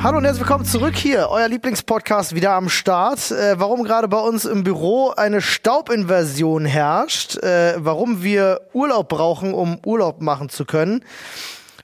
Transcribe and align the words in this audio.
Hallo 0.00 0.18
und 0.18 0.24
herzlich 0.24 0.46
willkommen 0.46 0.64
zurück 0.64 0.94
hier, 0.94 1.26
euer 1.28 1.48
Lieblingspodcast 1.48 2.32
wieder 2.32 2.52
am 2.52 2.68
Start. 2.68 3.32
Äh, 3.32 3.58
warum 3.58 3.82
gerade 3.82 4.06
bei 4.06 4.20
uns 4.20 4.44
im 4.44 4.62
Büro 4.62 5.10
eine 5.10 5.40
Staubinversion 5.40 6.66
herrscht, 6.66 7.36
äh, 7.38 7.74
warum 7.78 8.22
wir 8.22 8.60
Urlaub 8.72 9.08
brauchen, 9.08 9.54
um 9.54 9.80
Urlaub 9.84 10.20
machen 10.20 10.50
zu 10.50 10.64
können, 10.64 11.04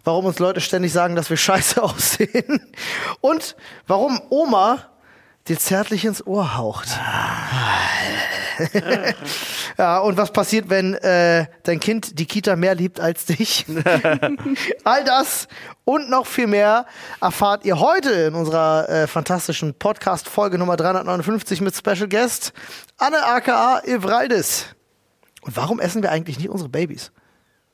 warum 0.04 0.26
uns 0.26 0.38
Leute 0.38 0.60
ständig 0.60 0.92
sagen, 0.92 1.16
dass 1.16 1.28
wir 1.28 1.36
scheiße 1.38 1.82
aussehen 1.82 2.60
und 3.20 3.56
warum 3.88 4.20
Oma 4.30 4.93
dir 5.48 5.58
zärtlich 5.58 6.04
ins 6.04 6.26
Ohr 6.26 6.56
haucht. 6.56 6.88
ja, 9.78 9.98
und 9.98 10.16
was 10.16 10.32
passiert, 10.32 10.70
wenn 10.70 10.94
äh, 10.94 11.46
dein 11.64 11.80
Kind 11.80 12.18
die 12.18 12.26
Kita 12.26 12.56
mehr 12.56 12.74
liebt 12.74 13.00
als 13.00 13.26
dich? 13.26 13.66
All 14.84 15.04
das 15.04 15.48
und 15.84 16.08
noch 16.08 16.26
viel 16.26 16.46
mehr 16.46 16.86
erfahrt 17.20 17.64
ihr 17.64 17.78
heute 17.78 18.10
in 18.10 18.34
unserer 18.34 18.88
äh, 18.88 19.06
fantastischen 19.06 19.74
Podcast-Folge 19.74 20.58
Nummer 20.58 20.76
359 20.76 21.60
mit 21.60 21.76
Special 21.76 22.08
Guest 22.08 22.52
Anne 22.96 23.24
aka 23.24 23.80
Evraldis. 23.80 24.74
Und 25.42 25.56
warum 25.56 25.80
essen 25.80 26.02
wir 26.02 26.10
eigentlich 26.10 26.38
nicht 26.38 26.48
unsere 26.48 26.70
Babys? 26.70 27.12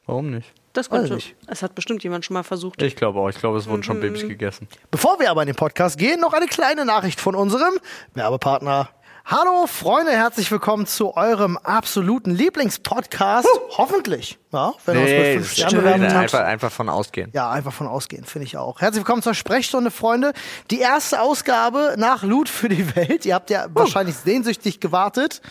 Warum 0.06 0.30
nicht? 0.30 0.52
Das 0.72 0.90
Weiß 0.90 1.00
könnte. 1.00 1.14
nicht. 1.14 1.34
Es 1.48 1.62
hat 1.62 1.74
bestimmt 1.74 2.02
jemand 2.04 2.24
schon 2.24 2.34
mal 2.34 2.44
versucht. 2.44 2.80
Ich 2.82 2.94
glaube 2.94 3.18
auch. 3.18 3.28
Ich 3.28 3.38
glaube, 3.38 3.58
es 3.58 3.68
wurden 3.68 3.82
schon 3.82 4.00
Babys 4.00 4.22
gegessen. 4.22 4.68
Bevor 4.90 5.18
wir 5.18 5.30
aber 5.30 5.42
in 5.42 5.46
den 5.48 5.56
Podcast 5.56 5.98
gehen, 5.98 6.20
noch 6.20 6.32
eine 6.32 6.46
kleine 6.46 6.84
Nachricht 6.84 7.20
von 7.20 7.34
unserem 7.34 7.74
Werbepartner. 8.14 8.88
Hallo 9.32 9.68
Freunde, 9.68 10.10
herzlich 10.10 10.50
willkommen 10.50 10.86
zu 10.86 11.16
eurem 11.16 11.56
absoluten 11.56 12.32
Lieblingspodcast. 12.32 13.46
Hoffentlich. 13.78 14.40
Ja, 14.52 14.72
wenn 14.84 14.96
ihr 14.96 15.02
uns 15.02 15.10
mit 15.10 15.32
fünf 15.34 15.52
Sternen 15.52 15.76
bewertet 15.76 16.08
habt. 16.08 16.16
einfach, 16.16 16.40
einfach 16.40 16.72
von 16.72 16.88
ausgehen. 16.88 17.30
Ja, 17.32 17.48
einfach 17.48 17.72
von 17.72 17.86
ausgehen, 17.86 18.24
finde 18.24 18.46
ich 18.48 18.56
auch. 18.56 18.80
Herzlich 18.80 19.02
willkommen 19.02 19.22
zur 19.22 19.34
Sprechstunde, 19.34 19.92
Freunde. 19.92 20.32
Die 20.72 20.80
erste 20.80 21.22
Ausgabe 21.22 21.94
nach 21.96 22.24
Loot 22.24 22.48
für 22.48 22.68
die 22.68 22.96
Welt. 22.96 23.24
Ihr 23.24 23.36
habt 23.36 23.50
ja 23.50 23.66
wahrscheinlich 23.72 24.16
sehnsüchtig 24.16 24.80
gewartet. 24.80 25.42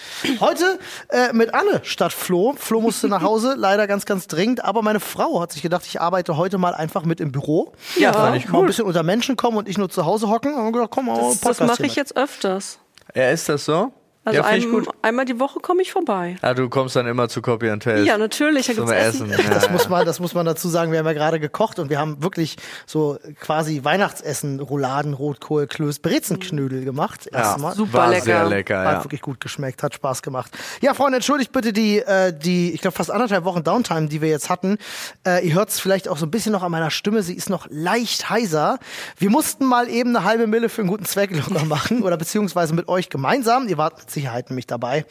Heute 0.42 0.78
äh, 1.08 1.32
mit 1.32 1.54
Anne 1.54 1.80
statt 1.84 2.12
Flo. 2.12 2.56
Flo 2.58 2.82
musste 2.82 3.08
nach 3.08 3.22
Hause, 3.22 3.54
leider 3.58 3.88
ganz, 3.88 4.06
ganz 4.06 4.28
dringend. 4.28 4.62
Aber 4.66 4.82
meine 4.82 5.00
Frau 5.00 5.40
hat 5.40 5.54
sich 5.54 5.62
gedacht, 5.62 5.86
ich 5.86 6.02
arbeite 6.02 6.36
heute 6.36 6.58
mal 6.58 6.76
einfach 6.76 7.06
mit 7.06 7.22
im 7.22 7.32
Büro. 7.32 7.72
Ja, 7.98 8.12
fand 8.12 8.36
ich 8.36 8.50
Mal 8.50 8.60
ein 8.60 8.66
bisschen 8.66 8.84
unter 8.84 9.04
Menschen 9.04 9.38
kommen 9.38 9.56
und 9.56 9.70
ich 9.70 9.78
nur 9.78 9.90
zu 9.90 10.06
Hause 10.06 10.28
hocken. 10.28 10.54
Und 10.54 10.74
gedacht, 10.74 10.92
komm 10.92 11.06
Das, 11.06 11.40
das 11.40 11.62
mache 11.62 11.86
ich 11.86 11.96
jetzt 11.96 12.18
öfters. 12.18 12.80
Ja, 13.16 13.30
ist 13.32 13.50
das 13.50 13.66
so? 13.66 13.92
Also 14.30 14.42
ja, 14.42 14.44
finde 14.48 14.60
ich 14.60 14.66
ein, 14.66 14.72
gut. 14.72 14.88
einmal 15.02 15.26
die 15.26 15.40
Woche 15.40 15.60
komme 15.60 15.82
ich 15.82 15.92
vorbei. 15.92 16.38
Ah, 16.42 16.54
du 16.54 16.70
kommst 16.70 16.96
dann 16.96 17.08
immer 17.08 17.30
zu 17.30 17.42
Copy 17.42 17.70
and 17.70 17.84
Taste. 17.84 18.04
Ja, 18.06 18.18
natürlich. 18.18 18.68
Da 18.68 18.74
Zum 18.74 18.86
gibt's 18.86 19.00
Essen. 19.02 19.32
Essen. 19.32 19.44
Ja, 19.46 19.54
Das 19.54 19.66
ja. 19.66 19.72
muss 19.72 19.90
man, 19.90 20.06
das 20.06 20.20
muss 20.20 20.34
man 20.34 20.46
dazu 20.46 20.68
sagen. 20.70 20.92
Wir 20.92 21.00
haben 21.00 21.06
ja 21.06 21.14
gerade 21.14 21.40
gekocht 21.40 21.80
und 21.80 21.90
wir 21.90 22.00
haben 22.00 22.22
wirklich 22.24 22.58
so 22.86 23.18
quasi 23.40 23.84
Weihnachtsessen, 23.84 24.60
Rouladen, 24.60 25.14
Rotkohl, 25.14 25.68
Klöß, 25.68 26.00
Brezenknödel 26.00 26.84
gemacht. 26.86 27.30
ja, 27.32 27.40
Erstmal. 27.40 27.76
Super 27.76 27.94
war 27.98 28.10
lecker. 28.10 28.24
sehr 28.24 28.46
lecker, 28.46 28.80
Hat 28.86 28.94
ja. 28.94 29.04
wirklich 29.04 29.22
gut 29.22 29.40
geschmeckt, 29.40 29.84
hat 29.84 29.94
Spaß 29.94 30.22
gemacht. 30.22 30.52
Ja, 30.82 30.94
Freunde, 30.94 31.18
entschuldigt 31.18 31.52
bitte 31.52 31.74
die, 31.74 32.00
äh, 32.00 32.34
die 32.38 32.72
ich 32.74 32.82
glaube, 32.82 32.96
fast 32.96 33.12
anderthalb 33.12 33.44
Wochen 33.46 33.64
Downtime, 33.64 34.08
die 34.08 34.22
wir 34.22 34.30
jetzt 34.30 34.50
hatten. 34.50 34.78
Äh, 35.26 35.48
ihr 35.48 35.54
hört 35.56 35.70
es 35.70 35.80
vielleicht 35.80 36.08
auch 36.08 36.18
so 36.18 36.26
ein 36.26 36.32
bisschen 36.32 36.52
noch 36.52 36.64
an 36.64 36.72
meiner 36.72 36.92
Stimme, 36.92 37.24
sie 37.24 37.34
ist 37.34 37.50
noch 37.50 37.68
leicht 37.70 38.30
heiser. 38.30 38.80
Wir 39.18 39.30
mussten 39.30 39.66
mal 39.66 39.90
eben 39.90 40.16
eine 40.16 40.26
halbe 40.26 40.48
Mille 40.48 40.70
für 40.70 40.82
einen 40.82 40.90
guten 40.90 41.06
Zweck 41.06 41.32
locker 41.36 41.66
machen 41.66 42.04
oder 42.04 42.18
beziehungsweise 42.18 42.74
mit 42.74 42.88
euch 42.88 43.10
gemeinsam. 43.10 43.68
Ihr 43.68 43.78
wart 43.78 43.98
mit 44.00 44.10
Sicherheit 44.20 44.50
nämlich 44.50 44.68
dabei. 44.68 45.06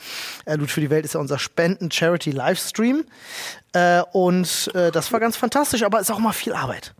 Äh, 0.44 0.56
Loot 0.56 0.70
für 0.70 0.80
die 0.80 0.90
Welt 0.90 1.04
ist 1.04 1.14
ja 1.14 1.20
unser 1.20 1.38
Spenden-Charity-Livestream. 1.38 3.04
Äh, 3.72 4.02
und 4.12 4.70
äh, 4.74 4.90
das 4.90 5.12
war 5.12 5.20
ganz 5.20 5.36
fantastisch, 5.36 5.82
aber 5.82 6.00
ist 6.00 6.10
auch 6.10 6.18
mal 6.18 6.32
viel 6.32 6.52
Arbeit. 6.52 6.94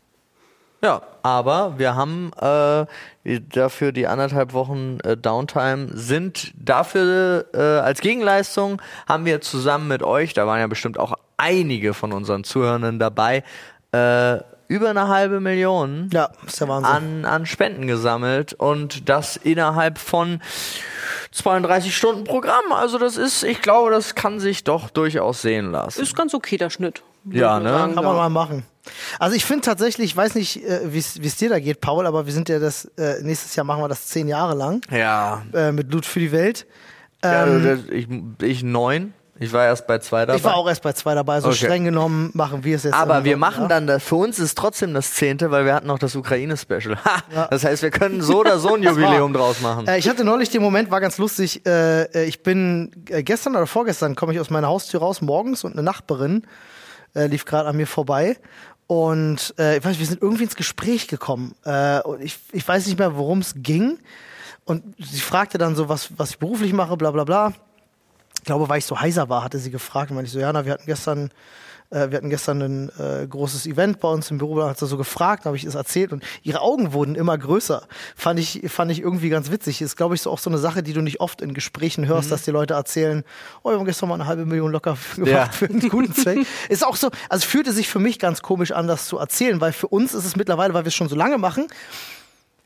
Ja, 0.80 1.02
aber 1.22 1.76
wir 1.78 1.96
haben 1.96 2.30
äh, 2.40 2.86
dafür 3.40 3.90
die 3.90 4.06
anderthalb 4.06 4.52
Wochen 4.52 4.98
äh, 5.02 5.16
Downtime 5.16 5.88
sind 5.92 6.52
dafür 6.54 7.46
äh, 7.52 7.58
als 7.58 8.00
Gegenleistung 8.00 8.80
haben 9.08 9.24
wir 9.24 9.40
zusammen 9.40 9.88
mit 9.88 10.04
euch, 10.04 10.34
da 10.34 10.46
waren 10.46 10.60
ja 10.60 10.68
bestimmt 10.68 10.96
auch 10.96 11.14
einige 11.36 11.94
von 11.94 12.12
unseren 12.12 12.44
Zuhörenden 12.44 13.00
dabei, 13.00 13.42
äh, 13.90 14.38
über 14.68 14.90
eine 14.90 15.08
halbe 15.08 15.40
Million 15.40 16.08
Ja, 16.12 16.30
ist 16.46 16.60
der 16.60 16.68
Wahnsinn. 16.68 16.92
an, 16.92 17.24
an 17.24 17.46
Spenden 17.46 17.86
gesammelt 17.86 18.52
und 18.52 19.08
das 19.08 19.36
innerhalb 19.36 19.98
von 19.98 20.40
32 21.32 21.96
Stunden 21.96 22.24
Programm. 22.24 22.72
Also 22.72 22.98
das 22.98 23.16
ist, 23.16 23.42
ich 23.44 23.60
glaube, 23.62 23.90
das 23.90 24.14
kann 24.14 24.40
sich 24.40 24.64
doch 24.64 24.90
durchaus 24.90 25.42
sehen 25.42 25.70
lassen. 25.72 26.02
Ist 26.02 26.14
ganz 26.16 26.34
okay, 26.34 26.56
der 26.56 26.70
Schnitt. 26.70 27.02
Ja, 27.30 27.58
ne? 27.60 27.68
sagen, 27.70 27.94
Kann 27.94 28.04
man 28.04 28.14
ja. 28.14 28.20
mal 28.22 28.28
machen. 28.30 28.64
Also 29.18 29.36
ich 29.36 29.44
finde 29.44 29.62
tatsächlich, 29.62 30.10
ich 30.12 30.16
weiß 30.16 30.34
nicht, 30.34 30.64
äh, 30.64 30.80
wie 30.92 30.98
es 30.98 31.36
dir 31.36 31.50
da 31.50 31.58
geht, 31.58 31.80
Paul, 31.80 32.06
aber 32.06 32.24
wir 32.24 32.32
sind 32.32 32.48
ja 32.48 32.58
das, 32.58 32.86
äh, 32.96 33.20
nächstes 33.22 33.54
Jahr 33.54 33.64
machen 33.64 33.82
wir 33.82 33.88
das 33.88 34.06
zehn 34.06 34.28
Jahre 34.28 34.54
lang 34.54 34.80
Ja, 34.90 35.42
äh, 35.52 35.72
mit 35.72 35.92
Loot 35.92 36.06
für 36.06 36.20
die 36.20 36.32
Welt. 36.32 36.66
ja 37.22 37.46
Ähm, 37.46 37.64
das- 37.64 37.80
ich, 37.90 38.08
ich 38.48 38.62
neun. 38.62 39.12
Ich 39.40 39.52
war 39.52 39.64
erst 39.64 39.86
bei 39.86 39.98
zwei 39.98 40.26
dabei. 40.26 40.38
ich 40.38 40.44
war 40.44 40.56
auch 40.56 40.68
erst 40.68 40.82
bei 40.82 40.92
zwei 40.92 41.14
dabei, 41.14 41.40
so 41.40 41.48
Okay. 41.48 41.56
streng 41.56 41.84
genommen 41.84 42.30
machen 42.34 42.64
wir 42.64 42.76
es 42.76 42.82
jetzt. 42.82 42.94
Aber 42.94 43.24
wir 43.24 43.36
machen 43.36 43.62
ja. 43.62 43.68
dann, 43.68 43.86
das, 43.86 44.02
für 44.02 44.16
uns 44.16 44.38
ist 44.38 44.58
trotzdem 44.58 44.94
das 44.94 45.14
zehnte, 45.14 45.50
weil 45.50 45.64
wir 45.64 45.74
hatten 45.74 45.86
noch 45.86 45.98
das 45.98 46.16
Ukraine-Special. 46.16 46.96
Ha! 47.04 47.46
Das 47.50 47.64
heißt, 47.64 47.82
wir 47.82 47.90
können 47.90 48.20
so 48.20 48.40
oder 48.40 48.58
so 48.58 48.74
ein 48.74 48.82
Jubiläum 48.84 49.32
draus 49.32 49.60
machen. 49.60 49.86
Äh, 49.86 49.98
ich 49.98 50.08
hatte 50.08 50.24
neulich 50.24 50.50
den 50.50 50.62
Moment, 50.62 50.90
war 50.90 51.00
ganz 51.00 51.18
lustig. 51.18 51.64
Äh, 51.66 52.02
äh, 52.02 52.24
ich 52.24 52.42
bin 52.42 52.90
äh, 53.08 53.22
gestern 53.22 53.54
oder 53.54 53.66
vorgestern 53.66 54.16
komme 54.16 54.32
ich 54.32 54.40
aus 54.40 54.50
meiner 54.50 54.68
Haustür 54.68 55.00
raus 55.00 55.20
morgens 55.20 55.62
und 55.64 55.72
eine 55.72 55.82
Nachbarin 55.82 56.42
äh, 57.14 57.26
lief 57.26 57.44
gerade 57.44 57.68
an 57.68 57.76
mir 57.76 57.86
vorbei. 57.86 58.36
Und 58.88 59.54
äh, 59.58 59.78
ich 59.78 59.84
weiß, 59.84 59.98
wir 59.98 60.06
sind 60.06 60.22
irgendwie 60.22 60.44
ins 60.44 60.56
Gespräch 60.56 61.08
gekommen. 61.08 61.54
Äh, 61.64 62.00
und 62.00 62.22
ich, 62.22 62.38
ich 62.52 62.66
weiß 62.66 62.86
nicht 62.86 62.98
mehr, 62.98 63.16
worum 63.16 63.40
es 63.40 63.52
ging. 63.56 63.98
Und 64.64 64.82
sie 64.98 65.20
fragte 65.20 65.58
dann 65.58 65.76
so, 65.76 65.88
was, 65.88 66.08
was 66.16 66.30
ich 66.30 66.38
beruflich 66.38 66.72
mache, 66.72 66.96
bla 66.96 67.10
bla 67.10 67.24
bla. 67.24 67.52
Ich 68.48 68.50
glaube, 68.50 68.70
weil 68.70 68.78
ich 68.78 68.86
so 68.86 68.98
heiser 68.98 69.28
war, 69.28 69.44
hatte 69.44 69.58
sie 69.58 69.70
gefragt. 69.70 70.10
Und 70.10 70.14
meinte 70.14 70.28
ich 70.28 70.32
so, 70.32 70.38
ja, 70.40 70.50
na, 70.50 70.64
wir 70.64 70.72
hatten 70.72 70.86
gestern, 70.86 71.30
äh, 71.90 72.08
wir 72.08 72.16
hatten 72.16 72.30
gestern 72.30 72.62
ein 72.62 72.90
äh, 72.98 73.26
großes 73.26 73.66
Event 73.66 74.00
bei 74.00 74.08
uns 74.08 74.30
im 74.30 74.38
Büro, 74.38 74.58
da 74.58 74.70
hat 74.70 74.78
sie 74.78 74.86
so 74.86 74.96
gefragt, 74.96 75.44
habe 75.44 75.54
ich 75.54 75.64
es 75.64 75.74
erzählt 75.74 76.14
und 76.14 76.24
ihre 76.42 76.62
Augen 76.62 76.94
wurden 76.94 77.14
immer 77.14 77.36
größer. 77.36 77.86
Fand 78.16 78.40
ich, 78.40 78.62
fand 78.68 78.90
ich 78.90 79.00
irgendwie 79.02 79.28
ganz 79.28 79.50
witzig. 79.50 79.82
Ist, 79.82 79.96
glaube 79.96 80.14
ich, 80.14 80.22
so 80.22 80.30
auch 80.30 80.38
so 80.38 80.48
eine 80.48 80.56
Sache, 80.56 80.82
die 80.82 80.94
du 80.94 81.02
nicht 81.02 81.20
oft 81.20 81.42
in 81.42 81.52
Gesprächen 81.52 82.06
hörst, 82.06 82.32
dass 82.32 82.40
die 82.40 82.50
Leute 82.50 82.72
erzählen, 82.72 83.22
oh, 83.64 83.68
wir 83.68 83.76
haben 83.78 83.84
gestern 83.84 84.08
mal 84.08 84.14
eine 84.14 84.24
halbe 84.24 84.46
Million 84.46 84.72
locker 84.72 84.96
gemacht 85.16 85.30
Ja. 85.30 85.50
für 85.50 85.66
einen 85.66 85.86
guten 85.90 86.14
Zweck. 86.14 86.46
Ist 86.70 86.86
auch 86.86 86.96
so, 86.96 87.08
also 87.28 87.42
es 87.42 87.44
fühlte 87.44 87.72
sich 87.72 87.86
für 87.86 87.98
mich 87.98 88.18
ganz 88.18 88.40
komisch 88.40 88.72
an, 88.72 88.86
das 88.86 89.04
zu 89.08 89.18
erzählen, 89.18 89.60
weil 89.60 89.74
für 89.74 89.88
uns 89.88 90.14
ist 90.14 90.24
es 90.24 90.36
mittlerweile, 90.36 90.72
weil 90.72 90.84
wir 90.84 90.88
es 90.88 90.94
schon 90.94 91.10
so 91.10 91.16
lange 91.16 91.36
machen, 91.36 91.66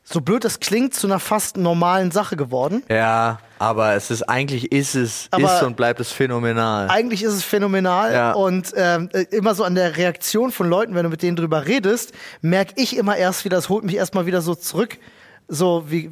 so 0.03 0.19
blöd 0.21 0.43
das 0.43 0.59
klingt, 0.59 0.93
zu 0.93 1.07
einer 1.07 1.19
fast 1.19 1.55
normalen 1.57 2.11
Sache 2.11 2.35
geworden. 2.35 2.83
Ja, 2.89 3.39
aber 3.57 3.93
es 3.93 4.11
ist 4.11 4.23
eigentlich 4.23 4.71
ist 4.71 4.95
es 4.95 5.27
Aber 5.31 5.55
ist 5.55 5.63
und 5.63 5.77
bleibt 5.77 5.99
es 6.01 6.11
phänomenal. 6.11 6.89
Eigentlich 6.89 7.23
ist 7.23 7.33
es 7.33 7.43
phänomenal 7.43 8.13
Ja. 8.13 8.31
und 8.33 8.73
ähm, 8.75 9.09
äh, 9.13 9.21
immer 9.31 9.55
so 9.55 9.63
an 9.63 9.75
der 9.75 9.95
Reaktion 9.95 10.51
von 10.51 10.67
Leuten, 10.67 10.93
wenn 10.95 11.03
du 11.03 11.09
mit 11.09 11.21
denen 11.21 11.37
drüber 11.37 11.65
redest, 11.65 12.11
merke 12.41 12.73
ich 12.75 12.97
immer 12.97 13.15
erst 13.15 13.45
wieder, 13.45 13.55
das 13.55 13.69
holt 13.69 13.85
mich 13.85 13.95
erstmal 13.95 14.25
wieder 14.25 14.41
so 14.41 14.55
zurück. 14.55 14.97
So 15.47 15.85
wie 15.87 16.11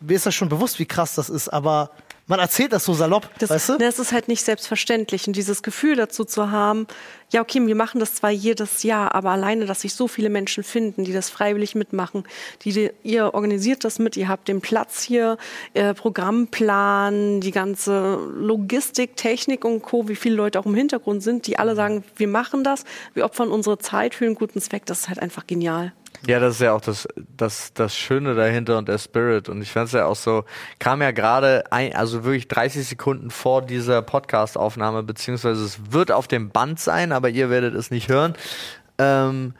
mir 0.00 0.14
ist 0.16 0.26
das 0.26 0.34
schon 0.34 0.48
bewusst, 0.48 0.78
wie 0.78 0.86
krass 0.86 1.14
das 1.14 1.30
ist, 1.30 1.48
aber 1.48 1.90
man 2.32 2.40
erzählt 2.40 2.72
das 2.72 2.86
so 2.86 2.94
salopp, 2.94 3.28
Das, 3.38 3.50
weißt 3.50 3.68
du? 3.68 3.76
das 3.76 3.98
ist 3.98 4.10
halt 4.10 4.26
nicht 4.26 4.42
selbstverständlich. 4.42 5.26
Und 5.26 5.36
dieses 5.36 5.62
Gefühl 5.62 5.96
dazu 5.96 6.24
zu 6.24 6.50
haben, 6.50 6.86
ja, 7.30 7.42
okay, 7.42 7.64
wir 7.66 7.74
machen 7.74 8.00
das 8.00 8.14
zwar 8.14 8.30
jedes 8.30 8.84
Jahr, 8.84 9.14
aber 9.14 9.32
alleine, 9.32 9.66
dass 9.66 9.82
sich 9.82 9.92
so 9.92 10.08
viele 10.08 10.30
Menschen 10.30 10.64
finden, 10.64 11.04
die 11.04 11.12
das 11.12 11.28
freiwillig 11.28 11.74
mitmachen, 11.74 12.24
die, 12.62 12.72
die 12.72 12.90
ihr 13.02 13.34
organisiert 13.34 13.84
das 13.84 13.98
mit, 13.98 14.16
ihr 14.16 14.28
habt 14.28 14.48
den 14.48 14.62
Platz 14.62 15.02
hier, 15.02 15.36
äh, 15.74 15.92
Programmplan, 15.92 17.42
die 17.42 17.50
ganze 17.50 18.18
Logistik, 18.34 19.14
Technik 19.16 19.66
und 19.66 19.82
Co., 19.82 20.08
wie 20.08 20.16
viele 20.16 20.36
Leute 20.36 20.58
auch 20.58 20.66
im 20.66 20.74
Hintergrund 20.74 21.22
sind, 21.22 21.46
die 21.46 21.58
alle 21.58 21.74
sagen, 21.74 22.02
wir 22.16 22.28
machen 22.28 22.64
das, 22.64 22.84
wir 23.12 23.26
opfern 23.26 23.50
unsere 23.50 23.76
Zeit 23.78 24.14
für 24.14 24.24
einen 24.24 24.36
guten 24.36 24.62
Zweck, 24.62 24.86
das 24.86 25.00
ist 25.00 25.08
halt 25.10 25.18
einfach 25.18 25.46
genial. 25.46 25.92
Ja, 26.26 26.38
das 26.38 26.54
ist 26.54 26.60
ja 26.60 26.72
auch 26.72 26.80
das, 26.80 27.08
das, 27.36 27.72
das 27.74 27.96
Schöne 27.96 28.34
dahinter 28.34 28.78
und 28.78 28.88
der 28.88 28.98
Spirit. 28.98 29.48
Und 29.48 29.60
ich 29.60 29.72
fand 29.72 29.86
es 29.86 29.92
ja 29.92 30.06
auch 30.06 30.16
so, 30.16 30.44
kam 30.78 31.02
ja 31.02 31.10
gerade 31.10 31.64
also 31.70 32.22
wirklich 32.22 32.46
30 32.46 32.86
Sekunden 32.86 33.30
vor 33.30 33.62
dieser 33.62 34.02
Podcast-Aufnahme, 34.02 35.02
beziehungsweise 35.02 35.64
es 35.64 35.92
wird 35.92 36.12
auf 36.12 36.28
dem 36.28 36.50
Band 36.50 36.78
sein, 36.78 37.10
aber 37.10 37.28
ihr 37.28 37.50
werdet 37.50 37.74
es 37.74 37.90
nicht 37.90 38.08
hören. 38.08 38.34
Ähm, 38.98 39.54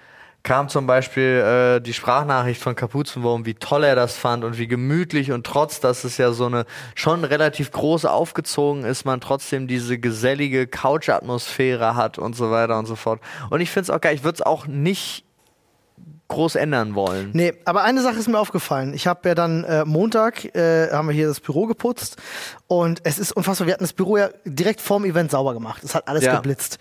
kam 0.44 0.68
zum 0.68 0.86
Beispiel 0.86 1.22
äh, 1.22 1.80
die 1.80 1.92
Sprachnachricht 1.92 2.60
von 2.60 2.74
Kapuzenwurm, 2.74 3.46
wie 3.46 3.54
toll 3.54 3.84
er 3.84 3.94
das 3.94 4.16
fand 4.16 4.44
und 4.44 4.58
wie 4.58 4.66
gemütlich 4.66 5.32
und 5.32 5.46
trotz, 5.46 5.80
dass 5.80 6.04
es 6.04 6.16
ja 6.18 6.32
so 6.32 6.46
eine 6.46 6.64
schon 6.94 7.24
relativ 7.24 7.70
groß 7.70 8.04
aufgezogen 8.04 8.84
ist, 8.84 9.04
man 9.04 9.20
trotzdem 9.20 9.68
diese 9.68 9.98
gesellige 9.98 10.66
Couch-Atmosphäre 10.66 11.94
hat 11.94 12.18
und 12.18 12.34
so 12.34 12.50
weiter 12.50 12.78
und 12.78 12.86
so 12.86 12.96
fort. 12.96 13.20
Und 13.50 13.60
ich 13.60 13.70
finde 13.70 13.84
es 13.84 13.90
auch 13.90 14.00
geil, 14.00 14.14
ich 14.14 14.24
würde 14.24 14.36
es 14.36 14.42
auch 14.42 14.66
nicht 14.66 15.24
groß 16.32 16.56
ändern 16.56 16.94
wollen. 16.94 17.30
Nee, 17.32 17.52
aber 17.64 17.82
eine 17.84 18.02
Sache 18.02 18.16
ist 18.18 18.28
mir 18.28 18.38
aufgefallen. 18.38 18.94
Ich 18.94 19.06
habe 19.06 19.28
ja 19.28 19.34
dann 19.34 19.64
äh, 19.64 19.84
Montag, 19.84 20.44
äh, 20.54 20.90
haben 20.90 21.08
wir 21.08 21.14
hier 21.14 21.28
das 21.28 21.40
Büro 21.40 21.66
geputzt 21.66 22.16
und 22.66 23.00
es 23.04 23.18
ist 23.18 23.32
unfassbar, 23.32 23.66
wir 23.66 23.74
hatten 23.74 23.84
das 23.84 23.92
Büro 23.92 24.16
ja 24.16 24.30
direkt 24.44 24.80
vorm 24.80 25.04
Event 25.04 25.30
sauber 25.30 25.54
gemacht. 25.54 25.82
Es 25.84 25.94
hat 25.94 26.08
alles 26.08 26.24
Ja. 26.24 26.36
geblitzt. 26.36 26.78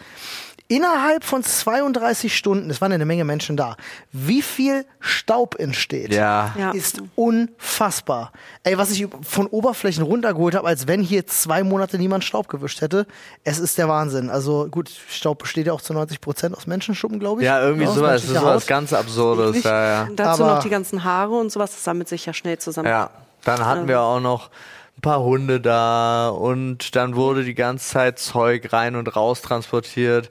Innerhalb 0.71 1.25
von 1.25 1.43
32 1.43 2.35
Stunden, 2.35 2.69
es 2.69 2.79
waren 2.79 2.91
ja 2.91 2.95
eine 2.95 3.05
Menge 3.05 3.25
Menschen 3.25 3.57
da, 3.57 3.75
wie 4.13 4.41
viel 4.41 4.85
Staub 5.01 5.55
entsteht, 5.59 6.13
Ja. 6.13 6.55
Ja. 6.57 6.71
ist 6.71 7.01
unfassbar. 7.15 8.31
Ey, 8.63 8.77
was 8.77 8.89
ich 8.91 9.05
von 9.21 9.47
Oberflächen 9.47 10.03
runtergeholt 10.03 10.55
habe, 10.55 10.67
als 10.67 10.87
wenn 10.87 11.01
hier 11.01 11.27
zwei 11.27 11.63
Monate 11.63 11.97
niemand 11.97 12.23
Staub 12.23 12.47
gewischt 12.47 12.79
hätte, 12.79 13.05
es 13.43 13.59
ist 13.59 13.77
der 13.77 13.89
Wahnsinn. 13.89 14.29
Also 14.29 14.67
gut, 14.71 14.89
Staub 15.09 15.39
besteht 15.39 15.67
ja 15.67 15.73
auch 15.73 15.81
zu 15.81 15.93
90 15.93 16.21
Prozent 16.21 16.55
aus 16.55 16.67
Menschenschuppen, 16.67 17.19
glaube 17.19 17.41
ich. 17.41 17.45
Ja, 17.47 17.61
irgendwie 17.61 17.87
Aus 17.87 17.95
sowas. 17.95 18.21
Das 18.21 18.31
ist 18.31 18.37
sowas 18.39 18.65
ganz 18.65 18.93
Absurdes. 18.93 19.63
Ja, 19.63 19.85
ja. 19.85 20.03
Und 20.03 20.15
dazu 20.17 20.43
Aber- 20.43 20.55
noch 20.55 20.63
die 20.63 20.69
ganzen 20.69 21.03
Haare 21.03 21.33
und 21.35 21.51
sowas, 21.51 21.71
das 21.71 21.83
sammelt 21.83 22.07
sich 22.07 22.25
ja 22.25 22.33
schnell 22.33 22.57
zusammen. 22.59 22.87
Ja, 22.87 23.09
dann 23.43 23.65
hatten 23.65 23.87
wir 23.89 23.99
auch 23.99 24.21
noch 24.21 24.49
ein 24.97 25.01
paar 25.01 25.21
Hunde 25.21 25.59
da 25.59 26.29
und 26.29 26.95
dann 26.95 27.15
wurde 27.15 27.43
die 27.43 27.55
ganze 27.55 27.87
Zeit 27.87 28.19
Zeug 28.19 28.71
rein 28.71 28.95
und 28.95 29.15
raus 29.15 29.41
transportiert. 29.41 30.29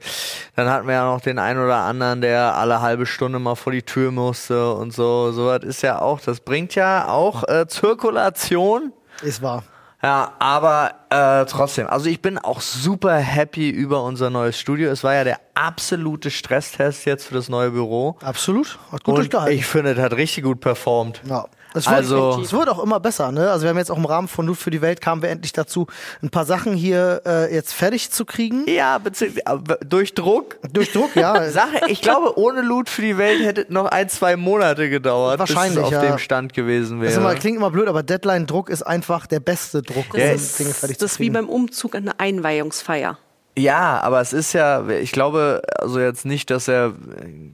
Dann 0.55 0.69
hatten 0.69 0.87
wir 0.87 0.93
ja 0.93 1.13
noch 1.13 1.21
den 1.21 1.39
einen 1.39 1.63
oder 1.63 1.77
anderen, 1.77 2.21
der 2.21 2.55
alle 2.55 2.81
halbe 2.81 3.05
Stunde 3.05 3.39
mal 3.39 3.55
vor 3.55 3.73
die 3.73 3.83
Tür 3.83 4.11
musste 4.11 4.73
und 4.73 4.93
so. 4.93 5.31
So 5.31 5.47
was 5.47 5.63
ist 5.63 5.81
ja 5.81 5.99
auch, 6.01 6.21
das 6.21 6.39
bringt 6.39 6.75
ja 6.75 7.09
auch 7.09 7.47
äh, 7.47 7.67
Zirkulation. 7.67 8.93
Ist 9.21 9.41
wahr. 9.41 9.63
Ja, 10.03 10.33
aber 10.39 10.93
äh, 11.11 11.45
trotzdem, 11.45 11.85
also 11.87 12.09
ich 12.09 12.21
bin 12.23 12.39
auch 12.39 12.59
super 12.61 13.17
happy 13.17 13.69
über 13.69 14.03
unser 14.03 14.31
neues 14.31 14.57
Studio. 14.59 14.89
Es 14.89 15.03
war 15.03 15.13
ja 15.13 15.23
der 15.23 15.39
absolute 15.53 16.31
Stresstest 16.31 17.05
jetzt 17.05 17.27
für 17.27 17.35
das 17.35 17.49
neue 17.49 17.69
Büro. 17.71 18.17
Absolut. 18.23 18.79
Hat 18.91 19.03
gut 19.03 19.09
Und 19.09 19.15
durchgehalten. 19.17 19.55
ich 19.55 19.65
finde, 19.67 19.91
es 19.91 19.99
hat 19.99 20.13
richtig 20.13 20.43
gut 20.43 20.59
performt. 20.59 21.21
Ja. 21.25 21.45
Es 21.73 21.85
wird, 21.85 21.95
Also- 21.95 22.41
es 22.43 22.51
wird 22.51 22.67
auch 22.69 22.83
immer 22.83 22.99
besser, 22.99 23.31
ne? 23.31 23.49
Also 23.49 23.63
wir 23.63 23.69
haben 23.69 23.77
jetzt 23.77 23.91
auch 23.91 23.97
im 23.97 24.05
Rahmen 24.05 24.27
von 24.27 24.45
Loot 24.45 24.57
für 24.57 24.71
die 24.71 24.81
Welt 24.81 24.99
kamen 25.01 25.21
wir 25.21 25.29
endlich 25.29 25.53
dazu, 25.53 25.87
ein 26.21 26.29
paar 26.29 26.45
Sachen 26.45 26.73
hier 26.73 27.21
äh, 27.25 27.53
jetzt 27.53 27.73
fertig 27.73 28.11
zu 28.11 28.25
kriegen. 28.25 28.65
Ja, 28.69 28.97
beziehungsweise 28.97 29.47
aber 29.47 29.75
durch 29.77 30.13
Druck. 30.13 30.57
Durch 30.73 30.91
Druck, 30.91 31.15
ja. 31.15 31.49
Sache, 31.51 31.81
ich 31.87 32.01
glaube, 32.01 32.37
ohne 32.37 32.61
Loot 32.61 32.89
für 32.89 33.01
die 33.01 33.17
Welt 33.17 33.41
hätte 33.43 33.61
es 33.61 33.69
noch 33.69 33.85
ein, 33.85 34.09
zwei 34.09 34.35
Monate 34.35 34.89
gedauert, 34.89 35.39
Wahrscheinlich, 35.39 35.75
bis 35.75 35.91
es 35.91 35.97
auf 35.97 36.03
ja. 36.03 36.11
dem 36.11 36.17
Stand 36.17 36.53
gewesen 36.53 36.99
Das 37.01 37.11
ist 37.11 37.17
immer, 37.17 37.29
wäre. 37.29 37.39
klingt 37.39 37.57
immer 37.57 37.71
blöd, 37.71 37.87
aber 37.87 38.03
Deadline-Druck 38.03 38.69
ist 38.69 38.83
einfach 38.83 39.25
der 39.27 39.39
beste 39.39 39.81
Druck, 39.81 40.13
um 40.13 40.19
Ja, 40.19 40.27
Dinge 40.27 40.39
fertig 40.39 40.79
Das 40.79 40.97
zu 40.97 41.05
ist 41.05 41.19
wie 41.19 41.23
kriegen. 41.25 41.33
beim 41.33 41.49
Umzug 41.49 41.95
eine 41.95 42.19
Einweihungsfeier. 42.19 43.17
Ja, 43.57 43.99
aber 44.01 44.21
es 44.21 44.31
ist 44.31 44.53
ja, 44.53 44.87
ich 44.87 45.11
glaube, 45.11 45.61
also 45.77 45.99
jetzt 45.99 46.25
nicht, 46.25 46.49
dass 46.49 46.69
er, 46.69 46.93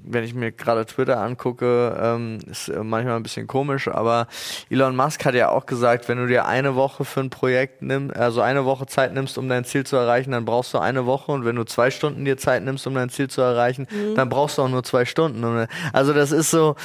wenn 0.04 0.24
ich 0.24 0.36
mir 0.36 0.52
gerade 0.52 0.86
Twitter 0.86 1.20
angucke, 1.20 1.98
ähm, 2.00 2.38
ist 2.46 2.70
äh, 2.70 2.84
manchmal 2.84 3.16
ein 3.16 3.24
bisschen 3.24 3.48
komisch, 3.48 3.88
aber 3.88 4.28
Elon 4.70 4.96
Musk 4.96 5.26
hat 5.26 5.34
ja 5.34 5.50
auch 5.50 5.66
gesagt, 5.66 6.08
wenn 6.08 6.20
du 6.20 6.28
dir 6.28 6.46
eine 6.46 6.76
Woche 6.76 7.04
für 7.04 7.22
ein 7.22 7.32
Projekt 7.32 7.82
nimmst, 7.82 8.16
also 8.16 8.42
eine 8.42 8.64
Woche 8.64 8.86
Zeit 8.86 9.12
nimmst, 9.16 9.40
um 9.40 9.50
dein 9.50 9.66
Ziel 9.66 9.88
zu 9.88 9.96
erreichen, 9.96 10.32
dann 10.32 10.46
brauchst 10.46 10.72
du 10.76 10.78
eine 10.78 11.08
Woche 11.08 11.32
und 11.32 11.46
wenn 11.46 11.56
du 11.56 11.64
zwei 11.64 11.90
Stunden 11.90 12.26
dir 12.26 12.38
Zeit 12.38 12.64
nimmst, 12.64 12.86
um 12.86 12.94
dein 12.94 13.10
Ziel 13.10 13.28
zu 13.28 13.42
erreichen, 13.42 13.88
dann 14.16 14.30
brauchst 14.30 14.60
du 14.60 14.62
auch 14.62 14.70
nur 14.70 14.84
zwei 14.84 15.04
Stunden. 15.06 15.44
Und, 15.44 15.68
Also 15.94 16.14
das 16.14 16.32
ist 16.32 16.52
so, 16.52 16.76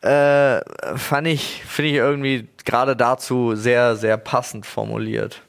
äh, 0.00 0.60
fand 0.96 1.26
ich, 1.26 1.62
finde 1.66 1.90
ich 1.90 1.96
irgendwie 1.96 2.48
gerade 2.64 2.96
dazu 2.96 3.54
sehr, 3.56 3.96
sehr 3.96 4.16
passend 4.16 4.64
formuliert. 4.64 5.42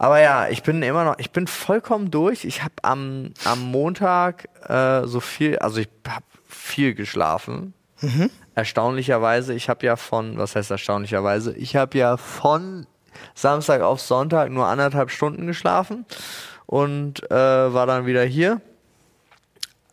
Aber 0.00 0.18
ja, 0.18 0.48
ich 0.48 0.62
bin 0.62 0.82
immer 0.82 1.04
noch, 1.04 1.18
ich 1.18 1.30
bin 1.30 1.46
vollkommen 1.46 2.10
durch. 2.10 2.46
Ich 2.46 2.62
habe 2.62 2.72
am, 2.80 3.34
am 3.44 3.60
Montag 3.60 4.48
äh, 4.66 5.06
so 5.06 5.20
viel, 5.20 5.58
also 5.58 5.78
ich 5.78 5.90
habe 6.08 6.24
viel 6.46 6.94
geschlafen. 6.94 7.74
Erstaunlicherweise, 8.54 9.52
ich 9.52 9.68
habe 9.68 9.84
ja 9.84 9.96
von, 9.96 10.38
was 10.38 10.56
heißt 10.56 10.70
erstaunlicherweise, 10.70 11.52
ich 11.52 11.76
habe 11.76 11.98
ja 11.98 12.16
von 12.16 12.86
Samstag 13.34 13.82
auf 13.82 14.00
Sonntag 14.00 14.50
nur 14.50 14.68
anderthalb 14.68 15.10
Stunden 15.10 15.46
geschlafen 15.46 16.06
und 16.64 17.30
äh, 17.30 17.34
war 17.34 17.84
dann 17.84 18.06
wieder 18.06 18.24
hier. 18.24 18.62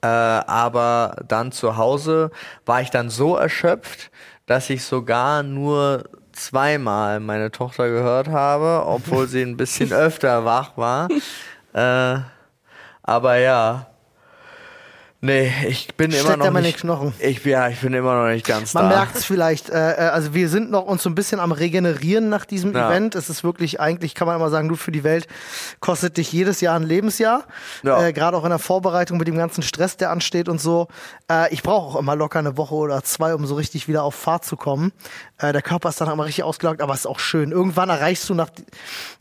Äh, 0.01 0.07
aber 0.07 1.17
dann 1.27 1.51
zu 1.51 1.75
Hause 1.75 2.31
war 2.65 2.81
ich 2.81 2.91
dann 2.91 3.09
so 3.09 3.35
erschöpft, 3.35 4.09
dass 4.45 4.69
ich 4.69 4.85
sogar 4.85 5.43
nur 5.43 6.05
zweimal 6.37 7.19
meine 7.19 7.51
Tochter 7.51 7.89
gehört 7.89 8.27
habe, 8.29 8.85
obwohl 8.85 9.27
sie 9.27 9.41
ein 9.41 9.57
bisschen 9.57 9.91
öfter 9.93 10.45
wach 10.45 10.77
war. 10.77 11.09
Äh, 11.73 12.19
aber 13.03 13.37
ja. 13.37 13.87
Nee, 15.19 15.51
ich 15.67 15.95
bin 15.95 16.11
Steckt 16.11 16.25
immer 16.27 16.37
noch 16.37 16.51
meine 16.51 16.67
nicht. 16.67 16.77
Knochen. 16.79 17.11
Ich, 17.17 17.43
ja, 17.43 17.69
ich 17.69 17.79
bin 17.79 17.91
immer 17.95 18.21
noch 18.23 18.27
nicht 18.31 18.45
ganz 18.45 18.75
Man 18.75 18.87
da. 18.87 18.97
merkt 18.97 19.15
es 19.15 19.25
vielleicht, 19.25 19.67
äh, 19.71 19.93
äh, 19.93 20.09
also 20.09 20.35
wir 20.35 20.47
sind 20.47 20.69
noch 20.69 20.85
uns 20.85 21.01
so 21.01 21.09
ein 21.09 21.15
bisschen 21.15 21.39
am 21.39 21.51
Regenerieren 21.51 22.29
nach 22.29 22.45
diesem 22.45 22.75
Ja. 22.75 22.87
Event. 22.91 23.15
Es 23.15 23.27
ist 23.27 23.43
wirklich, 23.43 23.79
eigentlich 23.79 24.13
kann 24.13 24.27
man 24.27 24.35
immer 24.35 24.51
sagen, 24.51 24.69
Loot 24.69 24.77
für 24.77 24.91
die 24.91 25.03
Welt 25.03 25.27
kostet 25.79 26.17
dich 26.17 26.31
jedes 26.31 26.61
Jahr 26.61 26.75
ein 26.75 26.83
Lebensjahr. 26.83 27.45
Ja. 27.81 27.99
Äh, 28.05 28.13
Gerade 28.13 28.37
auch 28.37 28.43
in 28.43 28.51
der 28.51 28.59
Vorbereitung 28.59 29.17
mit 29.17 29.27
dem 29.27 29.37
ganzen 29.37 29.63
Stress, 29.63 29.97
der 29.97 30.11
ansteht 30.11 30.47
und 30.49 30.61
so. 30.61 30.87
Äh, 31.31 31.51
ich 31.51 31.63
brauche 31.63 31.95
auch 31.95 31.99
immer 31.99 32.15
locker 32.15 32.37
eine 32.37 32.55
Woche 32.55 32.75
oder 32.75 33.01
zwei, 33.03 33.33
um 33.33 33.47
so 33.47 33.55
richtig 33.55 33.87
wieder 33.87 34.03
auf 34.03 34.13
Fahrt 34.13 34.45
zu 34.45 34.55
kommen. 34.55 34.91
Äh, 35.39 35.51
der 35.51 35.63
Körper 35.63 35.89
ist 35.89 35.99
dann 35.99 36.11
immer 36.11 36.25
richtig 36.25 36.43
ausgelaugt, 36.43 36.79
aber 36.79 36.93
es 36.93 36.99
ist 37.01 37.05
auch 37.07 37.19
schön. 37.19 37.51
Irgendwann 37.51 37.89
erreichst 37.89 38.29
du 38.29 38.35
nach, 38.35 38.49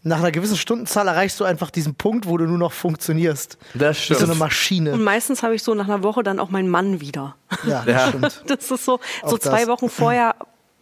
nach 0.03 0.19
einer 0.19 0.31
gewissen 0.31 0.59
Stundenzahl 0.59 1.09
erreichst 1.09 1.41
du 1.41 1.45
einfach 1.45 1.71
diesen 1.71 1.95
Punkt, 1.95 2.27
wo 2.27 2.37
du 2.37 2.45
nur 2.45 2.59
noch 2.59 2.73
funktionierst. 2.73 3.57
Das 3.73 3.97
Wie 3.97 4.03
stimmt. 4.03 4.19
so 4.21 4.25
eine 4.27 4.33
Und 4.35 4.39
Maschine. 4.41 4.97
meistens 4.99 5.43
habe 5.43 5.55
ich 5.55 5.63
so 5.63 5.73
nach 5.75 5.86
einer 5.89 6.03
Woche 6.03 6.23
dann 6.23 6.39
auch 6.41 6.51
meinen 6.51 6.69
Mann 6.69 7.01
wieder. 7.01 7.37
Ja, 7.65 7.83
das 7.85 7.95
Ja. 7.95 8.09
stimmt. 8.09 8.43
Das 8.47 8.71
ist 8.71 8.85
so, 8.85 9.01
Auch 9.23 9.29
so 9.31 9.39
zwei 9.39 9.61
das. 9.61 9.69
Wochen 9.69 9.89
vorher, 9.89 10.35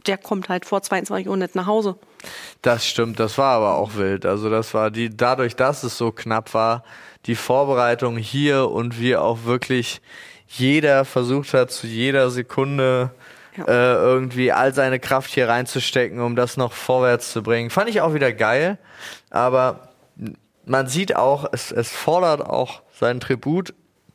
der 0.07 0.19
kommt 0.19 0.49
halt 0.49 0.65
vor 0.67 0.83
22 0.83 1.29
Uhr 1.29 1.37
nicht 1.37 1.55
nach 1.55 1.67
Hause. 1.67 1.97
Das 2.63 2.87
stimmt, 2.87 3.21
das 3.21 3.37
war 3.39 3.57
aber 3.57 3.75
auch 3.77 3.95
wild. 3.97 4.25
Also 4.27 4.49
das 4.51 4.73
war 4.75 4.91
die, 4.91 5.15
dadurch, 5.15 5.57
dass 5.57 5.83
es 5.83 5.97
so 5.99 6.11
knapp 6.13 6.55
war, 6.55 6.85
die 7.27 7.35
Vorbereitung 7.35 8.17
hier 8.17 8.71
und 8.71 8.99
wir 9.01 9.23
auch 9.23 9.45
wirklich 9.45 10.01
jeder 10.47 11.05
versucht 11.05 11.53
hat, 11.55 11.71
zu 11.71 11.87
jeder 11.87 12.31
Sekunde 12.31 13.11
Ja. 13.57 13.65
äh, 13.67 13.95
irgendwie 13.95 14.53
all 14.53 14.75
seine 14.75 14.99
Kraft 15.01 15.31
hier 15.33 15.49
reinzustecken, 15.49 16.21
um 16.21 16.35
das 16.37 16.57
noch 16.57 16.73
vorwärts 16.73 17.33
zu 17.33 17.43
bringen. 17.43 17.71
Fand 17.71 17.89
ich 17.89 18.01
auch 18.01 18.13
wieder 18.15 18.33
geil, 18.33 18.79
aber 19.31 19.89
man 20.67 20.87
sieht 20.87 21.15
auch, 21.17 21.47
es, 21.53 21.71
es 21.73 21.91
fordert 21.93 22.41
auch 22.43 22.83
seinen 22.99 23.21
Tribut. 23.21 23.75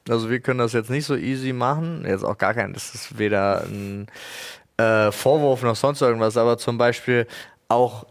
Also 0.09 0.29
wir 0.29 0.39
können 0.39 0.59
das 0.59 0.73
jetzt 0.73 0.89
nicht 0.89 1.05
so 1.05 1.15
easy 1.15 1.53
machen. 1.53 2.05
Jetzt 2.07 2.23
auch 2.23 2.37
gar 2.37 2.53
kein, 2.53 2.73
das 2.73 2.93
ist 2.95 3.17
weder 3.17 3.63
ein 3.63 4.07
äh, 4.77 5.11
Vorwurf 5.11 5.63
noch 5.63 5.75
sonst 5.75 6.01
irgendwas, 6.01 6.37
aber 6.37 6.57
zum 6.57 6.77
Beispiel 6.77 7.27
auch 7.67 8.05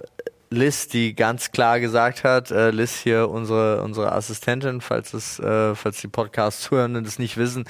Liz, 0.50 0.88
die 0.88 1.14
ganz 1.14 1.50
klar 1.50 1.78
gesagt 1.78 2.24
hat, 2.24 2.50
äh, 2.50 2.70
Liz 2.70 2.96
hier, 2.96 3.28
unsere, 3.28 3.82
unsere 3.82 4.12
Assistentin, 4.12 4.80
falls 4.80 5.12
es, 5.12 5.38
äh, 5.38 5.74
falls 5.74 6.00
die 6.00 6.08
Podcast-Zuhörenden 6.08 7.04
das 7.04 7.18
nicht 7.18 7.36
wissen, 7.36 7.64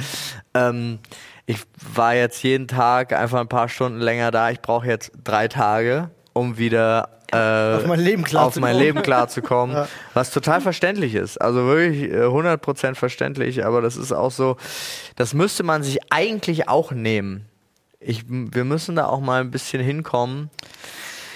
ähm, 0.54 1.00
ich 1.46 1.58
war 1.94 2.14
jetzt 2.14 2.42
jeden 2.42 2.68
Tag 2.68 3.12
einfach 3.12 3.40
ein 3.40 3.48
paar 3.48 3.68
Stunden 3.68 4.00
länger 4.00 4.30
da. 4.30 4.50
Ich 4.50 4.60
brauche 4.60 4.86
jetzt 4.86 5.12
drei 5.24 5.48
Tage, 5.48 6.10
um 6.34 6.58
wieder 6.58 7.17
äh, 7.32 7.76
Auf 7.76 7.86
mein 7.86 8.00
Leben 8.00 8.22
auf 8.24 8.28
klarzukommen. 8.30 8.70
mein 8.72 8.78
Leben 8.82 9.02
klarzukommen, 9.02 9.76
Ja. 9.76 9.88
was 10.14 10.30
total 10.30 10.60
verständlich 10.60 11.14
ist. 11.14 11.40
Also 11.40 11.66
wirklich 11.66 12.10
äh, 12.10 12.24
100% 12.24 12.94
verständlich, 12.94 13.64
aber 13.64 13.80
das 13.82 13.96
ist 13.96 14.12
auch 14.12 14.30
so, 14.30 14.56
das 15.16 15.34
müsste 15.34 15.62
man 15.62 15.82
sich 15.82 15.98
eigentlich 16.10 16.68
auch 16.68 16.92
nehmen. 16.92 17.44
Ich, 18.00 18.24
wir 18.28 18.64
müssen 18.64 18.96
da 18.96 19.06
auch 19.06 19.20
mal 19.20 19.40
ein 19.40 19.50
bisschen 19.50 19.82
hinkommen. 19.82 20.50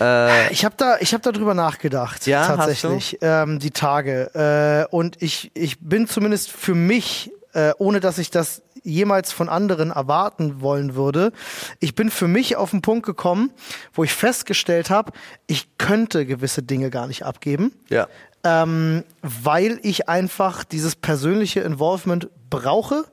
Äh, 0.00 0.52
Ich 0.52 0.64
habe 0.64 0.74
da, 0.78 0.96
ich 1.00 1.12
habe 1.12 1.30
darüber 1.30 1.54
nachgedacht, 1.54 2.26
Ja, 2.26 2.46
tatsächlich, 2.46 3.18
ähm, 3.20 3.58
die 3.58 3.70
Tage. 3.72 4.86
Äh, 4.90 4.94
und 4.94 5.20
ich, 5.20 5.50
ich 5.54 5.78
bin 5.80 6.06
zumindest 6.08 6.50
für 6.50 6.74
mich, 6.74 7.30
äh, 7.52 7.72
ohne 7.78 8.00
dass 8.00 8.18
ich 8.18 8.30
das 8.30 8.62
jemals 8.82 9.32
von 9.32 9.48
anderen 9.48 9.90
erwarten 9.90 10.60
wollen 10.60 10.94
würde, 10.94 11.32
ich 11.80 11.94
bin 11.94 12.10
für 12.10 12.28
mich 12.28 12.56
auf 12.56 12.70
den 12.70 12.82
Punkt 12.82 13.06
gekommen, 13.06 13.50
wo 13.92 14.04
ich 14.04 14.12
festgestellt 14.12 14.90
habe, 14.90 15.12
ich 15.46 15.76
könnte 15.78 16.26
gewisse 16.26 16.62
Dinge 16.62 16.90
gar 16.90 17.06
nicht 17.06 17.24
abgeben. 17.24 17.72
ja. 17.88 18.08
ähm, 18.44 19.04
weil 19.22 19.78
ich 19.82 20.08
einfach 20.08 20.64
dieses 20.64 20.96
persönliche 20.96 21.60
Involvement 21.60 22.28
brauche. 22.50 23.04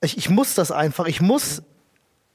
Ich, 0.00 0.16
ich 0.18 0.28
muss 0.30 0.54
das 0.54 0.72
einfach. 0.72 1.06
Ich 1.06 1.20
muss, 1.20 1.62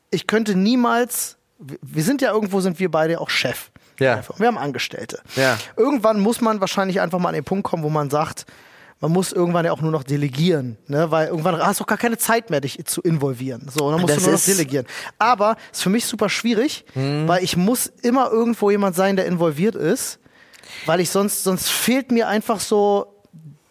ich 0.09 0.25
könnte 0.27 0.55
niemals, 0.55 1.37
wir- 1.59 2.03
sind 2.03 2.21
ja 2.21 2.31
irgendwo, 2.31 2.61
sind 2.61 2.79
wir 2.79 2.89
beide 2.89 3.19
auch 3.19 3.29
Chef. 3.29 3.71
Ja. 3.99 4.21
Wir 4.37 4.47
haben 4.47 4.57
Angestellte. 4.57 5.19
Ja. 5.35 5.57
Irgendwann 5.77 6.19
muss 6.19 6.39
man 6.41 6.59
wahrscheinlich 6.61 6.99
einfach 7.01 7.19
mal 7.19 7.29
an 7.29 7.35
den 7.35 7.43
Punkt 7.43 7.63
kommen, 7.65 7.83
wo 7.83 7.89
man 7.89 8.09
sagt, 8.09 8.45
man 9.03 9.11
muss 9.11 9.33
irgendwann 9.33 9.65
ja 9.65 9.73
auch 9.73 9.81
nur 9.81 9.91
noch 9.91 10.03
delegieren, 10.03 10.77
ne? 10.87 11.11
weil 11.11 11.27
irgendwann 11.27 11.57
hast 11.57 11.81
du 11.81 11.83
auch 11.83 11.87
gar 11.87 11.97
keine 11.97 12.17
Zeit 12.17 12.49
mehr, 12.49 12.61
dich 12.61 12.79
zu 12.85 13.01
involvieren. 13.01 13.67
So, 13.69 13.85
und 13.87 13.91
dann 13.91 14.01
musst 14.01 14.15
Das 14.15 14.23
du 14.23 14.29
nur 14.29 14.37
noch 14.39 14.47
Mhm. 14.47 14.51
delegieren. 14.51 14.85
Aber 15.19 15.57
ist 15.73 15.83
für 15.83 15.89
mich 15.89 16.05
super 16.05 16.29
schwierig, 16.29 16.85
weil 16.95 17.43
ich 17.43 17.57
muss 17.57 17.87
immer 18.01 18.31
irgendwo 18.31 18.71
jemand 18.71 18.95
sein, 18.95 19.17
der 19.17 19.25
involviert 19.25 19.75
ist, 19.75 20.19
weil 20.85 21.01
ich 21.01 21.09
sonst, 21.09 21.43
sonst 21.43 21.69
fehlt 21.69 22.11
mir 22.13 22.29
einfach 22.29 22.61
so 22.61 23.07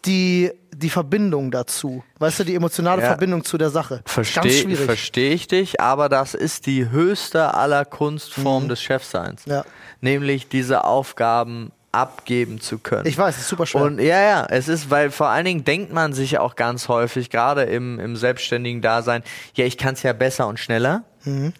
die, 0.05 0.51
die 0.75 0.91
Verbindung 0.91 1.49
dazu. 1.49 2.03
Weißt 2.19 2.39
du, 2.41 2.43
die 2.43 2.53
emotionale 2.53 3.01
Ja. 3.01 3.07
Verbindung 3.07 3.43
zu 3.43 3.57
der 3.57 3.71
Sache. 3.71 4.01
Verstehe 4.05 4.51
schwierig. 4.51 4.85
versteh 4.85 5.33
ich 5.33 5.47
dich, 5.47 5.81
aber 5.81 6.09
das 6.09 6.35
ist 6.35 6.67
die 6.67 6.89
höchste 6.91 7.55
aller 7.55 7.85
Kunstformen 7.85 8.69
des 8.69 8.81
Chefseins. 8.83 9.47
Mhm. 9.47 9.51
Ja. 9.51 9.65
Nämlich 10.01 10.47
diese 10.47 10.83
Aufgaben 10.83 11.71
abgeben 11.93 12.59
zu 12.59 12.79
können. 12.79 13.05
Ich 13.05 13.17
weiß, 13.17 13.35
es 13.35 13.41
ist 13.43 13.47
super 13.49 13.65
schwer. 13.65 13.83
Und 13.83 13.99
ja, 13.99 14.21
ja, 14.21 14.45
es 14.49 14.67
ist, 14.67 14.89
weil 14.89 15.11
vor 15.11 15.27
allen 15.29 15.45
Dingen 15.45 15.63
denkt 15.63 15.93
man 15.93 16.11
sich 16.11 16.39
auch 16.39 16.55
ganz 16.55 16.87
häufig, 16.89 17.29
gerade 17.29 17.63
im, 17.63 17.99
im 17.99 18.15
selbstständigen 18.15 18.81
Dasein, 18.81 19.23
ja, 19.53 19.65
ich 19.65 19.77
kann 19.77 19.93
es 19.93 20.03
ja 20.03 20.11
besser 20.13 20.47
und 20.47 20.59
schneller. 20.59 21.03
nee, 21.23 21.51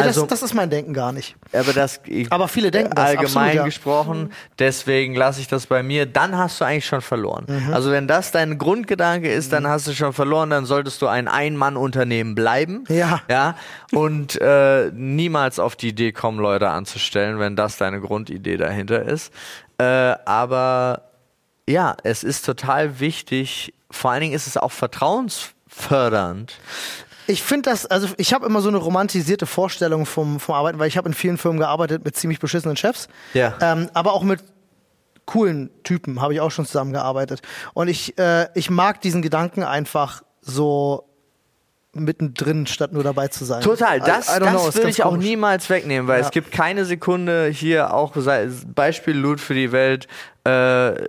also- 0.00 0.22
das, 0.22 0.40
das 0.40 0.42
ist 0.50 0.54
mein 0.54 0.70
Denken 0.70 0.92
gar 0.94 1.12
nicht. 1.12 1.36
Aber 1.52 1.72
das 1.72 2.00
Aber 2.30 2.48
viele 2.48 2.70
denken 2.72 2.94
das, 2.96 3.04
allgemein 3.04 3.26
absolut, 3.28 3.54
ja. 3.54 3.64
gesprochen, 3.64 4.32
deswegen 4.58 5.14
lasse 5.14 5.40
ich 5.40 5.46
das 5.46 5.66
bei 5.66 5.84
mir, 5.84 6.04
dann 6.06 6.36
hast 6.36 6.60
du 6.60 6.64
eigentlich 6.64 6.86
schon 6.86 7.00
verloren. 7.02 7.44
Mhm. 7.46 7.72
Also 7.72 7.92
wenn 7.92 8.08
das 8.08 8.32
dein 8.32 8.58
Grundgedanke 8.58 9.30
ist, 9.30 9.52
dann 9.52 9.68
hast 9.68 9.86
du 9.86 9.92
schon 9.92 10.12
verloren, 10.12 10.50
dann 10.50 10.64
solltest 10.64 11.00
du 11.02 11.06
ein 11.06 11.28
Ein-Mann-Unternehmen 11.28 12.34
bleiben. 12.34 12.84
Ja. 12.88 13.20
Ja. 13.30 13.54
Und 13.92 14.40
äh, 14.40 14.90
niemals 14.92 15.60
auf 15.60 15.76
die 15.76 15.88
Idee 15.90 16.10
kommen, 16.10 16.40
Leute 16.40 16.70
anzustellen, 16.70 17.38
wenn 17.38 17.54
das 17.54 17.76
deine 17.76 18.00
Grundidee 18.00 18.56
dahinter 18.56 19.02
ist. 19.02 19.32
Äh, 19.78 19.84
aber 20.24 21.02
ja, 21.68 21.96
es 22.02 22.24
ist 22.24 22.44
total 22.44 23.00
wichtig, 23.00 23.74
vor 23.90 24.10
allen 24.10 24.20
Dingen 24.20 24.34
ist 24.34 24.46
es 24.46 24.56
auch 24.56 24.72
vertrauensfördernd. 24.72 26.54
Ich 27.26 27.42
finde 27.42 27.70
das, 27.70 27.86
also 27.86 28.08
ich 28.18 28.34
habe 28.34 28.44
immer 28.44 28.60
so 28.60 28.68
eine 28.68 28.76
romantisierte 28.76 29.46
Vorstellung 29.46 30.04
vom, 30.04 30.40
vom 30.40 30.54
Arbeiten, 30.54 30.78
weil 30.78 30.88
ich 30.88 30.98
habe 30.98 31.08
in 31.08 31.14
vielen 31.14 31.38
Firmen 31.38 31.58
gearbeitet 31.58 32.04
mit 32.04 32.16
ziemlich 32.16 32.38
beschissenen 32.38 32.76
Chefs. 32.76 33.08
Ja. 33.32 33.54
Ähm, 33.60 33.88
aber 33.94 34.12
auch 34.12 34.22
mit 34.22 34.44
coolen 35.24 35.70
Typen 35.84 36.20
habe 36.20 36.34
ich 36.34 36.40
auch 36.40 36.50
schon 36.50 36.66
zusammengearbeitet. 36.66 37.40
Und 37.72 37.88
ich, 37.88 38.18
äh, 38.18 38.48
ich 38.54 38.68
mag 38.68 39.00
diesen 39.00 39.22
Gedanken 39.22 39.62
einfach 39.62 40.22
so 40.42 41.08
mittendrin, 41.96 42.66
statt 42.66 42.92
nur 42.92 43.02
dabei 43.02 43.28
zu 43.28 43.44
sein. 43.44 43.60
Total, 43.62 44.00
das, 44.00 44.28
I, 44.36 44.38
das 44.40 44.52
know, 44.52 44.62
ganz 44.62 44.78
ich 44.84 45.02
auch 45.04 45.10
komisch. 45.10 45.24
niemals 45.26 45.70
wegnehmen, 45.70 46.08
weil 46.08 46.20
Ja. 46.20 46.26
es 46.26 46.30
gibt 46.32 46.52
keine 46.52 46.84
Sekunde 46.84 47.48
hier 47.48 47.92
auch 47.94 48.14
Beispiel 48.74 49.16
Loot 49.16 49.40
für 49.40 49.54
die 49.54 49.72
Welt. 49.72 50.06
Äh, 50.46 51.06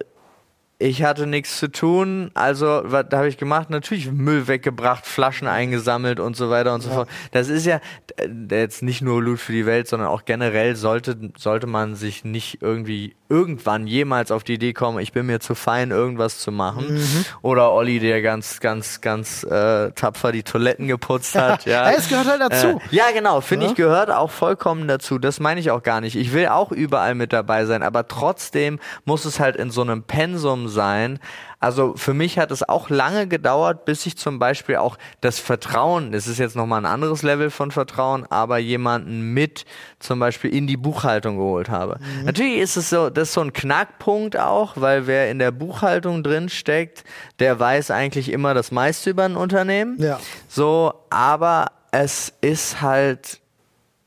ich 0.77 1.04
hatte 1.04 1.25
nichts 1.25 1.58
zu 1.58 1.72
tun, 1.72 2.32
also 2.34 2.82
was 2.84 3.06
habe 3.13 3.30
ich 3.30 3.38
gemacht? 3.38 3.70
Natürlich 3.70 4.12
Müll 4.12 4.50
weggebracht, 4.50 5.06
Flaschen 5.06 5.48
eingesammelt 5.48 6.20
und 6.20 6.36
so 6.36 6.50
weiter 6.50 6.74
und 6.74 6.82
so 6.82 6.89
fort. 6.89 7.10
Das 7.32 7.48
ist 7.48 7.65
ja 7.65 7.80
äh, 8.18 8.27
jetzt 8.51 8.84
nicht 8.84 9.01
nur 9.01 9.24
Loot 9.24 9.39
für 9.39 9.54
die 9.54 9.65
Welt, 9.65 9.88
sondern 9.88 10.10
auch 10.10 10.25
generell 10.25 10.75
sollte 10.75 11.18
sollte 11.38 11.65
man 11.68 11.96
sich 11.96 12.25
nicht 12.25 12.62
irgendwie 12.62 13.15
irgendwann 13.29 13.88
jemals 13.88 14.32
auf 14.32 14.44
die 14.44 14.53
Idee 14.53 14.74
kommen, 14.74 15.00
ich 15.00 15.12
bin 15.12 15.25
mir 15.25 15.39
zu 15.39 15.55
fein, 15.55 15.91
irgendwas 15.91 16.39
zu 16.39 16.51
machen. 16.51 16.96
Mhm. 16.96 17.25
Oder 17.41 17.72
Olli, 17.72 18.00
der 18.00 18.22
ganz, 18.22 18.60
ganz, 18.60 19.01
ganz 19.01 19.44
äh, 19.44 19.91
tapfer 19.91 20.32
die 20.32 20.44
Toiletten 20.44 20.88
geputzt 20.88 21.36
hat. 21.39 21.65
Ja, 21.65 21.89
es 21.91 22.08
gehört 22.10 22.27
halt 22.27 22.41
dazu. 22.41 22.67
Äh, 22.67 22.96
ja, 22.96 23.05
genau, 23.13 23.41
finde 23.41 23.65
Ja. 23.65 23.72
ich 23.72 23.77
gehört 23.77 24.12
auch 24.12 24.32
vollkommen 24.32 24.88
dazu. 24.88 25.17
Das 25.20 25.39
meine 25.39 25.60
ich 25.60 25.72
auch 25.72 25.82
gar 25.84 26.01
nicht. 26.01 26.15
Ich 26.15 26.34
will 26.34 26.48
auch 26.48 26.72
überall 26.72 27.15
mit 27.15 27.34
dabei 27.34 27.65
sein, 27.65 27.84
aber 27.84 28.08
trotzdem 28.08 28.79
muss 29.05 29.25
es 29.25 29.39
halt 29.39 29.55
in 29.55 29.72
so 29.72 29.82
einem 29.82 30.03
Pensum 30.03 30.67
sein. 30.67 31.20
Also 31.59 31.93
für 31.95 32.13
mich 32.13 32.38
hat 32.38 32.51
es 32.51 32.67
auch 32.67 32.89
lange 32.89 33.27
gedauert, 33.27 33.85
bis 33.85 34.05
ich 34.05 34.17
zum 34.17 34.39
Beispiel 34.39 34.75
auch 34.75 34.97
das 35.21 35.39
Vertrauen, 35.39 36.12
das 36.12 36.27
ist 36.27 36.38
jetzt 36.38 36.55
nochmal 36.55 36.81
ein 36.81 36.85
anderes 36.85 37.24
Level 37.24 37.50
von 37.50 37.71
Vertrauen, 37.71 38.25
aber 38.29 38.57
jemanden 38.57 39.33
mit 39.33 39.65
zum 40.00 40.19
Beispiel 40.19 40.53
in 40.53 40.67
die 40.67 40.77
Buchhaltung 40.77 41.38
geholt 41.38 41.69
habe. 41.69 42.00
Mhm. 42.00 42.25
Natürlich 42.25 42.57
ist 42.57 42.77
es 42.77 42.89
so, 42.89 43.09
das 43.09 43.29
ist 43.29 43.33
so 43.33 43.41
ein 43.41 43.53
Knackpunkt 43.53 44.38
auch, 44.38 44.74
weil 44.75 45.07
wer 45.07 45.31
in 45.31 45.39
der 45.39 45.51
Buchhaltung 45.51 46.24
drin 46.24 46.50
steckt, 46.50 47.03
der 47.39 47.59
weiß 47.59 47.91
eigentlich 47.91 48.31
immer 48.31 48.53
das 48.53 48.71
meiste 48.71 49.09
über 49.09 49.24
ein 49.24 49.35
Unternehmen. 49.35 49.95
Ja. 50.00 50.19
So, 50.47 50.93
aber 51.09 51.67
es 51.91 52.33
ist 52.41 52.81
halt, 52.81 53.39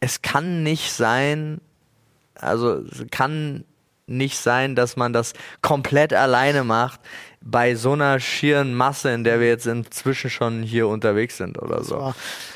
es 0.01 0.23
kann 0.23 0.63
nicht 0.63 0.93
sein, 0.93 1.61
also 2.35 2.75
es 2.75 3.05
kann 3.11 3.65
nicht 4.07 4.39
sein, 4.39 4.75
dass 4.75 4.97
man 4.97 5.13
das 5.13 5.35
komplett 5.63 6.13
alleine 6.13 6.65
macht 6.65 7.01
bei 7.51 7.75
so 7.75 7.93
einer 7.93 8.21
schieren 8.21 8.75
Masse, 8.75 9.11
in 9.11 9.25
der 9.25 9.41
wir 9.41 9.49
jetzt 9.49 9.67
inzwischen 9.67 10.29
schon 10.31 10.63
hier 10.63 10.87
unterwegs 10.89 11.37
sind 11.39 11.61
oder 11.61 11.83
so. 11.83 12.13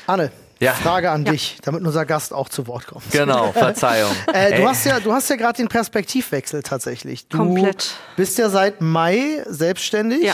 Anne, 0.07 0.31
Ja. 0.59 0.73
Frage 0.73 1.09
an 1.09 1.25
dich, 1.25 1.57
damit 1.63 1.81
unser 1.83 2.05
Gast 2.05 2.31
auch 2.33 2.47
zu 2.47 2.67
Wort 2.67 2.85
kommt. 2.87 3.09
Genau, 3.11 3.51
Verzeihung. 3.53 4.11
Äh, 4.31 4.55
du 4.61 4.67
hast 4.67 4.85
ja, 4.85 4.99
du 4.99 5.11
hast 5.11 5.29
ja 5.29 5.35
gerade 5.35 5.57
den 5.57 5.67
Perspektivwechsel 5.67 6.61
tatsächlich. 6.61 7.27
Du 7.27 7.37
Komplett. 7.39 7.95
bist 8.15 8.37
ja 8.37 8.49
seit 8.49 8.81
Mai 8.81 9.43
selbstständig. 9.47 10.23
Ja. 10.23 10.33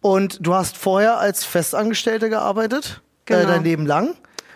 Und 0.00 0.38
du 0.44 0.54
hast 0.54 0.76
vorher 0.76 1.18
als 1.18 1.44
Festangestellte 1.44 2.28
gearbeitet, 2.28 3.00
äh, 3.26 3.34
Genau. 3.36 3.48
dein 3.48 3.64
Leben 3.64 3.86
lang. 3.86 4.14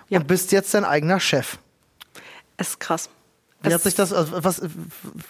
Ja. 0.09 0.19
Und 0.19 0.27
bist 0.27 0.51
jetzt 0.53 0.75
dein 0.75 0.85
eigener 0.85 1.21
Chef. 1.21 1.59
ist 2.59 2.81
krass. 2.81 3.09
Wie 3.63 3.69
Es- 3.69 3.75
hat 3.75 3.83
sich 3.83 3.95
das, 3.95 4.13
also 4.13 4.45
was, 4.45 4.61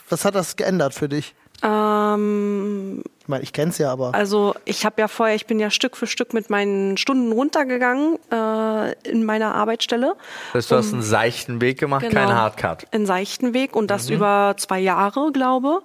was 0.08 0.24
hat 0.24 0.34
das 0.34 0.56
geändert 0.56 0.94
für 0.94 1.08
dich? 1.08 1.34
Ähm, 1.62 3.02
Ich 3.22 3.28
meine, 3.28 3.42
ich 3.42 3.52
kenn's 3.52 3.78
ja, 3.78 3.90
aber. 3.92 4.14
Also 4.14 4.54
ich 4.64 4.84
habe 4.84 5.00
ja 5.00 5.08
vorher, 5.08 5.34
ich 5.34 5.46
bin 5.46 5.58
ja 5.58 5.70
Stück 5.70 5.96
für 5.96 6.06
Stück 6.06 6.34
mit 6.34 6.50
meinen 6.50 6.96
Stunden 6.96 7.32
runtergegangen 7.32 8.18
äh, 8.30 8.92
in 9.08 9.24
meiner 9.24 9.54
Arbeitsstelle. 9.54 10.14
das 10.52 10.64
heißt, 10.64 10.70
du 10.70 10.76
hast 10.76 10.92
einen 10.92 11.02
seichten 11.02 11.60
Weg 11.60 11.78
gemacht, 11.78 12.02
keinen 12.02 12.12
Genau. 12.28 12.30
Hardcut. 12.34 12.86
In 12.90 13.06
Seichtenweg 13.06 13.74
und 13.76 13.84
Mhm. 13.84 13.88
das 13.88 14.10
über 14.10 14.54
zwei 14.58 14.80
Jahre, 14.80 15.30
glaube. 15.32 15.80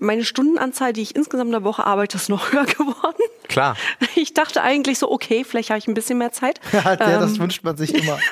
Meine 0.00 0.24
Stundenanzahl, 0.24 0.92
die 0.92 1.02
ich 1.02 1.14
insgesamt 1.14 1.46
in 1.48 1.52
der 1.52 1.62
Woche 1.62 1.86
arbeite, 1.86 2.16
ist 2.16 2.28
noch 2.28 2.50
höher 2.52 2.64
geworden. 2.64 3.22
Klar. 3.48 3.76
Ich 4.16 4.34
dachte 4.34 4.62
eigentlich 4.62 4.98
so, 4.98 5.10
okay, 5.12 5.44
vielleicht 5.44 5.70
habe 5.70 5.78
ich 5.78 5.86
ein 5.86 5.94
bisschen 5.94 6.18
mehr 6.18 6.32
Zeit. 6.32 6.58
ja, 6.72 6.96
das 6.96 7.34
Ähm, 7.34 7.38
wünscht 7.40 7.62
man 7.64 7.76
sich 7.76 7.94
immer. 7.94 8.18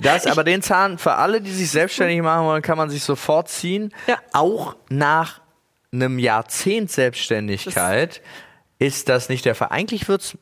Das, 0.00 0.26
aber 0.26 0.44
den 0.44 0.60
Zahn, 0.60 0.98
für 0.98 1.14
alle, 1.14 1.40
die 1.40 1.50
sich 1.50 1.70
selbstständig 1.70 2.20
machen 2.20 2.44
wollen, 2.44 2.60
kann 2.62 2.76
man 2.76 2.90
sich 2.90 3.02
sofort 3.02 3.48
ziehen. 3.48 3.92
Ja. 4.06 4.16
Auch 4.34 4.76
nach 4.90 5.40
einem 5.92 6.18
Jahrzehnt 6.18 6.90
Selbstständigkeit 6.90 8.20
ist 8.78 9.08
das 9.08 9.28
nicht 9.28 9.44
der 9.44 9.54
Fall. 9.54 9.68
Eigentlich 9.70 10.08
wird's, 10.08 10.36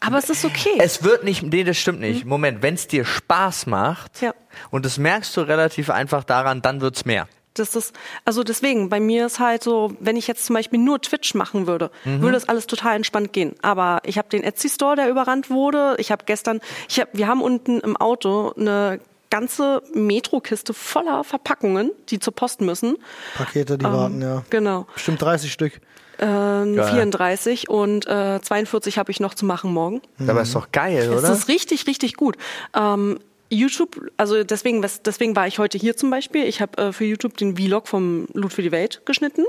aber 0.00 0.18
es 0.18 0.30
ist 0.30 0.44
okay. 0.44 0.70
es 0.78 1.02
wird 1.02 1.24
nicht, 1.24 1.42
nee, 1.42 1.64
das 1.64 1.76
stimmt 1.76 2.00
nicht. 2.00 2.24
Moment, 2.24 2.62
wenn 2.62 2.74
es 2.74 2.86
dir 2.86 3.04
Spaß 3.04 3.66
macht, 3.66 4.20
Ja. 4.20 4.32
und 4.70 4.84
das 4.84 4.98
merkst 4.98 5.36
du 5.36 5.42
relativ 5.42 5.90
einfach 5.90 6.24
daran, 6.24 6.62
dann 6.62 6.80
wird's 6.80 7.04
mehr. 7.04 7.28
Das 7.54 7.74
ist, 7.74 7.92
also 8.24 8.44
deswegen, 8.44 8.88
bei 8.88 9.00
mir 9.00 9.26
ist 9.26 9.40
halt 9.40 9.64
so, 9.64 9.92
wenn 9.98 10.16
ich 10.16 10.28
jetzt 10.28 10.46
zum 10.46 10.54
Beispiel 10.54 10.78
nur 10.78 11.00
Twitch 11.00 11.34
machen 11.34 11.66
würde, 11.66 11.90
Mhm. 12.04 12.20
würde 12.20 12.34
das 12.34 12.48
alles 12.48 12.68
total 12.68 12.94
entspannt 12.94 13.32
gehen. 13.32 13.56
Aber 13.62 14.00
ich 14.04 14.16
habe 14.16 14.28
den 14.28 14.44
Etsy-Store, 14.44 14.94
der 14.94 15.08
überrannt 15.10 15.50
wurde. 15.50 15.96
Ich 15.98 16.12
habe 16.12 16.24
gestern, 16.24 16.60
ich 16.88 17.00
hab, 17.00 17.08
wir 17.12 17.26
haben 17.26 17.42
unten 17.42 17.80
im 17.80 17.96
Auto 17.96 18.52
eine 18.56 19.00
ganze 19.30 19.82
Metrokiste 19.94 20.72
voller 20.74 21.24
Verpackungen, 21.24 21.90
die 22.08 22.18
zur 22.18 22.34
Post 22.34 22.60
müssen. 22.60 22.96
Pakete, 23.36 23.76
die 23.78 23.84
warten, 23.84 24.22
ja. 24.22 24.42
Genau. 24.50 24.86
Bestimmt 24.94 25.20
30 25.22 25.52
Stück. 25.52 25.80
Ähm, 26.20 26.74
Geil. 26.74 26.90
34 26.90 27.68
und 27.70 28.06
äh, 28.08 28.40
42 28.40 28.98
habe 28.98 29.10
ich 29.12 29.20
noch 29.20 29.34
zu 29.34 29.44
machen 29.46 29.72
morgen. 29.72 30.02
Aber 30.26 30.42
ist 30.42 30.54
doch 30.54 30.72
geil, 30.72 30.98
Es 30.98 31.08
oder? 31.24 31.32
ist 31.32 31.46
richtig, 31.48 31.86
richtig 31.86 32.14
gut. 32.14 32.36
Ähm, 32.74 33.20
YouTube, 33.50 34.00
also 34.16 34.42
deswegen, 34.42 34.82
wes- 34.82 35.00
deswegen 35.02 35.36
war 35.36 35.46
ich 35.46 35.58
heute 35.60 35.78
hier 35.78 35.96
zum 35.96 36.10
Beispiel. 36.10 36.44
Ich 36.44 36.60
habe 36.60 36.76
äh, 36.82 36.92
für 36.92 37.04
YouTube 37.04 37.36
den 37.36 37.56
Vlog 37.56 37.86
vom 37.86 38.26
Loot 38.34 38.52
für 38.52 38.62
die 38.62 38.72
Welt 38.72 39.00
geschnitten. 39.04 39.44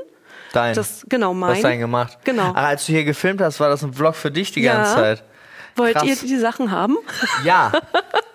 Dein. 0.53 0.75
Das, 0.75 1.05
genau, 1.09 1.33
mein. 1.33 1.55
Hast 1.55 1.63
dein 1.63 1.79
gemacht. 1.79 2.17
Genau. 2.23 2.51
Ach, 2.55 2.63
als 2.67 2.85
du 2.85 2.91
hier 2.93 3.03
gefilmt 3.03 3.41
hast, 3.41 3.59
war 3.59 3.69
das 3.69 3.83
ein 3.83 3.93
Vlog 3.93 4.15
für 4.15 4.29
dich 4.31 4.51
die 4.51 4.61
Ja. 4.61 4.73
ganze 4.75 4.93
Zeit. 4.93 5.23
Wollt 5.75 5.95
krass. 5.95 6.05
ihr 6.07 6.15
die 6.27 6.37
Sachen 6.37 6.71
haben? 6.71 6.97
Ja. 7.43 7.71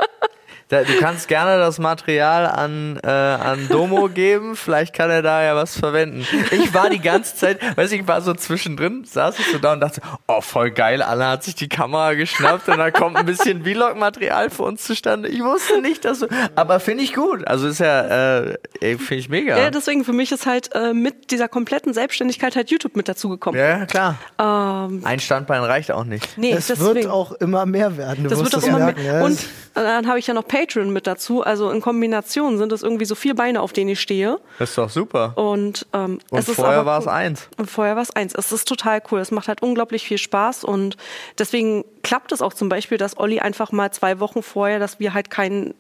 Da, 0.68 0.82
du 0.82 0.98
kannst 0.98 1.28
gerne 1.28 1.58
das 1.58 1.78
Material 1.78 2.46
an, 2.46 2.98
äh, 3.04 3.08
an 3.08 3.68
Domo 3.68 4.08
geben, 4.08 4.56
vielleicht 4.56 4.94
kann 4.94 5.10
er 5.10 5.20
da 5.22 5.42
ja 5.42 5.54
was 5.54 5.78
verwenden. 5.78 6.26
Ich 6.52 6.72
war 6.72 6.88
die 6.90 7.00
ganze 7.00 7.36
Zeit, 7.36 7.58
weiß 7.76 7.92
ich, 7.92 8.06
war 8.08 8.22
so 8.22 8.32
zwischendrin, 8.34 9.04
saß 9.04 9.38
ich 9.38 9.46
so 9.52 9.58
da 9.58 9.74
und 9.74 9.80
dachte, 9.80 10.00
oh 10.26 10.40
voll 10.40 10.70
geil, 10.70 11.02
Anna 11.02 11.30
hat 11.32 11.44
sich 11.44 11.54
die 11.54 11.68
Kamera 11.68 12.14
geschnappt 12.14 12.68
und 12.68 12.78
da 12.78 12.90
kommt 12.90 13.16
ein 13.16 13.26
bisschen 13.26 13.62
Vlog-Material 13.64 14.50
für 14.50 14.62
uns 14.62 14.84
zustande. 14.84 15.28
Ich 15.28 15.42
wusste 15.42 15.80
nicht, 15.82 16.04
dass 16.04 16.20
du, 16.20 16.28
aber 16.54 16.80
finde 16.80 17.04
ich 17.04 17.14
gut. 17.14 17.46
Also 17.46 17.68
ist 17.68 17.80
ja, 17.80 18.38
äh, 18.40 18.58
finde 18.80 19.14
ich 19.16 19.28
mega. 19.28 19.58
Ja, 19.58 19.70
deswegen 19.70 20.04
für 20.04 20.12
mich 20.12 20.32
ist 20.32 20.46
halt 20.46 20.74
äh, 20.74 20.92
mit 20.94 21.30
dieser 21.30 21.48
kompletten 21.48 21.92
Selbstständigkeit 21.92 22.56
halt 22.56 22.70
YouTube 22.70 22.96
mit 22.96 23.08
dazugekommen. 23.08 23.60
Ja, 23.60 23.84
klar. 23.86 24.16
Ähm, 24.38 25.02
Ein 25.04 25.20
Standbein 25.20 25.62
reicht 25.62 25.90
auch 25.92 26.04
nicht. 26.04 26.38
nee, 26.38 26.52
es 26.52 26.68
deswegen. 26.68 26.94
wird 26.94 27.06
auch 27.08 27.32
immer 27.32 27.66
mehr 27.66 27.96
werden. 27.96 28.24
Du 28.24 28.30
Das 28.30 28.38
wird 28.42 28.54
auch 28.56 28.62
immer 28.62 28.78
merken. 28.78 29.02
mehr. 29.02 29.14
Ja. 29.20 29.24
Und 29.24 29.38
dann 29.74 30.06
habe 30.08 30.18
ich 30.18 30.26
ja 30.26 30.34
noch 30.34 30.46
Patreon 30.46 30.63
mit 30.72 31.06
dazu. 31.06 31.42
Also 31.42 31.70
in 31.70 31.80
Kombination 31.80 32.58
sind 32.58 32.72
es 32.72 32.82
irgendwie 32.82 33.04
so 33.04 33.14
vier 33.14 33.34
Beine, 33.34 33.60
auf 33.60 33.72
denen 33.72 33.90
ich 33.90 34.00
stehe. 34.00 34.38
Das 34.58 34.70
ist 34.70 34.78
doch 34.78 34.90
super. 34.90 35.36
Und, 35.36 35.86
ähm, 35.92 36.20
Und 36.30 36.38
es 36.38 36.48
ist 36.48 36.56
vorher 36.56 36.80
aber 36.80 36.90
war 36.92 36.98
es 36.98 37.06
eins. 37.06 37.48
Und 37.56 37.70
vorher 37.70 37.96
war 37.96 38.02
es 38.02 38.10
eins. 38.10 38.34
Es 38.34 38.52
ist 38.52 38.66
total 38.68 39.02
cool. 39.10 39.20
Es 39.20 39.30
macht 39.30 39.48
halt 39.48 39.62
unglaublich 39.62 40.06
viel 40.06 40.18
Spaß 40.18 40.64
und 40.64 40.96
deswegen 41.38 41.84
klappt 42.02 42.32
es 42.32 42.42
auch 42.42 42.54
zum 42.54 42.68
Beispiel, 42.68 42.98
dass 42.98 43.18
Olli 43.18 43.40
einfach 43.40 43.72
mal 43.72 43.92
zwei 43.92 44.20
Wochen 44.20 44.42
vorher, 44.42 44.78
dass 44.78 45.00
wir 45.00 45.14
halt 45.14 45.30
keine 45.30 45.74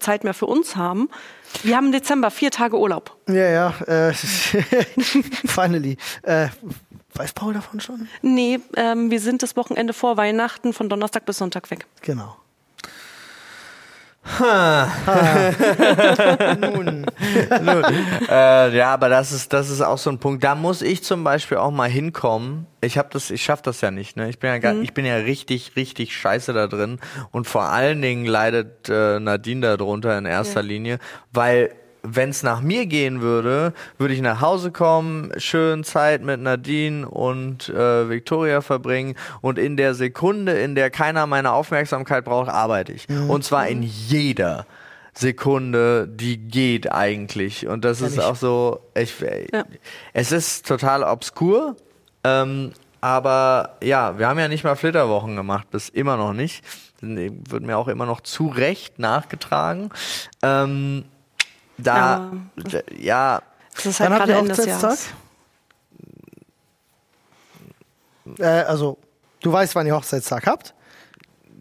Zeit 0.00 0.24
mehr 0.24 0.34
für 0.34 0.46
uns 0.46 0.76
haben. 0.76 1.08
Wir 1.62 1.76
haben 1.76 1.86
im 1.86 1.92
Dezember 1.92 2.30
vier 2.30 2.50
Tage 2.50 2.78
Urlaub. 2.78 3.16
Ja, 3.28 3.34
ja. 3.48 3.74
Äh, 3.86 4.12
finally. 5.46 5.96
Äh, 6.22 6.48
weiß 7.14 7.32
Paul 7.32 7.54
davon 7.54 7.80
schon? 7.80 8.08
Nee, 8.22 8.60
ähm, 8.76 9.10
wir 9.10 9.20
sind 9.20 9.42
das 9.42 9.56
Wochenende 9.56 9.92
vor 9.92 10.16
Weihnachten 10.16 10.72
von 10.72 10.88
Donnerstag 10.88 11.24
bis 11.24 11.38
Sonntag 11.38 11.70
weg. 11.70 11.86
Genau. 12.02 12.36
Nun. 16.60 17.06
äh, 18.28 18.76
ja, 18.76 18.92
aber 18.92 19.08
das 19.08 19.32
ist, 19.32 19.52
das 19.52 19.70
ist 19.70 19.80
auch 19.80 19.98
so 19.98 20.10
ein 20.10 20.18
Punkt. 20.18 20.44
Da 20.44 20.54
muss 20.54 20.82
ich 20.82 21.04
zum 21.04 21.24
Beispiel 21.24 21.58
auch 21.58 21.70
mal 21.70 21.88
hinkommen. 21.88 22.66
Ich 22.80 22.98
habe 22.98 23.08
das, 23.12 23.30
ich 23.30 23.44
schaff 23.44 23.62
das 23.62 23.80
ja 23.80 23.90
nicht. 23.90 24.16
Ne? 24.16 24.28
Ich 24.28 24.38
bin 24.38 24.50
ja, 24.50 24.58
gar, 24.58 24.74
ich 24.74 24.94
bin 24.94 25.06
ja 25.06 25.16
richtig, 25.16 25.76
richtig 25.76 26.16
scheiße 26.16 26.52
da 26.52 26.66
drin. 26.66 26.98
Und 27.30 27.46
vor 27.46 27.64
allen 27.64 28.02
Dingen 28.02 28.26
leidet 28.26 28.88
äh, 28.88 29.20
Nadine 29.20 29.76
darunter 29.76 30.18
in 30.18 30.26
erster 30.26 30.62
Linie, 30.62 30.98
weil 31.32 31.70
wenn 32.08 32.30
es 32.30 32.42
nach 32.42 32.60
mir 32.60 32.86
gehen 32.86 33.20
würde, 33.20 33.72
würde 33.98 34.14
ich 34.14 34.20
nach 34.20 34.40
Hause 34.40 34.70
kommen, 34.70 35.32
schön 35.38 35.82
Zeit 35.84 36.22
mit 36.22 36.40
Nadine 36.40 37.08
und 37.08 37.68
äh, 37.68 38.08
Victoria 38.08 38.60
verbringen 38.60 39.14
und 39.40 39.58
in 39.58 39.76
der 39.76 39.94
Sekunde, 39.94 40.52
in 40.52 40.74
der 40.74 40.90
keiner 40.90 41.26
meine 41.26 41.52
Aufmerksamkeit 41.52 42.24
braucht, 42.24 42.48
arbeite 42.48 42.92
ich. 42.92 43.08
Und 43.08 43.44
zwar 43.44 43.66
in 43.68 43.82
jeder. 43.82 44.66
Sekunde, 45.18 46.06
die 46.06 46.36
geht 46.36 46.92
eigentlich. 46.92 47.66
Und 47.66 47.86
das 47.86 48.02
ist 48.02 48.18
Ehrlich? 48.18 48.24
auch 48.30 48.36
so, 48.36 48.80
ich, 48.94 49.14
Ja. 49.52 49.64
es 50.12 50.30
ist 50.30 50.66
total 50.68 51.02
obskur, 51.02 51.74
ähm, 52.22 52.72
aber 53.00 53.76
ja, 53.82 54.18
wir 54.18 54.28
haben 54.28 54.38
ja 54.38 54.48
nicht 54.48 54.62
mal 54.62 54.76
Flitterwochen 54.76 55.34
gemacht, 55.36 55.70
bis 55.70 55.88
immer 55.88 56.16
noch 56.18 56.34
nicht. 56.34 56.62
Wird 57.00 57.62
mir 57.62 57.78
auch 57.78 57.88
immer 57.88 58.04
noch 58.04 58.20
zu 58.20 58.48
Recht 58.48 58.98
nachgetragen. 58.98 59.90
Ähm, 60.42 61.04
da, 61.78 62.30
d- 62.56 62.82
ja, 62.98 63.42
Das 63.74 63.86
ist 63.86 64.00
halt 64.00 64.10
Wann 64.10 64.18
habt 64.18 64.26
gerade 64.28 64.32
ihr 64.32 64.38
Ende 64.38 64.48
des 64.54 64.58
Hochzeitstag? 64.66 64.90
Jahres. 64.90 65.06
Äh, 68.38 68.44
also, 68.68 68.98
du 69.42 69.52
weißt, 69.52 69.74
wann 69.74 69.86
ihr 69.86 69.94
Hochzeitstag 69.94 70.46
habt. 70.46 70.74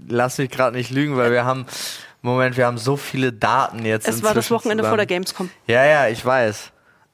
lass 0.08 0.38
mich 0.38 0.50
gerade 0.50 0.76
nicht 0.76 0.90
lügen, 0.92 1.18
weil 1.18 1.32
wir 1.32 1.46
haben, 1.46 1.66
Moment, 2.22 2.58
wir 2.58 2.66
haben 2.66 2.78
so 2.78 2.98
viele 2.98 3.32
Daten 3.34 3.86
jetzt. 3.86 4.08
Es 4.08 4.24
war 4.24 4.34
das 4.34 4.50
Wochenende 4.52 4.84
vor 4.84 4.98
der 4.98 5.08
zusammen. 5.08 5.24
Gamescom. 5.26 5.50
Ja, 5.68 5.86
ja, 5.86 6.08
ich 6.08 6.24
weiß. 6.26 6.72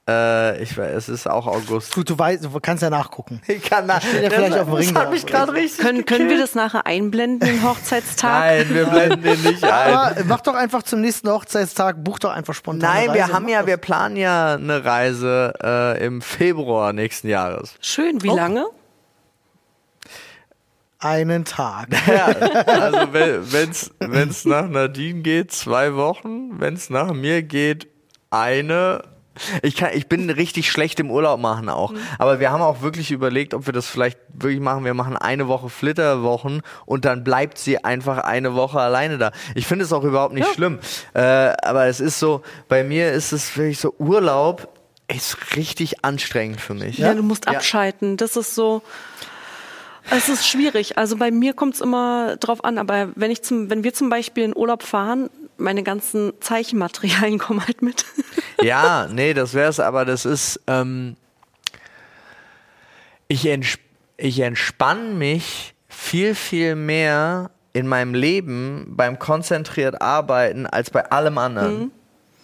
Äh, 0.10 0.64
ich 0.64 0.76
weiß, 0.76 0.94
es 0.96 1.10
ist 1.10 1.28
auch 1.28 1.46
August. 1.46 1.94
Gut, 1.94 2.10
du 2.10 2.18
weißt, 2.18 2.44
du 2.46 2.60
kannst 2.60 2.82
ja 2.82 2.90
nachgucken. 2.90 3.40
Ich 3.48 3.62
kann 3.62 3.88
da, 3.88 4.02
steht 4.02 4.24
ja 4.24 4.30
vielleicht 4.32 4.58
auf 4.58 4.66
dem 4.66 4.74
Ring 4.74 4.86
Das 4.86 4.94
da. 4.96 5.02
hat 5.02 5.12
mich 5.12 5.26
gerade 5.28 5.54
richtig 5.54 5.86
Können, 5.86 6.06
können 6.06 6.28
wir 6.28 6.40
das 6.40 6.56
nachher 6.56 6.88
einblenden, 6.88 7.48
den 7.48 7.62
Hochzeitstag? 7.64 8.32
Nein, 8.40 8.66
wir 8.74 8.86
blenden 8.86 9.22
den 9.22 9.42
nicht 9.44 9.64
ein. 9.64 9.94
Aber 9.94 10.16
mach 10.26 10.42
doch 10.42 10.56
einfach 10.56 10.82
zum 10.84 11.02
nächsten 11.02 11.30
Hochzeitstag, 11.30 12.04
buch 12.04 12.18
doch 12.18 12.32
einfach 12.32 12.56
spontan. 12.56 12.90
Nein, 12.90 13.10
eine 13.10 13.14
wir 13.14 13.22
Reise, 13.26 13.34
haben 13.34 13.48
ja, 13.48 13.60
das. 13.60 13.68
wir 13.68 13.78
planen 13.78 14.16
ja 14.18 14.56
eine 14.56 14.84
Reise 14.84 15.54
äh, 15.64 16.04
im 16.06 16.22
Februar 16.24 16.94
nächsten 16.94 17.28
Jahres. 17.30 17.76
Schön, 17.80 18.24
wie 18.24 18.30
Oh. 18.30 18.36
lange? 18.36 18.66
einen 21.00 21.46
Tag. 21.46 21.88
Ja, 22.08 22.26
also 22.26 23.12
wenn 23.14 24.30
es 24.30 24.46
nach 24.46 24.68
Nadine 24.68 25.22
geht, 25.22 25.52
zwei 25.52 25.96
Wochen. 25.96 26.60
Wenn 26.60 26.76
es 26.76 26.90
nach 26.90 27.14
mir 27.14 27.42
geht, 27.44 27.88
eine. 28.30 29.02
Ich, 29.62 29.76
kann, 29.78 29.92
ich 29.94 30.08
bin 30.08 30.30
richtig 30.30 30.70
schlecht 30.70 31.00
im 31.00 31.10
Urlaub 31.10 31.40
machen 31.40 31.70
auch. 31.70 31.94
Aber 32.18 32.40
wir 32.40 32.52
haben 32.52 32.62
auch 32.62 32.82
wirklich 32.82 33.12
überlegt, 33.12 33.54
ob 33.54 33.66
wir 33.66 33.74
das 33.74 33.88
vielleicht 33.88 34.20
wirklich 34.34 34.60
machen. 34.60 34.84
Wir 34.84 34.94
machen 34.94 35.16
eine 35.16 35.48
Woche 35.48 35.70
Flitterwochen 35.70 36.62
und 36.86 37.06
dann 37.06 37.24
bleibt 37.24 37.58
sie 37.58 37.84
einfach 37.84 38.18
eine 38.20 38.56
Woche 38.56 38.80
alleine 38.80 39.18
da. 39.18 39.32
Ich 39.56 39.68
finde 39.68 39.86
es 39.86 39.94
auch 39.94 40.04
überhaupt 40.04 40.34
nicht 40.34 40.54
schlimm. 40.54 40.80
Äh, 41.14 41.22
aber 41.22 41.86
es 41.88 42.00
ist 42.02 42.20
so, 42.20 42.42
bei 42.68 42.84
mir 42.84 43.12
ist 43.14 43.32
es 43.32 43.56
wirklich 43.56 43.80
so, 43.80 43.94
Urlaub 44.00 44.68
ist 45.08 45.56
richtig 45.56 46.04
anstrengend 46.04 46.60
für 46.62 46.74
mich. 46.74 46.98
Ja, 46.98 47.14
du 47.14 47.24
musst 47.24 47.46
Ja. 47.46 47.54
abschalten. 47.54 48.18
Das 48.18 48.36
ist 48.36 48.56
so. 48.56 48.82
Es 50.10 50.30
ist 50.30 50.48
schwierig. 50.48 50.98
Also 50.98 51.16
bei 51.18 51.32
mir 51.32 51.54
kommt 51.54 51.76
es 51.76 51.82
immer 51.82 52.36
drauf 52.38 52.64
an. 52.64 52.78
Aber 52.78 53.10
wenn 53.16 53.30
ich 53.32 53.44
zum, 53.44 53.70
wenn 53.70 53.84
wir 53.84 53.94
zum 53.94 54.10
Beispiel 54.10 54.44
in 54.44 54.56
Urlaub 54.56 54.84
fahren, 54.84 55.30
meine 55.62 55.84
ganzen 55.84 56.34
Zeichenmaterialien 56.42 57.40
kommen 57.40 57.66
halt 57.66 57.82
mit. 57.82 58.06
Ja, 58.62 59.08
nee, 59.12 59.34
das 59.34 59.54
wär's, 59.54 59.80
aber 59.80 60.06
das 60.06 60.26
ist, 60.26 60.60
ähm, 60.68 61.16
ich, 63.28 63.46
ents 63.46 63.78
ich 64.18 64.40
entspanne 64.42 65.14
mich 65.14 65.74
viel, 65.88 66.36
viel 66.36 66.76
mehr 66.76 67.50
in 67.74 67.88
meinem 67.88 68.14
Leben 68.14 68.86
beim 68.90 69.18
konzentriert 69.18 70.02
arbeiten 70.02 70.68
als 70.68 70.90
bei 70.90 71.10
allem 71.10 71.38
anderen. 71.38 71.92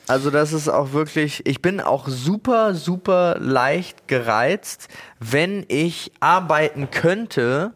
Also 0.08 0.32
das 0.32 0.53
ist 0.53 0.69
auch 0.69 0.93
wirklich, 0.93 1.45
ich 1.45 1.62
bin 1.62 1.82
auch 1.82 2.08
super, 2.08 2.73
super 2.73 3.36
leicht 3.39 4.08
gereizt, 4.08 4.88
wenn 5.19 5.65
ich 5.67 6.13
arbeiten 6.21 6.89
könnte, 6.91 7.73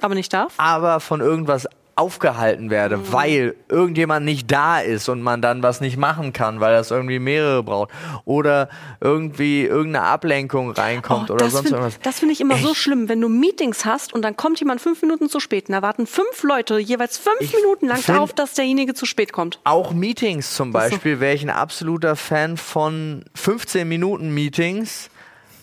Aber 0.00 0.14
nicht 0.14 0.32
darf. 0.32 0.54
aber 0.56 0.98
von 1.00 1.20
irgendwas 1.20 1.68
aufgehalten 1.96 2.70
werde, 2.70 2.96
Mhm. 2.98 3.12
weil 3.12 3.54
irgendjemand 3.68 4.24
nicht 4.24 4.50
da 4.50 4.80
ist 4.80 5.08
und 5.08 5.22
man 5.22 5.40
dann 5.42 5.62
was 5.62 5.80
nicht 5.80 5.96
machen 5.96 6.32
kann, 6.32 6.60
weil 6.60 6.74
das 6.74 6.90
irgendwie 6.90 7.18
mehrere 7.18 7.62
braucht 7.62 7.90
oder 8.24 8.68
irgendwie 9.00 9.62
irgendeine 9.64 10.06
Ablenkung 10.06 10.70
reinkommt 10.70 11.30
Oh, 11.30 11.34
oder 11.34 11.50
sonst 11.50 11.68
find- 11.68 11.72
irgendwas. 11.78 11.98
Das 12.02 12.18
finde 12.18 12.32
ich 12.32 12.40
immer 12.40 12.56
so 12.56 12.70
Echt? 12.70 12.76
schlimm, 12.80 13.08
wenn 13.08 13.20
du 13.20 13.28
Meetings 13.28 13.84
hast 13.84 14.12
und 14.12 14.22
dann 14.22 14.36
kommt 14.36 14.58
jemand 14.60 14.80
fünf 14.80 15.02
Minuten 15.02 15.28
zu 15.28 15.40
spät. 15.40 15.68
Und 15.68 15.72
da 15.72 15.82
warten 15.82 16.06
fünf 16.06 16.42
Leute 16.42 16.78
jeweils 16.78 17.16
fünf 17.18 17.40
Ich 17.40 17.54
Minuten 17.54 17.86
lang 17.86 18.00
darauf, 18.06 18.32
dass 18.32 18.54
derjenige 18.54 18.94
zu 18.94 19.06
spät 19.06 19.32
kommt. 19.32 19.60
Auch 19.64 19.92
Meetings 19.92 20.54
zum 20.54 20.72
Beispiel 20.72 21.20
wäre 21.20 21.34
ich 21.34 21.42
ein 21.42 21.50
absoluter 21.50 22.16
Fan 22.16 22.56
von 22.56 23.24
15 23.34 23.88
Minuten 23.88 24.32
Meetings 24.34 25.10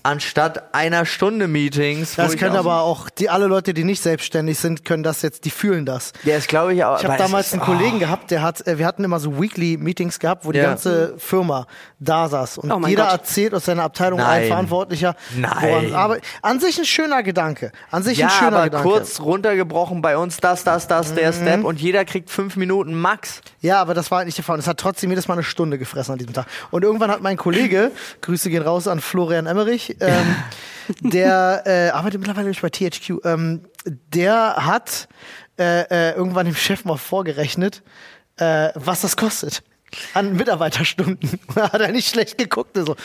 anstatt 0.03 0.73
einer 0.73 1.05
Stunde 1.05 1.47
Meetings. 1.47 2.15
Das 2.15 2.35
können 2.37 2.55
aber 2.55 2.81
auch 2.81 3.09
die 3.09 3.29
alle 3.29 3.47
Leute, 3.47 3.73
die 3.73 3.83
nicht 3.83 4.01
selbstständig 4.01 4.57
sind, 4.59 4.83
können 4.85 5.03
das 5.03 5.21
jetzt, 5.21 5.45
die 5.45 5.49
fühlen 5.51 5.85
das. 5.85 6.13
Ja, 6.23 6.35
das 6.35 6.47
glaube 6.47 6.73
ich 6.73 6.83
auch. 6.83 6.97
Ich 6.99 7.05
habe 7.05 7.17
damals 7.17 7.47
ist- 7.47 7.53
einen 7.53 7.61
oh. 7.61 7.65
Kollegen 7.65 7.99
gehabt, 7.99 8.31
der 8.31 8.41
hat, 8.41 8.65
äh, 8.67 8.77
wir 8.77 8.85
hatten 8.85 9.03
immer 9.03 9.19
so 9.19 9.39
Weekly 9.39 9.77
Meetings 9.77 10.19
gehabt, 10.19 10.45
wo 10.45 10.51
die 10.51 10.59
Ja. 10.59 10.65
ganze 10.65 11.15
Firma 11.17 11.67
da 11.99 12.27
saß 12.29 12.57
und 12.59 12.71
Oh 12.71 12.79
jeder 12.87 13.03
Gott. 13.03 13.11
erzählt 13.13 13.53
aus 13.53 13.65
seiner 13.65 13.83
Abteilung 13.83 14.19
Nein. 14.19 14.43
ein 14.43 14.47
Verantwortlicher. 14.47 15.15
Nein. 15.37 15.93
aber 15.93 16.17
an 16.41 16.59
sich 16.59 16.77
ein 16.79 16.85
schöner 16.85 17.23
Gedanke. 17.23 17.71
An 17.91 18.03
sich 18.03 18.17
Ja, 18.19 18.27
ein 18.27 18.31
schöner 18.31 18.57
aber 18.57 18.63
Gedanke. 18.65 18.87
kurz 18.89 19.19
runtergebrochen 19.19 20.01
bei 20.01 20.17
uns 20.17 20.37
das, 20.37 20.63
das, 20.63 20.87
das, 20.87 21.13
der 21.13 21.31
Mhm. 21.31 21.35
Step 21.35 21.63
und 21.63 21.79
jeder 21.79 22.05
kriegt 22.05 22.29
fünf 22.29 22.55
Minuten 22.55 22.93
max. 22.99 23.41
Ja, 23.61 23.79
aber 23.81 23.93
das 23.93 24.09
war 24.11 24.19
halt 24.19 24.25
nicht 24.25 24.37
der 24.37 24.45
Fall. 24.45 24.57
Es 24.59 24.67
hat 24.67 24.79
trotzdem 24.79 25.09
jedes 25.09 25.27
Mal 25.27 25.35
eine 25.35 25.43
Stunde 25.43 25.77
gefressen 25.77 26.13
an 26.13 26.17
diesem 26.17 26.33
Tag. 26.33 26.47
Und 26.71 26.83
irgendwann 26.83 27.11
hat 27.11 27.21
mein 27.21 27.37
Kollege, 27.37 27.91
Grüße 28.21 28.49
gehen 28.49 28.63
raus 28.63 28.87
an 28.87 28.99
Florian 29.01 29.45
Emmerich, 29.45 29.90
ähm, 29.99 30.35
der 31.01 31.63
äh, 31.65 31.89
arbeitet 31.89 32.19
mittlerweile 32.19 32.51
bei 32.61 32.69
THQ, 32.69 33.23
ähm, 33.25 33.61
der 33.85 34.55
hat 34.57 35.07
äh, 35.59 35.81
äh, 35.83 36.15
irgendwann 36.15 36.45
dem 36.45 36.55
Chef 36.55 36.85
mal 36.85 36.97
vorgerechnet, 36.97 37.83
äh, 38.37 38.69
was 38.75 39.01
das 39.01 39.15
kostet 39.17 39.63
an 40.13 40.35
Mitarbeiterstunden. 40.35 41.39
hat 41.55 41.81
er 41.81 41.91
nicht 41.91 42.09
schlecht 42.09 42.37
geguckt. 42.37 42.77
So, 42.77 42.95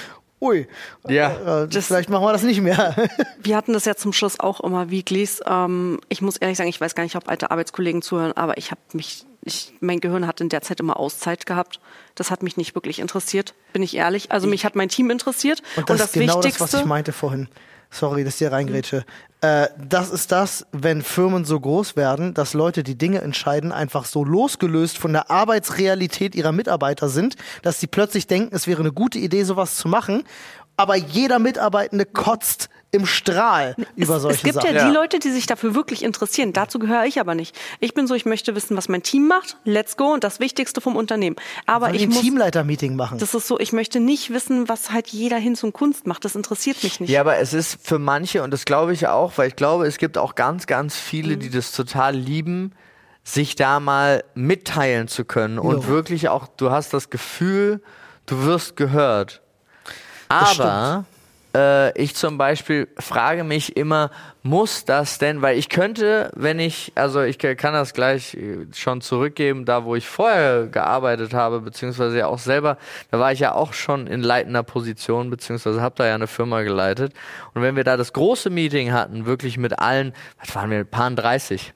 ui, 0.41 0.69
Ja. 1.09 1.65
äh, 1.65 1.69
vielleicht 1.81 2.09
machen 2.09 2.25
wir 2.25 2.33
das 2.33 2.43
nicht 2.43 2.61
mehr. 2.61 2.95
Wir 3.43 3.57
hatten 3.57 3.73
das 3.73 3.85
ja 3.85 3.95
zum 3.97 4.13
Schluss 4.13 4.39
auch 4.41 4.61
immer 4.61 4.91
Weeklies. 4.91 5.41
Ähm, 5.47 6.01
ich 6.09 6.23
muss 6.23 6.37
ehrlich 6.37 6.57
sagen, 6.59 6.71
ich 6.71 6.81
weiß 6.81 6.95
gar 6.95 7.03
nicht, 7.05 7.17
ob 7.17 7.29
alte 7.29 7.51
Arbeitskollegen 7.51 8.03
zuhören, 8.03 8.33
aber 8.33 8.57
ich 8.59 8.71
habe 8.71 8.81
mich, 8.93 9.25
ich, 9.47 9.73
mein 9.81 10.01
Gehirn 10.01 10.27
hat 10.27 10.41
in 10.41 10.49
der 10.49 10.61
Zeit 10.61 10.81
immer 10.81 10.99
Auszeit 10.99 11.47
gehabt. 11.47 11.81
Das 12.15 12.31
hat 12.31 12.43
mich 12.43 12.57
nicht 12.57 12.75
wirklich 12.75 12.99
interessiert, 12.99 13.55
bin 13.73 13.83
ich 13.83 13.97
ehrlich. 13.97 14.31
Also 14.33 14.47
mich 14.47 14.65
hat 14.65 14.77
mein 14.77 14.89
Team 14.89 15.11
interessiert. 15.11 15.63
Und 15.77 15.89
das, 15.89 16.01
ist 16.01 16.13
genau 16.15 16.41
das, 16.41 16.61
was 16.61 16.75
ich 16.75 16.85
meinte 16.85 17.13
vorhin. 17.13 17.49
Sorry, 17.91 18.25
dass 18.25 18.35
ich 18.35 18.39
hier 18.39 18.53
reingrätsche. 18.53 19.05
Äh, 19.41 19.69
das 19.89 20.11
ist 20.11 20.33
das, 20.33 20.67
wenn 20.73 21.03
Firmen 21.03 21.45
so 21.45 21.59
groß 21.61 21.95
werden, 21.97 22.35
dass 22.35 22.53
Leute, 22.53 22.83
die 22.83 22.99
Dinge 22.99 23.21
entscheiden, 23.23 23.71
einfach 23.71 24.05
so 24.05 24.25
losgelöst 24.25 24.99
von 24.99 25.13
der 25.13 25.31
Arbeitsrealität 25.31 26.35
ihrer 26.35 26.53
Mitarbeiter 26.53 27.09
sind, 27.09 27.37
dass 27.63 27.79
sie 27.81 27.87
plötzlich 27.87 28.27
denken, 28.27 28.55
es 28.55 28.67
wäre 28.67 28.81
eine 28.81 28.93
gute 28.93 29.19
Idee, 29.19 29.45
sowas 29.45 29.77
zu 29.77 29.89
machen. 29.89 30.25
Aber 30.77 30.97
jeder 30.97 31.39
Mitarbeitende 31.39 32.05
kotzt 32.05 32.69
im 32.93 33.05
Strahl 33.05 33.75
über 33.97 34.21
solche 34.21 34.37
es 34.39 34.43
gibt 34.43 34.55
Sachen. 34.55 34.75
ja 34.75 34.87
die. 34.89 34.95
Leute, 34.95 35.19
die 35.19 35.31
sich 35.31 35.47
dafür 35.47 35.75
wirklich 35.75 36.03
interessieren. 36.03 36.53
Dazu 36.53 36.79
gehöre 36.79 37.05
ich 37.05 37.21
aber 37.21 37.35
nicht. 37.35 37.55
Ich 37.81 37.93
bin 37.95 38.07
so, 38.07 38.15
ich 38.15 38.25
möchte 38.25 38.55
wissen, 38.55 38.77
was 38.77 38.89
mein 38.89 39.03
Team 39.03 39.27
macht. 39.29 39.57
Let's 39.65 39.97
go 39.97 40.13
und 40.15 40.25
das 40.25 40.41
Wichtigste 40.41 40.81
vom 40.81 40.97
Unternehmen. 40.97 41.37
Aber 41.67 41.93
ich 41.95 42.03
ein 42.05 42.09
muss, 42.11 42.21
Teamleiter-Meeting 42.21 42.97
machen. 42.97 43.19
das 43.19 43.35
ist 43.35 43.49
so, 43.49 43.59
ich 43.59 43.73
möchte 43.73 44.01
nicht 44.01 44.31
wissen, 44.31 44.69
was 44.69 44.93
halt 44.93 45.09
jeder 45.09 45.37
hin 45.37 45.57
zum 45.57 45.73
Kunst 45.73 46.07
macht. 46.07 46.25
Das 46.25 46.35
interessiert 46.37 46.83
mich 46.83 47.01
nicht. 47.01 47.11
Ja, 47.11 47.21
aber 47.21 47.37
es 47.39 47.53
ist 47.53 47.79
für 47.87 47.99
manche, 47.99 48.43
und 48.43 48.51
das 48.53 48.65
glaube 48.65 48.93
ich 48.95 49.09
auch, 49.09 49.33
weil 49.37 49.49
ich 49.49 49.57
glaube, 49.57 49.87
es 49.87 49.99
gibt 49.99 50.17
auch 50.17 50.35
ganz, 50.35 50.67
ganz 50.67 50.97
viele, 50.97 51.37
Mhm. 51.37 51.41
die 51.41 51.51
das 51.51 51.73
total 51.73 52.15
lieben, 52.15 52.73
sich 53.25 53.57
da 53.57 53.81
mal 53.81 54.23
mitteilen 54.35 55.09
zu 55.09 55.25
können 55.25 55.59
und 55.59 55.75
Jo. 55.83 55.87
wirklich 55.89 56.29
auch, 56.29 56.47
du 56.47 56.71
hast 56.71 56.95
das 56.95 57.11
Gefühl, 57.11 57.83
du 58.27 58.45
wirst 58.45 58.77
gehört. 58.77 59.43
Das 60.29 60.59
Aber 60.61 61.05
äh, 61.57 61.99
ich 62.01 62.15
zum 62.15 62.37
Beispiel 62.37 62.89
frage 62.99 63.43
mich 63.43 63.77
immer, 63.77 64.11
muss 64.43 64.85
das 64.85 65.19
denn, 65.19 65.43
weil 65.43 65.59
ich 65.59 65.69
könnte, 65.69 66.31
wenn 66.37 66.59
ich, 66.61 66.93
also 66.95 67.23
ich 67.23 67.39
kann 67.39 67.73
das 67.73 67.95
gleich 67.95 68.35
äh, 68.35 68.67
schon 68.75 69.01
zurückgeben, 69.01 69.65
da 69.65 69.85
wo 69.85 69.97
ich 69.97 70.07
vorher 70.07 70.67
gearbeitet 70.67 71.33
habe, 71.33 71.61
beziehungsweise 71.61 72.19
ja 72.19 72.27
auch 72.27 72.39
selber, 72.39 72.77
da 73.11 73.19
war 73.19 73.33
ich 73.33 73.41
ja 73.41 73.55
auch 73.55 73.73
schon 73.73 74.07
in 74.07 74.23
leitender 74.23 74.63
Position, 74.63 75.31
beziehungsweise 75.31 75.81
habe 75.81 75.95
da 75.97 76.07
ja 76.07 76.15
eine 76.15 76.27
Firma 76.27 76.63
geleitet. 76.63 77.15
Und 77.55 77.63
wenn 77.63 77.75
wir 77.75 77.85
da 77.85 77.97
das 77.97 78.13
große 78.13 78.51
Meeting 78.51 78.93
hatten, 78.93 79.25
wirklich 79.25 79.57
mit 79.57 79.79
allen, 79.79 80.13
was 80.41 80.55
waren 80.55 80.71
wir, 80.71 80.85
paar 80.85 81.11
30, 81.11 81.73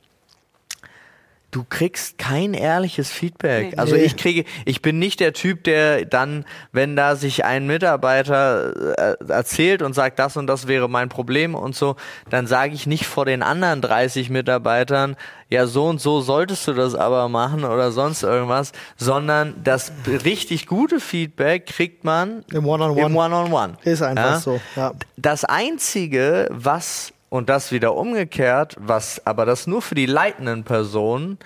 du 1.51 1.65
kriegst 1.69 2.19
kein 2.19 2.55
ehrliches 2.55 3.11
Feedback. 3.11 3.73
Nee. 3.73 3.77
Also 3.77 3.97
ich 3.97 4.17
kriege, 4.17 4.45
ich 4.65 4.83
bin 4.83 4.99
nicht 4.99 5.21
der 5.21 5.33
Typ, 5.33 5.65
der 5.65 6.05
dann, 6.05 6.45
wenn 6.73 6.97
da 6.97 7.17
sich 7.17 7.45
ein 7.45 7.67
Mitarbeiter 7.67 8.97
äh, 8.99 9.17
erzählt 9.29 9.83
und 9.83 9.95
sagt, 9.95 10.19
das 10.19 10.37
und 10.37 10.47
das 10.47 10.69
wäre 10.69 10.89
mein 10.89 11.09
Problem 11.09 11.55
und 11.55 11.75
so, 11.75 11.97
dann 12.29 12.47
sage 12.47 12.75
ich 12.75 12.87
nicht 12.87 13.07
vor 13.07 13.25
den 13.25 13.43
anderen 13.43 13.81
30 13.83 14.31
Mitarbeitern, 14.31 15.17
ja, 15.49 15.67
so 15.67 15.87
und 15.89 16.01
so 16.01 16.21
solltest 16.21 16.69
du 16.69 16.73
das 16.75 16.95
aber 16.95 17.29
machen 17.29 17.65
oder 17.65 17.91
sonst 17.91 18.23
irgendwas, 18.23 18.71
sondern 18.97 19.55
das 19.65 19.91
richtig 20.25 20.69
gute 20.69 21.01
Feedback 21.01 21.67
kriegt 21.67 22.05
man 22.05 22.45
Im 22.53 22.65
One-on-One. 22.67 23.07
Im 23.07 23.17
One-on-One. 23.17 23.77
Ist 23.83 24.03
einfach 24.03 24.35
Ja? 24.35 24.39
so, 24.41 24.61
ja. 24.77 24.93
Das 25.17 25.45
einzige, 25.45 26.47
was 26.51 27.13
und 27.31 27.49
das 27.49 27.73
wieder 27.73 27.95
umgekehrt, 27.95 28.77
was 28.79 29.27
aber 29.27 29.47
das 29.47 29.67
nur 29.67 29.81
für 29.81 29.95
die 29.95 30.07
leitenden 30.07 30.65
Personen 30.65 31.39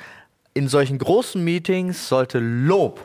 in 0.54 0.66
solchen 0.66 0.98
großen 0.98 1.42
Meetings 1.42 2.08
sollte 2.08 2.38
Lob 2.40 3.00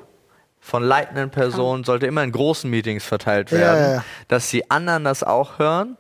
von 0.60 0.84
leitenden 0.84 1.30
Personen 1.30 1.84
sollte 1.84 2.06
immer 2.06 2.24
in 2.24 2.32
großen 2.32 2.70
Meetings 2.70 3.04
verteilt 3.06 3.52
werden, 3.52 3.84
ja, 3.84 3.94
ja. 3.96 4.04
dass 4.28 4.50
die 4.50 4.70
anderen 4.70 5.04
das 5.04 5.24
auch 5.24 5.58
hören. 5.58 5.98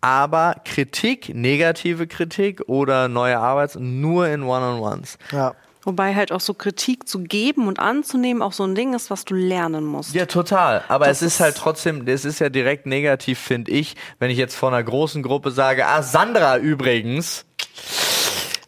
Aber 0.00 0.56
Kritik, 0.64 1.34
negative 1.34 2.06
Kritik 2.06 2.62
oder 2.66 3.08
neue 3.08 3.38
Arbeits 3.38 3.76
nur 3.78 4.28
in 4.28 4.42
One-on-Ones. 4.42 5.18
Ja. 5.30 5.54
Wobei 5.90 6.14
halt 6.14 6.30
auch 6.30 6.38
so 6.40 6.54
Kritik 6.54 7.08
zu 7.08 7.18
geben 7.18 7.66
und 7.66 7.80
anzunehmen 7.80 8.42
auch 8.42 8.52
so 8.52 8.62
ein 8.62 8.76
Ding 8.76 8.94
ist, 8.94 9.10
was 9.10 9.24
du 9.24 9.34
lernen 9.34 9.84
musst. 9.84 10.14
Ja, 10.14 10.24
total. 10.26 10.84
Aber 10.86 11.06
Das 11.06 11.16
es 11.20 11.22
ist 11.26 11.34
ist- 11.34 11.40
halt 11.40 11.56
trotzdem, 11.56 12.06
es 12.06 12.24
ist 12.24 12.38
ja 12.38 12.48
direkt 12.48 12.86
negativ, 12.86 13.40
finde 13.40 13.72
ich, 13.72 13.96
wenn 14.20 14.30
ich 14.30 14.38
jetzt 14.38 14.54
vor 14.54 14.68
einer 14.68 14.84
großen 14.84 15.20
Gruppe 15.24 15.50
sage, 15.50 15.84
ah, 15.88 16.00
Sandra 16.02 16.58
übrigens. 16.58 17.44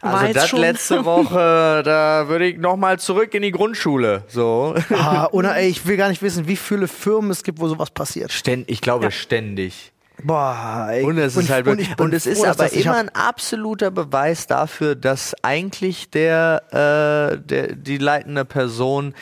Also 0.01 0.17
Weiß 0.25 0.33
das 0.35 0.49
schon. 0.49 0.59
letzte 0.59 1.05
Woche, 1.05 1.81
da 1.85 2.27
würde 2.27 2.45
ich 2.45 2.57
nochmal 2.57 2.99
zurück 2.99 3.33
in 3.35 3.41
die 3.41 3.51
Grundschule. 3.51 4.25
So. 4.27 4.75
Ah, 4.93 5.29
oder 5.31 5.55
ey, 5.55 5.69
ich 5.69 5.85
will 5.87 5.95
gar 5.95 6.09
nicht 6.09 6.21
wissen, 6.21 6.45
wie 6.49 6.57
viele 6.57 6.89
Firmen 6.89 7.31
es 7.31 7.43
gibt, 7.43 7.61
wo 7.61 7.69
sowas 7.69 7.89
passiert. 7.89 8.33
Ständ, 8.33 8.69
ich 8.69 8.81
glaube 8.81 9.11
ständig. 9.11 9.92
Boah, 10.23 10.87
ey. 10.89 11.03
Und 11.03 11.17
es 11.17 11.35
ist 11.35 11.49
halt 11.49 11.67
und, 11.67 11.79
ich 11.79 11.99
und 11.99 12.13
es 12.13 12.25
ist 12.25 12.45
aber 12.45 12.71
immer 12.71 12.95
ein 12.95 13.09
absoluter 13.09 13.91
Beweis 13.91 14.47
dafür, 14.47 14.95
dass 14.95 15.35
eigentlich 15.41 16.09
der, 16.09 16.63
äh, 16.71 17.37
der 17.37 17.75
die 17.75 17.97
leitende 17.97 18.45
Person 18.45 19.13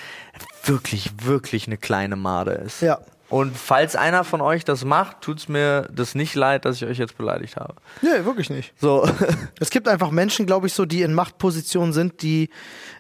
wirklich, 0.63 1.11
wirklich 1.23 1.67
eine 1.67 1.77
kleine 1.77 2.15
Made 2.15 2.51
ist. 2.51 2.81
Ja. 2.81 2.99
Und 3.31 3.55
falls 3.55 3.95
einer 3.95 4.25
von 4.25 4.41
euch 4.41 4.65
das 4.65 4.83
macht, 4.83 5.21
tut's 5.21 5.47
mir 5.47 5.87
das 5.89 6.15
nicht 6.15 6.35
leid, 6.35 6.65
dass 6.65 6.75
ich 6.75 6.85
euch 6.85 6.97
jetzt 6.97 7.17
beleidigt 7.17 7.55
habe. 7.55 7.75
Nee, 8.01 8.25
wirklich 8.25 8.49
nicht. 8.49 8.73
So. 8.77 9.07
Es 9.61 9.69
gibt 9.69 9.87
einfach 9.87 10.11
Menschen, 10.11 10.45
glaube 10.45 10.67
ich, 10.67 10.73
so, 10.73 10.85
die 10.85 11.01
in 11.01 11.13
Machtpositionen 11.13 11.93
sind, 11.93 12.23
die 12.23 12.49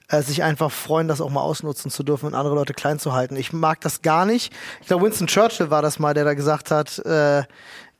äh, 0.07 0.21
sich 0.21 0.41
einfach 0.41 0.71
freuen, 0.71 1.09
das 1.09 1.19
auch 1.19 1.29
mal 1.29 1.41
ausnutzen 1.41 1.91
zu 1.91 2.03
dürfen 2.03 2.27
und 2.27 2.33
andere 2.33 2.55
Leute 2.55 2.73
klein 2.73 2.97
zu 2.97 3.11
halten. 3.11 3.35
Ich 3.35 3.51
mag 3.51 3.81
das 3.81 4.01
gar 4.03 4.25
nicht. 4.25 4.53
Ich 4.79 4.87
glaube, 4.87 5.05
Winston 5.05 5.27
Churchill 5.27 5.69
war 5.69 5.81
das 5.81 5.99
mal, 5.99 6.13
der 6.13 6.23
da 6.23 6.33
gesagt 6.33 6.71
hat, 6.71 6.99
äh, 6.99 7.43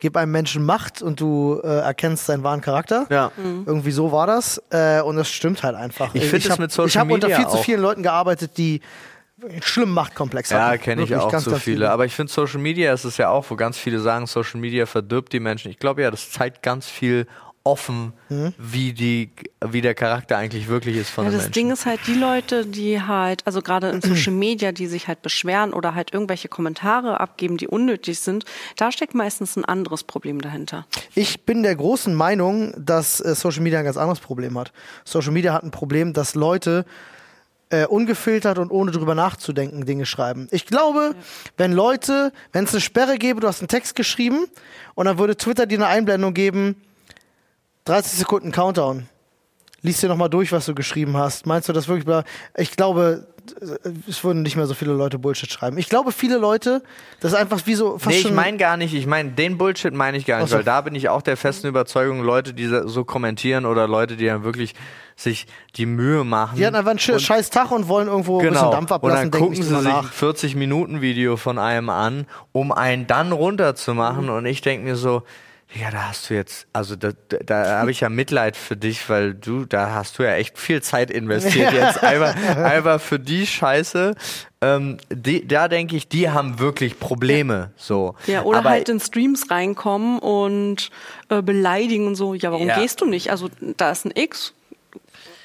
gib 0.02 0.18
einem 0.18 0.32
Menschen 0.34 0.66
Macht 0.66 1.02
und 1.02 1.22
du 1.22 1.62
äh, 1.64 1.68
erkennst 1.68 2.26
seinen 2.26 2.44
wahren 2.44 2.60
Charakter. 2.60 3.06
Ja. 3.10 3.32
Irgendwie 3.38 3.92
so 3.92 4.12
war 4.12 4.28
das. 4.28 4.62
Äh, 4.72 5.00
und 5.02 5.16
das 5.16 5.30
stimmt 5.30 5.64
halt 5.64 5.76
einfach. 5.78 6.14
Ich 6.16 6.26
find 6.26 6.44
es 6.44 6.50
hab- 6.52 6.60
mit 6.60 6.72
Social 6.74 6.88
Ich 6.90 6.98
habe 6.98 7.14
unter 7.14 7.28
viel 7.30 7.48
zu 7.48 7.58
auch. 7.58 7.64
vielen 7.64 7.82
Leuten 7.82 8.04
gearbeitet, 8.04 8.58
die 8.58 8.82
einen 9.48 9.62
schlimmen 9.62 9.94
Machtkomplex 9.94 10.50
Ja, 10.50 10.68
hatten. 10.70 10.82
kenne 10.82 11.04
ich 11.04 11.16
auch 11.16 11.32
ganz, 11.32 11.46
so 11.46 11.52
ganz 11.52 11.64
viele. 11.64 11.90
Aber 11.92 12.06
ich 12.06 12.14
finde, 12.14 12.32
Social 12.34 12.60
Media 12.60 12.92
ist 12.94 13.06
es 13.06 13.18
ja 13.18 13.30
auch, 13.30 13.46
wo 13.50 13.56
ganz 13.56 13.78
viele 13.78 14.00
sagen, 14.00 14.26
Social 14.28 14.60
Media 14.60 14.86
verdirbt 14.88 15.32
die 15.34 15.40
Menschen. 15.40 15.72
Ich 15.72 15.78
glaube 15.80 16.02
ja, 16.02 16.12
das 16.12 16.32
zeigt 16.32 16.62
ganz 16.64 16.88
viel 16.88 17.28
offen, 17.64 18.14
Mhm. 18.30 18.54
wie 18.58 18.92
die, 18.94 19.30
wie 19.64 19.82
der 19.82 19.94
Charakter 19.94 20.38
eigentlich 20.38 20.68
wirklich 20.68 20.98
ist 20.98 21.10
von 21.12 21.26
Ja, 21.26 21.30
den 21.30 21.36
das 21.38 21.44
Menschen. 21.46 21.54
Ding 21.54 21.72
ist 21.72 21.86
halt 21.86 22.00
die 22.08 22.16
Leute, 22.16 22.66
die 22.66 23.02
halt, 23.02 23.46
also 23.46 23.62
gerade 23.62 23.90
in 23.90 24.02
Social 24.02 24.34
Media, 24.34 24.72
die 24.72 24.88
sich 24.88 25.08
halt 25.08 25.22
beschweren 25.22 25.72
oder 25.74 25.94
halt 25.94 26.12
irgendwelche 26.14 26.48
Kommentare 26.48 27.20
abgeben, 27.20 27.58
die 27.58 27.68
unnötig 27.68 28.20
sind, 28.20 28.46
da 28.78 28.92
steckt 28.92 29.14
meistens 29.14 29.56
ein 29.58 29.66
anderes 29.66 30.04
Problem 30.04 30.42
dahinter. 30.42 30.88
Ich 31.14 31.46
bin 31.46 31.62
der 31.62 31.76
großen 31.76 32.16
Meinung, 32.16 32.74
dass 32.78 33.20
äh, 33.20 33.36
Social 33.36 33.62
Media 33.62 33.80
ein 33.80 33.86
ganz 33.86 33.98
anderes 33.98 34.20
Problem 34.22 34.58
hat. 34.58 34.72
Social 35.06 35.32
Media 35.32 35.54
hat 35.54 35.64
ein 35.64 35.72
Problem, 35.72 36.14
dass 36.14 36.34
Leute 36.34 36.86
äh, 37.70 37.86
ungefiltert 37.86 38.58
und 38.58 38.72
ohne 38.72 38.92
drüber 38.92 39.14
nachzudenken 39.16 39.86
Dinge 39.86 40.06
schreiben. 40.06 40.48
Ich 40.52 40.66
glaube, 40.66 41.16
wenn 41.58 41.72
Leute, 41.74 42.34
wenn 42.54 42.66
es 42.66 42.72
eine 42.72 42.82
Sperre 42.82 43.18
gäbe, 43.18 43.40
du 43.40 43.48
hast 43.48 43.62
einen 43.62 43.68
Text 43.70 43.96
geschrieben 43.96 44.46
und 44.96 45.06
dann 45.06 45.20
würde 45.20 45.38
Twitter 45.38 45.66
dir 45.68 45.78
eine 45.78 45.88
Einblendung 45.88 46.34
geben, 46.34 46.76
30 47.86 48.12
Sekunden 48.20 48.52
Countdown. 48.52 49.08
Lies 49.84 50.00
dir 50.00 50.10
nochmal 50.10 50.30
durch, 50.30 50.52
was 50.52 50.68
du 50.68 50.76
geschrieben 50.76 51.18
hast. 51.18 51.48
Meinst 51.48 51.68
du 51.68 51.74
das 51.74 51.88
wirklich? 51.88 52.06
Ich 52.56 52.76
glaube, 52.78 53.26
es 54.08 54.24
würden 54.24 54.44
nicht 54.44 54.56
mehr 54.56 54.68
so 54.68 54.76
viele 54.76 54.94
Leute 54.94 55.18
Bullshit 55.18 55.52
schreiben. 55.52 55.80
Ich 55.80 55.90
glaube, 55.90 56.12
viele 56.12 56.38
Leute, 56.38 56.84
das 57.20 57.32
ist 57.32 57.38
einfach 57.38 57.66
wie 57.66 57.74
so 57.74 57.98
fast 57.98 58.16
Nee, 58.16 58.22
ich 58.22 58.32
meine 58.32 58.58
gar 58.58 58.78
nicht, 58.78 58.94
ich 58.94 59.08
meine, 59.08 59.32
den 59.32 59.58
Bullshit 59.58 59.92
meine 59.92 60.18
ich 60.18 60.28
gar 60.28 60.40
nicht, 60.40 60.50
so. 60.52 60.58
weil 60.58 60.64
da 60.64 60.82
bin 60.82 60.94
ich 60.94 61.10
auch 61.10 61.24
der 61.24 61.36
festen 61.36 61.66
Überzeugung, 61.66 62.22
Leute, 62.22 62.54
die 62.54 62.68
so 62.68 63.04
kommentieren 63.04 63.66
oder 63.66 63.88
Leute, 63.88 64.16
die 64.18 64.28
dann 64.28 64.44
wirklich 64.44 64.76
sich 65.16 65.48
die 65.76 65.88
Mühe 65.88 66.24
machen. 66.24 66.58
Die 66.58 66.66
hatten 66.66 66.76
einfach 66.76 66.92
einen 66.92 67.00
sche- 67.00 67.18
scheiß 67.20 67.50
Tag 67.50 67.72
und 67.72 67.88
wollen 67.88 68.08
irgendwo 68.08 68.38
ein 68.40 68.48
bisschen 68.48 68.60
Genau. 68.60 68.72
Dampf 68.72 68.92
Und 68.92 68.96
ablassen, 68.98 69.18
dann 69.18 69.32
denken 69.32 69.48
gucken 69.48 69.64
sie 69.64 69.70
sich 69.70 69.78
ein 69.78 69.84
nach. 69.84 70.14
40 70.14 70.56
Minuten 70.56 71.02
Video 71.02 71.38
von 71.38 71.58
einem 71.58 71.90
an, 71.90 72.28
um 72.52 72.72
einen 72.72 73.08
dann 73.08 73.32
runterzumachen. 73.32 74.30
Und 74.30 74.46
ich 74.46 74.62
denke 74.62 74.86
mir 74.86 74.96
so, 74.96 75.24
ja, 75.74 75.90
da 75.90 76.10
hast 76.10 76.30
du 76.30 76.34
jetzt, 76.34 76.68
also 76.74 76.96
da, 76.98 77.12
da, 77.30 77.38
da 77.46 77.80
habe 77.80 77.92
ich 77.92 78.02
ja 78.02 78.10
Mitleid 78.10 78.58
für 78.58 78.76
dich, 78.76 79.10
weil 79.10 79.34
du, 79.34 79.66
da 79.66 79.92
hast 79.92 80.20
du 80.20 80.24
ja 80.24 80.34
echt 80.36 80.60
viel 80.60 80.82
Zeit 80.82 81.10
investiert 81.10 81.72
jetzt 81.74 82.04
einfach, 82.04 82.36
einfach 82.58 83.00
für 83.00 83.20
die 83.20 83.48
Scheiße. 83.48 84.16
Ähm, 84.62 84.98
die, 85.10 85.48
da 85.48 85.70
denke 85.70 85.96
ich, 85.96 86.10
die 86.10 86.30
haben 86.30 86.60
wirklich 86.60 87.00
Probleme. 87.00 87.72
So. 87.78 88.16
Ja, 88.28 88.44
oder 88.44 88.60
Aber 88.60 88.72
halt 88.72 88.90
in 88.90 89.00
Streams 89.00 89.50
reinkommen 89.50 90.20
und 90.20 90.90
äh, 91.30 91.42
beleidigen 91.42 92.08
und 92.08 92.16
so. 92.16 92.34
Ja, 92.34 92.52
warum 92.52 92.68
Ja. 92.68 92.78
gehst 92.80 93.00
du 93.00 93.06
nicht? 93.06 93.32
Also 93.32 93.50
da 93.78 93.92
ist 93.92 94.06
ein 94.06 94.12
X. 94.14 94.54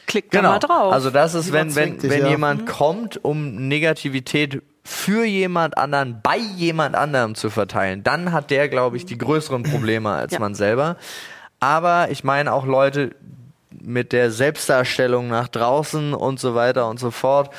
Klick 0.06 0.30
da 0.30 0.38
Genau. 0.38 0.50
mal 0.52 0.58
drauf. 0.58 0.92
Also 0.92 1.10
das 1.10 1.34
ist, 1.34 1.52
wenn, 1.52 1.74
wenn, 1.76 2.02
wenn 2.02 2.22
ja. 2.22 2.28
jemand 2.30 2.66
kommt, 2.66 3.24
um 3.24 3.68
Negativität 3.68 4.60
für 4.86 5.24
jemand 5.24 5.76
anderen, 5.76 6.20
bei 6.22 6.36
jemand 6.36 6.94
anderem 6.94 7.34
zu 7.34 7.50
verteilen, 7.50 8.04
dann 8.04 8.32
hat 8.32 8.50
der, 8.50 8.68
glaube 8.68 8.96
ich, 8.96 9.04
die 9.04 9.18
größeren 9.18 9.64
Probleme 9.64 10.10
als 10.10 10.32
Ja. 10.32 10.38
man 10.38 10.54
selber. 10.54 10.96
Aber 11.58 12.08
ich 12.10 12.22
meine 12.22 12.52
auch 12.52 12.66
Leute 12.66 13.14
mit 13.82 14.12
der 14.12 14.30
Selbstdarstellung 14.30 15.28
nach 15.28 15.48
draußen 15.48 16.14
und 16.14 16.38
so 16.38 16.54
weiter 16.54 16.88
und 16.88 17.00
so 17.00 17.10
fort, 17.10 17.50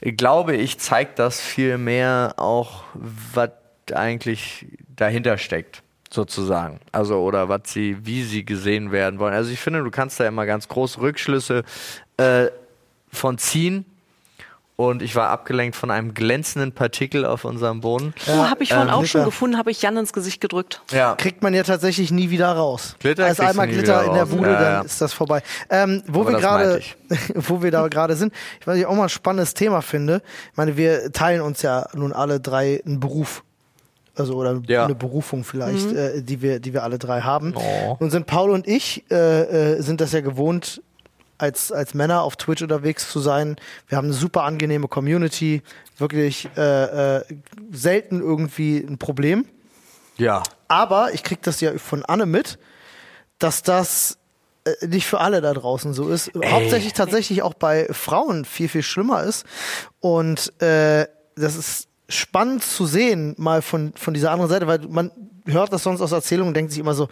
glaube 0.00 0.56
ich, 0.56 0.78
zeigt 0.78 1.18
das 1.18 1.40
viel 1.40 1.78
mehr 1.78 2.34
auch, 2.36 2.84
was 2.94 3.50
eigentlich 3.92 4.66
dahinter 4.94 5.38
steckt 5.38 5.82
sozusagen. 6.10 6.80
Also 6.92 7.22
oder 7.22 7.48
was 7.48 7.62
sie, 7.66 7.96
wie 8.04 8.22
sie 8.22 8.44
gesehen 8.44 8.92
werden 8.92 9.18
wollen. 9.18 9.34
Also 9.34 9.50
ich 9.50 9.60
finde, 9.60 9.82
du 9.82 9.90
kannst 9.90 10.20
da 10.20 10.26
immer 10.28 10.46
ganz 10.46 10.68
große 10.68 11.00
Rückschlüsse 11.00 11.64
äh, 12.18 12.46
von 13.10 13.38
ziehen. 13.38 13.84
Und 14.80 15.02
ich 15.02 15.16
war 15.16 15.30
abgelenkt 15.30 15.74
von 15.74 15.90
einem 15.90 16.14
glänzenden 16.14 16.70
Partikel 16.70 17.24
auf 17.26 17.44
unserem 17.44 17.80
Boden. 17.80 18.14
oh, 18.28 18.48
habe 18.48 18.62
ich 18.62 18.68
vorhin 18.68 18.86
ähm, 18.86 18.94
auch 18.94 18.98
schon 19.04 19.18
Glitter. 19.22 19.24
gefunden, 19.24 19.58
habe 19.58 19.72
ich 19.72 19.82
Jan 19.82 19.96
ins 19.96 20.12
Gesicht 20.12 20.40
gedrückt. 20.40 20.82
Ja. 20.92 21.16
Kriegt 21.16 21.42
man 21.42 21.52
ja 21.52 21.64
tatsächlich 21.64 22.12
nie 22.12 22.30
wieder 22.30 22.52
raus. 22.52 22.94
Glitter 23.00 23.24
Als 23.26 23.40
einmal 23.40 23.66
Glitter 23.66 24.04
in 24.04 24.14
der. 24.14 24.26
Bude, 24.26 24.52
Ja, 24.52 24.52
dann 24.60 24.72
ja. 24.74 24.80
ist 24.82 25.00
das 25.00 25.12
vorbei. 25.12 25.42
Ähm, 25.68 26.04
wo 26.06 26.20
Aber 26.20 26.30
wir 26.60 26.76
ich. 26.78 26.96
wo 27.34 27.60
wir 27.60 27.72
da 27.72 27.88
gerade 27.88 28.14
sind, 28.14 28.32
ich 28.60 28.68
weiß 28.68 28.76
nicht, 28.76 28.86
auch 28.86 28.94
mal 28.94 29.02
ein 29.04 29.08
spannendes 29.08 29.52
Thema 29.52 29.82
finde. 29.82 30.22
Ich 30.52 30.56
meine, 30.56 30.76
wir 30.76 31.10
teilen 31.10 31.40
uns 31.40 31.60
ja 31.62 31.86
nun 31.94 32.12
alle 32.12 32.38
drei 32.38 32.80
einen 32.86 33.00
Beruf. 33.00 33.42
Also 34.14 34.34
oder 34.34 34.60
Ja. 34.68 34.84
eine 34.84 34.94
Berufung 34.94 35.42
vielleicht, 35.42 35.90
äh, 35.90 36.22
die 36.22 36.40
wir, 36.40 36.60
die 36.60 36.72
wir 36.72 36.84
alle 36.84 36.98
drei 36.98 37.22
haben. 37.22 37.52
Oh. 37.56 37.96
Nun 37.98 38.10
sind 38.12 38.26
Paul 38.26 38.50
und 38.50 38.68
ich 38.68 39.04
äh, 39.10 39.74
äh, 39.76 39.82
sind 39.82 40.00
das 40.00 40.12
ja 40.12 40.20
gewohnt, 40.20 40.82
als, 41.38 41.72
als 41.72 41.94
Männer 41.94 42.22
auf 42.22 42.36
Twitch 42.36 42.62
unterwegs 42.62 43.10
zu 43.10 43.20
sein. 43.20 43.56
Wir 43.86 43.96
haben 43.96 44.06
eine 44.06 44.14
super 44.14 44.42
angenehme 44.42 44.88
Community, 44.88 45.62
wirklich 45.96 46.48
äh, 46.56 47.16
äh, 47.18 47.24
selten 47.70 48.20
irgendwie 48.20 48.78
ein 48.78 48.98
Problem. 48.98 49.46
Ja. 50.16 50.42
Aber 50.66 51.14
ich 51.14 51.22
krieg 51.22 51.42
das 51.42 51.60
ja 51.60 51.78
von 51.78 52.04
Anne 52.04 52.26
mit, 52.26 52.58
dass 53.38 53.62
das 53.62 54.18
äh, 54.64 54.86
nicht 54.86 55.06
für 55.06 55.20
alle 55.20 55.40
da 55.40 55.54
draußen 55.54 55.94
so 55.94 56.08
ist. 56.08 56.32
Hauptsächlich 56.44 56.92
tatsächlich 56.92 57.42
auch 57.42 57.54
bei 57.54 57.88
Frauen 57.92 58.44
viel, 58.44 58.68
viel 58.68 58.82
schlimmer 58.82 59.22
ist. 59.22 59.46
Und 60.00 60.60
äh, 60.60 61.06
das 61.36 61.56
ist 61.56 61.88
spannend 62.08 62.64
zu 62.64 62.86
sehen, 62.86 63.34
mal 63.38 63.62
von, 63.62 63.92
von 63.94 64.14
dieser 64.14 64.32
anderen 64.32 64.50
Seite, 64.50 64.66
weil 64.66 64.80
man 64.88 65.12
hört 65.44 65.72
das 65.72 65.82
sonst 65.82 66.00
aus 66.00 66.12
Erzählungen 66.12 66.48
und 66.48 66.54
denkt 66.54 66.72
sich 66.72 66.80
immer 66.80 66.94
so, 66.94 67.08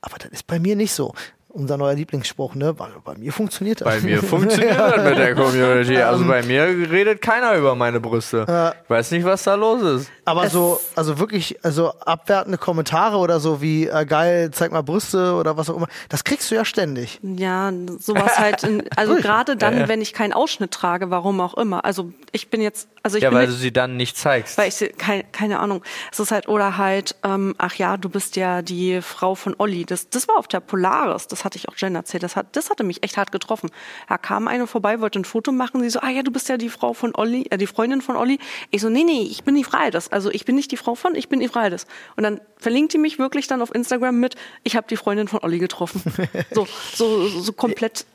aber 0.00 0.18
das 0.18 0.30
ist 0.30 0.46
bei 0.46 0.58
mir 0.58 0.76
nicht 0.76 0.92
so. 0.92 1.14
Unser 1.52 1.76
neuer 1.76 1.94
Lieblingsspruch, 1.94 2.54
ne? 2.54 2.72
Bei, 2.74 2.86
bei 3.04 3.16
mir 3.16 3.32
funktioniert 3.32 3.80
das. 3.80 3.86
Bei 3.88 4.00
mir 4.00 4.22
funktioniert 4.22 4.78
das 4.78 5.02
mit 5.04 5.18
der 5.18 5.34
Community. 5.34 5.96
Also 5.96 6.24
bei 6.24 6.42
mir 6.44 6.62
redet 6.90 7.20
keiner 7.20 7.54
über 7.56 7.74
meine 7.74 7.98
Brüste. 7.98 8.44
Ja. 8.48 8.72
Ich 8.84 8.90
weiß 8.90 9.10
nicht, 9.10 9.24
was 9.24 9.42
da 9.42 9.56
los 9.56 9.82
ist. 9.82 10.10
Aber 10.24 10.44
Es- 10.44 10.52
so, 10.52 10.80
also 10.94 11.18
wirklich, 11.18 11.58
also 11.64 11.90
abwertende 12.06 12.56
Kommentare 12.56 13.16
oder 13.16 13.40
so 13.40 13.60
wie 13.60 13.88
äh, 13.88 14.06
geil, 14.06 14.50
zeig 14.52 14.70
mal 14.70 14.82
Brüste 14.82 15.34
oder 15.34 15.56
was 15.56 15.68
auch 15.68 15.76
immer, 15.76 15.88
das 16.08 16.22
kriegst 16.22 16.48
du 16.50 16.54
ja 16.54 16.64
ständig. 16.64 17.18
Ja, 17.22 17.72
sowas 17.98 18.38
halt. 18.38 18.62
In, 18.62 18.84
also 18.96 19.16
gerade 19.16 19.56
dann, 19.56 19.74
Ja, 19.74 19.80
ja. 19.80 19.88
wenn 19.88 20.00
ich 20.00 20.12
keinen 20.12 20.32
Ausschnitt 20.32 20.70
trage, 20.70 21.10
warum 21.10 21.40
auch 21.40 21.54
immer. 21.54 21.84
Also 21.84 22.12
ich 22.30 22.48
bin 22.48 22.60
jetzt, 22.60 22.88
also 23.02 23.16
ich 23.16 23.24
Ja, 23.24 23.30
bin 23.30 23.38
weil 23.38 23.46
jetzt, 23.46 23.54
du 23.56 23.58
sie 23.58 23.72
dann 23.72 23.96
nicht 23.96 24.16
zeigst. 24.16 24.56
weil 24.56 24.68
ich 24.68 24.76
sie- 24.76 24.90
keine, 24.90 25.24
keine 25.32 25.58
Ahnung. 25.58 25.82
Es 26.12 26.20
ist 26.20 26.30
halt 26.30 26.46
oder 26.46 26.76
halt, 26.78 27.16
ähm, 27.24 27.56
ach 27.58 27.74
ja, 27.74 27.96
du 27.96 28.08
bist 28.08 28.36
ja 28.36 28.62
die 28.62 29.02
Frau 29.02 29.34
von 29.34 29.56
Olli. 29.58 29.84
Das, 29.84 30.08
das 30.10 30.28
war 30.28 30.36
auf 30.38 30.46
der 30.46 30.60
Polaris. 30.60 31.26
Das 31.26 31.39
hatte 31.44 31.58
ich 31.58 31.68
auch 31.68 31.76
Jen 31.76 31.94
erzählt. 31.94 32.22
Das 32.22 32.36
hat, 32.36 32.54
das 32.56 32.70
hatte 32.70 32.84
mich 32.84 33.02
echt 33.02 33.16
hart 33.16 33.32
getroffen. 33.32 33.70
Da 34.08 34.18
kam 34.18 34.48
eine 34.48 34.66
vorbei, 34.66 35.00
wollte 35.00 35.18
ein 35.18 35.24
Foto 35.24 35.52
machen. 35.52 35.80
Sie 35.82 35.90
so, 35.90 36.00
ah 36.00 36.10
ja, 36.10 36.22
du 36.22 36.30
bist 36.30 36.48
ja 36.48 36.56
die 36.56 36.68
Frau 36.68 36.92
von 36.92 37.14
Olli, 37.14 37.46
äh, 37.50 37.58
die 37.58 37.66
Freundin 37.66 38.02
von 38.02 38.16
Olli. 38.16 38.38
Ich 38.70 38.82
so, 38.82 38.88
nee, 38.88 39.04
nee, 39.04 39.22
ich 39.22 39.44
bin 39.44 39.54
die 39.54 39.64
Freides. 39.64 40.10
Also 40.10 40.30
ich 40.30 40.44
bin 40.44 40.56
nicht 40.56 40.70
die 40.70 40.76
Frau 40.76 40.94
von, 40.94 41.14
ich 41.14 41.28
bin 41.28 41.40
die 41.40 41.48
Freides. 41.48 41.86
Und 42.16 42.24
dann 42.24 42.40
verlinkt 42.56 42.92
die 42.92 42.98
mich 42.98 43.18
wirklich 43.18 43.46
dann 43.46 43.62
auf 43.62 43.74
Instagram 43.74 44.18
mit, 44.18 44.36
ich 44.62 44.76
habe 44.76 44.86
die 44.88 44.96
Freundin 44.96 45.28
von 45.28 45.40
Olli 45.42 45.58
getroffen. 45.58 46.02
so, 46.52 46.66
so, 46.94 47.28
so 47.28 47.52
komplett. 47.52 48.06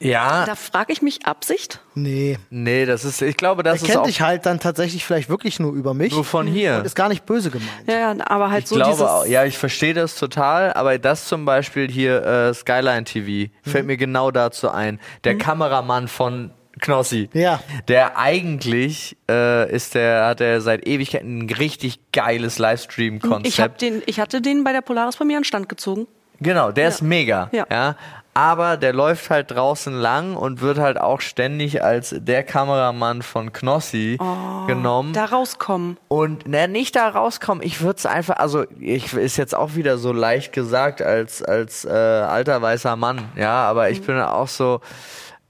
Ja, 0.00 0.44
Da 0.46 0.54
frage 0.54 0.92
ich 0.92 1.02
mich 1.02 1.26
Absicht. 1.26 1.80
Nee. 1.94 2.38
nee, 2.50 2.86
das 2.86 3.04
ist, 3.04 3.20
ich 3.20 3.36
glaube, 3.36 3.60
Er 3.60 3.64
das 3.64 3.82
ist 3.82 3.88
kennt 3.88 4.06
dich 4.06 4.20
halt 4.22 4.46
dann 4.46 4.58
tatsächlich 4.58 5.04
vielleicht 5.04 5.28
wirklich 5.28 5.60
nur 5.60 5.72
über 5.74 5.92
mich. 5.94 6.12
nur 6.12 6.24
von 6.24 6.46
hier. 6.46 6.76
Und 6.78 6.86
ist 6.86 6.94
gar 6.96 7.08
nicht 7.08 7.26
böse 7.26 7.50
gemeint. 7.50 7.70
Ja, 7.86 8.14
ja, 8.14 8.16
aber 8.26 8.50
halt 8.50 8.64
Ich 8.64 8.68
so 8.70 8.76
glaube, 8.76 8.92
dieses. 8.92 9.06
auch, 9.06 9.26
ja, 9.26 9.44
ich 9.44 9.58
verstehe 9.58 9.92
das 9.94 10.14
total, 10.16 10.72
aber 10.72 10.98
das 10.98 11.26
zum 11.26 11.44
Beispiel 11.44 11.90
hier 11.90 12.24
äh, 12.24 12.54
Skyline 12.54 13.04
TV 13.04 13.52
fällt 13.62 13.86
mir 13.86 13.96
genau 13.96 14.30
dazu 14.30 14.70
ein. 14.70 14.98
Der 15.24 15.36
Kameramann 15.36 16.08
von 16.08 16.50
Knossi. 16.80 17.28
Ja. 17.34 17.60
Der 17.88 18.16
eigentlich 18.16 19.16
äh, 19.28 19.70
ist 19.70 19.94
der, 19.94 20.24
hat 20.26 20.40
er 20.40 20.62
seit 20.62 20.86
Ewigkeiten 20.86 21.40
ein 21.40 21.50
richtig 21.50 22.00
geiles 22.12 22.58
Livestream-Konzept. 22.58 23.46
Ich, 23.46 23.60
hab 23.60 23.76
den, 23.78 24.02
ich 24.06 24.18
hatte 24.18 24.40
den 24.40 24.64
bei 24.64 24.72
der 24.72 24.80
Polaris 24.80 25.16
bei 25.16 25.26
mir 25.26 25.36
an 25.36 25.42
den 25.42 25.44
Stand 25.44 25.68
gezogen. 25.68 26.06
Genau, 26.40 26.72
der 26.72 26.88
ist 26.88 27.02
mega. 27.02 27.48
Ja. 27.52 27.66
Ja. 27.70 27.96
Aber 28.32 28.76
der 28.76 28.92
läuft 28.92 29.28
halt 29.28 29.50
draußen 29.50 29.92
lang 29.92 30.36
und 30.36 30.60
wird 30.60 30.78
halt 30.78 31.00
auch 31.00 31.20
ständig 31.20 31.82
als 31.82 32.14
der 32.16 32.44
Kameramann 32.44 33.22
von 33.22 33.52
Knossi 33.52 34.18
genommen. 34.66 35.12
Da 35.12 35.24
rauskommen. 35.26 35.98
Und 36.08 36.46
ne, 36.46 36.68
nicht 36.68 36.94
da 36.94 37.08
rauskommen, 37.08 37.62
ich 37.62 37.80
würde 37.80 37.98
es 37.98 38.06
einfach, 38.06 38.36
also 38.36 38.64
ich 38.78 39.12
ist 39.14 39.36
jetzt 39.36 39.54
auch 39.54 39.74
wieder 39.74 39.98
so 39.98 40.12
leicht 40.12 40.52
gesagt 40.52 41.02
als, 41.02 41.42
als 41.42 41.84
äh, 41.84 41.90
alter 41.90 42.62
weißer 42.62 42.94
Mann, 42.94 43.30
ja, 43.34 43.68
aber 43.68 43.90
ich 43.90 44.00
bin 44.02 44.18
auch 44.20 44.48
so, 44.48 44.80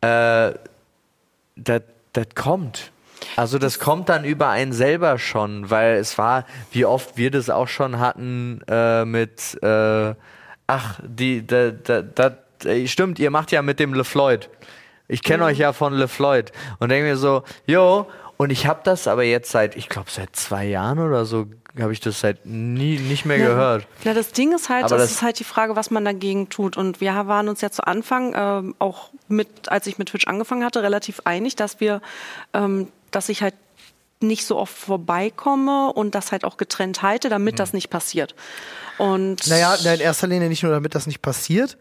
äh, 0.01 0.53
das 1.57 1.83
das 2.13 2.27
kommt. 2.35 2.93
Also 3.37 3.59
das 3.59 3.79
kommt 3.79 4.09
dann 4.09 4.25
über 4.25 4.49
einen 4.49 4.73
selber 4.73 5.19
schon, 5.19 5.71
weil 5.71 5.97
es 5.97 6.17
war, 6.19 6.45
wie 6.73 6.85
oft 6.85 7.17
wir 7.17 7.31
das 7.31 7.51
auch 7.51 7.69
schon 7.69 8.01
hatten 8.01 8.63
äh, 8.69 9.05
mit, 9.05 9.63
äh, 9.63 10.15
ach, 10.71 11.01
die, 11.03 11.47
da, 11.47 11.71
da, 11.71 12.03
da, 12.03 12.37
stimmt, 12.87 13.19
ihr 13.19 13.31
macht 13.31 13.51
ja 13.53 13.63
mit 13.63 13.81
dem 13.81 13.95
LeFloid. 13.95 14.49
Ich 15.09 15.23
kenne 15.23 15.45
euch 15.45 15.59
ja 15.59 15.73
von 15.73 15.93
LeFloid 15.95 16.53
und 16.79 16.89
denke 16.91 17.09
mir 17.09 17.17
so, 17.17 17.43
jo, 17.67 18.07
und 18.37 18.51
ich 18.51 18.67
habe 18.67 18.81
das 18.85 19.09
aber 19.09 19.25
jetzt 19.25 19.51
seit, 19.51 19.77
ich 19.77 19.89
glaube 19.89 20.11
seit 20.11 20.35
zwei 20.37 20.65
Jahren 20.67 20.99
oder 21.01 21.25
so, 21.25 21.47
habe 21.79 21.93
ich 21.93 22.01
das 22.01 22.21
seit 22.21 22.47
nie 22.47 22.99
nicht 22.99 23.25
mehr 23.27 23.39
gehört. 23.39 23.87
Ja, 24.05 24.15
das 24.15 24.33
Ding 24.33 24.53
ist 24.55 24.69
halt, 24.69 24.85
Aber 24.85 24.97
das 24.97 25.05
das- 25.09 25.11
ist 25.17 25.23
halt 25.23 25.39
die 25.39 25.45
Frage, 25.45 25.77
was 25.77 25.91
man 25.91 26.05
dagegen 26.05 26.49
tut. 26.49 26.77
Und 26.77 27.01
wir 27.01 27.13
waren 27.27 27.49
uns 27.49 27.61
ja 27.61 27.71
zu 27.71 27.87
Anfang, 27.87 28.33
ähm, 28.37 28.75
auch 28.79 29.11
mit, 29.29 29.69
als 29.69 29.87
ich 29.87 29.99
mit 29.99 30.09
Twitch 30.09 30.27
angefangen 30.27 30.65
hatte, 30.65 30.83
relativ 30.83 31.21
einig, 31.25 31.57
dass 31.57 31.81
wir, 31.81 32.01
ähm, 32.55 32.89
dass 33.11 33.29
ich 33.29 33.43
halt 33.43 33.55
nicht 34.21 34.45
so 34.45 34.57
oft 34.59 34.77
vorbeikomme 34.77 35.93
und 35.93 36.15
das 36.15 36.33
halt 36.33 36.45
auch 36.45 36.57
getrennt 36.57 37.03
halte, 37.03 37.29
damit 37.29 37.59
das 37.59 37.73
nicht 37.73 37.91
passiert. 37.91 38.35
Und 38.99 39.47
Naja, 39.47 39.77
na, 39.83 39.95
in 39.95 40.01
erster 40.01 40.27
Linie 40.27 40.49
nicht 40.49 40.63
nur, 40.63 40.73
damit 40.73 40.95
das 40.95 41.07
nicht 41.07 41.23
passiert, 41.23 41.79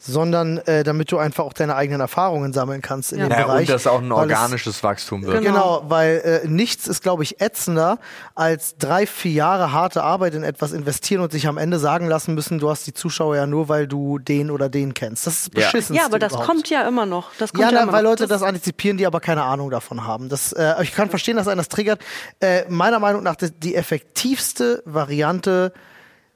sondern 0.00 0.58
äh, 0.58 0.84
damit 0.84 1.10
du 1.10 1.18
einfach 1.18 1.44
auch 1.44 1.52
deine 1.52 1.74
eigenen 1.74 2.00
Erfahrungen 2.00 2.52
sammeln 2.52 2.82
kannst 2.82 3.12
in 3.12 3.18
Ja. 3.18 3.26
dem 3.26 3.32
Ja, 3.32 3.46
Bereich. 3.46 3.60
und 3.68 3.70
das 3.74 3.86
auch 3.88 4.00
ein 4.00 4.08
weil 4.10 4.30
es- 4.30 4.36
organisches 4.38 4.82
Wachstum 4.84 5.24
wird. 5.26 5.42
Genau. 5.42 5.80
Genau, 5.80 5.90
weil 5.90 6.40
äh, 6.44 6.48
nichts 6.48 6.86
ist, 6.86 7.02
glaube 7.02 7.24
ich, 7.24 7.40
ätzender, 7.40 7.98
als 8.36 8.76
drei, 8.78 9.06
vier 9.08 9.32
Jahre 9.32 9.72
harte 9.72 10.04
Arbeit 10.04 10.34
in 10.34 10.44
etwas 10.44 10.70
investieren 10.72 11.20
und 11.20 11.32
sich 11.32 11.48
am 11.48 11.58
Ende 11.58 11.80
sagen 11.80 12.06
lassen 12.06 12.34
müssen, 12.34 12.60
du 12.60 12.70
hast 12.70 12.86
die 12.86 12.94
Zuschauer 12.94 13.34
ja 13.34 13.46
nur, 13.48 13.68
weil 13.68 13.88
du 13.88 14.18
den 14.20 14.52
oder 14.52 14.68
den 14.68 14.94
kennst. 14.94 15.26
Das 15.26 15.34
ist 15.40 15.54
beschissen. 15.54 15.96
ja, 15.96 16.04
aber 16.04 16.20
das 16.20 16.32
kommt 16.32 16.70
ja 16.70 16.86
immer 16.86 17.04
noch. 17.04 17.30
Das 17.38 17.52
kommt 17.52 17.62
Ja, 17.62 17.70
ja, 17.70 17.74
na, 17.78 17.82
immer 17.82 17.92
weil 17.92 18.04
noch. 18.04 18.10
Leute 18.10 18.28
das, 18.28 18.42
antizipieren, 18.44 18.98
die 18.98 19.06
aber 19.06 19.18
keine 19.20 19.42
Ahnung 19.42 19.70
davon 19.70 20.06
haben. 20.06 20.28
Das, 20.28 20.52
äh, 20.52 20.74
ich 20.82 20.94
kann 20.94 21.10
verstehen, 21.10 21.36
dass 21.36 21.48
einen 21.48 21.58
das 21.58 21.68
triggert. 21.68 22.00
Äh, 22.38 22.62
meiner 22.68 23.00
Meinung 23.00 23.24
nach 23.24 23.34
die, 23.34 23.50
die 23.50 23.74
effektivste 23.74 24.80
Variante, 24.84 25.72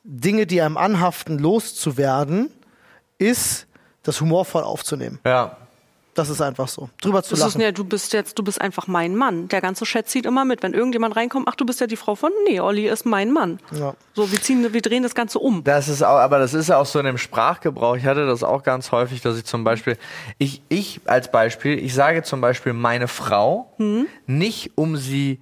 Dinge, 0.03 0.47
die 0.47 0.61
einem 0.61 0.77
anhaften, 0.77 1.39
loszuwerden, 1.39 2.51
ist, 3.23 3.67
das 4.03 4.21
humorvoll 4.21 4.63
aufzunehmen. 4.65 5.19
Ja. 5.25 5.57
Das 6.15 6.29
ist 6.29 6.43
einfach 6.43 6.69
so. 6.69 6.91
Drüber 7.01 7.23
zu 7.23 7.31
Das 7.31 7.39
ist, 7.39 7.45
lachen. 7.55 7.63
ja, 7.63 7.73
du 7.73 7.85
bist 7.85 8.13
jetzt, 8.13 8.39
du 8.39 8.43
bist 8.43 8.61
einfach 8.61 8.87
mein 8.87 9.17
Mann. 9.17 9.49
Der 9.49 9.63
ganze 9.63 9.87
Chat 9.87 10.09
zieht 10.11 10.27
immer 10.27 10.45
mit. 10.45 10.63
Wenn 10.63 10.75
irgendjemand 10.75 11.17
reinkommt, 11.17 11.49
ach, 11.49 11.55
du 11.55 11.65
bist 11.65 11.81
ja 11.81 11.87
die 11.87 11.97
Frau 11.97 12.17
von, 12.17 12.31
nee, 12.47 12.61
Olli 12.61 12.87
ist 12.87 13.07
mein 13.07 13.33
Mann. 13.33 13.61
Ja. 13.71 13.95
So, 14.13 14.31
wir 14.31 14.39
ziehen, 14.43 14.75
wir 14.75 14.83
drehen 14.83 15.05
das 15.05 15.15
Ganze 15.15 15.39
um. 15.39 15.65
Das 15.65 15.89
ist 15.89 16.03
auch, 16.03 16.19
aber 16.19 16.39
das 16.39 16.53
ist 16.53 16.69
ja 16.69 16.77
auch 16.77 16.85
so 16.85 16.99
in 16.99 17.07
dem 17.07 17.17
Sprachgebrauch. 17.17 17.97
Ich 17.97 18.05
hatte 18.05 18.27
das 18.27 18.43
auch 18.45 18.63
ganz 18.63 18.93
häufig, 18.93 19.23
dass 19.23 19.39
ich 19.39 19.47
zum 19.47 19.65
Beispiel, 19.65 19.97
ich, 20.37 20.61
ich 20.69 21.01
als 21.07 21.31
Beispiel, 21.31 21.79
ich 21.79 21.95
sage 21.95 22.23
zum 22.25 22.43
Beispiel 22.43 22.75
meine 22.75 23.09
Frau, 23.09 23.73
nicht 24.27 24.73
um 24.75 24.99
sie 24.99 25.41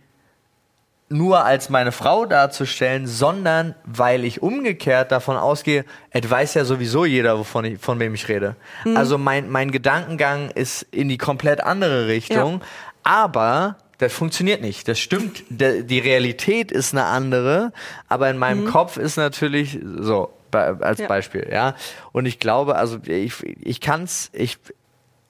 nur 1.11 1.45
als 1.45 1.69
meine 1.69 1.91
Frau 1.91 2.25
darzustellen, 2.25 3.07
sondern 3.07 3.75
weil 3.85 4.25
ich 4.25 4.43
umgekehrt 4.43 5.11
davon 5.11 5.37
ausgehe, 5.37 5.85
es 6.11 6.31
weiß 6.31 6.55
ja 6.55 6.65
sowieso 6.65 7.05
jeder, 7.05 7.37
wovon 7.37 7.65
ich, 7.65 7.81
von 7.81 7.99
wem 7.99 8.15
ich 8.15 8.29
rede. 8.29 8.55
Also 8.95 9.19
mein, 9.19 9.51
mein 9.51 9.73
Gedankengang 9.73 10.51
ist 10.51 10.87
in 10.93 11.09
die 11.09 11.19
komplett 11.19 11.63
andere 11.65 12.07
Richtung, 12.07 12.63
aber 13.03 13.77
das 13.99 14.13
funktioniert 14.13 14.63
nicht. 14.63 14.87
Das 14.87 14.99
stimmt. 15.01 15.43
Die 15.51 15.99
Realität 15.99 16.71
ist 16.71 16.95
eine 16.95 17.05
andere, 17.05 17.73
aber 18.09 18.31
in 18.31 18.39
meinem 18.39 18.65
Kopf 18.67 18.97
ist 18.97 19.17
natürlich 19.17 19.79
so, 19.99 20.31
als 20.53 21.01
Ja. 21.01 21.09
Beispiel, 21.09 21.49
ja. 21.53 21.75
Und 22.13 22.27
ich 22.27 22.39
glaube, 22.39 22.77
also 22.77 22.99
ich, 23.05 23.35
ich 23.61 23.81
kann's, 23.81 24.31
ich, 24.33 24.59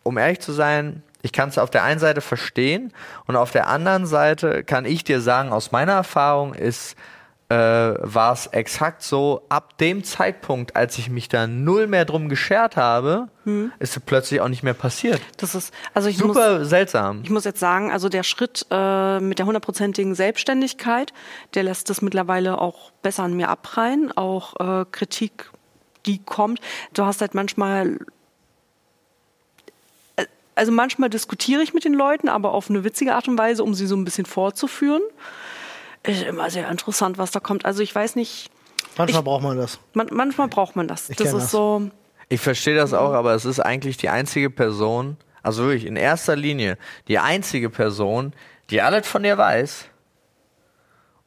um 0.02 0.18
ehrlich 0.18 0.40
zu 0.40 0.52
sein, 0.52 1.02
ich 1.22 1.32
kann 1.32 1.48
es 1.48 1.58
auf 1.58 1.70
der 1.70 1.84
einen 1.84 2.00
Seite 2.00 2.20
verstehen 2.20 2.92
und 3.26 3.36
auf 3.36 3.50
der 3.50 3.68
anderen 3.68 4.06
Seite 4.06 4.64
kann 4.64 4.84
ich 4.84 5.04
dir 5.04 5.20
sagen, 5.20 5.52
aus 5.52 5.72
meiner 5.72 5.92
Erfahrung 5.92 6.54
ist, 6.54 6.96
äh, 7.50 7.54
war 7.54 8.32
es 8.32 8.46
exakt 8.46 9.02
so, 9.02 9.42
ab 9.48 9.76
dem 9.78 10.04
Zeitpunkt, 10.04 10.76
als 10.76 10.98
ich 10.98 11.10
mich 11.10 11.28
da 11.28 11.48
null 11.48 11.88
mehr 11.88 12.04
drum 12.04 12.28
geschert 12.28 12.76
habe, 12.76 13.28
ist 13.80 13.96
es 13.96 14.02
plötzlich 14.04 14.40
auch 14.40 14.48
nicht 14.48 14.62
mehr 14.62 14.74
passiert. 14.74 15.20
Das 15.36 15.56
ist, 15.56 15.74
also 15.92 16.08
ich 16.08 16.18
muss, 16.18 16.28
Super 16.28 16.64
seltsam. 16.64 17.22
Ich 17.24 17.30
muss 17.30 17.44
jetzt 17.44 17.58
sagen, 17.58 17.90
also 17.90 18.08
der 18.08 18.22
Schritt 18.22 18.66
äh, 18.70 19.18
mit 19.18 19.40
der 19.40 19.46
hundertprozentigen 19.46 20.14
Selbstständigkeit, 20.14 21.12
der 21.54 21.64
lässt 21.64 21.90
es 21.90 22.02
mittlerweile 22.02 22.60
auch 22.60 22.92
besser 23.02 23.24
an 23.24 23.34
mir 23.34 23.48
abprallen. 23.48 24.12
Auch 24.16 24.54
äh, 24.60 24.84
Kritik, 24.92 25.50
die 26.06 26.18
kommt. 26.22 26.60
Du 26.94 27.04
hast 27.04 27.20
halt 27.20 27.34
manchmal, 27.34 27.98
also 30.60 30.72
manchmal 30.72 31.08
diskutiere 31.08 31.62
ich 31.62 31.72
mit 31.72 31.84
den 31.86 31.94
Leuten, 31.94 32.28
aber 32.28 32.52
auf 32.52 32.68
eine 32.68 32.84
witzige 32.84 33.14
Art 33.14 33.26
und 33.28 33.38
Weise, 33.38 33.64
um 33.64 33.72
sie 33.74 33.86
so 33.86 33.96
ein 33.96 34.04
bisschen 34.04 34.26
vorzuführen. 34.26 35.00
Ist 36.02 36.22
immer 36.22 36.50
sehr 36.50 36.68
interessant, 36.70 37.16
was 37.16 37.30
da 37.30 37.40
kommt. 37.40 37.64
Also 37.64 37.82
ich 37.82 37.94
weiß 37.94 38.14
nicht, 38.14 38.50
Manchmal 38.98 39.20
ich- 39.20 39.24
braucht 39.24 39.42
man 39.42 39.56
das. 39.56 39.78
man, 39.94 40.08
manchmal 40.12 40.48
braucht 40.48 40.76
man 40.76 40.86
das. 40.86 41.08
Ich 41.08 41.16
das 41.16 41.28
ist 41.28 41.34
das. 41.44 41.50
so. 41.50 41.90
Ich 42.28 42.40
verstehe 42.42 42.74
das 42.76 42.92
auch, 42.92 43.12
aber 43.14 43.34
es 43.34 43.46
ist 43.46 43.58
eigentlich 43.60 43.96
die 43.96 44.10
einzige 44.10 44.50
Person, 44.50 45.16
also 45.42 45.64
wirklich 45.64 45.86
in 45.86 45.96
erster 45.96 46.36
Linie, 46.36 46.76
die 47.08 47.18
einzige 47.18 47.70
Person, 47.70 48.34
die 48.68 48.82
alles 48.82 49.08
von 49.08 49.22
dir 49.22 49.38
weiß 49.38 49.86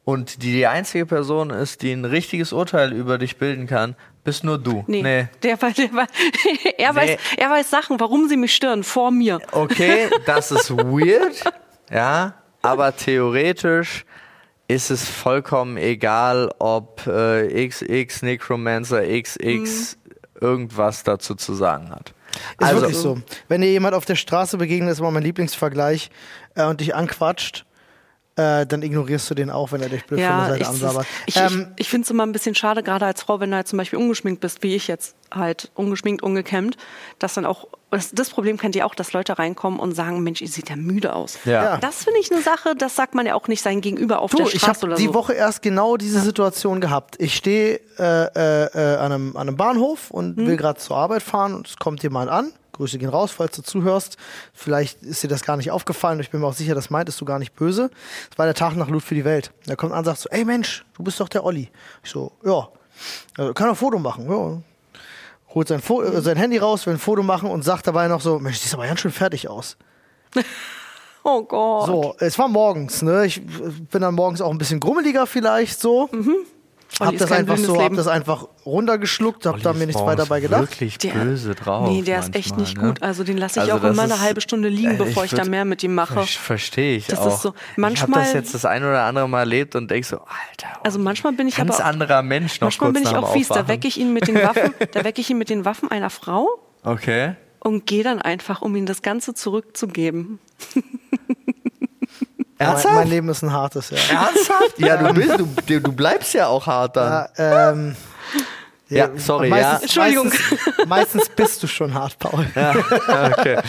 und 0.04 0.42
die 0.42 0.52
die 0.52 0.66
einzige 0.66 1.06
Person 1.06 1.50
ist, 1.50 1.82
die 1.82 1.92
ein 1.92 2.04
richtiges 2.04 2.52
Urteil 2.52 2.92
über 2.92 3.18
dich 3.18 3.36
bilden 3.36 3.66
kann, 3.66 3.96
bist 4.24 4.42
nur 4.44 4.58
du. 4.58 4.82
Nee, 4.86 5.02
nee. 5.02 5.28
Der, 5.42 5.60
war- 5.62 5.70
der, 5.72 5.92
war- 5.92 6.06
er, 6.78 6.94
weiß, 6.94 7.18
er 7.36 7.50
weiß 7.50 7.70
Sachen, 7.70 8.00
warum 8.00 8.28
sie 8.28 8.36
mich 8.36 8.54
stören, 8.54 8.82
vor 8.82 9.10
mir. 9.10 9.38
Okay, 9.52 10.08
das 10.26 10.50
ist 10.50 10.70
weird, 10.70 11.44
ja, 11.90 12.34
aber 12.62 12.96
theoretisch 12.96 14.04
ist 14.66 14.90
es 14.90 15.06
vollkommen 15.08 15.76
egal, 15.76 16.50
ob 16.58 17.06
äh, 17.06 17.68
XX 17.68 18.22
Necromancer 18.22 19.02
XX 19.02 19.98
irgendwas 20.40 21.02
dazu 21.04 21.34
zu 21.34 21.54
sagen 21.54 21.90
hat. 21.90 22.14
Ist 22.58 22.66
Also- 22.66 22.80
wirklich 22.80 22.96
so. 22.96 23.18
Wenn 23.48 23.60
dir 23.60 23.70
jemand 23.70 23.94
auf 23.94 24.06
der 24.06 24.16
Straße 24.16 24.56
begegnet, 24.56 24.90
ist 24.92 24.98
immer 25.00 25.10
mein 25.10 25.22
Lieblingsvergleich, 25.22 26.10
äh, 26.56 26.64
und 26.64 26.80
dich 26.80 26.94
anquatscht 26.94 27.64
äh, 28.36 28.66
dann 28.66 28.82
ignorierst 28.82 29.30
du 29.30 29.34
den 29.34 29.48
auch, 29.50 29.70
wenn 29.72 29.80
er 29.80 29.88
dich 29.88 30.04
blöd 30.06 30.18
von 30.20 30.28
Ja, 30.28 30.46
der 30.48 30.56
ich, 30.56 30.64
Seite 30.66 30.70
ansabbert. 30.86 31.06
ich, 31.26 31.36
Ähm, 31.36 31.68
ich, 31.76 31.82
ich 31.84 31.88
finde 31.88 32.04
es 32.04 32.10
immer 32.10 32.24
ein 32.26 32.32
bisschen 32.32 32.54
schade, 32.54 32.82
gerade 32.82 33.06
als 33.06 33.22
Frau, 33.22 33.38
wenn 33.40 33.50
du 33.50 33.56
halt 33.56 33.68
zum 33.68 33.76
Beispiel 33.76 33.98
ungeschminkt 33.98 34.40
bist, 34.40 34.62
wie 34.62 34.74
ich 34.74 34.88
jetzt 34.88 35.14
halt, 35.32 35.70
ungeschminkt, 35.74 36.22
ungekämmt, 36.22 36.76
dass 37.20 37.34
dann 37.34 37.46
auch, 37.46 37.68
das, 37.90 38.10
das 38.12 38.30
Problem 38.30 38.56
kennt 38.58 38.74
ihr 38.74 38.86
auch, 38.86 38.94
dass 38.96 39.12
Leute 39.12 39.38
reinkommen 39.38 39.78
und 39.78 39.92
sagen, 39.94 40.20
Mensch, 40.24 40.40
ihr 40.42 40.48
seht 40.48 40.68
ja 40.68 40.74
müde 40.74 41.14
aus. 41.14 41.38
Ja. 41.44 41.62
Ja. 41.64 41.76
Das 41.76 42.02
finde 42.04 42.18
ich 42.18 42.32
eine 42.32 42.42
Sache, 42.42 42.74
das 42.76 42.96
sagt 42.96 43.14
man 43.14 43.24
ja 43.24 43.34
auch 43.36 43.46
nicht 43.46 43.62
sein 43.62 43.80
Gegenüber 43.80 44.18
auf 44.20 44.32
Du, 44.32 44.38
der 44.38 44.46
ich 44.46 44.54
Straße 44.60 44.80
habe 44.80 44.86
oder 44.86 44.96
die 44.96 45.06
so. 45.06 45.14
Woche 45.14 45.32
erst 45.34 45.62
genau 45.62 45.96
diese 45.96 46.18
Situation 46.20 46.80
gehabt. 46.80 47.14
Ich 47.20 47.36
stehe 47.36 47.78
äh, 47.98 48.24
äh, 48.24 48.64
äh, 48.74 48.96
an, 48.96 49.12
einem, 49.12 49.36
an 49.36 49.46
einem 49.48 49.56
Bahnhof 49.56 50.10
und 50.10 50.36
Hm. 50.38 50.46
will 50.48 50.56
gerade 50.56 50.80
zur 50.80 50.96
Arbeit 50.96 51.22
fahren 51.22 51.54
und 51.54 51.68
es 51.68 51.76
kommt 51.76 52.02
jemand 52.02 52.30
an. 52.30 52.52
Grüße 52.74 52.98
gehen 52.98 53.08
raus, 53.08 53.30
falls 53.30 53.56
du 53.56 53.62
zuhörst. 53.62 54.16
Vielleicht 54.52 55.02
ist 55.02 55.22
dir 55.22 55.28
das 55.28 55.44
gar 55.44 55.56
nicht 55.56 55.70
aufgefallen. 55.70 56.20
Ich 56.20 56.30
bin 56.30 56.40
mir 56.40 56.46
auch 56.46 56.54
sicher, 56.54 56.74
das 56.74 56.90
meintest 56.90 57.20
du 57.20 57.24
gar 57.24 57.38
nicht 57.38 57.54
böse. 57.54 57.90
Es 58.30 58.38
war 58.38 58.46
der 58.46 58.54
Tag 58.54 58.76
nach 58.76 58.88
Loot 58.88 59.02
für 59.02 59.14
die 59.14 59.24
Welt. 59.24 59.52
Er 59.66 59.76
kommt 59.76 59.92
an 59.92 59.98
und 59.98 60.04
sagt 60.04 60.18
so, 60.18 60.28
ey 60.30 60.44
Mensch, 60.44 60.84
du 60.94 61.02
bist 61.02 61.18
doch 61.20 61.28
der 61.28 61.44
Olli. 61.44 61.70
Ich 62.02 62.10
so, 62.10 62.32
ja. 62.44 62.68
Also, 63.36 63.54
kann 63.54 63.68
er 63.68 63.70
ein 63.70 63.76
Foto 63.76 63.98
machen? 63.98 64.30
Ja. 64.30 64.62
Holt 65.54 65.68
sein, 65.68 65.80
Fo 65.80 66.02
äh, 66.02 66.20
sein 66.20 66.36
Handy 66.36 66.58
raus, 66.58 66.86
will 66.86 66.94
ein 66.94 66.98
Foto 66.98 67.22
machen 67.22 67.48
und 67.50 67.64
sagt 67.64 67.86
dabei 67.86 68.08
noch 68.08 68.20
so, 68.20 68.38
Mensch, 68.38 68.58
siehst 68.58 68.74
aber 68.74 68.86
ganz 68.86 69.00
schön 69.00 69.12
fertig 69.12 69.48
aus. 69.48 69.76
Oh 71.26 71.42
Gott. 71.42 71.86
So, 71.86 72.14
es 72.18 72.38
war 72.38 72.48
morgens, 72.48 73.00
ne? 73.00 73.24
Ich 73.24 73.40
bin 73.42 74.02
dann 74.02 74.14
morgens 74.14 74.42
auch 74.42 74.50
ein 74.50 74.58
bisschen 74.58 74.78
grummeliger 74.78 75.26
vielleicht 75.26 75.80
so. 75.80 76.10
Hab 76.12 76.12
Olli 77.00 77.14
ist 77.16 77.20
das 77.22 77.32
einfach 77.32 77.56
so, 77.56 77.62
blindes 77.64 77.76
hab 77.76 77.82
Leben. 77.82 77.96
das 77.96 78.06
einfach 78.06 78.48
runtergeschluckt, 78.64 79.46
hab 79.46 79.60
da 79.62 79.72
mir 79.72 79.86
nichts 79.86 80.00
weiter 80.02 80.22
dabei 80.24 80.40
gedacht. 80.40 80.60
wirklich 80.62 80.98
Der- 80.98 81.12
böse 81.12 81.54
drauf. 81.54 81.88
Nee, 81.88 82.02
der 82.02 82.20
ist 82.20 82.34
echt 82.36 82.50
manchmal, 82.56 82.60
nicht 82.60 82.76
ne? 82.78 82.88
gut. 82.88 83.02
Also 83.02 83.24
den 83.24 83.36
lasse 83.38 83.60
ich 83.60 83.72
Also 83.72 83.72
auch 83.74 83.82
immer 83.90 83.94
das 83.94 83.98
eine 84.04 84.14
ist- 84.14 84.20
halbe 84.20 84.40
Stunde 84.40 84.68
liegen, 84.68 84.92
Äh, 84.92 84.96
bevor 84.98 85.24
ich, 85.24 85.30
da 85.32 85.42
würd- 85.42 85.48
mehr 85.50 85.64
mit 85.64 85.82
ihm 85.82 85.94
mache. 85.94 86.14
Ver- 86.14 86.26
Verstehe 86.26 86.96
ich 86.96 87.06
Das 87.06 87.18
auch. 87.20 87.26
ist 87.34 87.42
so- 87.42 87.48
ich 87.50 87.54
habe 87.72 87.80
manchmal- 87.80 88.20
das 88.24 88.32
jetzt 88.32 88.54
das 88.54 88.64
ein 88.64 88.82
oder 88.82 89.02
andere 89.04 89.28
Mal 89.28 89.40
erlebt 89.40 89.74
und 89.76 89.90
denk 89.90 90.04
so, 90.04 90.16
Alter. 90.18 90.80
Also 90.84 90.98
manchmal 90.98 91.32
bin 91.32 91.48
ich 91.48 91.56
ganz 91.56 91.76
aber 91.76 91.84
anderer 91.86 92.22
Mensch 92.22 92.60
noch 92.60 92.66
Manchmal 92.66 92.92
kurz 92.92 93.02
bin 93.02 93.10
ich 93.10 93.16
auch 93.18 93.32
fies. 93.32 93.48
Da 93.48 93.66
wecke 93.68 93.88
ich 93.88 93.98
ihn 93.98 94.12
mit 94.12 94.28
den 94.28 94.34
Waffen, 94.42 94.74
da 94.92 95.04
wecke 95.04 95.20
ich 95.20 95.30
ihn 95.30 95.38
mit 95.38 95.48
den 95.50 95.64
Waffen 95.64 95.90
einer 95.90 96.10
Frau 96.10 96.46
Okay. 96.84 97.34
und 97.60 97.86
gehe 97.86 98.04
dann 98.04 98.20
einfach, 98.22 98.62
um 98.62 98.76
ihm 98.76 98.86
das 98.86 99.02
Ganze 99.02 99.34
zurückzugeben. 99.34 100.38
Mein, 102.58 102.68
Ernsthaft? 102.68 102.94
mein 102.94 103.08
Leben 103.08 103.28
ist 103.28 103.42
ein 103.42 103.52
hartes, 103.52 103.90
ja. 103.90 103.98
Ernsthaft? 104.10 104.78
Ja, 104.78 104.96
du, 104.96 105.14
bist, 105.14 105.38
du, 105.38 105.80
du 105.80 105.92
bleibst 105.92 106.34
ja 106.34 106.46
auch 106.46 106.66
hart 106.66 106.96
dann. 106.96 107.28
Ja, 107.36 107.70
ähm, 107.70 107.96
Ja, 108.88 109.08
sorry, 109.16 109.48
meistens, 109.48 109.94
ja. 109.94 110.04
Entschuldigung. 110.04 110.28
Meistens, 110.28 110.86
meistens 110.86 111.28
bist 111.30 111.62
du 111.62 111.66
schon 111.66 111.94
hart, 111.94 112.18
Paul. 112.18 112.46
Okay. 112.54 113.58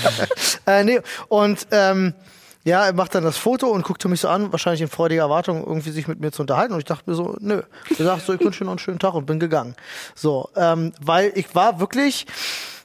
Äh, 0.68 0.84
nee, 0.84 1.00
und 1.28 1.68
ähm, 1.70 2.16
ja, 2.64 2.88
er 2.88 2.94
macht 2.94 3.14
dann 3.14 3.24
das 3.24 3.38
Foto 3.38 3.68
und 3.68 3.84
guckte 3.84 4.08
mich 4.08 4.22
so 4.22 4.28
an, 4.28 4.52
wahrscheinlich 4.52 4.82
in 4.82 4.88
freudiger 4.88 5.22
Erwartung, 5.22 5.64
irgendwie 5.64 5.92
sich 5.92 6.08
mit 6.08 6.20
mir 6.20 6.32
zu 6.32 6.42
unterhalten. 6.42 6.74
Und 6.74 6.80
ich 6.80 6.86
dachte 6.86 7.08
mir 7.08 7.16
so, 7.16 7.36
nö. 7.40 7.62
Ich 7.92 7.98
dachte 7.98 8.26
so, 8.26 8.34
ich 8.34 8.42
wünsche 8.42 8.60
dir 8.60 8.66
noch 8.66 8.72
einen 8.72 8.80
schönen 8.80 8.98
Tag 8.98 9.14
und 9.14 9.28
bin 9.28 9.40
gegangen. 9.40 9.76
So, 10.16 10.50
ähm, 10.56 10.92
weil 11.00 11.32
ich 11.36 11.54
war 11.54 11.80
wirklich. 11.80 12.26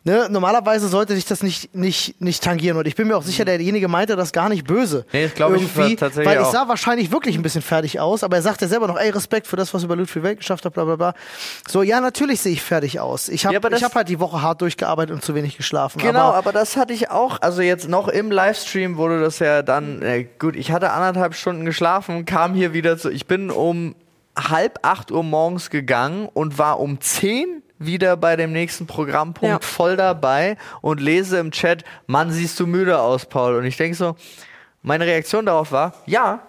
Ne, 0.02 0.28
normalerweise 0.30 0.88
sollte 0.88 1.14
sich 1.14 1.26
das 1.26 1.42
nicht, 1.42 1.74
nicht, 1.74 2.18
nicht 2.22 2.42
tangieren. 2.42 2.78
Und 2.78 2.86
ich 2.86 2.94
bin 2.96 3.06
mir 3.06 3.18
auch 3.18 3.22
sicher, 3.22 3.44
derjenige 3.44 3.86
meinte 3.86 4.16
das 4.16 4.32
gar 4.32 4.48
nicht 4.48 4.66
böse. 4.66 5.04
Nee, 5.12 5.24
das 5.24 5.34
glaub 5.34 5.54
ich 5.54 5.60
Irgendwie, 5.60 5.96
tatsächlich 5.96 6.26
Weil 6.26 6.40
ich 6.40 6.46
auch. 6.46 6.52
sah 6.52 6.68
wahrscheinlich 6.68 7.12
wirklich 7.12 7.36
ein 7.36 7.42
bisschen 7.42 7.60
fertig 7.60 8.00
aus, 8.00 8.24
aber 8.24 8.36
er 8.36 8.42
sagte 8.42 8.66
selber 8.66 8.88
noch, 8.88 8.98
ey, 8.98 9.10
Respekt 9.10 9.46
für 9.46 9.56
das, 9.56 9.74
was 9.74 9.84
über 9.84 9.96
die 9.96 10.22
Welt 10.22 10.38
geschafft 10.38 10.64
hat, 10.64 10.72
bla 10.72 10.84
bla 10.84 10.96
bla. 10.96 11.14
So, 11.68 11.82
ja, 11.82 12.00
natürlich 12.00 12.40
sehe 12.40 12.52
ich 12.52 12.62
fertig 12.62 12.98
aus. 12.98 13.28
Ich 13.28 13.44
habe 13.44 13.54
Ja, 13.54 13.76
ich 13.76 13.84
hab 13.84 13.94
halt 13.94 14.08
die 14.08 14.20
Woche 14.20 14.40
hart 14.40 14.62
durchgearbeitet 14.62 15.14
und 15.14 15.22
zu 15.22 15.34
wenig 15.34 15.58
geschlafen. 15.58 15.98
Genau, 15.98 16.20
aber, 16.28 16.36
aber 16.36 16.52
das 16.52 16.78
hatte 16.78 16.94
ich 16.94 17.10
auch. 17.10 17.42
Also 17.42 17.60
jetzt 17.60 17.86
noch 17.86 18.08
im 18.08 18.30
Livestream 18.30 18.96
wurde 18.96 19.20
das 19.20 19.38
ja 19.38 19.60
dann, 19.60 20.00
äh, 20.00 20.24
gut, 20.38 20.56
ich 20.56 20.72
hatte 20.72 20.92
anderthalb 20.92 21.34
Stunden 21.34 21.66
geschlafen, 21.66 22.24
kam 22.24 22.54
hier 22.54 22.72
wieder 22.72 22.96
zu, 22.96 23.10
ich 23.10 23.26
bin 23.26 23.50
um 23.50 23.94
halb 24.34 24.78
acht 24.80 25.10
Uhr 25.10 25.22
morgens 25.22 25.68
gegangen 25.68 26.26
und 26.32 26.56
war 26.56 26.80
um 26.80 27.02
zehn 27.02 27.62
wieder 27.80 28.16
bei 28.16 28.36
dem 28.36 28.52
nächsten 28.52 28.86
Programmpunkt 28.86 29.62
Ja. 29.62 29.66
voll 29.66 29.96
dabei 29.96 30.56
und 30.82 31.00
lese 31.00 31.38
im 31.38 31.50
Chat, 31.50 31.82
Mann, 32.06 32.30
siehst 32.30 32.60
du 32.60 32.66
müde 32.68 33.00
aus, 33.00 33.26
Paul. 33.26 33.56
Und 33.56 33.64
ich 33.64 33.76
denke 33.76 33.96
so, 33.96 34.14
meine 34.82 35.06
Reaktion 35.06 35.46
darauf 35.46 35.72
war, 35.72 35.94
ja, 36.06 36.40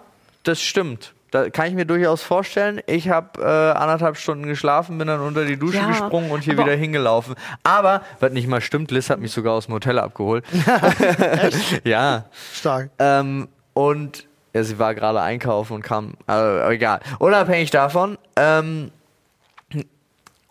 das 0.44 0.60
stimmt. 0.60 1.14
Da 1.32 1.48
kann 1.48 1.66
ich 1.68 1.72
mir 1.74 1.86
durchaus 1.86 2.22
vorstellen. 2.22 2.82
Ich 2.86 3.08
habe 3.08 3.40
äh, 3.40 3.44
anderthalb 3.78 4.18
Stunden 4.18 4.44
geschlafen, 4.46 4.98
bin 4.98 5.08
dann 5.08 5.20
unter 5.20 5.46
die 5.46 5.56
Dusche 5.56 5.78
Ja, 5.78 5.86
gesprungen 5.86 6.30
und 6.30 6.44
hier 6.44 6.58
wieder 6.58 6.74
hingelaufen. 6.74 7.34
Aber, 7.62 8.02
was 8.20 8.32
nicht 8.32 8.48
mal 8.48 8.60
stimmt, 8.60 8.90
Liz 8.90 9.08
hat 9.08 9.18
mich 9.18 9.32
sogar 9.32 9.54
aus 9.54 9.64
dem 9.64 9.74
Hotel 9.74 9.98
abgeholt. 9.98 10.44
ja. 11.84 12.26
stark. 12.52 12.90
Ähm, 12.98 13.48
und 13.72 14.26
ja, 14.52 14.62
sie 14.62 14.78
war 14.78 14.94
gerade 14.94 15.22
einkaufen 15.22 15.72
und 15.72 15.82
kam, 15.82 16.12
also, 16.26 16.68
egal. 16.70 17.00
Unabhängig 17.18 17.70
davon. 17.70 18.18
Ähm, 18.36 18.90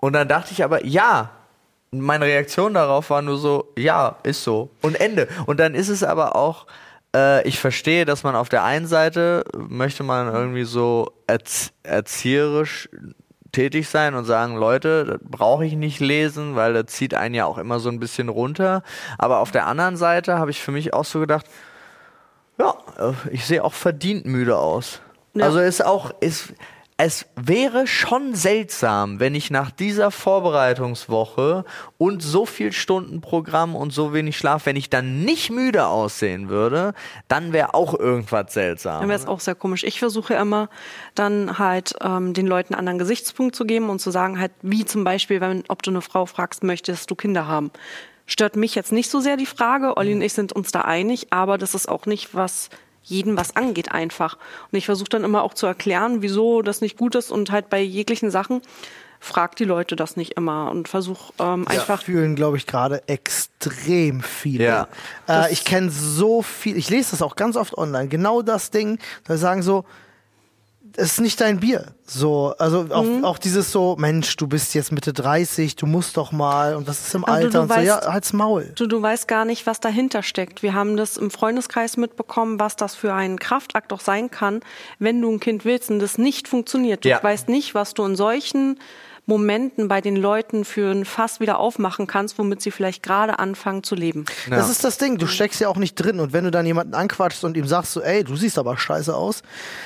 und 0.01 0.13
dann 0.13 0.27
dachte 0.27 0.51
ich 0.51 0.63
aber, 0.65 0.85
ja. 0.85 1.29
Meine 1.93 2.23
Reaktion 2.25 2.73
darauf 2.73 3.09
war 3.09 3.21
nur 3.21 3.37
so, 3.37 3.73
ja, 3.77 4.15
ist 4.23 4.45
so. 4.45 4.69
Und 4.81 4.99
Ende. 4.99 5.27
Und 5.45 5.59
dann 5.59 5.75
ist 5.75 5.89
es 5.89 6.03
aber 6.03 6.37
auch, 6.37 6.65
äh, 7.13 7.45
ich 7.45 7.59
verstehe, 7.59 8.05
dass 8.05 8.23
man 8.23 8.33
auf 8.35 8.47
der 8.47 8.63
einen 8.63 8.87
Seite 8.87 9.43
möchte 9.53 10.03
man 10.03 10.33
irgendwie 10.33 10.63
so 10.63 11.11
erz 11.27 11.71
erzieherisch 11.83 12.89
tätig 13.51 13.89
sein 13.89 14.15
und 14.15 14.23
sagen, 14.23 14.55
Leute, 14.55 15.05
das 15.05 15.19
brauche 15.21 15.65
ich 15.65 15.73
nicht 15.73 15.99
lesen, 15.99 16.55
weil 16.55 16.73
das 16.73 16.85
zieht 16.87 17.13
einen 17.13 17.35
ja 17.35 17.45
auch 17.45 17.57
immer 17.57 17.79
so 17.79 17.89
ein 17.89 17.99
bisschen 17.99 18.29
runter. 18.29 18.83
Aber 19.17 19.39
auf 19.39 19.51
der 19.51 19.67
anderen 19.67 19.97
Seite 19.97 20.39
habe 20.39 20.51
ich 20.51 20.61
für 20.61 20.71
mich 20.71 20.93
auch 20.93 21.05
so 21.05 21.19
gedacht, 21.19 21.45
ja, 22.57 22.73
äh, 22.97 23.13
ich 23.31 23.45
sehe 23.45 23.63
auch 23.63 23.73
verdient 23.73 24.25
müde 24.25 24.57
aus. 24.57 25.01
Ja. 25.33 25.45
Also 25.45 25.59
ist 25.59 25.85
auch, 25.85 26.11
ist, 26.21 26.53
es 27.03 27.25
wäre 27.35 27.87
schon 27.87 28.35
seltsam, 28.35 29.19
wenn 29.19 29.33
ich 29.33 29.49
nach 29.49 29.71
dieser 29.71 30.11
Vorbereitungswoche 30.11 31.65
und 31.97 32.21
so 32.21 32.45
viel 32.45 32.71
Stunden 32.73 33.21
Programm 33.21 33.75
und 33.75 33.91
so 33.91 34.13
wenig 34.13 34.37
Schlaf, 34.37 34.67
wenn 34.67 34.75
ich 34.75 34.91
dann 34.91 35.25
nicht 35.25 35.49
müde 35.49 35.87
aussehen 35.87 36.47
würde, 36.47 36.93
dann 37.27 37.53
wäre 37.53 37.73
auch 37.73 37.97
irgendwas 37.97 38.53
seltsam. 38.53 38.99
Dann 38.99 39.09
wäre 39.09 39.17
es 39.17 39.25
auch 39.25 39.39
sehr 39.39 39.55
komisch. 39.55 39.83
Ich 39.83 39.97
versuche 39.97 40.35
immer 40.35 40.69
dann 41.15 41.57
halt 41.57 41.95
ähm, 42.01 42.35
den 42.35 42.45
Leuten 42.45 42.75
einen 42.75 42.81
anderen 42.81 42.99
Gesichtspunkt 42.99 43.55
zu 43.55 43.65
geben 43.65 43.89
und 43.89 43.97
zu 43.97 44.11
sagen 44.11 44.39
halt, 44.39 44.51
wie 44.61 44.85
zum 44.85 45.03
Beispiel, 45.03 45.41
wenn, 45.41 45.63
ob 45.69 45.81
du 45.81 45.89
eine 45.89 46.03
Frau 46.03 46.27
fragst, 46.27 46.63
möchtest 46.63 47.09
du 47.09 47.15
Kinder 47.15 47.47
haben? 47.47 47.71
Stört 48.27 48.55
mich 48.55 48.75
jetzt 48.75 48.91
nicht 48.91 49.09
so 49.09 49.21
sehr 49.21 49.37
die 49.37 49.47
Frage. 49.47 49.97
Olli 49.97 50.13
und 50.13 50.21
ich 50.21 50.33
sind 50.33 50.53
uns 50.53 50.71
da 50.71 50.81
einig, 50.81 51.33
aber 51.33 51.57
das 51.57 51.73
ist 51.73 51.89
auch 51.89 52.05
nicht 52.05 52.35
was 52.35 52.69
jeden 53.03 53.37
was 53.37 53.55
angeht 53.55 53.91
einfach. 53.91 54.37
Und 54.71 54.77
ich 54.77 54.85
versuche 54.85 55.09
dann 55.09 55.23
immer 55.23 55.43
auch 55.43 55.53
zu 55.53 55.65
erklären, 55.65 56.21
wieso 56.21 56.61
das 56.61 56.81
nicht 56.81 56.97
gut 56.97 57.15
ist 57.15 57.31
und 57.31 57.51
halt 57.51 57.69
bei 57.69 57.81
jeglichen 57.81 58.31
Sachen 58.31 58.61
fragt 59.23 59.59
die 59.59 59.65
Leute 59.65 59.95
das 59.95 60.17
nicht 60.17 60.33
immer 60.33 60.71
und 60.71 60.87
versuche 60.87 61.31
ähm, 61.39 61.67
einfach 61.67 62.01
fühlen, 62.01 62.35
glaube 62.35 62.57
ich, 62.57 62.65
gerade 62.65 63.07
extrem 63.07 64.21
viele. 64.21 64.63
Ja. 64.63 64.87
Äh, 65.29 65.53
ich 65.53 65.63
kenne 65.63 65.91
so 65.91 66.41
viel, 66.41 66.75
ich 66.75 66.89
lese 66.89 67.11
das 67.11 67.21
auch 67.21 67.35
ganz 67.35 67.55
oft 67.55 67.77
online, 67.77 68.07
genau 68.07 68.41
das 68.41 68.71
Ding, 68.71 68.97
da 69.25 69.37
sagen 69.37 69.61
so, 69.61 69.85
es 70.97 71.13
ist 71.13 71.21
nicht 71.21 71.39
dein 71.41 71.59
Bier. 71.59 71.85
So, 72.05 72.53
also 72.59 72.87
auch, 72.91 73.03
Mhm. 73.03 73.23
auch 73.25 73.37
dieses 73.37 73.71
so, 73.71 73.95
Mensch, 73.97 74.35
du 74.37 74.47
bist 74.47 74.73
jetzt 74.73 74.91
Mitte 74.91 75.13
30, 75.13 75.75
du 75.75 75.85
musst 75.85 76.17
doch 76.17 76.31
mal 76.31 76.75
und 76.75 76.87
was 76.87 77.07
ist 77.07 77.15
im 77.15 77.23
Aber 77.25 77.39
du- 77.39 77.45
Alter 77.45 77.49
du 77.57 77.61
und 77.63 77.67
so, 77.69 77.75
weißt- 77.75 77.83
ja, 77.85 78.11
halt's 78.13 78.33
Maul. 78.33 78.71
Du, 78.75 78.87
du 78.87 79.01
weißt 79.01 79.27
gar 79.27 79.45
nicht, 79.45 79.65
was 79.65 79.79
dahinter 79.79 80.21
steckt. 80.23 80.61
Wir 80.63 80.73
haben 80.73 80.97
das 80.97 81.17
im 81.17 81.31
Freundeskreis 81.31 81.95
mitbekommen, 81.97 82.59
was 82.59 82.75
das 82.75 82.95
für 82.95 83.13
ein 83.13 83.39
Kraftakt 83.39 83.93
auch 83.93 84.01
sein 84.01 84.29
kann, 84.31 84.59
wenn 84.99 85.21
du 85.21 85.31
ein 85.31 85.39
Kind 85.39 85.63
willst 85.65 85.89
und 85.89 85.99
das 85.99 86.17
nicht 86.17 86.47
funktioniert. 86.47 87.05
Du 87.05 87.09
Ja. 87.09 87.23
weißt 87.23 87.47
nicht, 87.49 87.73
was 87.75 87.93
du 87.93 88.03
in 88.05 88.15
solchen 88.15 88.79
Momenten 89.25 89.87
bei 89.87 90.01
den 90.01 90.15
Leuten 90.15 90.65
für 90.65 90.91
ein 90.91 91.05
Fass 91.05 91.39
wieder 91.39 91.59
aufmachen 91.59 92.07
kannst, 92.07 92.37
womit 92.37 92.61
sie 92.61 92.71
vielleicht 92.71 93.03
gerade 93.03 93.39
anfangen 93.39 93.83
zu 93.83 93.95
leben. 93.95 94.25
Das 94.49 94.69
ist 94.69 94.83
das 94.83 94.97
Ding, 94.97 95.17
du 95.17 95.27
steckst 95.27 95.61
ja 95.61 95.67
auch 95.67 95.77
nicht 95.77 95.95
drin 95.95 96.19
und 96.19 96.33
wenn 96.33 96.43
du 96.43 96.51
dann 96.51 96.65
jemanden 96.65 96.93
anquatschst 96.93 97.43
und 97.43 97.55
ihm 97.55 97.67
sagst 97.67 97.93
so, 97.93 98.01
ey, 98.01 98.23
du 98.23 98.35
siehst 98.35 98.57
aber 98.57 98.77
scheiße 98.77 99.15
aus, 99.15 99.43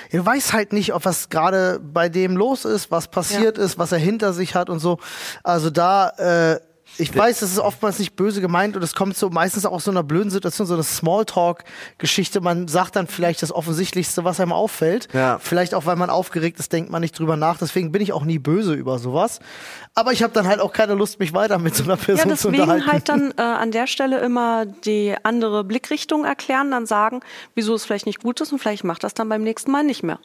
er 0.10 0.26
weiß 0.26 0.54
halt 0.54 0.74
nicht, 0.74 0.94
ob 0.94 1.06
was 1.06 1.30
gerade 1.30 1.80
bei 1.80 2.10
dem 2.10 2.38
los 2.38 2.66
ist, 2.66 2.92
was 2.92 3.08
passiert 3.08 3.58
ist, 3.58 3.78
was 3.78 3.92
er 3.92 4.00
hinter 4.00 4.34
sich 4.34 4.56
hat 4.56 4.70
und 4.70 4.80
so. 4.80 5.00
Also 5.44 5.70
da, 5.70 6.10
äh, 6.56 6.60
ich 6.98 7.16
weiß, 7.16 7.40
das 7.40 7.52
ist 7.52 7.60
oftmals 7.60 8.00
nicht 8.00 8.16
böse 8.16 8.42
gemeint 8.42 8.76
und 8.76 8.84
es 8.84 8.96
kommt 8.96 9.18
so 9.18 9.30
meistens 9.30 9.66
auch 9.66 9.72
aus 9.74 9.84
so 9.86 9.92
einer 9.92 10.04
blöden 10.04 10.30
Situation, 10.30 10.66
so 10.68 10.74
eine 10.76 10.84
Smalltalk-Geschichte. 10.84 12.42
Man 12.42 12.68
sagt 12.68 12.96
dann 12.96 13.08
vielleicht 13.08 13.42
das 13.42 13.52
Offensichtlichste, 13.52 14.24
was 14.24 14.40
einem 14.40 14.52
auffällt. 14.52 15.08
Ja. 15.14 15.40
Vielleicht 15.40 15.74
auch, 15.74 15.86
weil 15.86 15.96
man 15.96 16.10
aufgeregt 16.10 16.60
ist, 16.60 16.72
denkt 16.74 16.92
man 16.92 17.02
nicht 17.02 17.18
drüber 17.18 17.38
nach. 17.38 17.58
Deswegen 17.58 17.92
bin 17.92 18.02
ich 18.02 18.14
auch 18.14 18.24
nie 18.26 18.40
böse 18.40 18.74
über 18.74 19.00
sowas. 19.00 19.40
Aber 19.94 20.12
ich 20.12 20.24
habe 20.24 20.34
dann 20.34 20.48
halt 20.48 20.60
auch 20.60 20.74
keine 20.74 20.94
Lust, 20.94 21.20
mich 21.20 21.34
weiter 21.34 21.58
mit 21.58 21.76
so 21.76 21.84
einer 21.84 21.98
Ja, 21.98 22.04
Person 22.04 22.36
zu 22.38 22.50
deswegen 22.50 22.64
unterhalten. 22.64 22.92
halt 22.92 23.10
dann 23.10 23.32
äh, 23.38 23.42
an 23.42 23.72
der 23.72 23.88
Stelle 23.88 24.20
immer 24.20 24.66
die 24.66 25.16
andere 25.24 25.64
Blickrichtung 25.64 26.26
erklären, 26.26 26.72
dann 26.72 26.86
sagen, 26.86 27.22
wieso 27.56 27.76
es 27.76 27.86
vielleicht 27.86 28.06
nicht 28.06 28.22
gut 28.22 28.42
ist 28.42 28.52
und 28.52 28.60
vielleicht 28.60 28.84
macht 28.84 29.04
das 29.04 29.14
dann 29.14 29.30
beim 29.30 29.44
nächsten 29.44 29.72
Mal 29.72 29.84
nicht 29.84 30.04
mehr. 30.04 30.20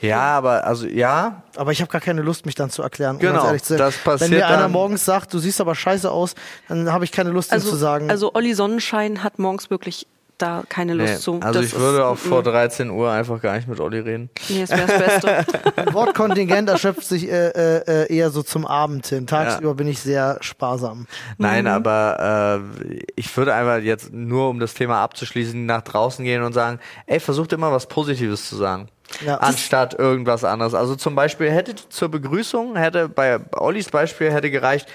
Ja, 0.00 0.20
aber 0.20 0.66
also 0.66 0.86
ja, 0.86 1.42
Aber 1.56 1.72
ich 1.72 1.80
habe 1.80 1.90
gar 1.90 2.00
keine 2.00 2.22
Lust, 2.22 2.46
mich 2.46 2.54
dann 2.54 2.70
zu 2.70 2.82
erklären. 2.82 3.16
Um 3.16 3.20
Genau, 3.20 3.34
ganz 3.34 3.46
ehrlich 3.46 3.62
zu 3.62 3.68
sein. 3.74 3.78
das 3.78 3.96
passiert 3.98 4.30
Wenn 4.30 4.38
mir 4.38 4.46
einer 4.48 4.68
morgens 4.68 5.04
sagt, 5.04 5.32
du 5.34 5.38
siehst 5.38 5.60
aber 5.60 5.74
scheiße 5.74 6.10
aus, 6.10 6.34
dann 6.68 6.92
habe 6.92 7.04
ich 7.04 7.12
keine 7.12 7.30
Lust, 7.30 7.52
ihm 7.52 7.60
zu 7.60 7.76
sagen. 7.76 8.10
Also 8.10 8.32
Olli 8.34 8.54
Sonnenschein 8.54 9.22
hat 9.22 9.38
morgens 9.38 9.70
wirklich 9.70 10.06
da 10.38 10.62
keine 10.70 10.94
Lust 10.94 11.12
Nee, 11.12 11.18
zu. 11.18 11.40
also 11.42 11.60
Das 11.60 11.70
ich 11.70 11.78
würde 11.78 12.06
auch 12.06 12.16
vor 12.16 12.38
nee. 12.38 12.44
13 12.50 12.88
Uhr 12.88 13.10
einfach 13.10 13.42
gar 13.42 13.56
nicht 13.56 13.68
mit 13.68 13.78
Olli 13.78 13.98
reden. 13.98 14.30
Nee, 14.48 14.64
das 14.66 14.70
wäre 14.70 14.86
das 14.86 15.20
Beste. 15.20 15.44
Wortkontingent 15.92 16.66
erschöpft 16.70 17.04
sich 17.04 17.28
äh, 17.30 17.48
äh, 17.48 18.04
äh, 18.06 18.16
eher 18.16 18.30
so 18.30 18.42
zum 18.42 18.66
Abend 18.66 19.06
hin. 19.06 19.26
Tagsüber 19.26 19.74
bin 19.74 19.86
ich 19.86 19.98
sehr 20.00 20.38
sparsam. 20.40 21.06
Nein, 21.36 21.64
Mhm. 21.64 21.70
aber 21.70 22.62
äh, 22.88 23.00
ich 23.16 23.36
würde 23.36 23.52
einfach 23.54 23.80
jetzt 23.84 24.14
nur, 24.14 24.48
um 24.48 24.60
das 24.60 24.72
Thema 24.72 25.02
abzuschließen, 25.02 25.66
nach 25.66 25.82
draußen 25.82 26.24
gehen 26.24 26.42
und 26.42 26.54
sagen, 26.54 26.78
ey, 27.04 27.20
versucht 27.20 27.52
immer 27.52 27.70
was 27.70 27.86
Positives 27.86 28.48
zu 28.48 28.56
sagen. 28.56 28.88
Ja. 29.24 29.36
Anstatt 29.36 29.94
irgendwas 29.94 30.44
anderes. 30.44 30.74
Also 30.74 30.96
zum 30.96 31.14
Beispiel 31.14 31.50
hätte 31.50 31.74
zur 31.88 32.08
Begrüßung, 32.08 32.76
hätte 32.76 33.08
bei 33.08 33.38
Ollis 33.52 33.90
Beispiel 33.90 34.32
hätte 34.32 34.50
gereicht, 34.50 34.88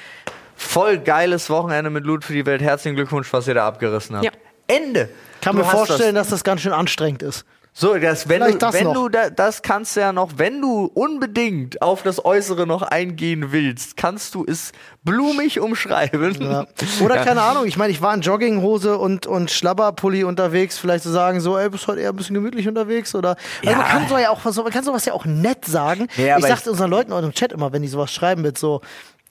voll 0.55 0.97
geiles 0.97 1.49
Wochenende 1.49 1.89
mit 1.89 2.05
Loot 2.05 2.23
für 2.23 2.33
die 2.33 2.45
Welt. 2.45 2.61
Herzlichen 2.61 2.95
Glückwunsch, 2.95 3.31
was 3.33 3.47
ihr 3.47 3.53
da 3.53 3.67
abgerissen 3.67 4.15
habt. 4.15 4.25
Ja. 4.25 4.31
Ende. 4.67 5.09
Kann 5.41 5.55
Du 5.55 5.61
mir 5.61 5.69
vorstellen, 5.69 6.15
dass 6.15 6.29
das 6.29 6.43
ganz 6.43 6.61
schön 6.61 6.73
anstrengend 6.73 7.21
ist. 7.21 7.45
So, 7.77 7.93
das, 7.97 8.29
wenn, 8.29 8.37
Vielleicht 8.37 8.53
du, 8.53 8.57
das 8.59 8.73
wenn 8.73 8.83
noch. 8.85 8.93
du 8.93 9.09
da, 9.09 9.29
das 9.29 9.61
kannst 9.61 9.97
du 9.97 9.99
ja 9.99 10.13
noch, 10.13 10.31
wenn 10.37 10.61
du 10.61 10.85
unbedingt 10.93 11.81
auf 11.81 12.03
das 12.03 12.23
Äußere 12.23 12.65
noch 12.65 12.81
eingehen 12.83 13.51
willst, 13.51 13.97
kannst 13.97 14.33
du 14.33 14.45
es 14.47 14.71
blumig 15.03 15.59
umschreiben. 15.59 16.37
Ja. 16.41 16.65
Oder 17.03 17.17
keine 17.25 17.41
Ahnung, 17.41 17.65
ich 17.65 17.75
meine, 17.75 17.91
ich 17.91 18.01
war 18.01 18.13
in 18.13 18.21
Jogginghose 18.21 18.97
und, 18.97 19.27
und 19.27 19.51
Schlabberpulli 19.51 20.23
unterwegs, 20.23 20.77
vielleicht 20.77 21.03
zu 21.03 21.09
sagen, 21.11 21.41
so, 21.41 21.57
ey, 21.57 21.69
bist 21.69 21.85
heute 21.87 21.99
eher 21.99 22.11
ein 22.11 22.15
bisschen 22.15 22.35
gemütlich 22.35 22.65
unterwegs 22.69 23.13
oder. 23.13 23.31
Also 23.59 23.69
Ja. 23.71 23.75
man 23.77 23.85
kann 23.87 24.07
so 24.07 24.17
ja 24.17 24.29
auch 24.29 24.39
so, 24.45 24.63
man 24.63 24.71
kann 24.71 24.85
sowas 24.85 25.03
ja 25.03 25.11
auch 25.11 25.25
nett 25.25 25.65
sagen. 25.65 26.07
Ja, 26.15 26.37
ich 26.37 26.45
sagte 26.45 26.71
unseren 26.71 26.89
Leuten 26.89 27.11
auch 27.11 27.21
im 27.21 27.33
Chat 27.33 27.51
immer, 27.51 27.73
wenn 27.73 27.81
die 27.81 27.89
sowas 27.89 28.09
schreiben 28.09 28.41
mit 28.41 28.57
so, 28.57 28.79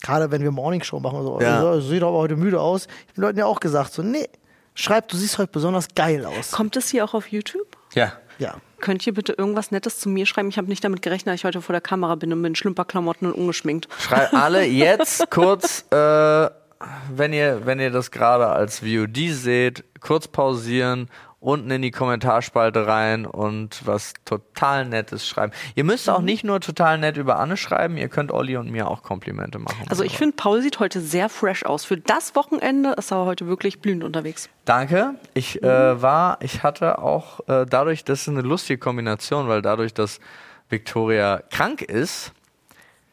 gerade 0.03 0.31
wenn 0.31 0.43
wir 0.43 0.51
Morningshow 0.51 1.01
machen 1.01 1.21
oder 1.21 1.39
so, 1.39 1.41
Ja. 1.41 1.63
so 1.63 1.81
sieht 1.81 2.03
aber 2.03 2.19
heute 2.19 2.37
müde 2.37 2.61
aus. 2.61 2.89
Ich 2.89 2.93
habe 3.05 3.15
den 3.17 3.23
Leuten 3.23 3.39
ja 3.39 3.47
auch 3.47 3.61
gesagt, 3.61 3.95
so, 3.95 4.03
nee, 4.03 4.29
schreib, 4.75 5.09
du 5.09 5.17
siehst 5.17 5.39
heute 5.39 5.51
besonders 5.51 5.89
geil 5.95 6.27
aus. 6.27 6.51
Kommt 6.51 6.77
es 6.77 6.91
hier 6.91 7.07
auch 7.07 7.15
auf 7.15 7.29
YouTube? 7.29 7.67
Ja. 7.95 8.13
Ja. 8.39 8.57
Könnt 8.81 9.07
ihr 9.07 9.15
bitte 9.15 9.33
irgendwas 9.33 9.71
Nettes 9.71 9.99
zu 9.99 10.09
mir 10.09 10.27
schreiben? 10.27 10.49
Ich 10.49 10.59
habe 10.59 10.69
nicht 10.69 10.85
damit 10.85 11.03
gerechnet, 11.03 11.33
dass 11.33 11.41
ich 11.41 11.45
heute 11.45 11.63
vor 11.63 11.73
der 11.73 11.81
Kamera 11.81 12.15
bin 12.17 12.33
und 12.33 12.43
bin 12.43 12.53
in 12.53 12.57
Schlümperklamotten 12.57 13.29
und 13.29 13.35
ungeschminkt. 13.35 13.89
Schreibt 13.99 14.35
alle 14.35 14.65
jetzt 14.67 15.31
kurz, 15.31 15.85
äh, 15.91 16.51
wenn 17.15 17.33
ihr, 17.33 17.65
wenn 17.65 17.81
ihr 17.81 17.91
das 17.91 18.11
gerade 18.11 18.47
als 18.49 18.81
VOD 18.81 19.31
seht, 19.31 19.85
kurz 20.01 20.29
pausieren, 20.29 21.09
unten 21.45 21.71
in 21.71 21.83
die 21.83 21.91
Kommentarspalte 21.91 22.87
rein 22.87 23.27
und 23.27 23.87
was 23.87 24.15
total 24.25 24.87
Nettes 24.87 25.29
schreiben. 25.29 25.53
Ihr 25.75 25.85
müsst 25.85 26.09
auch 26.09 26.23
nicht 26.23 26.43
nur 26.43 26.61
total 26.61 26.99
nett 26.99 27.17
über 27.19 27.39
Anne 27.39 27.57
schreiben, 27.57 27.97
ihr 27.97 28.09
könnt 28.09 28.33
Olli 28.33 28.57
und 28.57 28.71
mir 28.71 28.89
auch 28.89 29.03
Komplimente 29.03 29.59
machen. 29.59 29.85
Also 29.89 30.03
ich 30.05 30.17
finde, 30.17 30.37
Paul 30.37 30.63
sieht 30.63 30.81
heute 30.81 31.01
sehr 31.01 31.29
fresh 31.29 31.65
aus. 31.65 31.85
Für 31.85 31.99
das 31.99 32.35
Wochenende 32.35 32.93
ist 32.93 33.13
er 33.13 33.27
heute 33.27 33.47
wirklich 33.47 33.81
blühend 33.81 34.05
unterwegs. 34.05 34.49
Danke. 34.65 35.15
Ich 35.35 35.63
äh, 35.63 36.03
war, 36.03 36.39
ich 36.41 36.63
hatte 36.63 36.99
auch 36.99 37.41
äh, 37.47 37.67
dadurch, 37.69 38.05
das 38.05 38.23
ist 38.23 38.29
eine 38.29 38.41
lustige 38.41 38.79
Kombination, 38.79 39.47
weil 39.47 39.61
dadurch, 39.61 39.93
dass 39.93 40.21
Victoria 40.71 41.43
krank 41.51 41.83
ist, 41.83 42.33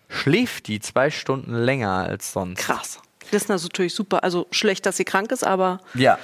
schläft 0.08 0.68
die 0.68 0.80
zwei 0.80 1.10
Stunden 1.10 1.54
länger 1.54 2.06
als 2.08 2.32
sonst. 2.32 2.60
Krass. 2.60 3.00
Das 3.32 3.44
ist 3.44 3.50
natürlich 3.50 3.94
super. 3.94 4.24
Also 4.24 4.48
schlecht, 4.52 4.86
dass 4.86 4.98
sie 4.98 5.06
krank 5.06 5.32
ist, 5.32 5.46
aber 5.46 5.80
Ja. 5.94 6.18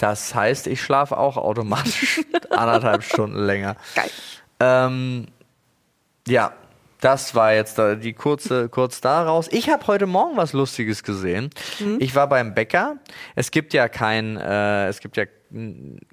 Das 0.00 0.34
heißt, 0.34 0.66
ich 0.66 0.80
schlafe 0.80 1.18
auch 1.18 1.36
automatisch 1.36 2.22
anderthalb 2.50 3.04
Stunden 3.04 3.38
länger. 3.38 3.76
geil. 3.94 4.10
Ähm, 4.58 5.26
ja, 6.26 6.52
das 7.00 7.34
war 7.34 7.52
jetzt 7.52 7.78
da 7.78 7.94
die 7.94 8.14
kurze, 8.14 8.68
kurz 8.70 9.00
daraus. 9.02 9.48
Ich 9.50 9.68
habe 9.68 9.86
heute 9.86 10.06
Morgen 10.06 10.36
was 10.36 10.52
Lustiges 10.54 11.02
gesehen. 11.02 11.50
Ich 11.98 12.14
war 12.14 12.28
beim 12.28 12.54
Bäcker. 12.54 12.96
Es 13.34 13.50
gibt 13.50 13.74
ja 13.74 13.88
kein, 13.88 14.36
äh, 14.36 14.88
es 14.88 15.00
gibt 15.00 15.16
ja 15.16 15.24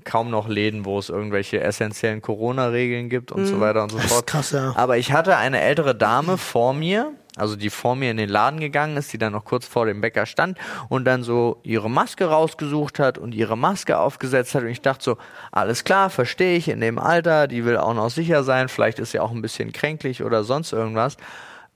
kaum 0.03 0.31
noch 0.31 0.47
Läden, 0.47 0.83
wo 0.83 0.97
es 0.99 1.09
irgendwelche 1.09 1.61
essentiellen 1.61 2.21
Corona-Regeln 2.21 3.09
gibt 3.09 3.31
und 3.31 3.45
so 3.45 3.59
weiter 3.59 3.83
und 3.83 3.91
so 3.91 3.99
fort. 3.99 4.27
krass, 4.27 4.51
ja. 4.51 4.73
Aber 4.75 4.97
ich 4.97 5.11
hatte 5.11 5.37
eine 5.37 5.61
ältere 5.61 5.93
Dame 5.93 6.37
vor 6.37 6.73
mir, 6.73 7.13
also 7.37 7.55
die 7.55 7.69
vor 7.69 7.95
mir 7.95 8.11
in 8.11 8.17
den 8.17 8.29
Laden 8.29 8.59
gegangen 8.59 8.97
ist, 8.97 9.13
die 9.13 9.17
dann 9.17 9.33
noch 9.33 9.45
kurz 9.45 9.65
vor 9.65 9.85
dem 9.85 10.01
Bäcker 10.01 10.25
stand 10.25 10.57
und 10.89 11.05
dann 11.05 11.23
so 11.23 11.59
ihre 11.63 11.89
Maske 11.89 12.25
rausgesucht 12.25 12.99
hat 12.99 13.17
und 13.17 13.33
ihre 13.33 13.57
Maske 13.57 13.97
aufgesetzt 13.99 14.55
hat. 14.55 14.63
Und 14.63 14.69
ich 14.69 14.81
dachte 14.81 15.03
so, 15.03 15.17
alles 15.51 15.83
klar, 15.83 16.09
verstehe 16.09 16.57
ich, 16.57 16.67
in 16.67 16.81
dem 16.81 16.99
Alter, 16.99 17.47
die 17.47 17.65
will 17.65 17.77
auch 17.77 17.93
noch 17.93 18.09
sicher 18.09 18.43
sein, 18.43 18.69
vielleicht 18.69 18.99
ist 18.99 19.11
sie 19.11 19.19
auch 19.19 19.31
ein 19.31 19.41
bisschen 19.41 19.71
kränklich 19.71 20.23
oder 20.23 20.43
sonst 20.43 20.73
irgendwas. 20.73 21.17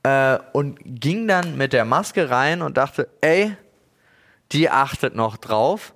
Äh, 0.04 0.40
und 0.54 0.80
ging 0.84 1.28
dann 1.28 1.58
mit 1.58 1.74
der 1.74 1.86
Maske 1.86 2.30
rein 2.30 2.62
und 2.62 2.78
dachte, 2.78 3.08
ey, 3.22 3.56
die 4.52 4.70
achtet 4.70 5.16
noch 5.16 5.38
drauf. 5.38 5.94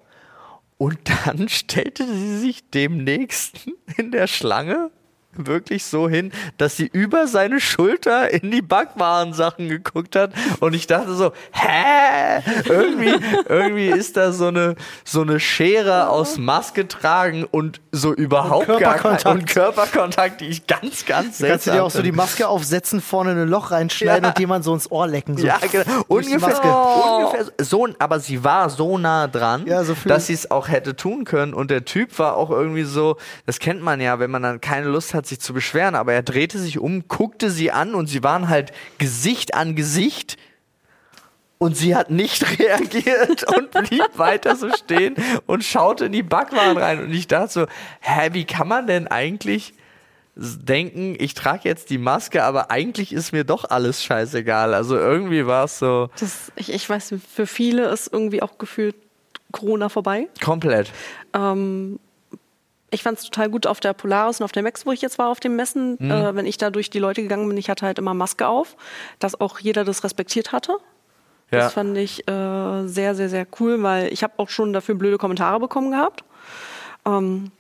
Und 0.78 1.00
dann 1.26 1.50
stellte 1.50 2.06
sie 2.06 2.38
sich 2.38 2.70
dem 2.70 3.04
Nächsten 3.04 3.74
in 3.98 4.12
der 4.12 4.28
Schlange 4.28 4.92
wirklich 5.38 5.86
so 5.86 6.08
hin, 6.10 6.32
dass 6.58 6.78
sie 6.78 6.88
über 6.92 7.28
seine 7.28 7.60
Schulter 7.60 8.32
in 8.32 8.52
die 8.52 8.62
Backwarensachen 8.62 9.70
geguckt 9.70 10.16
hat. 10.16 10.32
Und 10.60 10.74
ich 10.74 10.88
dachte 10.88 11.14
so, 11.16 11.32
hä? 11.52 12.42
Irgendwie, 12.66 13.16
irgendwie 13.48 13.88
ist 13.88 14.18
da 14.18 14.32
so 14.32 14.48
eine, 14.48 14.76
so 15.04 15.22
eine 15.22 15.40
Schere 15.40 16.10
aus 16.10 16.38
Maske 16.38 16.88
tragen 16.88 17.44
und 17.46 17.82
so 17.92 18.14
überhaupt 18.14 18.70
Und 18.70 18.80
gar 18.80 18.96
kein 18.96 19.02
Körperkontakt. 19.18 19.36
und 19.40 19.48
Körperkontakt, 19.48 20.42
die 20.42 20.48
ich 20.48 20.68
ganz, 20.68 21.06
ganz 21.06 21.38
seltsam 21.38 21.48
Kannst 21.50 21.68
du 21.68 21.72
dir 21.72 21.84
auch 21.84 21.92
so 21.92 22.02
die. 22.02 22.12
Maske 22.12 22.48
aufsetzen, 22.48 23.02
vorne 23.02 23.32
in 23.34 23.40
ein 23.40 23.48
Loch 23.50 23.72
reinschneiden 23.72 24.24
Ja. 24.24 24.30
und 24.30 24.40
jemand 24.40 24.64
so 24.64 24.74
ins 24.74 24.90
Ohr 24.92 25.08
lecken. 25.08 25.38
So. 25.38 25.46
Ja, 25.46 25.58
genau. 25.72 25.84
Ungefähr, 26.08 26.40
Maske. 26.40 26.68
ungefähr 26.68 27.46
so, 27.60 27.88
aber 28.00 28.20
sie 28.20 28.44
war 28.44 28.70
so 28.70 28.98
nah 28.98 29.28
dran, 29.28 29.66
Ja, 29.68 29.84
so 29.84 29.96
dass 30.06 30.28
sie 30.28 30.34
es 30.34 30.50
auch 30.52 30.68
hätte 30.70 30.96
tun 30.96 31.26
können. 31.26 31.54
Und 31.54 31.72
der 31.72 31.86
Typ 31.86 32.18
war 32.20 32.36
auch 32.38 32.52
irgendwie 32.52 32.84
so, 32.84 33.18
das 33.46 33.60
kennt 33.60 33.82
man 33.82 34.00
ja, 34.02 34.20
wenn 34.20 34.32
man 34.32 34.44
dann 34.44 34.62
keine 34.62 34.88
Lust 34.88 35.14
hat, 35.14 35.25
sich 35.28 35.40
zu 35.40 35.54
beschweren, 35.54 35.96
aber 35.96 36.14
er 36.14 36.24
drehte 36.24 36.60
sich 36.60 36.80
um, 36.80 37.08
guckte 37.08 37.50
sie 37.50 37.72
an 37.72 37.96
und 37.96 38.08
sie 38.08 38.24
waren 38.24 38.50
halt 38.50 38.72
Gesicht 38.98 39.54
an 39.54 39.76
Gesicht. 39.76 40.38
Und 41.58 41.78
sie 41.78 41.96
hat 41.96 42.12
nicht 42.12 42.60
reagiert 42.60 43.46
und 43.56 43.72
blieb 43.72 44.18
weiter 44.18 44.56
so 44.58 44.70
stehen 44.72 45.16
und 45.46 45.64
schaute 45.64 46.08
in 46.08 46.12
die 46.12 46.22
Backwaren 46.22 46.78
rein. 46.78 47.04
Und 47.04 47.14
ich 47.14 47.28
dachte 47.28 47.52
so, 47.54 47.66
hä, 48.02 48.30
wie 48.34 48.44
kann 48.44 48.68
man 48.68 48.88
denn 48.88 49.08
eigentlich 49.08 49.74
denken, 50.36 51.16
ich 51.18 51.34
trage 51.34 51.62
jetzt 51.64 51.90
die 51.90 51.98
Maske, 51.98 52.44
aber 52.44 52.72
eigentlich 52.72 53.14
ist 53.14 53.32
mir 53.32 53.46
doch 53.46 53.70
alles 53.70 54.04
scheißegal. 54.04 54.74
Also 54.74 54.98
irgendwie 54.98 55.46
war 55.48 55.64
es 55.64 55.80
so 55.80 56.10
Das, 56.20 56.52
ich, 56.58 56.74
ich 56.74 56.90
weiß, 56.90 57.16
für 57.34 57.48
viele 57.48 57.88
ist 57.88 58.12
irgendwie 58.12 58.42
auch 58.42 58.58
gefühlt 58.58 58.96
Corona 59.54 59.88
vorbei. 59.88 60.28
komplett. 60.44 60.92
Ähm, 61.34 62.00
ich 62.92 63.04
fand 63.04 63.18
es 63.18 63.26
total 63.26 63.50
gut 63.50 63.68
auf 63.68 63.80
der 63.80 63.94
Polaris 63.94 64.40
und 64.40 64.46
auf 64.46 64.52
der 64.52 64.64
Max, 64.64 64.86
wo 64.86 64.92
ich 64.92 65.02
jetzt 65.02 65.18
war, 65.18 65.28
auf 65.30 65.40
den 65.40 65.56
Messen. 65.56 65.98
Mhm. 66.00 66.12
Äh, 66.12 66.36
wenn 66.36 66.46
ich 66.46 66.58
da 66.58 66.70
durch 66.70 66.90
die 66.90 67.00
Leute 67.00 67.22
gegangen 67.22 67.48
bin, 67.48 67.58
ich 67.58 67.70
hatte 67.70 67.86
halt 67.86 68.00
immer 68.00 68.14
Maske 68.14 68.48
auf, 68.48 68.76
dass 69.20 69.40
auch 69.40 69.60
jeder 69.60 69.84
das 69.84 70.04
respektiert 70.04 70.52
hatte. 70.52 70.74
Ja. 71.52 71.60
Das 71.60 71.74
fand 71.74 71.98
ich 71.98 72.28
äh, 72.28 72.88
sehr, 72.88 73.16
sehr, 73.16 73.30
sehr 73.30 73.46
cool, 73.60 73.82
weil 73.84 74.12
ich 74.12 74.24
habe 74.24 74.34
auch 74.38 74.50
schon 74.50 74.74
dafür 74.74 74.96
blöde 74.96 75.18
Kommentare 75.18 75.60
bekommen 75.60 75.92
gehabt. 75.92 76.24
Ähm, 77.06 77.52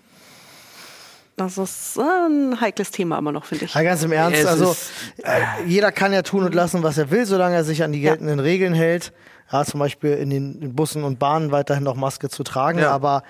das 1.38 1.58
ist 1.58 1.98
äh, 1.98 2.02
ein 2.02 2.62
heikles 2.62 2.92
Thema 2.92 3.18
immer 3.18 3.32
noch, 3.34 3.46
finde 3.46 3.66
ich. 3.66 3.74
Ja, 3.74 3.84
ganz 3.84 4.02
im 4.04 4.12
Ernst, 4.14 4.40
Es 4.40 4.46
also 4.48 4.72
ist- 4.72 4.92
äh, 5.18 5.42
jeder 5.66 5.92
kann 5.92 6.14
ja 6.14 6.22
tun 6.22 6.44
und 6.46 6.56
lassen, 6.56 6.82
was 6.82 6.98
er 6.98 7.12
will, 7.12 7.26
solange 7.26 7.56
er 7.56 7.64
sich 7.66 7.84
an 7.84 7.92
die 7.92 8.00
geltenden 8.00 8.40
Regeln 8.40 8.74
hält. 8.74 9.12
Ja, 9.52 9.64
zum 9.66 9.80
Beispiel 9.80 10.12
in 10.14 10.30
den 10.30 10.74
Bussen 10.76 11.04
und 11.04 11.20
Bahnen 11.20 11.52
weiterhin 11.52 11.84
noch 11.84 11.96
Maske 11.96 12.30
zu 12.30 12.44
tragen. 12.44 12.80
Ja. 12.80 12.92
Aber 12.92 13.24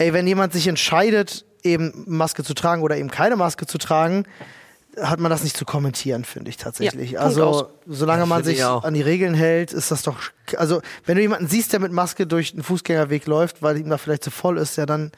ey, 0.00 0.12
wenn 0.12 0.26
jemand 0.26 0.52
sich 0.52 0.66
entscheidet, 0.66 1.44
eben 1.62 2.04
Maske 2.06 2.42
zu 2.42 2.54
tragen 2.54 2.82
oder 2.82 2.96
eben 2.96 3.10
keine 3.10 3.36
Maske 3.36 3.66
zu 3.66 3.76
tragen, 3.78 4.24
hat 4.98 5.20
man 5.20 5.30
das 5.30 5.44
nicht 5.44 5.56
zu 5.56 5.64
kommentieren, 5.64 6.24
finde 6.24 6.50
ich 6.50 6.56
tatsächlich. 6.56 7.12
Ja, 7.12 7.20
also 7.20 7.44
aus. 7.44 7.64
solange 7.86 8.26
man 8.26 8.42
sich 8.42 8.64
auch. 8.64 8.82
an 8.82 8.94
die 8.94 9.02
Regeln 9.02 9.34
hält, 9.34 9.72
ist 9.72 9.90
das 9.90 10.02
doch. 10.02 10.16
Also 10.56 10.80
wenn 11.04 11.16
du 11.16 11.22
jemanden 11.22 11.48
siehst, 11.48 11.72
der 11.72 11.80
mit 11.80 11.92
Maske 11.92 12.26
durch 12.26 12.52
den 12.52 12.62
Fußgängerweg 12.62 13.26
läuft, 13.26 13.62
weil 13.62 13.76
ihm 13.76 13.90
da 13.90 13.98
vielleicht 13.98 14.24
zu 14.24 14.30
voll 14.30 14.58
ist, 14.58 14.76
ja 14.76 14.86
dann 14.86 15.12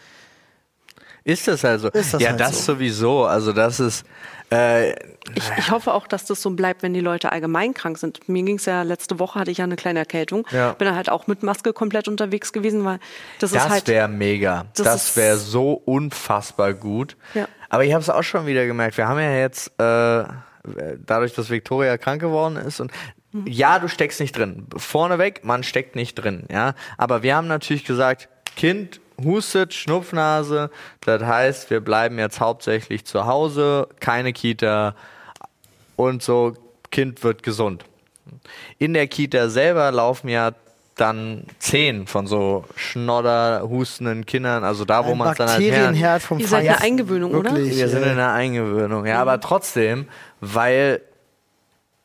Ist 1.24 1.46
das 1.48 1.64
also? 1.64 1.88
Ist 1.88 2.14
das 2.14 2.22
ja, 2.22 2.30
halt 2.30 2.40
das 2.40 2.64
so. 2.64 2.74
sowieso. 2.74 3.24
Also 3.24 3.52
das 3.52 3.78
ist 3.80 4.04
äh, 4.50 4.90
Ich, 5.34 5.50
ich 5.56 5.70
hoffe 5.70 5.94
auch, 5.94 6.06
dass 6.06 6.24
das 6.24 6.42
so 6.42 6.50
bleibt, 6.50 6.82
wenn 6.82 6.92
die 6.94 7.00
Leute 7.00 7.30
allgemein 7.32 7.74
krank 7.74 7.98
sind. 7.98 8.28
Mir 8.28 8.42
ging 8.42 8.56
es 8.56 8.64
ja 8.66 8.82
letzte 8.82 9.18
Woche, 9.18 9.38
hatte 9.38 9.50
ich 9.50 9.58
ja 9.58 9.64
eine 9.64 9.76
kleine 9.76 10.00
Erkältung. 10.00 10.46
Ja. 10.50 10.72
Bin 10.72 10.86
dann 10.86 10.96
halt 10.96 11.10
auch 11.10 11.26
mit 11.26 11.42
Maske 11.42 11.72
komplett 11.72 12.08
unterwegs 12.08 12.52
gewesen, 12.52 12.84
weil 12.84 12.98
das, 13.38 13.52
ist 13.52 13.56
das 13.64 13.68
halt. 13.70 13.88
wäre 13.88 14.08
mega. 14.08 14.66
das 14.76 14.84
Das, 14.84 15.08
ist- 15.10 15.16
wäre 15.16 15.36
so 15.36 15.72
unfassbar 15.72 16.74
gut. 16.74 17.16
Ja. 17.34 17.46
Aber 17.68 17.84
ich 17.84 17.92
habe 17.92 18.02
es 18.02 18.10
auch 18.10 18.22
schon 18.24 18.46
wieder 18.46 18.66
gemerkt. 18.66 18.96
Wir 18.98 19.06
haben 19.08 19.18
ja 19.20 19.32
jetzt 19.36 19.68
äh, 19.80 20.24
dadurch, 21.06 21.32
dass 21.34 21.48
Victoria 21.50 21.96
krank 21.98 22.20
geworden 22.20 22.56
ist 22.56 22.80
und 22.80 22.90
ja, 23.46 23.78
du 23.78 23.88
steckst 23.88 24.20
nicht 24.20 24.36
drin. 24.36 24.66
Vorneweg, 24.76 25.42
man 25.44 25.62
steckt 25.62 25.96
nicht 25.96 26.16
drin, 26.16 26.44
ja. 26.50 26.74
Aber 26.98 27.22
wir 27.22 27.34
haben 27.34 27.48
natürlich 27.48 27.84
gesagt, 27.86 28.28
Kind 28.56 29.00
hustet, 29.22 29.74
Schnupfnase. 29.74 30.70
Das 31.00 31.22
heißt, 31.22 31.70
wir 31.70 31.80
bleiben 31.80 32.18
jetzt 32.18 32.40
hauptsächlich 32.40 33.04
zu 33.04 33.26
Hause, 33.26 33.88
keine 34.00 34.32
Kita 34.32 34.94
und 35.96 36.22
so. 36.22 36.54
Kind 36.90 37.24
wird 37.24 37.42
gesund. 37.42 37.84
In 38.78 38.92
der 38.92 39.06
Kita 39.06 39.48
selber 39.48 39.90
laufen 39.90 40.28
ja 40.28 40.52
dann 40.96 41.44
zehn 41.58 42.06
von 42.06 42.26
so 42.26 42.64
Schnodder, 42.76 43.62
hustenden 43.68 44.26
Kindern, 44.26 44.62
also 44.62 44.84
da, 44.84 45.06
wo 45.06 45.14
man 45.14 45.32
es 45.32 45.38
dann 45.38 45.48
halt 45.48 45.62
her 45.62 45.70
Bakterienherd 45.70 46.22
vom 46.22 46.38
Ihr 46.38 46.46
seid 46.46 46.60
in 46.60 46.66
der. 46.66 46.80
Eingewöhnung, 46.82 47.34
oder? 47.34 47.54
Wirklich, 47.54 47.76
Wir 47.76 47.88
sind 47.88 48.02
in 48.02 48.16
der 48.16 48.32
Eingewöhnung, 48.32 49.06
ja, 49.06 49.20
aber 49.20 49.40
trotzdem, 49.40 50.06
weil 50.40 51.00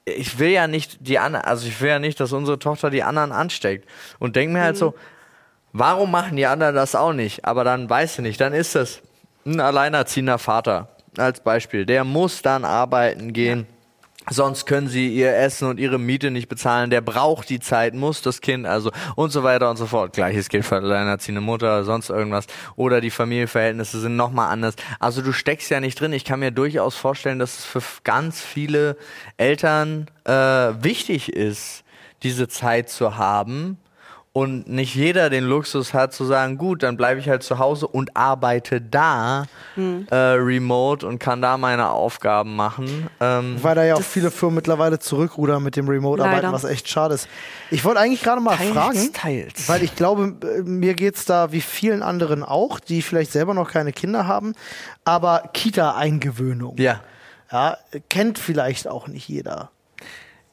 ich 0.05 0.39
will 0.39 0.49
ja 0.49 0.67
nicht 0.67 1.05
die 1.05 1.19
anderen, 1.19 1.45
also 1.45 1.67
ich 1.67 1.81
will 1.81 1.89
ja 1.89 1.99
nicht, 1.99 2.19
dass 2.19 2.31
unsere 2.31 2.59
Tochter 2.59 2.89
die 2.89 3.03
anderen 3.03 3.33
ansteckt 3.33 3.89
und 4.19 4.37
denk 4.37 4.53
mir 4.53 4.61
halt 4.61 4.77
so, 4.77 4.95
warum 5.73 6.11
machen 6.11 6.37
die 6.37 6.45
anderen 6.45 6.75
das 6.75 6.95
auch 6.95 7.13
nicht? 7.13 7.45
Aber 7.45 7.63
dann 7.63 7.89
weiß 7.89 8.19
ich 8.19 8.23
nicht, 8.23 8.41
dann 8.41 8.53
ist 8.53 8.75
das 8.75 9.01
ein 9.45 9.59
alleinerziehender 9.59 10.37
Vater 10.37 10.89
als 11.17 11.41
Beispiel, 11.41 11.85
der 11.85 12.03
muss 12.03 12.41
dann 12.41 12.65
arbeiten 12.65 13.33
gehen. 13.33 13.67
Sonst 14.29 14.65
können 14.65 14.89
sie 14.89 15.15
ihr 15.15 15.37
Essen 15.37 15.69
und 15.69 15.79
ihre 15.79 15.97
Miete 15.97 16.31
nicht 16.31 16.49
bezahlen. 16.49 16.89
Der 16.89 16.99
braucht 16.99 17.49
die 17.49 17.61
Zeit, 17.61 17.93
muss 17.93 18.21
das 18.21 18.41
Kind, 18.41 18.65
also 18.65 18.91
und 19.15 19.31
so 19.31 19.43
weiter 19.43 19.69
und 19.69 19.77
so 19.77 19.85
fort. 19.85 20.11
Gleiches 20.11 20.49
gilt 20.49 20.65
für 20.65 20.75
alleinerziehende 20.75 21.39
Mutter, 21.39 21.85
sonst 21.85 22.09
irgendwas. 22.09 22.45
Oder 22.75 22.99
die 22.99 23.09
Familienverhältnisse 23.09 24.01
sind 24.01 24.17
nochmal 24.17 24.51
anders. 24.51 24.75
Also 24.99 25.21
du 25.21 25.31
steckst 25.31 25.69
ja 25.69 25.79
nicht 25.79 25.99
drin. 25.99 26.11
Ich 26.11 26.25
kann 26.25 26.41
mir 26.41 26.51
durchaus 26.51 26.95
vorstellen, 26.95 27.39
dass 27.39 27.59
es 27.59 27.65
für 27.65 27.81
ganz 28.03 28.41
viele 28.41 28.97
Eltern 29.37 30.07
äh, 30.25 30.31
wichtig 30.31 31.31
ist, 31.31 31.85
diese 32.21 32.49
Zeit 32.49 32.89
zu 32.89 33.15
haben. 33.15 33.77
Und 34.37 34.69
nicht 34.69 34.93
jeder 34.93 35.31
den 35.31 35.45
Luxus 35.45 35.95
hat 35.95 36.13
zu 36.13 36.23
sagen, 36.23 36.59
gut, 36.59 36.83
dann 36.83 36.95
bleibe 36.95 37.19
ich 37.19 37.27
halt 37.27 37.41
zu 37.41 37.57
Hause 37.57 37.87
und 37.87 38.15
arbeite 38.15 38.79
da 38.79 39.45
äh, 39.75 40.15
remote 40.15 41.07
und 41.07 41.17
kann 41.17 41.41
da 41.41 41.57
meine 41.57 41.89
Aufgaben 41.89 42.55
machen. 42.55 43.07
Ähm, 43.19 43.55
Weil 43.63 43.73
da 43.73 43.83
ja 43.83 43.95
auch 43.95 44.01
viele 44.03 44.29
Firmen 44.29 44.57
mittlerweile 44.57 44.99
zurückrudern 44.99 45.63
mit 45.63 45.75
dem 45.75 45.89
Remote-Arbeiten, 45.89 46.35
Leider. 46.35 46.51
was 46.51 46.65
echt 46.65 46.87
schade 46.87 47.15
ist. 47.15 47.27
Ich 47.71 47.83
wollte 47.83 47.99
eigentlich 47.99 48.21
gerade 48.21 48.39
mal 48.39 48.55
Teils, 48.55 48.73
fragen, 48.73 49.11
teils. 49.11 49.67
weil 49.69 49.81
ich 49.81 49.95
glaube, 49.95 50.35
äh, 50.47 50.61
mir 50.61 50.93
geht's 50.93 51.25
da 51.25 51.51
wie 51.51 51.61
vielen 51.61 52.03
anderen 52.03 52.43
auch, 52.43 52.79
die 52.79 53.01
vielleicht 53.01 53.31
selber 53.31 53.55
noch 53.55 53.71
keine 53.71 53.91
Kinder 53.91 54.27
haben, 54.27 54.53
aber 55.03 55.49
Kita-Eingewöhnung. 55.51 56.77
ja. 56.77 57.01
Ja, 57.49 57.77
kennt 58.09 58.39
vielleicht 58.39 58.87
auch 58.89 59.07
nicht 59.07 59.29
jeder. 59.29 59.71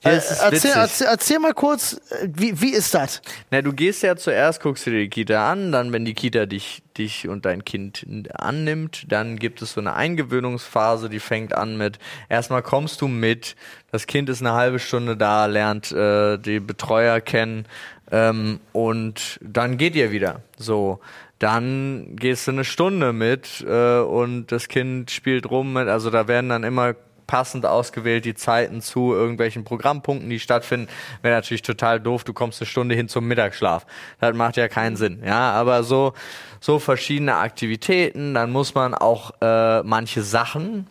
Ja, 0.04 0.10
Äh, 0.12 0.14
erzähl, 0.16 0.72
erzähl, 0.74 1.06
erzähl 1.06 1.38
mal 1.38 1.54
kurz, 1.54 2.00
wie, 2.22 2.60
wie 2.60 2.72
ist 2.72 2.94
das? 2.94 3.22
Na, 3.50 3.62
du 3.62 3.72
gehst 3.72 4.02
ja 4.02 4.16
zuerst, 4.16 4.60
guckst 4.60 4.86
dir 4.86 4.90
die 4.90 5.08
Kita 5.08 5.50
an, 5.50 5.72
dann, 5.72 5.92
wenn 5.92 6.04
die 6.04 6.14
Kita 6.14 6.46
dich, 6.46 6.82
dich 6.98 7.28
und 7.28 7.44
dein 7.44 7.64
Kind 7.64 8.06
annimmt, 8.34 9.06
dann 9.08 9.38
gibt 9.38 9.62
es 9.62 9.72
so 9.72 9.80
eine 9.80 9.94
Eingewöhnungsphase, 9.94 11.08
die 11.08 11.20
fängt 11.20 11.54
an 11.54 11.76
mit, 11.76 11.98
erstmal 12.28 12.62
kommst 12.62 13.00
du 13.00 13.08
mit, 13.08 13.56
das 13.90 14.06
Kind 14.06 14.28
ist 14.28 14.40
eine 14.40 14.52
halbe 14.52 14.78
Stunde 14.78 15.16
da, 15.16 15.46
lernt 15.46 15.90
äh, 15.92 16.38
die 16.38 16.60
Betreuer 16.60 17.20
kennen 17.20 17.66
ähm, 18.10 18.60
und 18.72 19.38
dann 19.42 19.78
geht 19.78 19.96
ihr 19.96 20.10
wieder. 20.10 20.42
So, 20.56 21.00
dann 21.38 22.16
gehst 22.16 22.46
du 22.46 22.52
eine 22.52 22.64
Stunde 22.64 23.12
mit 23.12 23.64
äh, 23.66 23.98
und 24.00 24.46
das 24.52 24.68
Kind 24.68 25.10
spielt 25.10 25.50
rum 25.50 25.72
mit, 25.72 25.88
also 25.88 26.10
da 26.10 26.28
werden 26.28 26.50
dann 26.50 26.64
immer 26.64 26.94
passend 27.26 27.66
ausgewählt 27.66 28.24
die 28.24 28.34
Zeiten 28.34 28.80
zu 28.80 29.12
irgendwelchen 29.12 29.64
Programmpunkten, 29.64 30.28
die 30.30 30.40
stattfinden. 30.40 30.88
Wäre 31.22 31.34
natürlich 31.34 31.62
total 31.62 32.00
doof, 32.00 32.24
du 32.24 32.32
kommst 32.32 32.60
eine 32.60 32.66
Stunde 32.66 32.94
hin 32.94 33.08
zum 33.08 33.26
Mittagsschlaf. 33.26 33.86
Das 34.20 34.34
macht 34.34 34.56
ja 34.56 34.68
keinen 34.68 34.96
Sinn. 34.96 35.22
Ja, 35.24 35.52
aber 35.52 35.82
so, 35.82 36.12
so 36.60 36.78
verschiedene 36.78 37.36
Aktivitäten, 37.36 38.34
dann 38.34 38.52
muss 38.52 38.74
man 38.74 38.94
auch 38.94 39.32
äh, 39.40 39.82
manche 39.82 40.22
Sachen 40.22 40.86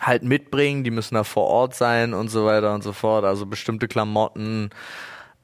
halt 0.00 0.22
mitbringen, 0.22 0.84
die 0.84 0.90
müssen 0.90 1.14
da 1.14 1.24
vor 1.24 1.46
Ort 1.48 1.74
sein 1.74 2.14
und 2.14 2.28
so 2.28 2.44
weiter 2.46 2.74
und 2.74 2.82
so 2.82 2.92
fort. 2.92 3.24
Also 3.24 3.46
bestimmte 3.46 3.88
Klamotten, 3.88 4.70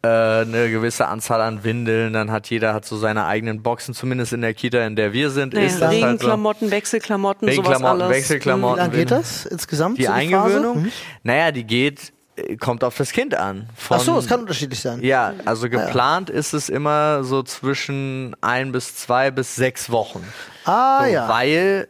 äh, 0.04 0.42
eine 0.42 0.70
gewisse 0.70 1.08
Anzahl 1.08 1.40
an 1.40 1.64
Windeln, 1.64 2.12
dann 2.12 2.30
hat 2.30 2.48
jeder 2.50 2.74
hat 2.74 2.84
so 2.84 2.96
seine 2.96 3.24
eigenen 3.24 3.62
Boxen, 3.62 3.94
zumindest 3.94 4.32
in 4.32 4.40
der 4.42 4.54
Kita, 4.54 4.84
in 4.86 4.96
der 4.96 5.12
wir 5.12 5.30
sind, 5.30 5.54
Naja, 5.54 5.66
ist 5.66 5.80
das 5.80 5.88
halt 5.88 6.00
so. 6.00 6.06
Regenklamotten, 6.06 6.70
Wechselklamotten, 6.70 7.48
sowas 7.48 7.58
Regenklamotten, 7.58 8.02
alles. 8.02 8.14
Wie 8.14 8.18
Wechselklamotten. 8.18 8.78
lange 8.78 8.96
geht 8.96 9.10
das 9.10 9.46
insgesamt? 9.46 9.98
Die 9.98 10.04
so 10.04 10.12
Eingewöhnung? 10.12 10.74
Phase? 10.74 10.86
Mhm. 10.86 10.92
Naja, 11.22 11.50
die 11.52 11.64
geht, 11.64 12.12
äh, 12.36 12.56
kommt 12.56 12.84
auf 12.84 12.96
das 12.96 13.12
Kind 13.12 13.34
an. 13.34 13.68
Von, 13.76 13.96
Ach 13.96 14.00
so, 14.00 14.18
es 14.18 14.26
kann 14.26 14.40
unterschiedlich 14.40 14.80
sein. 14.80 15.02
Ja, 15.02 15.34
also 15.44 15.68
geplant 15.68 16.30
ist 16.30 16.52
es 16.52 16.68
immer 16.68 17.24
so 17.24 17.42
zwischen 17.42 18.36
ein 18.40 18.72
bis 18.72 18.96
zwei 18.96 19.30
bis 19.30 19.56
sechs 19.56 19.90
Wochen. 19.90 20.24
Ah 20.64 21.04
so, 21.04 21.12
ja. 21.12 21.28
Weil 21.28 21.88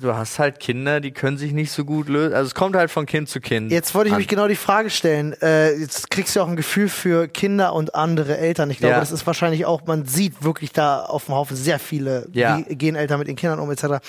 du 0.00 0.14
hast 0.14 0.38
halt 0.38 0.60
Kinder, 0.60 1.00
die 1.00 1.10
können 1.12 1.36
sich 1.36 1.52
nicht 1.52 1.70
so 1.72 1.84
gut 1.84 2.08
lösen. 2.08 2.34
Also 2.34 2.46
es 2.48 2.54
kommt 2.54 2.74
halt 2.76 2.90
von 2.90 3.06
Kind 3.06 3.28
zu 3.28 3.40
Kind. 3.40 3.70
Jetzt 3.70 3.94
wollte 3.94 4.08
ich 4.08 4.14
an. 4.14 4.18
mich 4.18 4.28
genau 4.28 4.48
die 4.48 4.56
Frage 4.56 4.90
stellen. 4.90 5.34
Äh, 5.42 5.74
jetzt 5.76 6.10
kriegst 6.10 6.34
du 6.34 6.40
auch 6.40 6.48
ein 6.48 6.56
Gefühl 6.56 6.88
für 6.88 7.28
Kinder 7.28 7.74
und 7.74 7.94
andere 7.94 8.38
Eltern. 8.38 8.70
Ich 8.70 8.78
glaube, 8.78 8.94
Ja. 8.94 9.00
das 9.00 9.12
ist 9.12 9.26
wahrscheinlich 9.26 9.66
auch, 9.66 9.86
man 9.86 10.06
sieht 10.06 10.42
wirklich 10.42 10.72
da 10.72 11.02
auf 11.04 11.26
dem 11.26 11.34
Haufen 11.34 11.56
sehr 11.56 11.78
viele, 11.78 12.26
Ja. 12.32 12.58
wie 12.66 12.74
gehen 12.76 12.96
Eltern 12.96 13.18
mit 13.18 13.28
den 13.28 13.36
Kindern 13.36 13.58
um, 13.60 13.70
etc. 13.70 14.02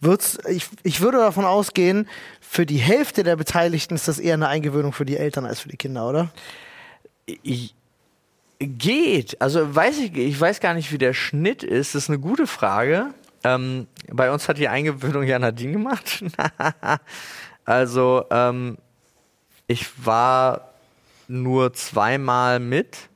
Wird's, 0.00 0.38
ich, 0.48 0.66
ich 0.82 1.00
würde 1.00 1.18
davon 1.18 1.44
ausgehen, 1.44 2.08
für 2.40 2.66
die 2.66 2.78
Hälfte 2.78 3.22
der 3.24 3.36
Beteiligten 3.36 3.94
ist 3.94 4.06
das 4.08 4.18
eher 4.18 4.34
eine 4.34 4.48
Eingewöhnung 4.48 4.92
für 4.92 5.04
die 5.04 5.16
Eltern 5.16 5.44
als 5.46 5.60
für 5.60 5.68
die 5.68 5.76
Kinder, 5.76 6.08
oder? 6.08 6.30
Ich- 7.26 7.74
Geht. 8.60 9.40
Also 9.42 9.74
weiß 9.74 9.98
ich, 9.98 10.16
ich 10.16 10.40
weiß 10.40 10.60
gar 10.60 10.74
nicht, 10.74 10.92
wie 10.92 10.98
der 10.98 11.12
Schnitt 11.12 11.62
ist. 11.64 11.94
Das 11.94 12.04
ist 12.04 12.08
eine 12.08 12.20
gute 12.20 12.46
Frage. 12.46 13.06
Ähm, 13.44 13.86
bei 14.10 14.30
uns 14.30 14.48
hat 14.48 14.58
die 14.58 14.68
Eingewöhnung 14.68 15.22
ja 15.22 15.38
Nadine 15.38 15.72
gemacht. 15.72 16.24
also 17.64 18.24
ähm, 18.30 18.78
ich 19.66 19.86
war 20.04 20.70
nur 21.28 21.72
zweimal 21.72 22.58
mit 22.60 23.08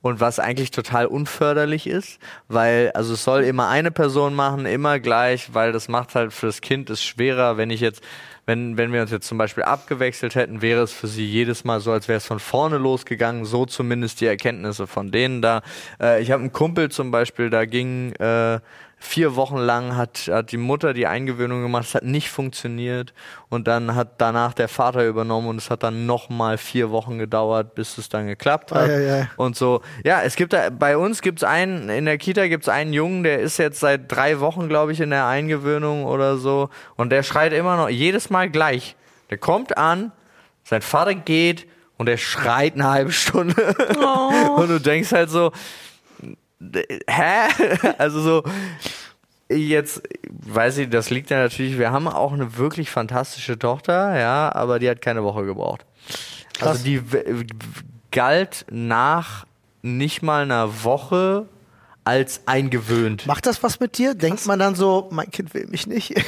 und 0.00 0.20
was 0.20 0.38
eigentlich 0.38 0.70
total 0.70 1.06
unförderlich 1.06 1.86
ist, 1.86 2.20
weil 2.48 2.90
also 2.92 3.14
es 3.14 3.24
soll 3.24 3.42
immer 3.42 3.68
eine 3.68 3.90
Person 3.90 4.34
machen, 4.34 4.64
immer 4.66 5.00
gleich, 5.00 5.54
weil 5.54 5.72
das 5.72 5.88
macht 5.88 6.14
halt 6.14 6.32
für 6.32 6.46
das 6.46 6.60
Kind 6.60 6.88
es 6.90 7.02
schwerer, 7.02 7.56
wenn 7.56 7.70
ich 7.70 7.80
jetzt 7.80 8.02
wenn, 8.46 8.78
wenn 8.78 8.94
wir 8.94 9.02
uns 9.02 9.10
jetzt 9.10 9.28
zum 9.28 9.36
Beispiel 9.36 9.64
abgewechselt 9.64 10.34
hätten, 10.34 10.62
wäre 10.62 10.80
es 10.80 10.90
für 10.90 11.06
sie 11.06 11.26
jedes 11.26 11.64
Mal 11.64 11.80
so, 11.80 11.92
als 11.92 12.08
wäre 12.08 12.16
es 12.16 12.24
von 12.24 12.40
vorne 12.40 12.78
losgegangen, 12.78 13.44
so 13.44 13.66
zumindest 13.66 14.22
die 14.22 14.26
Erkenntnisse 14.26 14.86
von 14.86 15.10
denen 15.10 15.42
da. 15.42 15.60
Äh, 16.00 16.22
ich 16.22 16.30
habe 16.30 16.40
einen 16.40 16.52
Kumpel 16.52 16.90
zum 16.90 17.10
Beispiel, 17.10 17.50
da 17.50 17.66
ging 17.66 18.12
äh, 18.12 18.58
vier 19.00 19.36
Wochen 19.36 19.58
lang 19.58 19.96
hat, 19.96 20.28
hat 20.28 20.50
die 20.50 20.56
Mutter 20.56 20.92
die 20.92 21.06
Eingewöhnung 21.06 21.62
gemacht, 21.62 21.86
es 21.86 21.94
hat 21.94 22.02
nicht 22.02 22.30
funktioniert 22.30 23.14
und 23.48 23.68
dann 23.68 23.94
hat 23.94 24.20
danach 24.20 24.54
der 24.54 24.68
Vater 24.68 25.06
übernommen 25.06 25.48
und 25.48 25.56
es 25.56 25.70
hat 25.70 25.84
dann 25.84 26.06
nochmal 26.06 26.58
vier 26.58 26.90
Wochen 26.90 27.18
gedauert, 27.18 27.74
bis 27.74 27.96
es 27.96 28.08
dann 28.08 28.26
geklappt 28.26 28.72
hat. 28.72 28.88
Ei, 28.88 28.94
ei, 28.94 29.20
ei. 29.20 29.30
Und 29.36 29.56
so, 29.56 29.82
ja, 30.04 30.22
es 30.22 30.34
gibt 30.34 30.52
da, 30.52 30.70
bei 30.70 30.96
uns 30.96 31.22
gibt's 31.22 31.44
einen, 31.44 31.88
in 31.88 32.06
der 32.06 32.18
Kita 32.18 32.48
gibt's 32.48 32.68
einen 32.68 32.92
Jungen, 32.92 33.22
der 33.22 33.38
ist 33.38 33.58
jetzt 33.58 33.78
seit 33.78 34.10
drei 34.10 34.40
Wochen, 34.40 34.68
glaube 34.68 34.92
ich, 34.92 35.00
in 35.00 35.10
der 35.10 35.26
Eingewöhnung 35.26 36.04
oder 36.04 36.36
so. 36.36 36.68
Und 36.96 37.10
der 37.10 37.22
schreit 37.22 37.52
immer 37.52 37.76
noch, 37.76 37.88
jedes 37.88 38.30
Mal 38.30 38.50
gleich. 38.50 38.96
Der 39.30 39.38
kommt 39.38 39.78
an, 39.78 40.10
sein 40.64 40.82
Vater 40.82 41.14
geht 41.14 41.68
und 41.98 42.08
er 42.08 42.16
schreit 42.16 42.74
eine 42.74 42.88
halbe 42.88 43.12
Stunde. 43.12 43.54
Und 44.56 44.68
du 44.68 44.80
denkst 44.80 45.12
halt 45.12 45.30
so, 45.30 45.52
hä? 46.60 47.48
Also 47.98 48.20
so, 48.20 48.42
jetzt, 49.48 50.02
weiß 50.30 50.78
ich, 50.78 50.90
das 50.90 51.10
liegt 51.10 51.30
ja 51.30 51.38
natürlich, 51.38 51.78
wir 51.78 51.90
haben 51.90 52.08
auch 52.08 52.32
eine 52.32 52.56
wirklich 52.56 52.90
fantastische 52.90 53.58
Tochter, 53.58 54.18
ja, 54.18 54.54
aber 54.54 54.78
die 54.78 54.88
hat 54.88 55.00
keine 55.00 55.24
Woche 55.24 55.44
gebraucht. 55.44 55.84
Krass. 56.54 56.68
Also 56.68 56.84
die 56.84 57.02
galt 58.10 58.66
nach 58.70 59.46
nicht 59.82 60.22
mal 60.22 60.42
einer 60.42 60.82
Woche 60.84 61.46
als 62.04 62.42
eingewöhnt. 62.46 63.26
Macht 63.26 63.46
das 63.46 63.62
was 63.62 63.80
mit 63.80 63.98
dir? 63.98 64.14
Denkt 64.14 64.46
man 64.46 64.58
dann 64.58 64.74
so, 64.74 65.08
mein 65.10 65.30
Kind 65.30 65.52
will 65.54 65.66
mich 65.66 65.86
nicht? 65.86 66.14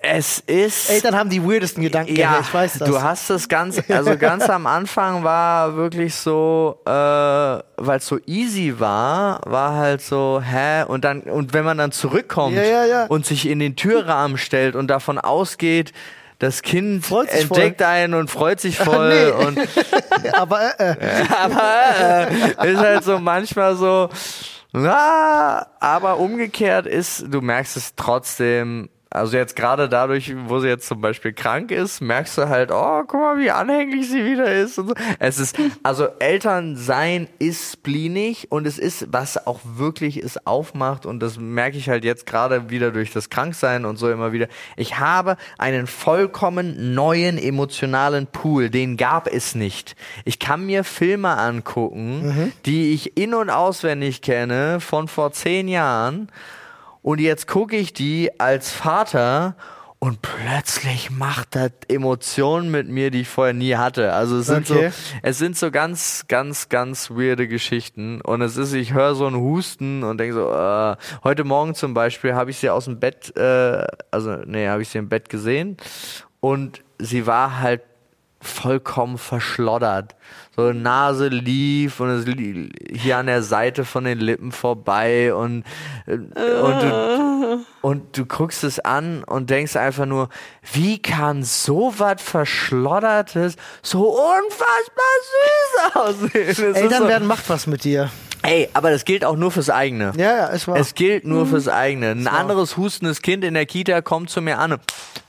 Es 0.00 0.38
ist. 0.40 0.90
Eltern 0.90 1.16
haben 1.16 1.30
die 1.30 1.42
weirdesten 1.42 1.82
Gedanken. 1.82 2.16
ja, 2.16 2.38
ich 2.40 2.52
weiß 2.52 2.78
das. 2.78 2.88
du 2.88 3.02
hast 3.02 3.30
das 3.30 3.48
ganz, 3.48 3.80
also 3.88 4.16
ganz 4.16 4.48
am 4.48 4.66
Anfang 4.66 5.24
war 5.24 5.76
wirklich 5.76 6.14
so, 6.14 6.80
äh, 6.86 6.90
weil 6.90 7.98
es 7.98 8.06
so 8.06 8.18
easy 8.26 8.78
war, 8.78 9.40
war 9.44 9.74
halt 9.76 10.00
so, 10.02 10.40
hä? 10.44 10.84
Und 10.84 11.04
dann, 11.04 11.22
und 11.22 11.52
wenn 11.52 11.64
man 11.64 11.78
dann 11.78 11.92
zurückkommt 11.92 12.56
Ja, 12.56 12.62
ja, 12.62 12.84
ja. 12.84 13.06
und 13.06 13.26
sich 13.26 13.46
in 13.48 13.58
den 13.58 13.76
Türrahmen 13.76 14.38
stellt 14.38 14.76
und 14.76 14.88
davon 14.88 15.18
ausgeht, 15.18 15.92
das 16.38 16.62
Kind 16.62 17.04
entdeckt 17.28 17.82
einen 17.82 18.14
und 18.14 18.28
freut 18.30 18.60
sich 18.60 18.76
voll 18.78 19.32
Nee. 19.36 19.46
und 19.46 19.58
aber 20.32 20.80
äh, 20.80 20.92
äh, 20.92 21.24
aber 21.40 22.26
äh, 22.64 22.72
ist 22.72 22.78
halt 22.80 23.04
so 23.04 23.18
manchmal 23.20 23.76
so, 23.76 24.08
ja, 24.74 25.66
aber 25.80 26.18
umgekehrt 26.18 26.86
ist, 26.86 27.26
du 27.28 27.40
merkst 27.40 27.76
es 27.76 27.94
trotzdem, 27.94 28.88
also 29.12 29.36
jetzt 29.36 29.56
gerade 29.56 29.88
dadurch, 29.88 30.34
wo 30.46 30.58
sie 30.58 30.68
jetzt 30.68 30.86
zum 30.86 31.00
Beispiel 31.00 31.32
krank 31.32 31.70
ist, 31.70 32.00
merkst 32.00 32.38
du 32.38 32.48
halt, 32.48 32.70
oh, 32.72 33.02
guck 33.06 33.20
mal, 33.20 33.38
wie 33.38 33.50
anhänglich 33.50 34.08
sie 34.08 34.24
wieder 34.24 34.50
ist. 34.50 34.78
Und 34.78 34.88
so. 34.88 34.94
Es 35.18 35.38
ist, 35.38 35.56
also 35.82 36.08
Elternsein 36.18 37.28
ist 37.38 37.72
spleenig 37.72 38.50
und 38.50 38.66
es 38.66 38.78
ist, 38.78 39.06
was 39.12 39.46
auch 39.46 39.60
wirklich 39.64 40.16
es 40.16 40.46
aufmacht 40.46 41.04
und 41.04 41.20
das 41.20 41.38
merke 41.38 41.76
ich 41.76 41.88
halt 41.88 42.04
jetzt 42.04 42.24
gerade 42.26 42.70
wieder 42.70 42.90
durch 42.90 43.12
das 43.12 43.28
Kranksein 43.28 43.84
und 43.84 43.98
so 43.98 44.10
immer 44.10 44.32
wieder. 44.32 44.48
Ich 44.76 44.98
habe 44.98 45.36
einen 45.58 45.86
vollkommen 45.86 46.94
neuen 46.94 47.36
emotionalen 47.36 48.26
Pool, 48.26 48.70
den 48.70 48.96
gab 48.96 49.26
es 49.26 49.54
nicht. 49.54 49.94
Ich 50.24 50.38
kann 50.38 50.64
mir 50.64 50.84
Filme 50.84 51.36
angucken, 51.36 52.52
die 52.64 52.92
ich 52.94 53.16
in- 53.16 53.34
und 53.34 53.50
auswendig 53.50 54.22
kenne 54.22 54.80
von 54.80 55.08
vor 55.08 55.32
zehn 55.32 55.68
Jahren 55.68 56.28
und 57.02 57.20
jetzt 57.20 57.46
gucke 57.46 57.76
ich 57.76 57.92
die 57.92 58.30
als 58.40 58.70
Vater 58.70 59.56
und 59.98 60.20
plötzlich 60.20 61.10
macht 61.12 61.54
das 61.54 61.70
Emotionen 61.88 62.72
mit 62.72 62.88
mir, 62.88 63.12
die 63.12 63.20
ich 63.20 63.28
vorher 63.28 63.54
nie 63.54 63.76
hatte. 63.76 64.12
Also 64.12 64.38
es 64.38 64.46
sind 64.46 64.68
Okay. 64.68 64.90
so, 64.90 65.16
es 65.22 65.38
sind 65.38 65.56
so 65.56 65.70
ganz, 65.70 66.24
ganz, 66.26 66.68
ganz 66.68 67.10
weirde 67.10 67.46
Geschichten. 67.46 68.20
Und 68.20 68.42
es 68.42 68.56
ist, 68.56 68.72
ich 68.72 68.92
höre 68.94 69.14
so 69.14 69.26
einen 69.28 69.36
Husten 69.36 70.02
und 70.02 70.18
denke 70.18 70.34
so, 70.34 70.50
äh, 70.52 70.96
heute 71.22 71.44
Morgen 71.44 71.76
zum 71.76 71.94
Beispiel 71.94 72.34
habe 72.34 72.50
ich 72.50 72.58
sie 72.58 72.68
aus 72.68 72.86
dem 72.86 72.98
Bett, 72.98 73.36
äh, 73.36 73.86
also 74.10 74.38
nee, 74.44 74.66
habe 74.66 74.82
ich 74.82 74.88
sie 74.88 74.98
im 74.98 75.08
Bett 75.08 75.28
gesehen 75.28 75.76
und 76.40 76.82
sie 76.98 77.26
war 77.28 77.60
halt 77.60 77.82
vollkommen 78.42 79.18
verschloddert. 79.18 80.14
So 80.54 80.72
Nase 80.72 81.28
lief 81.28 82.00
und 82.00 82.10
es 82.10 82.26
li 82.26 82.70
hier 82.92 83.16
an 83.16 83.26
der 83.26 83.42
Seite 83.42 83.84
von 83.84 84.04
den 84.04 84.18
Lippen 84.18 84.52
vorbei 84.52 85.32
und, 85.34 85.64
äh, 86.06 86.16
und, 86.16 86.82
du, 86.82 87.64
und 87.80 88.18
du 88.18 88.26
guckst 88.26 88.62
es 88.62 88.78
an 88.78 89.24
und 89.24 89.48
denkst 89.48 89.76
einfach 89.76 90.04
nur, 90.04 90.28
wie 90.72 91.00
kann 91.00 91.42
so 91.42 91.94
was 91.96 92.20
Verschloddertes 92.20 93.56
so 93.82 94.10
unfassbar 94.10 95.12
süß 95.30 95.96
aussehen? 95.96 96.48
Ist 96.48 96.58
Eltern 96.58 97.02
so, 97.02 97.08
werden 97.08 97.26
macht 97.26 97.48
was 97.48 97.66
mit 97.66 97.84
dir. 97.84 98.10
Ey, 98.42 98.68
aber 98.74 98.90
das 98.90 99.04
gilt 99.04 99.24
auch 99.24 99.36
nur 99.36 99.50
fürs 99.50 99.70
eigene. 99.70 100.12
Ja, 100.16 100.36
ja, 100.36 100.46
ist 100.46 100.68
wahr. 100.68 100.76
Es 100.76 100.94
gilt 100.94 101.24
nur 101.24 101.46
fürs 101.46 101.68
eigene. 101.68 102.10
Ein 102.10 102.26
anderes 102.26 102.76
hustendes 102.76 103.22
Kind 103.22 103.44
in 103.44 103.54
der 103.54 103.66
Kita 103.66 104.02
kommt 104.02 104.30
zu 104.30 104.40
mir 104.40 104.58
an 104.58 104.72
und 104.72 104.82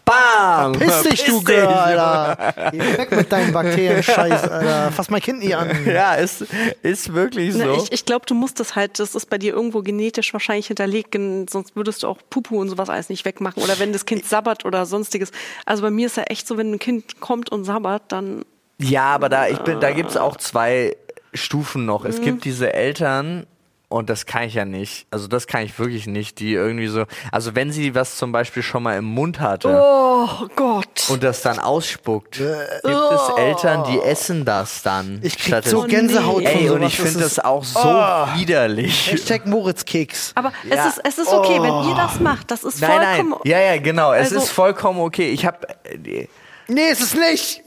BAM! 0.06 0.74
Piss 0.74 1.04
dich, 1.04 1.24
du 1.24 1.40
Verpiss 1.40 1.46
Girl, 1.46 1.68
dich. 1.68 1.76
Alter. 1.76 2.72
Geh 2.72 2.98
weg 2.98 3.12
mit 3.12 3.32
deinen 3.32 3.54
Bakterien-Scheiß, 3.54 4.44
Alter. 4.50 4.92
Fass 4.92 5.10
mein 5.10 5.22
Kind 5.22 5.40
nie 5.40 5.56
an. 5.56 5.70
Ja, 5.86 6.16
ist, 6.16 6.46
ist 6.82 7.14
wirklich 7.14 7.56
Na, 7.56 7.66
so. 7.66 7.84
ich 7.84 7.92
ich 7.94 8.06
glaube, 8.06 8.26
du 8.26 8.36
musst 8.36 8.60
das 8.60 8.76
halt, 8.76 9.00
das 9.00 9.16
ist 9.16 9.30
bei 9.30 9.38
dir 9.38 9.54
irgendwo 9.54 9.82
genetisch 9.82 10.34
wahrscheinlich 10.34 10.68
hinterlegt, 10.68 11.18
sonst 11.50 11.78
würdest 11.78 12.04
du 12.04 12.08
auch 12.08 12.18
Pupu 12.30 12.60
und 12.60 12.68
sowas 12.70 12.90
alles 12.90 13.08
nicht 13.08 13.24
wegmachen. 13.24 13.64
Oder 13.64 13.80
wenn 13.80 13.94
das 13.94 14.06
Kind 14.06 14.26
sabbert 14.26 14.66
oder 14.66 14.86
sonstiges. 14.86 15.32
Also 15.66 15.84
bei 15.84 15.90
mir 15.90 16.08
ist 16.08 16.18
ja 16.18 16.24
echt 16.24 16.48
so, 16.48 16.58
wenn 16.58 16.74
ein 16.74 16.80
Kind 16.80 17.22
kommt 17.22 17.50
und 17.50 17.64
sabbert, 17.64 18.04
dann 18.10 18.44
Ja, 18.80 19.06
aber 19.06 19.30
da, 19.30 19.48
ich 19.48 19.60
bin, 19.60 19.80
da 19.80 19.92
gibt's 19.92 20.18
auch 20.18 20.36
zwei 20.36 20.98
Stufen 21.34 21.86
noch. 21.86 22.06
Es 22.06 22.22
gibt 22.22 22.46
diese 22.46 22.74
Eltern, 22.74 23.46
und 23.90 24.10
das 24.10 24.26
kann 24.26 24.44
ich 24.44 24.56
ja 24.56 24.66
nicht, 24.66 25.06
also 25.12 25.28
das 25.28 25.46
kann 25.46 25.62
ich 25.64 25.78
wirklich 25.78 26.08
nicht, 26.08 26.40
die 26.40 26.54
irgendwie 26.54 26.88
so, 26.88 27.06
also 27.32 27.54
wenn 27.54 27.72
sie 27.72 27.94
was 27.94 28.18
zum 28.18 28.32
Beispiel 28.32 28.64
schon 28.64 28.82
mal 28.82 28.98
im 28.98 29.06
Mund 29.06 29.40
hatte 29.40 29.70
Oh 29.80 30.48
Gott. 30.56 31.10
und 31.10 31.22
das 31.22 31.44
dann 31.44 31.60
ausspuckt, 31.60 32.38
gibt 32.40 32.48
es 32.86 33.30
Eltern, 33.38 33.84
die 33.92 34.00
essen 34.02 34.46
das 34.46 34.82
dann. 34.82 35.20
Ich 35.22 35.38
krieg 35.38 35.64
so 35.64 35.84
es- 35.84 35.90
Gänsehaut 35.90 36.42
von 36.42 36.46
Ey, 36.46 36.68
sowas. 36.70 36.80
und 36.82 36.88
ich 36.88 36.96
finde 36.96 37.20
ist- 37.26 37.38
das 37.38 37.46
auch 37.46 37.64
so 37.64 37.80
Oh. 37.84 38.28
widerlich. 38.36 39.12
Hashtag 39.12 39.46
Moritz-Keks. 39.46 40.32
Aber 40.34 40.52
Ja. 40.68 40.88
es 40.88 40.98
ist, 40.98 41.02
es 41.06 41.18
ist 41.20 41.32
okay, 41.32 41.62
wenn 41.62 41.88
ihr 41.90 41.96
das 41.96 42.20
macht. 42.20 42.50
Das 42.50 42.64
ist 42.64 42.82
Nein, 42.82 42.90
vollkommen. 42.90 43.30
nein. 43.44 43.52
Ja, 43.52 43.60
ja, 43.60 43.78
genau. 43.80 44.12
Es 44.14 44.32
Also- 44.32 44.38
ist 44.38 44.50
vollkommen 44.50 45.02
okay. 45.02 45.30
Ich 45.30 45.46
habe 45.46 45.68
äh, 45.84 46.28
Nee, 46.68 46.88
ist 46.90 47.02
es 47.02 47.14
nicht. 47.14 47.62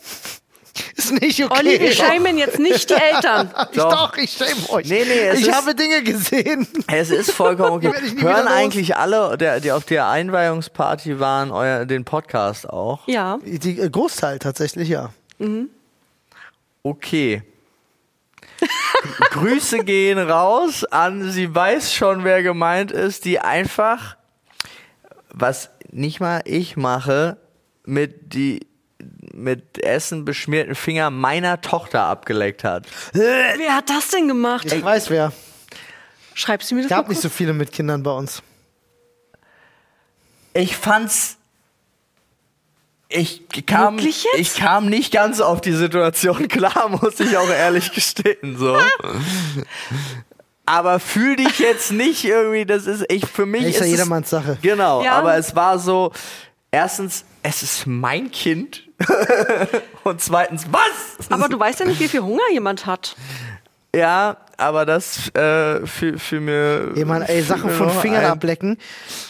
Ist 0.95 1.13
nicht 1.21 1.43
okay. 1.45 1.59
Olli, 1.59 1.81
wir 1.81 1.93
schämen 1.93 2.39
jetzt 2.39 2.59
nicht 2.59 2.91
die 2.91 2.95
Eltern. 2.95 3.51
ich 3.73 3.77
doch, 3.79 4.17
ich 4.17 4.31
schäme 4.33 4.69
euch. 4.71 4.89
Nee, 4.89 5.05
nee, 5.05 5.21
es 5.29 5.41
ich 5.41 5.49
ist- 5.49 5.55
habe 5.55 5.75
Dinge 5.75 6.03
gesehen. 6.03 6.67
Es 6.89 7.11
ist 7.11 7.33
vollkommen 7.33 7.73
okay. 7.73 7.93
Hören 8.21 8.49
eigentlich 8.49 8.97
alle, 8.97 9.37
der, 9.39 9.61
die 9.61 9.73
auf 9.73 9.85
der 9.85 10.09
Einweihungsparty 10.09 11.21
waren, 11.21 11.51
euer, 11.51 11.85
den 11.87 12.05
Podcast 12.05 12.69
auch? 12.69 13.07
Ja. 13.07 13.39
Die 13.45 13.79
äh, 13.79 13.89
Großteil 13.91 14.39
tatsächlich, 14.39 14.89
ja. 14.89 15.11
Okay. 16.83 17.43
Grüße 19.31 19.85
gehen 19.85 20.19
raus 20.19 20.85
an, 20.85 21.31
sie 21.31 21.55
weiß 21.55 21.93
schon, 21.93 22.25
wer 22.25 22.43
gemeint 22.43 22.91
ist, 22.91 23.25
die 23.25 23.39
einfach, 23.39 24.17
was 25.31 25.71
nicht 25.91 26.21
mal 26.21 26.41
ich 26.45 26.77
mache, 26.77 27.37
mit 27.85 28.35
die 28.35 28.67
mit 29.33 29.83
Essen 29.83 30.25
beschmierten 30.25 30.75
Finger 30.75 31.11
meiner 31.11 31.61
Tochter 31.61 32.05
abgeleckt 32.05 32.65
hat. 32.65 32.87
Wer 33.13 33.75
hat 33.77 33.91
das 33.91 34.09
denn 34.09 34.29
gemacht? 34.29 34.71
Ich 34.73 34.83
weiß 34.85 35.11
wer. 35.11 35.33
Schreibst 36.35 36.71
du 36.71 36.75
mir 36.75 36.83
das 36.83 36.91
Gab 36.91 37.07
mal 37.07 37.11
nicht 37.13 37.23
so 37.23 37.29
viele 37.29 37.53
mit 37.53 37.73
Kindern 37.73 38.03
bei 38.03 38.11
uns. 38.11 38.43
Ich 40.55 40.77
fand's. 40.77 41.37
Ich 43.09 43.43
kam, 43.67 43.97
Wirklich 43.99 44.25
jetzt? 44.25 44.39
ich 44.39 44.55
kam 44.55 44.89
nicht 44.89 45.13
ganz 45.13 45.41
auf 45.41 45.61
die 45.61 45.73
Situation 45.73 46.49
klar, 46.49 46.89
muss 46.89 47.21
ich 47.21 47.37
auch 47.37 47.49
ehrlich 47.49 47.93
gestehen, 47.93 48.57
so. 48.59 48.77
Aber 50.69 50.99
fühl 50.99 51.37
dich 51.37 51.61
jetzt 51.61 51.93
nicht 51.93 52.25
irgendwie, 52.25 52.67
das 52.67 52.87
ist, 52.87 53.05
ich, 53.09 53.25
für 53.25 53.47
mich 53.47 53.63
Ist 53.63 53.69
ist 53.75 53.79
ja 53.79 53.85
es, 53.85 53.91
jedermanns 53.93 54.31
Sache. 54.31 54.59
Genau, 54.61 55.05
Ja. 55.05 55.13
aber 55.13 55.37
es 55.37 55.55
war 55.55 55.79
so, 55.79 56.11
erstens, 56.71 57.25
es 57.43 57.63
ist 57.63 57.87
mein 57.87 58.31
Kind. 58.31 58.83
Und 60.05 60.21
zweitens, 60.21 60.67
was? 60.71 61.31
Aber 61.31 61.49
du 61.49 61.59
weißt 61.59 61.81
ja 61.81 61.87
nicht, 61.87 62.01
wie 62.01 62.09
viel 62.09 62.21
Hunger 62.23 62.43
jemand 62.53 62.87
hat. 62.87 63.17
Ja, 63.95 64.37
aber 64.59 64.85
das 64.85 65.29
äh, 65.35 65.87
für, 65.87 66.19
für 66.19 66.41
mir. 66.41 66.93
Ey, 66.97 67.05
Mann, 67.07 67.23
ey, 67.23 67.41
Sachen 67.43 67.71
von 67.71 67.89
Fingern 67.91 68.25
ein- 68.27 68.31
ablecken. 68.31 68.79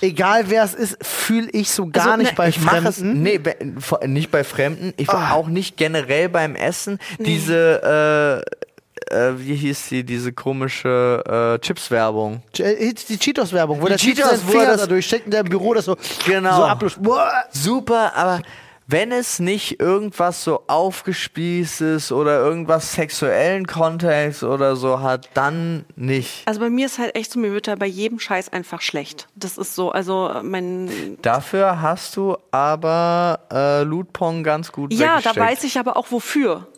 Egal 0.01 0.51
wer 0.51 0.65
es 0.65 0.75
ist, 0.75 0.99
fühle 1.05 1.49
ich 1.51 1.71
so 1.71 1.87
gar 1.89 2.07
Also, 2.07 2.17
nicht 2.19 2.31
ne, 2.33 2.37
bei 2.37 2.49
Ich 2.49 2.61
mache 2.61 2.89
es 2.89 2.99
Fremden. 2.99 3.23
nee, 3.23 3.41
vor- 3.79 4.05
nicht 4.07 4.31
bei 4.33 4.43
Fremden, 4.43 4.93
ich 4.97 5.09
Ah. 5.11 5.33
auch 5.33 5.47
nicht 5.47 5.77
generell 5.77 6.29
beim 6.29 6.57
Essen. 6.57 6.99
Diese 7.19 8.45
äh, 8.45 8.66
äh, 9.11 9.33
wie 9.37 9.55
hieß 9.55 9.89
die 9.89 10.05
diese 10.05 10.33
komische 10.33 11.23
äh, 11.57 11.59
Chips-Werbung? 11.65 12.43
Äh, 12.59 12.93
Die 13.09 13.19
Cheetos-Werbung, 13.19 13.81
wo 13.83 13.87
der 13.87 13.97
Cheetos, 13.99 14.25
Cheetos 14.31 14.43
wo 14.47 14.49
er 14.49 14.53
Finger 14.61 14.67
das- 14.73 14.81
da 14.83 14.87
durchsteckt 14.87 15.33
der 15.33 15.41
im 15.41 15.49
Büro 15.49 15.75
das 15.75 15.85
so, 15.87 15.97
Genau. 16.27 16.57
so 16.57 16.65
ablutscht. 16.65 16.99
Boah. 17.03 17.31
Super, 17.51 18.13
aber 18.17 18.41
wenn 18.89 19.11
es 19.11 19.41
nicht 19.41 19.81
irgendwas 19.81 20.45
so 20.45 20.63
aufgespießt 20.69 21.81
ist 21.81 22.13
oder 22.13 22.39
irgendwas 22.39 22.93
sexuellen 22.93 23.67
Kontext 23.67 24.45
oder 24.45 24.77
so 24.77 25.01
hat, 25.01 25.29
dann 25.35 25.85
nicht. 25.97 26.43
Also 26.47 26.61
bei 26.61 26.71
mir 26.71 26.87
ist 26.87 26.99
halt 26.99 27.17
echt 27.17 27.33
so, 27.33 27.41
mir 27.41 27.53
wird 27.53 27.67
da 27.67 27.75
bei 27.75 27.87
jedem 27.87 28.21
Scheiß 28.21 28.53
einfach 28.53 28.81
schlecht. 28.83 29.27
Das 29.35 29.59
ist 29.59 29.75
so, 29.75 29.91
also 29.91 30.31
mein. 30.43 31.19
Dafür 31.23 31.81
hast 31.81 32.17
du 32.17 32.37
aber 32.53 33.41
äh, 33.53 33.83
Lootpong 33.83 34.45
ganz 34.45 34.71
gut 34.71 34.93
Ja, 34.93 35.21
da 35.21 35.35
weiß 35.35 35.65
ich 35.65 35.79
aber 35.81 35.97
auch 35.97 36.13
wofür. 36.13 36.69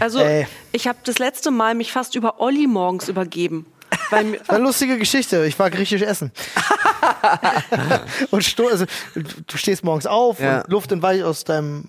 Also 0.00 0.18
Ey. 0.20 0.46
ich 0.72 0.88
habe 0.88 0.98
das 1.04 1.18
letzte 1.18 1.50
Mal 1.50 1.74
mich 1.74 1.92
fast 1.92 2.14
über 2.14 2.40
Olli 2.40 2.66
morgens 2.66 3.08
übergeben. 3.08 3.66
Eine 4.10 4.38
lustige 4.58 4.98
Geschichte. 4.98 5.44
Ich 5.46 5.58
war 5.58 5.70
griechisch 5.70 6.02
essen. 6.02 6.32
und 8.30 8.44
sto 8.44 8.68
also, 8.68 8.84
du 9.14 9.56
stehst 9.56 9.84
morgens 9.84 10.06
auf 10.06 10.40
Ja. 10.40 10.60
und 10.62 10.68
Luft 10.70 10.92
entweicht 10.92 11.22
aus 11.24 11.44
deinem 11.44 11.88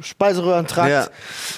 Speiseröhrentrakt. 0.00 0.90
Ja. 0.90 1.08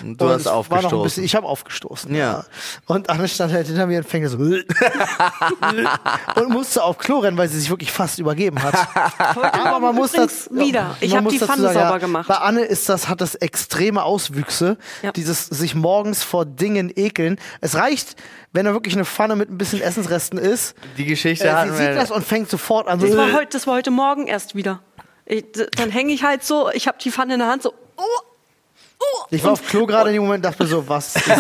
Und 0.03 0.21
du 0.21 0.25
Und 0.27 0.31
hast 0.33 0.41
es 0.41 0.47
War 0.47 0.53
noch 0.53 0.55
ein 0.55 0.59
aufgestoßen. 0.59 1.03
bisschen, 1.03 1.25
ich 1.25 1.35
habe 1.35 1.47
aufgestoßen. 1.47 2.15
Ja. 2.15 2.45
Und 2.87 3.11
Anne 3.11 3.29
stand 3.29 3.53
halt 3.53 3.67
hinter 3.67 3.87
mir 3.87 3.99
und 3.99 4.09
fängt 4.09 4.29
so 4.31 4.39
und 6.37 6.49
musste 6.51 6.83
auf 6.83 6.99
Klo 6.99 7.19
rennen, 7.19 7.37
weil 7.37 7.49
sie 7.49 7.59
sich 7.59 7.71
wirklich 7.71 7.91
fast 7.93 8.19
übergeben 8.19 8.63
hat. 8.63 8.75
Aber 9.53 9.81
man 9.81 9.95
muss 9.95 10.13
das 10.13 10.49
wieder. 10.53 10.97
Ich 11.01 11.11
man 11.11 11.19
hab 11.19 11.25
muss 11.25 11.33
die 11.35 11.39
Pfanne 11.41 11.63
sagen, 11.63 11.79
sauber 11.79 11.99
gemacht. 11.99 12.29
Bei 12.29 12.37
Anne 12.37 12.63
ist 12.63 12.89
das 12.89 13.09
hat 13.09 13.21
das 13.21 13.35
extreme 13.37 14.03
Auswüchse, 14.03 14.77
Ja. 15.03 15.13
dieses 15.13 15.47
sich 15.47 15.75
morgens 15.75 16.23
vor 16.23 16.45
Dingen 16.45 16.93
ekeln. 16.95 17.39
Es 17.61 17.75
reicht, 17.75 18.17
wenn 18.53 18.65
da 18.65 18.73
wirklich 18.73 18.95
eine 18.95 19.05
Pfanne 19.05 19.37
mit 19.37 19.51
ein 19.51 19.59
bisschen 19.59 19.81
Essensresten 19.81 20.39
ist. 20.39 20.75
Die 20.97 21.05
Geschichte 21.05 21.47
Äh, 21.47 21.65
sie 21.67 21.77
sieht 21.77 21.87
wir. 21.89 21.95
das 21.95 22.11
und 22.11 22.25
fängt 22.25 22.49
sofort 22.51 22.89
an. 22.89 23.01
So, 23.01 23.07
das, 23.07 23.17
war 23.17 23.33
heute, 23.33 23.49
das 23.51 23.67
war 23.67 23.75
heute 23.77 23.91
Morgen 23.91 24.27
erst 24.27 24.55
wieder. 24.55 24.81
Ich, 25.27 25.45
dann 25.77 25.91
hänge 25.91 26.13
ich 26.13 26.23
halt 26.25 26.43
so, 26.43 26.71
ich 26.71 26.89
habe 26.89 26.99
die 27.03 27.11
Pfanne 27.11 27.35
in 27.35 27.41
der 27.41 27.49
Hand 27.49 27.63
so. 27.63 27.75
Oh, 27.97 28.03
oh, 29.01 29.05
ich 29.31 29.45
war 29.45 29.53
auf 29.53 29.67
Klo 29.67 29.85
gerade 29.87 30.09
in 30.11 30.15
dem 30.15 30.23
Moment, 30.23 30.45
dachte 30.45 30.63
mir 30.63 30.69
so, 30.69 30.89
was 30.89 31.17
ist 31.17 31.27
Und 31.27 31.35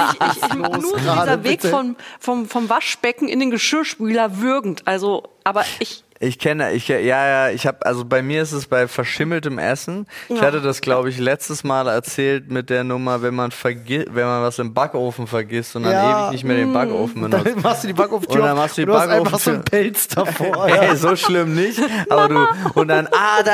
ich, 0.00 0.36
ich, 0.36 0.42
ich 0.42 0.54
los 0.54 0.78
nur 0.78 0.98
so 0.98 0.98
dieser 0.98 1.44
Weg 1.44 1.60
bitte? 1.60 1.68
vom, 1.68 1.96
vom, 2.18 2.48
vom 2.48 2.68
Waschbecken 2.70 3.28
in 3.28 3.40
den 3.40 3.50
Geschirrspüler 3.50 4.38
würgend. 4.38 4.82
Also, 4.86 5.24
aber 5.44 5.64
ich, 5.80 6.04
Ich 6.22 6.38
kenne, 6.38 6.72
ich 6.72 6.86
ja, 6.88 6.98
ja, 6.98 7.48
ich 7.48 7.66
habe, 7.66 7.86
also 7.86 8.04
bei 8.04 8.20
mir 8.20 8.42
ist 8.42 8.52
es 8.52 8.66
bei 8.66 8.86
verschimmeltem 8.86 9.58
Essen. 9.58 10.06
Ich 10.28 10.36
Ja. 10.36 10.42
hatte 10.48 10.60
das, 10.60 10.82
glaube 10.82 11.08
ich, 11.08 11.18
letztes 11.18 11.64
Mal 11.64 11.88
erzählt 11.88 12.50
mit 12.50 12.68
der 12.68 12.84
Nummer, 12.84 13.22
wenn 13.22 13.34
man 13.34 13.50
vergisst, 13.52 14.08
wenn 14.14 14.26
man 14.26 14.42
was 14.42 14.58
im 14.58 14.74
Backofen 14.74 15.26
vergisst 15.26 15.76
und 15.76 15.84
dann 15.84 15.92
Ja. 15.92 16.20
ewig 16.24 16.32
nicht 16.32 16.44
mehr 16.44 16.56
den 16.58 16.74
Backofen 16.74 17.22
benutzt. 17.22 17.46
Dann 17.46 17.62
machst 17.62 17.84
du 17.84 17.86
die 17.86 17.94
Backofen 17.94 18.26
Und 18.28 18.38
dann 18.38 18.54
machst 18.54 18.76
du 18.76 18.82
die 18.82 18.86
du 18.86 18.94
hast 18.98 19.08
einfach 19.08 19.32
Backofen- 19.32 19.38
so 19.44 19.50
einen 19.52 19.64
Pelz 19.64 20.08
davor. 20.08 20.66
Hey, 20.68 20.94
so 20.94 21.16
schlimm 21.16 21.54
nicht. 21.54 21.80
Aber 22.10 22.28
du 22.28 22.46
und 22.74 22.88
dann 22.88 23.06
ah, 23.12 23.42
da, 23.42 23.52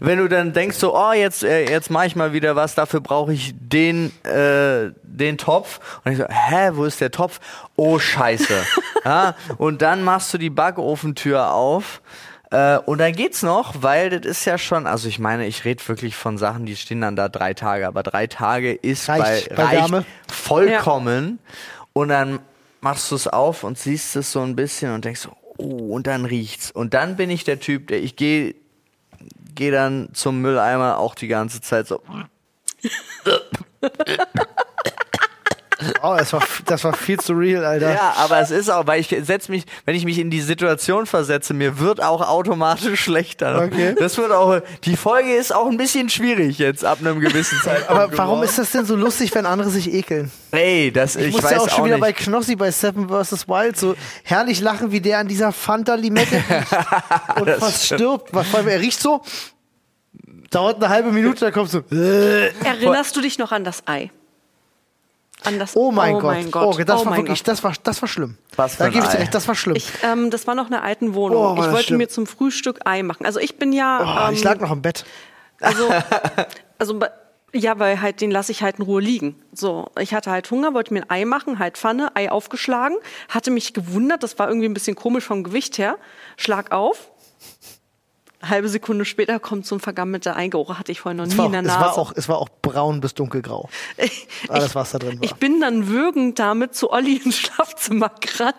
wenn 0.00 0.18
du 0.18 0.28
dann 0.28 0.52
denkst 0.52 0.76
so, 0.76 0.96
oh 0.98 1.12
jetzt 1.12 1.44
äh, 1.44 1.70
jetzt 1.70 1.88
mache 1.88 2.06
ich 2.06 2.16
mal 2.16 2.32
wieder 2.32 2.56
was, 2.56 2.74
dafür 2.74 3.00
brauche 3.00 3.32
ich 3.32 3.54
den 3.56 4.10
äh, 4.24 4.90
den 5.04 5.38
Topf 5.38 5.78
und 6.04 6.12
ich 6.12 6.18
so, 6.18 6.24
hä, 6.28 6.70
wo 6.74 6.84
ist 6.84 7.00
der 7.00 7.12
Topf? 7.12 7.38
Oh 7.76 8.00
Scheiße. 8.00 8.54
ja, 9.04 9.36
und 9.58 9.82
dann 9.82 10.02
machst 10.02 10.34
du 10.34 10.38
die 10.38 10.50
Backofentür 10.50 11.52
auf. 11.52 12.00
Äh, 12.50 12.78
und 12.78 12.98
dann 12.98 13.12
geht's 13.12 13.42
noch, 13.42 13.82
weil 13.82 14.10
das 14.10 14.24
ist 14.24 14.44
ja 14.44 14.56
schon, 14.56 14.86
also 14.86 15.08
ich 15.08 15.18
meine, 15.18 15.46
ich 15.46 15.64
rede 15.64 15.86
wirklich 15.86 16.16
von 16.16 16.38
Sachen, 16.38 16.64
die 16.66 16.76
stehen 16.76 17.00
dann 17.00 17.16
da 17.16 17.28
drei 17.28 17.54
Tage, 17.54 17.86
aber 17.86 18.02
drei 18.02 18.26
Tage 18.26 18.72
ist 18.72 19.08
Reicht 19.08 19.50
bei, 19.50 19.56
bei 19.56 19.62
reicht 19.64 19.92
Wärme. 19.92 20.04
vollkommen. 20.30 21.38
Und 21.92 22.08
dann 22.08 22.40
machst 22.80 23.10
du 23.10 23.16
es 23.16 23.26
auf 23.26 23.64
und 23.64 23.78
siehst 23.78 24.16
es 24.16 24.32
so 24.32 24.40
ein 24.40 24.56
bisschen 24.56 24.94
und 24.94 25.04
denkst 25.04 25.20
so, 25.20 25.30
oh, 25.58 25.94
und 25.94 26.06
dann 26.06 26.24
riecht's. 26.24 26.70
Und 26.70 26.94
dann 26.94 27.16
bin 27.16 27.28
ich 27.30 27.44
der 27.44 27.60
Typ, 27.60 27.88
der 27.88 28.02
ich 28.02 28.16
gehe 28.16 28.54
geh 29.54 29.70
dann 29.72 30.10
zum 30.12 30.40
Mülleimer 30.40 30.98
auch 30.98 31.16
die 31.16 31.26
ganze 31.26 31.60
Zeit 31.60 31.88
so. 31.88 32.00
Oh, 36.02 36.14
das 36.18 36.32
war, 36.32 36.42
das 36.64 36.82
war 36.82 36.92
viel 36.92 37.20
zu 37.20 37.34
real, 37.34 37.64
Alter. 37.64 37.92
Ja, 37.92 38.14
aber 38.16 38.40
es 38.40 38.50
ist 38.50 38.68
auch, 38.68 38.86
weil 38.88 39.00
ich 39.00 39.14
setz 39.22 39.48
mich, 39.48 39.64
wenn 39.84 39.94
ich 39.94 40.04
mich 40.04 40.18
in 40.18 40.28
die 40.30 40.40
Situation 40.40 41.06
versetze, 41.06 41.54
mir 41.54 41.78
wird 41.78 42.02
auch 42.02 42.20
automatisch 42.28 43.00
schlechter. 43.04 43.62
Okay. 43.64 43.94
Das 43.98 44.16
wird 44.18 44.32
auch, 44.32 44.60
die 44.84 44.96
Folge 44.96 45.34
ist 45.34 45.54
auch 45.54 45.66
ein 45.68 45.76
bisschen 45.76 46.08
schwierig 46.08 46.58
jetzt 46.58 46.84
ab 46.84 46.98
einem 47.00 47.20
gewissen 47.20 47.58
Zeitpunkt. 47.62 47.90
Aber 47.90 48.16
warum 48.18 48.34
geworden. 48.40 48.48
ist 48.48 48.58
das 48.58 48.72
denn 48.72 48.86
so 48.86 48.96
lustig, 48.96 49.34
wenn 49.34 49.46
andere 49.46 49.70
sich 49.70 49.92
ekeln? 49.92 50.30
Ey, 50.50 50.90
das, 50.90 51.14
ich, 51.16 51.26
Ich, 51.28 51.32
musste 51.32 51.50
weiß 51.50 51.58
auch 51.60 51.68
schon 51.68 51.84
wieder 51.84 51.94
nicht. 51.96 52.02
bei 52.02 52.12
Knossi 52.12 52.56
bei 52.56 52.70
Seven 52.70 53.08
vs. 53.08 53.46
Wild 53.48 53.76
so 53.76 53.94
herrlich 54.24 54.60
lachen, 54.60 54.90
wie 54.90 55.00
der 55.00 55.18
an 55.18 55.28
dieser 55.28 55.52
Fanta 55.52 55.94
Limette 55.94 56.36
riecht 56.50 57.40
und 57.40 57.50
fast 57.50 57.84
stirbt. 57.86 58.34
Allem, 58.34 58.66
er 58.68 58.80
riecht 58.80 59.00
so, 59.00 59.22
dauert 60.50 60.76
eine 60.76 60.88
halbe 60.88 61.12
Minute, 61.12 61.40
dann 61.44 61.52
kommt 61.52 61.70
so, 61.70 61.82
äh, 61.92 62.48
Erinnerst 62.64 63.14
du 63.16 63.20
dich 63.20 63.38
noch 63.38 63.52
an 63.52 63.64
das 63.64 63.86
Ei? 63.86 64.10
An 65.44 65.58
das 65.58 65.76
oh 65.76 65.92
mein 65.92 66.16
oh 66.16 66.20
Gott. 66.20 66.34
Mein 66.34 66.50
Gott. 66.50 66.78
Oh, 66.78 66.82
das 66.82 67.00
oh 67.00 67.04
war 67.04 67.10
mein 67.12 67.20
wirklich, 67.20 67.40
Gott. 67.40 67.48
das 67.48 67.64
war, 67.64 67.72
das 67.82 68.02
war 68.02 68.08
schlimm. 68.08 68.36
Was 68.56 68.74
für 68.74 68.84
da 68.84 68.88
gebe 68.88 69.04
ich 69.04 69.10
dir 69.10 69.18
Ei? 69.18 69.20
recht, 69.20 69.34
das 69.34 69.46
war 69.46 69.54
schlimm. 69.54 69.76
Ich, 69.76 69.90
ähm, 70.02 70.30
das 70.30 70.46
war 70.46 70.54
noch 70.54 70.66
eine 70.66 70.82
alten 70.82 71.14
Wohnung. 71.14 71.58
Oh, 71.58 71.62
ich 71.62 71.70
wollte 71.70 71.84
schlimm. 71.84 71.98
mir 71.98 72.08
zum 72.08 72.26
Frühstück 72.26 72.80
Ei 72.84 73.02
machen. 73.02 73.24
Also 73.24 73.38
ich 73.38 73.56
bin 73.56 73.72
ja. 73.72 74.26
oh, 74.26 74.28
ähm, 74.28 74.34
ich 74.34 74.42
lag 74.42 74.58
noch 74.58 74.72
im 74.72 74.82
Bett. 74.82 75.04
Also, 75.60 75.88
also 76.78 77.00
ja, 77.54 77.78
weil 77.78 78.00
halt 78.00 78.20
den 78.20 78.30
lasse 78.30 78.52
ich 78.52 78.62
halt 78.62 78.78
in 78.78 78.84
Ruhe 78.84 79.00
liegen. 79.00 79.36
So, 79.52 79.90
ich 79.98 80.12
hatte 80.12 80.30
halt 80.30 80.50
Hunger, 80.50 80.74
wollte 80.74 80.92
mir 80.92 81.02
ein 81.02 81.10
Ei 81.10 81.24
machen, 81.24 81.58
halt 81.58 81.78
Pfanne, 81.78 82.14
Ei 82.14 82.30
aufgeschlagen, 82.30 82.98
hatte 83.28 83.50
mich 83.50 83.72
gewundert, 83.72 84.22
das 84.22 84.38
war 84.38 84.48
irgendwie 84.48 84.68
ein 84.68 84.74
bisschen 84.74 84.96
komisch 84.96 85.24
vom 85.24 85.44
Gewicht 85.44 85.78
her. 85.78 85.96
Schlag 86.36 86.72
auf. 86.72 87.10
Halbe 88.42 88.68
Sekunde 88.68 89.04
später 89.04 89.40
kommt 89.40 89.66
so 89.66 89.74
ein 89.76 89.80
vergammelter 89.80 90.36
Eigeruch, 90.36 90.78
hatte 90.78 90.92
ich 90.92 91.00
vorher 91.00 91.16
noch 91.16 91.24
Es 91.26 91.32
nie 91.32 91.38
war, 91.38 91.46
in 91.46 91.52
der 91.52 91.60
auch, 91.62 91.64
es, 91.64 91.72
Nase. 91.74 91.80
war 91.80 91.98
auch, 91.98 92.12
es 92.14 92.28
war 92.28 92.38
auch 92.38 92.48
braun 92.62 93.00
bis 93.00 93.14
dunkelgrau. 93.14 93.68
Alles, 94.48 94.74
was 94.74 94.92
da 94.92 94.98
drin 94.98 95.18
war. 95.18 95.24
Ich 95.24 95.34
bin 95.34 95.60
dann 95.60 95.88
würgend 95.88 96.38
damit 96.38 96.74
zu 96.74 96.90
Olli 96.92 97.16
ins 97.16 97.36
Schlafzimmer 97.38 98.10
gerannt. 98.20 98.54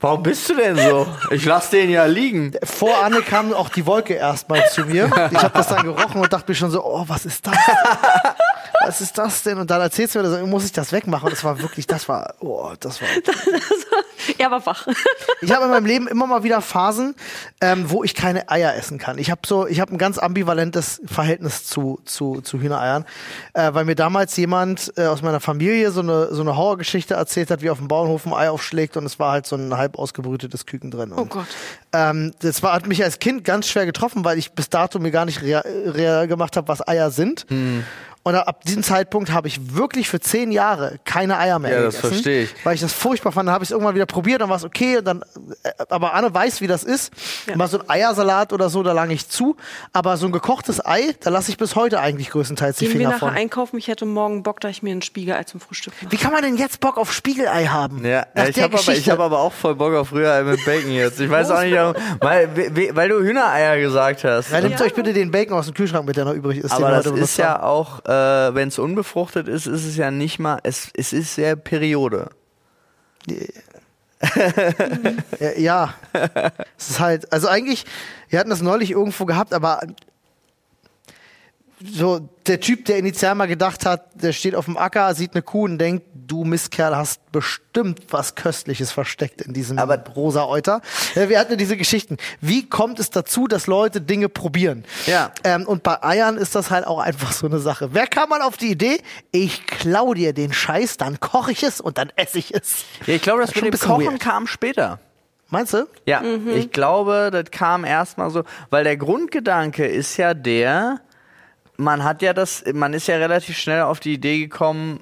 Warum 0.00 0.22
bist 0.22 0.50
du 0.50 0.54
denn 0.56 0.76
so? 0.76 1.06
Ich 1.30 1.44
lass 1.46 1.70
den 1.70 1.88
ja 1.88 2.04
liegen. 2.04 2.52
Vor 2.62 3.02
Anne 3.02 3.22
kam 3.22 3.54
auch 3.54 3.70
die 3.70 3.86
Wolke 3.86 4.14
erstmal 4.14 4.68
zu 4.68 4.84
mir. 4.84 5.06
Ich 5.32 5.38
habe 5.42 5.54
das 5.56 5.68
dann 5.68 5.84
gerochen 5.84 6.20
und 6.20 6.30
dachte 6.32 6.50
mir 6.50 6.56
schon 6.56 6.70
so, 6.70 6.84
oh, 6.84 7.04
was 7.06 7.24
ist 7.24 7.46
das? 7.46 7.56
Was 8.82 9.00
ist 9.00 9.16
das 9.18 9.42
denn? 9.42 9.58
Und 9.58 9.70
dann 9.70 9.80
erzählst 9.80 10.14
du 10.14 10.20
mir, 10.20 10.28
das, 10.28 10.46
muss 10.46 10.64
ich 10.64 10.72
das 10.72 10.92
wegmachen? 10.92 11.26
Und 11.26 11.32
das 11.32 11.44
war 11.44 11.60
wirklich, 11.60 11.86
das 11.86 12.08
war, 12.08 12.34
oh, 12.40 12.72
das 12.80 13.00
war. 13.00 13.08
er 14.38 14.50
war 14.50 14.64
wach. 14.66 14.86
Ich 15.40 15.52
habe 15.52 15.64
in 15.64 15.70
meinem 15.70 15.86
Leben 15.86 16.08
immer 16.08 16.26
mal 16.26 16.42
wieder 16.42 16.60
Phasen, 16.60 17.14
ähm, 17.60 17.90
wo 17.90 18.04
ich 18.04 18.14
keine 18.14 18.48
Eier 18.48 18.74
essen 18.74 18.98
kann. 18.98 19.18
Ich 19.18 19.30
habe 19.30 19.42
so, 19.46 19.66
ich 19.66 19.80
habe 19.80 19.94
ein 19.94 19.98
ganz 19.98 20.18
ambivalentes 20.18 21.00
Verhältnis 21.06 21.64
zu 21.64 22.00
zu, 22.04 22.40
zu 22.40 22.60
Hühnereiern, 22.60 23.04
äh, 23.52 23.72
weil 23.74 23.84
mir 23.84 23.94
damals 23.94 24.36
jemand 24.36 24.92
äh, 24.96 25.06
aus 25.06 25.22
meiner 25.22 25.40
Familie 25.40 25.90
so 25.90 26.00
eine 26.00 26.34
so 26.34 26.42
eine 26.42 26.56
Horrorgeschichte 26.56 27.14
erzählt 27.14 27.50
hat, 27.50 27.62
wie 27.62 27.70
auf 27.70 27.78
dem 27.78 27.88
Bauernhof 27.88 28.26
ein 28.26 28.32
Ei 28.32 28.50
aufschlägt 28.50 28.96
und 28.96 29.04
es 29.04 29.18
war 29.18 29.32
halt 29.32 29.46
so 29.46 29.56
ein 29.56 29.76
halb 29.76 29.98
ausgebrütetes 29.98 30.66
Küken 30.66 30.90
drin. 30.90 31.12
Und, 31.12 31.18
Oh 31.18 31.26
Gott. 31.26 31.46
Ähm, 31.92 32.32
das 32.40 32.62
war, 32.62 32.72
hat 32.72 32.86
mich 32.86 33.02
als 33.02 33.18
Kind 33.18 33.44
ganz 33.44 33.68
schwer 33.68 33.86
getroffen, 33.86 34.24
weil 34.24 34.38
ich 34.38 34.52
bis 34.52 34.68
dato 34.68 34.98
mir 34.98 35.10
gar 35.10 35.24
nicht 35.24 35.42
real, 35.42 35.64
real 35.86 36.26
gemacht 36.26 36.56
habe, 36.56 36.68
was 36.68 36.86
Eier 36.86 37.10
sind. 37.10 37.46
Und 38.26 38.34
ab 38.34 38.64
diesem 38.64 38.82
Zeitpunkt 38.82 39.30
habe 39.32 39.48
ich 39.48 39.74
wirklich 39.76 40.08
für 40.08 40.18
zehn 40.18 40.50
Jahre 40.50 40.98
keine 41.04 41.38
Eier 41.38 41.58
mehr 41.58 41.72
Ja, 41.74 41.82
das 41.82 41.96
gegessen. 41.96 42.12
verstehe 42.14 42.42
ich. 42.44 42.54
Weil 42.64 42.74
ich 42.74 42.80
das 42.80 42.92
furchtbar 42.92 43.32
fand. 43.32 43.46
Dann 43.48 43.54
habe 43.54 43.64
ich 43.64 43.68
es 43.68 43.72
irgendwann 43.72 43.94
wieder 43.94 44.06
probiert, 44.06 44.40
dann 44.40 44.48
war 44.48 44.56
es 44.56 44.64
okay. 44.64 44.96
Und 44.98 45.04
dann, 45.04 45.22
äh, 45.62 45.70
aber 45.90 46.14
Anne 46.14 46.32
weiß, 46.32 46.62
wie 46.62 46.66
das 46.66 46.84
ist. 46.84 47.12
Ja. 47.46 47.54
Mal 47.56 47.68
so 47.68 47.78
ein 47.80 47.90
Eiersalat 47.90 48.52
oder 48.54 48.70
so, 48.70 48.82
da 48.82 48.92
lange 48.92 49.12
ich 49.12 49.28
zu. 49.28 49.56
Aber 49.92 50.16
so 50.16 50.24
ein 50.24 50.32
gekochtes 50.32 50.84
Ei, 50.84 51.14
da 51.20 51.28
lasse 51.28 51.50
ich 51.50 51.58
bis 51.58 51.76
heute 51.76 52.00
eigentlich 52.00 52.30
größtenteils 52.30 52.78
die 52.78 52.86
Gehen 52.86 52.94
wir 52.94 52.98
Finger 53.00 53.10
nachher 53.10 53.28
von. 53.28 53.36
einkaufen. 53.36 53.76
Ich 53.78 53.88
hätte 53.88 54.06
morgen 54.06 54.42
Bock, 54.42 54.58
da 54.60 54.68
ich 54.70 54.82
mir 54.82 54.94
ein 54.94 55.02
Spiegelei 55.02 55.44
zum 55.44 55.60
Frühstück 55.60 55.92
mache. 56.02 56.10
Wie 56.10 56.16
kann 56.16 56.32
man 56.32 56.40
denn 56.42 56.56
jetzt 56.56 56.80
Bock 56.80 56.96
auf 56.96 57.12
Spiegelei 57.12 57.66
haben? 57.66 58.04
Ja, 58.06 58.26
Nach 58.34 58.48
ich 58.48 58.58
habe 58.62 58.78
aber, 58.78 58.92
ich 58.92 59.10
hab 59.10 59.20
aber 59.20 59.38
auch 59.40 59.52
voll 59.52 59.74
Bock 59.74 59.92
auf 59.92 60.12
Rührei 60.12 60.42
mit 60.44 60.64
Bacon 60.64 60.90
jetzt. 60.92 61.20
Ich 61.20 61.28
weiß 61.30 61.50
auch 61.50 61.60
nicht, 61.60 61.74
warum- 61.74 61.94
weil, 62.20 62.48
we- 62.56 62.90
weil 62.94 63.10
du 63.10 63.20
Hühnereier 63.20 63.76
gesagt 63.78 64.24
hast. 64.24 64.50
Ja, 64.50 64.62
nehmt 64.62 64.80
euch 64.80 64.94
bitte 64.94 65.12
den 65.12 65.30
Bacon 65.30 65.58
aus 65.58 65.66
dem 65.66 65.74
Kühlschrank 65.74 66.06
mit, 66.06 66.16
der 66.16 66.24
noch 66.24 66.32
übrig 66.32 66.56
ist. 66.58 66.70
den 66.70 66.82
Aber 66.82 66.90
wir 66.96 67.02
das 67.02 67.20
ist 67.20 67.36
ja 67.36 67.62
auch, 67.62 68.00
äh, 68.06 68.13
wenn 68.54 68.68
es 68.68 68.78
unbefruchtet 68.78 69.48
ist, 69.48 69.66
ist 69.66 69.84
es 69.84 69.96
ja 69.96 70.10
nicht 70.10 70.38
mal, 70.38 70.58
es, 70.62 70.90
es 70.94 71.12
ist 71.12 71.34
sehr 71.34 71.56
Periode. 71.56 72.30
Ja. 75.56 75.94
es 76.78 76.90
ist 76.90 77.00
halt, 77.00 77.32
also 77.32 77.48
eigentlich, 77.48 77.84
wir 78.28 78.38
hatten 78.38 78.50
das 78.50 78.62
neulich 78.62 78.90
irgendwo 78.92 79.24
gehabt, 79.24 79.52
aber 79.52 79.80
so 81.86 82.28
der 82.46 82.60
Typ, 82.60 82.84
der 82.86 82.98
initial 82.98 83.34
mal 83.34 83.46
gedacht 83.46 83.84
hat, 83.86 84.22
der 84.22 84.32
steht 84.32 84.54
auf 84.54 84.64
dem 84.66 84.76
Acker, 84.76 85.14
sieht 85.14 85.32
eine 85.34 85.42
Kuh 85.42 85.64
und 85.64 85.78
denkt, 85.78 86.06
du 86.14 86.44
Mistkerl 86.44 86.96
hast 86.96 87.30
bestimmt 87.32 88.00
was 88.10 88.34
Köstliches 88.34 88.90
versteckt 88.92 89.42
in 89.42 89.52
diesem 89.52 89.78
Aber- 89.78 89.98
rosa 90.16 90.46
Euter. 90.46 90.80
Ja, 91.14 91.28
wir 91.28 91.38
hatten 91.38 91.52
ja 91.52 91.56
diese 91.56 91.76
Geschichten. 91.76 92.16
Wie 92.40 92.66
kommt 92.68 92.98
es 93.00 93.10
dazu, 93.10 93.46
dass 93.46 93.66
Leute 93.66 94.00
Dinge 94.00 94.28
probieren? 94.28 94.84
Ja. 95.06 95.32
Ähm, 95.44 95.66
und 95.66 95.82
bei 95.82 96.02
Eiern 96.02 96.36
ist 96.38 96.54
das 96.54 96.70
halt 96.70 96.86
auch 96.86 96.98
einfach 96.98 97.32
so 97.32 97.46
eine 97.46 97.58
Sache. 97.58 97.90
Wer 97.92 98.06
kam 98.06 98.30
mal 98.30 98.40
auf 98.42 98.56
die 98.56 98.70
Idee, 98.70 98.98
ich 99.32 99.66
klau 99.66 100.14
dir 100.14 100.32
den 100.32 100.52
Scheiß, 100.52 100.96
dann 100.96 101.20
koche 101.20 101.52
ich 101.52 101.62
es 101.62 101.80
und 101.80 101.98
dann 101.98 102.10
esse 102.16 102.38
ich 102.38 102.54
es? 102.54 102.84
Ja, 103.06 103.14
ich 103.14 103.22
glaube, 103.22 103.42
das 103.42 103.54
ein 103.54 103.64
mit 103.64 103.74
dem 103.74 103.80
Kochen 103.80 104.06
weird. 104.06 104.20
kam 104.20 104.46
später. 104.46 104.98
Meinst 105.50 105.74
du? 105.74 105.86
Ja, 106.06 106.22
ich 106.56 106.70
glaube, 106.72 107.28
das 107.30 107.50
kam 107.50 107.84
erstmal 107.84 108.30
so, 108.30 108.42
weil 108.70 108.82
der 108.82 108.96
Grundgedanke 108.96 109.86
ist 109.86 110.16
ja 110.16 110.32
der, 110.34 111.00
man 111.76 112.04
hat 112.04 112.22
ja 112.22 112.32
das, 112.32 112.64
man 112.72 112.94
ist 112.94 113.08
ja 113.08 113.16
relativ 113.16 113.56
schnell 113.58 113.82
auf 113.82 114.00
die 114.00 114.14
Idee 114.14 114.40
gekommen, 114.40 115.00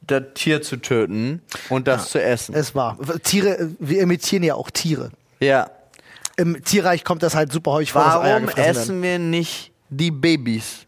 das 0.00 0.22
Tier 0.34 0.62
zu 0.62 0.76
töten 0.76 1.42
und 1.70 1.86
das 1.88 2.10
zu 2.10 2.22
essen. 2.22 2.54
Es 2.54 2.74
war. 2.74 2.98
Tiere, 3.22 3.70
wir 3.78 4.02
imitieren 4.02 4.42
ja 4.42 4.54
auch 4.54 4.70
Tiere. 4.70 5.10
Ja. 5.40 5.70
Im 6.36 6.62
Tierreich 6.64 7.04
kommt 7.04 7.22
das 7.22 7.34
halt 7.34 7.52
super 7.52 7.72
häufig 7.72 7.92
vor, 7.92 8.02
Warum 8.04 8.46
gefressen 8.46 8.64
werden. 8.64 8.76
essen 8.76 9.02
wir 9.02 9.18
nicht 9.18 9.72
die 9.88 10.10
Babys? 10.10 10.86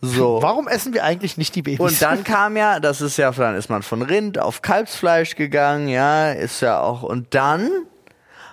So. 0.00 0.38
Warum 0.42 0.68
essen 0.68 0.94
wir 0.94 1.04
eigentlich 1.04 1.36
nicht 1.36 1.54
die 1.54 1.62
Babys? 1.62 1.80
Und 1.80 2.02
dann 2.02 2.24
kam 2.24 2.56
ja, 2.56 2.80
das 2.80 3.00
ist 3.00 3.18
ja, 3.18 3.30
dann 3.30 3.54
ist 3.56 3.68
man 3.68 3.82
von 3.82 4.02
Rind 4.02 4.38
auf 4.38 4.62
Kalbsfleisch 4.62 5.36
gegangen, 5.36 5.88
ja, 5.88 6.32
ist 6.32 6.60
ja 6.62 6.80
auch. 6.80 7.02
Und 7.02 7.34
dann, 7.34 7.70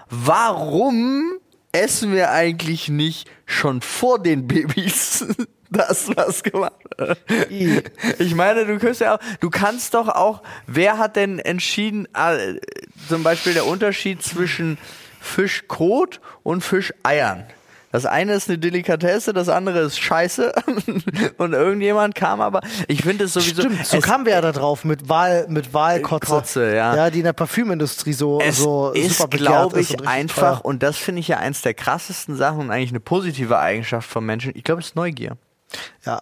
warum 0.09 1.31
essen 1.71 2.13
wir 2.13 2.31
eigentlich 2.31 2.89
nicht 2.89 3.29
schon 3.45 3.81
vor 3.81 4.21
den 4.21 4.47
Babys 4.47 5.25
das, 5.69 6.09
was 6.15 6.43
gemacht. 6.43 6.73
Ich 8.19 8.35
meine, 8.35 8.65
du 8.65 8.77
kannst 8.79 9.01
ja 9.01 9.15
auch, 9.15 9.19
du 9.39 9.49
kannst 9.49 9.93
doch 9.93 10.07
auch, 10.07 10.43
wer 10.65 10.97
hat 10.97 11.15
denn 11.15 11.39
entschieden, 11.39 12.07
äh, 12.13 12.59
zum 13.07 13.23
Beispiel 13.23 13.53
der 13.53 13.65
Unterschied 13.65 14.23
zwischen 14.23 14.77
Fischkot 15.19 16.21
und 16.43 16.63
Fischeiern? 16.63 17.45
Das 17.91 18.05
eine 18.05 18.33
ist 18.33 18.49
eine 18.49 18.57
Delikatesse, 18.57 19.31
das 19.33 19.47
andere 19.47 19.79
ist 19.79 19.97
Scheiße. 19.97 20.53
Und 21.37 21.53
irgendjemand 21.53 22.15
kam 22.15 22.41
aber, 22.41 22.61
ich 22.87 23.01
finde 23.01 23.23
es 23.23 23.33
sowieso. 23.33 23.61
Stimmt, 23.61 23.85
so 23.85 23.99
kamen 24.01 24.25
wir 24.25 24.33
ja 24.33 24.41
da 24.41 24.51
drauf 24.51 24.83
mit 24.83 25.07
Wahl, 25.07 25.47
mit 25.49 25.73
Wahlkotze. 25.73 26.27
Kotze, 26.27 26.75
ja. 26.75 26.95
Ja, 26.95 27.09
die 27.09 27.19
in 27.19 27.23
der 27.23 27.33
Parfümindustrie 27.33 28.11
so, 28.13 28.41
es 28.41 28.57
so 28.57 28.93
super 28.93 28.99
ist, 28.99 29.29
glaube 29.31 29.79
ist 29.79 29.91
ich, 29.91 29.99
und 29.99 30.07
einfach, 30.07 30.57
teuer. 30.59 30.65
und 30.65 30.83
das 30.83 30.97
finde 30.97 31.21
ich 31.21 31.29
ja 31.29 31.37
eins 31.37 31.61
der 31.61 31.73
krassesten 31.73 32.35
Sachen 32.35 32.59
und 32.59 32.71
eigentlich 32.71 32.91
eine 32.91 32.99
positive 32.99 33.57
Eigenschaft 33.57 34.09
von 34.09 34.25
Menschen. 34.25 34.51
Ich 34.53 34.63
glaube, 34.65 34.81
es 34.81 34.87
ist 34.87 34.95
Neugier. 34.95 35.37
Ja. 36.05 36.21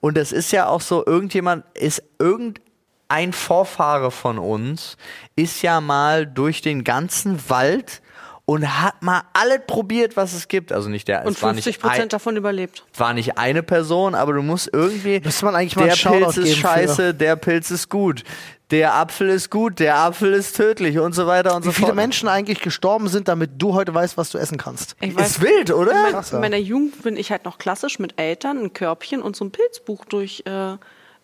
Und 0.00 0.18
es 0.18 0.32
ist 0.32 0.52
ja 0.52 0.66
auch 0.66 0.80
so, 0.80 1.04
irgendjemand 1.06 1.64
ist 1.74 2.02
irgendein 2.18 3.32
Vorfahre 3.32 4.10
von 4.10 4.38
uns, 4.38 4.96
ist 5.36 5.62
ja 5.62 5.80
mal 5.80 6.26
durch 6.26 6.60
den 6.62 6.84
ganzen 6.84 7.48
Wald 7.48 8.02
und 8.48 8.80
hat 8.80 9.02
mal 9.02 9.22
alles 9.32 9.60
probiert, 9.66 10.16
was 10.16 10.32
es 10.32 10.46
gibt. 10.48 10.70
Also 10.72 10.88
nicht 10.88 11.08
der, 11.08 11.24
Und 11.26 11.32
es 11.36 11.42
war 11.42 11.52
nicht 11.52 11.64
50 11.64 11.84
ein, 11.84 11.90
Prozent 11.90 12.12
davon 12.12 12.36
überlebt. 12.36 12.84
war 12.96 13.12
nicht 13.12 13.38
eine 13.38 13.62
Person, 13.64 14.14
aber 14.14 14.34
du 14.34 14.42
musst 14.42 14.70
irgendwie. 14.72 15.20
Müsste 15.20 15.44
man 15.46 15.56
eigentlich 15.56 15.74
mal 15.76 15.88
der 15.88 15.96
Pilz 15.96 16.36
ist 16.36 16.44
geben 16.44 16.54
für- 16.56 16.60
scheiße, 16.60 17.14
der 17.14 17.36
Pilz 17.36 17.70
ist 17.72 17.88
gut, 17.88 18.22
der 18.70 18.94
Apfel 18.94 19.28
ist 19.28 19.50
gut, 19.50 19.78
der 19.78 19.96
Apfel 19.98 20.32
ist 20.32 20.56
tödlich 20.56 20.98
und 20.98 21.14
so 21.14 21.26
weiter 21.26 21.54
und 21.54 21.62
Wie 21.62 21.66
so 21.66 21.72
viele 21.72 21.86
fort. 21.88 21.96
Menschen 21.96 22.28
eigentlich 22.28 22.60
gestorben 22.60 23.08
sind, 23.08 23.28
damit 23.28 23.52
du 23.58 23.74
heute 23.74 23.94
weißt, 23.94 24.16
was 24.16 24.30
du 24.30 24.38
essen 24.38 24.58
kannst. 24.58 24.96
Ich 25.00 25.16
Ist 25.16 25.40
wild, 25.40 25.70
oder? 25.70 25.92
In, 25.92 26.12
mein, 26.12 26.24
in 26.32 26.40
meiner 26.40 26.56
Jugend 26.56 27.02
bin 27.02 27.16
ich 27.16 27.30
halt 27.30 27.44
noch 27.44 27.58
klassisch 27.58 27.98
mit 27.98 28.20
Eltern, 28.20 28.58
ein 28.58 28.72
Körbchen 28.72 29.22
und 29.22 29.36
so 29.36 29.44
ein 29.44 29.52
Pilzbuch 29.52 30.04
durch 30.06 30.42
äh, 30.46 30.76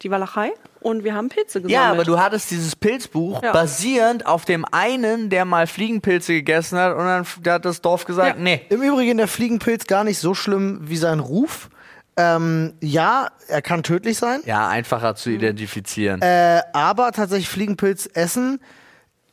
die 0.02 0.10
Walachei 0.10 0.52
und 0.80 1.04
wir 1.04 1.14
haben 1.14 1.28
Pilze 1.28 1.60
gesammelt. 1.62 1.72
Ja, 1.72 1.90
aber 1.92 2.04
du 2.04 2.18
hattest 2.18 2.50
dieses 2.50 2.74
Pilzbuch 2.76 3.42
Ja. 3.42 3.52
basierend 3.52 4.26
auf 4.26 4.44
dem 4.44 4.64
einen, 4.70 5.30
der 5.30 5.44
mal 5.44 5.66
Fliegenpilze 5.66 6.32
gegessen 6.34 6.78
hat 6.78 6.92
und 6.92 7.04
dann 7.04 7.26
da 7.42 7.54
hat 7.54 7.64
das 7.64 7.80
Dorf 7.82 8.04
gesagt, 8.04 8.36
Ja. 8.36 8.42
nee. 8.42 8.62
Im 8.68 8.82
Übrigen 8.82 9.16
der 9.18 9.28
Fliegenpilz 9.28 9.86
gar 9.86 10.02
nicht 10.04 10.18
so 10.18 10.34
schlimm 10.34 10.80
wie 10.82 10.96
sein 10.96 11.20
Ruf. 11.20 11.68
Ähm, 12.16 12.74
ja, 12.80 13.28
er 13.48 13.62
kann 13.62 13.82
tödlich 13.82 14.18
sein, 14.18 14.40
Ja, 14.44 14.68
einfacher 14.68 15.14
zu 15.14 15.30
identifizieren. 15.30 16.20
äh, 16.20 16.60
aber 16.74 17.10
tatsächlich 17.12 17.48
Fliegenpilz 17.48 18.08
essen 18.12 18.60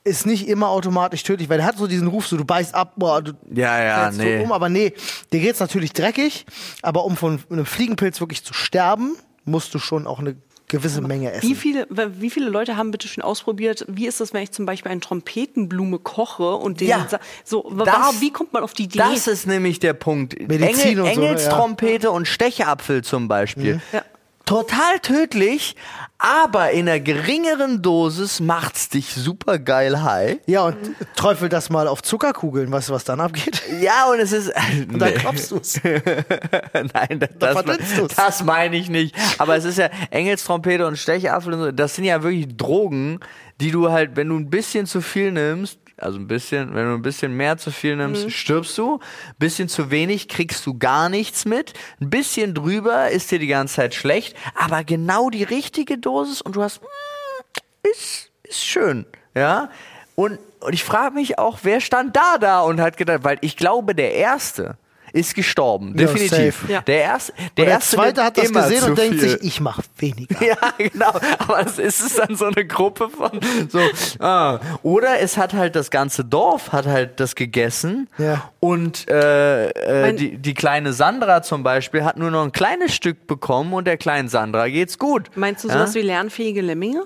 ist 0.06 0.26
nicht 0.26 0.48
immer 0.48 0.70
automatisch 0.70 1.24
tödlich, 1.24 1.50
weil 1.50 1.60
er 1.60 1.66
hat 1.66 1.78
so 1.78 1.86
diesen 1.88 2.08
Ruf, 2.08 2.26
so 2.28 2.38
du 2.38 2.46
beißt 2.46 2.74
ab, 2.74 2.94
boah, 2.96 3.22
du 3.22 3.34
ja, 3.54 3.84
ja, 3.84 4.12
nee. 4.12 4.40
um, 4.42 4.54
aber 4.54 4.70
nee, 4.70 4.94
dir 5.34 5.42
geht's 5.42 5.60
natürlich 5.60 5.92
dreckig, 5.92 6.46
aber 6.82 7.04
um 7.04 7.18
von 7.18 7.44
einem 7.50 7.66
Fliegenpilz 7.66 8.22
wirklich 8.22 8.46
zu 8.46 8.54
sterben, 8.54 9.18
musst 9.44 9.74
du 9.74 9.80
schon 9.80 10.08
auch 10.08 10.20
eine 10.20 10.38
gewisse 10.70 11.02
Menge 11.02 11.32
essen. 11.34 11.50
Wie 11.50 11.56
viele, 11.56 11.86
wie 11.90 12.30
viele 12.30 12.50
Leute 12.50 12.78
haben 12.78 12.92
bitte 12.92 13.08
schon 13.10 13.24
ausprobiert, 13.24 13.84
wie 13.90 14.08
ist 14.08 14.22
das, 14.22 14.34
wenn 14.34 14.44
ich 14.44 14.52
zum 14.52 14.66
Beispiel 14.66 14.92
eine 14.92 15.02
Trompetenblume 15.02 16.00
koche 16.00 16.56
und 16.56 16.80
den 16.80 16.88
Ja. 16.88 17.08
so, 17.44 17.70
Das- 17.78 18.22
wie 18.22 18.32
kommt 18.32 18.54
man 18.54 18.64
auf 18.64 18.74
die 18.74 18.84
Idee? 18.84 19.00
Das 19.00 19.28
ist 19.28 19.46
nämlich 19.48 19.80
der 19.80 19.94
Punkt. 19.94 20.40
Medizin 20.48 20.92
Engel, 20.92 21.00
und 21.02 21.14
so, 21.16 21.22
Engelstrompete 21.22 22.12
und 22.12 22.28
Stechapfel 22.28 23.04
zum 23.04 23.28
Beispiel. 23.28 23.82
Ja. 23.92 24.04
Total 24.50 25.00
tödlich, 25.00 25.76
aber 26.18 26.72
in 26.72 26.90
einer 26.90 27.00
geringeren 27.00 27.84
Dosis 27.84 28.40
macht's 28.40 28.90
dich 28.90 29.14
super 29.14 29.60
geil 29.60 30.02
high. 30.02 30.40
Ja, 30.48 30.64
und 30.64 30.76
träufel 31.16 31.50
das 31.50 31.70
mal 31.70 31.88
auf 31.88 32.02
Zuckerkugeln, 32.02 32.72
weißt 32.72 32.90
du, 32.90 32.94
was 32.94 33.04
dann 33.04 33.20
abgeht? 33.20 33.62
Ja, 33.80 34.10
und 34.10 34.20
es 34.20 34.32
ist. 34.32 34.52
Und 34.92 34.98
dann 34.98 35.14
klopfst 35.14 35.52
du's. 35.52 35.80
Nein, 36.74 37.20
das, 37.20 37.30
das, 37.38 37.64
du's. 37.96 38.16
das 38.16 38.44
meine 38.44 38.76
ich 38.76 38.90
nicht. 38.90 39.16
Aber 39.38 39.56
es 39.56 39.66
ist 39.66 39.78
ja 39.78 39.92
Engelstrompete 40.10 40.88
und 40.88 40.98
Stechapfel 40.98 41.54
und 41.54 41.60
so, 41.60 41.72
das 41.72 41.94
sind 41.94 42.06
ja 42.06 42.24
wirklich 42.24 42.48
Drogen, 42.58 43.20
die 43.62 43.70
du 43.70 43.92
halt, 43.92 44.16
wenn 44.16 44.30
du 44.30 44.36
ein 44.36 44.50
bisschen 44.50 44.88
zu 44.88 45.02
viel 45.02 45.32
nimmst, 45.32 45.78
also 46.02 46.18
ein 46.20 46.28
bisschen, 46.28 46.74
wenn 46.76 46.86
du 46.86 46.94
ein 46.94 47.02
bisschen 47.02 47.34
mehr 47.34 47.58
zu 47.58 47.72
viel 47.72 47.96
nimmst, 47.96 48.26
Mhm. 48.26 48.30
stirbst 48.30 48.78
du. 48.78 49.00
Bisschen 49.38 49.68
zu 49.70 49.92
wenig 49.92 50.28
kriegst 50.28 50.66
du 50.66 50.78
gar 50.78 51.10
nichts 51.10 51.46
mit. 51.46 51.74
Ein 52.00 52.10
bisschen 52.10 52.54
drüber 52.54 53.10
ist 53.10 53.32
dir 53.32 53.40
die 53.40 53.48
ganze 53.48 53.76
Zeit 53.76 53.96
schlecht, 53.96 54.36
aber 54.56 54.84
genau 54.84 55.30
die 55.30 55.44
richtige 55.44 55.98
Dosis 55.98 56.42
und 56.42 56.56
du 56.56 56.64
hast, 56.64 56.82
mm, 56.82 57.88
ist, 57.92 58.32
ist 58.44 58.66
schön, 58.66 59.06
ja. 59.36 59.70
Und, 60.16 60.40
und 60.60 60.74
ich 60.74 60.84
frage 60.84 61.16
mich 61.16 61.40
auch, 61.40 61.60
wer 61.64 61.80
stand 61.82 62.16
da 62.16 62.38
da 62.38 62.62
und 62.62 62.82
hat 62.82 62.98
gedacht, 62.98 63.20
weil 63.24 63.38
ich 63.42 63.56
glaube, 63.56 63.96
der 63.96 64.14
Erste 64.14 64.78
ist 65.14 65.36
gestorben, 65.36 65.96
definitiv. 65.96 66.68
Ja. 66.70 66.82
Der 66.82 67.02
Erste, 67.02 67.34
der, 67.58 67.66
der 67.66 67.74
Erste 67.74 67.96
Zweite 67.96 68.24
hat 68.24 68.38
das 68.38 68.50
immer 68.50 68.64
gesehen 68.64 68.84
und 68.84 68.98
denkt 68.98 69.20
viel. 69.20 69.30
sich, 69.30 69.44
ich 69.44 69.60
mach 69.62 69.82
weniger. 69.98 70.36
Ja, 70.46 70.56
genau. 70.78 71.12
Aber 71.40 71.66
es 71.66 71.78
ist 71.78 72.02
es 72.02 72.16
dann 72.16 72.36
so 72.36 72.46
eine 72.46 72.66
Gruppe 72.66 73.10
von 73.10 73.40
so. 73.70 73.80
Ah. 74.20 74.60
Oder 74.84 75.20
es 75.20 75.38
hat 75.38 75.54
halt 75.54 75.76
das 75.76 75.92
ganze 75.92 76.24
Dorf 76.26 76.72
hat 76.72 76.86
halt 76.86 77.20
das 77.20 77.36
gegessen. 77.36 78.08
Ja. 78.18 78.50
Und 78.60 79.08
äh, 79.10 79.70
äh, 79.70 80.14
die, 80.14 80.38
die 80.38 80.54
kleine 80.54 80.94
Sandra 80.94 81.42
zum 81.42 81.64
Beispiel 81.64 82.04
hat 82.04 82.18
nur 82.18 82.32
noch 82.32 82.44
ein 82.44 82.52
kleines 82.52 82.94
Stück 82.96 83.28
bekommen 83.28 83.74
und 83.74 83.86
der 83.86 83.98
kleinen 83.98 84.30
Sandra 84.30 84.68
geht's 84.70 84.98
gut. 84.98 85.30
Meinst 85.36 85.64
du 85.64 85.68
Ja? 85.68 85.74
sowas 85.76 85.96
wie 85.96 86.02
lernfähige 86.02 86.62
Lemminge? 86.62 87.04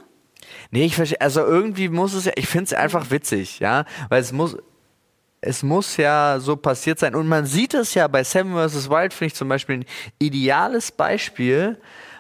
Nee, 0.72 0.86
ich 0.86 0.96
verstehe. 0.96 1.20
Also 1.22 1.42
irgendwie 1.42 1.90
muss 1.90 2.14
es 2.14 2.26
ja, 2.26 2.32
ich 2.36 2.48
finde 2.48 2.66
es 2.66 2.74
einfach 2.74 3.12
witzig, 3.12 3.60
ja, 3.60 3.86
weil 4.10 4.22
es 4.22 4.32
muss, 4.32 4.58
es 5.46 5.62
muss 5.62 5.98
ja 5.98 6.40
so 6.40 6.56
passiert 6.56 7.00
sein. 7.00 7.16
Und 7.16 7.28
man 7.28 7.46
sieht 7.46 7.74
es 7.74 7.94
ja 7.94 8.08
bei 8.08 8.24
Seven 8.24 8.54
vs. 8.54 8.90
Wild, 8.90 9.14
finde 9.14 9.28
ich 9.28 9.36
zum 9.36 9.50
Beispiel 9.50 9.80
ein 9.80 9.86
ideales 10.20 10.92
Beispiel. 10.92 11.78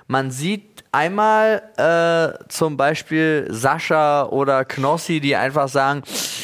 Man 0.07 0.32
sieht 0.32 0.72
einmal 0.94 1.62
äh, 1.78 2.38
zum 2.50 2.78
Beispiel 2.78 3.48
Sascha 3.50 4.26
oder 4.28 4.64
Knossi, 4.64 5.20
die 5.20 5.36
einfach 5.36 5.68
sagen, 5.68 6.04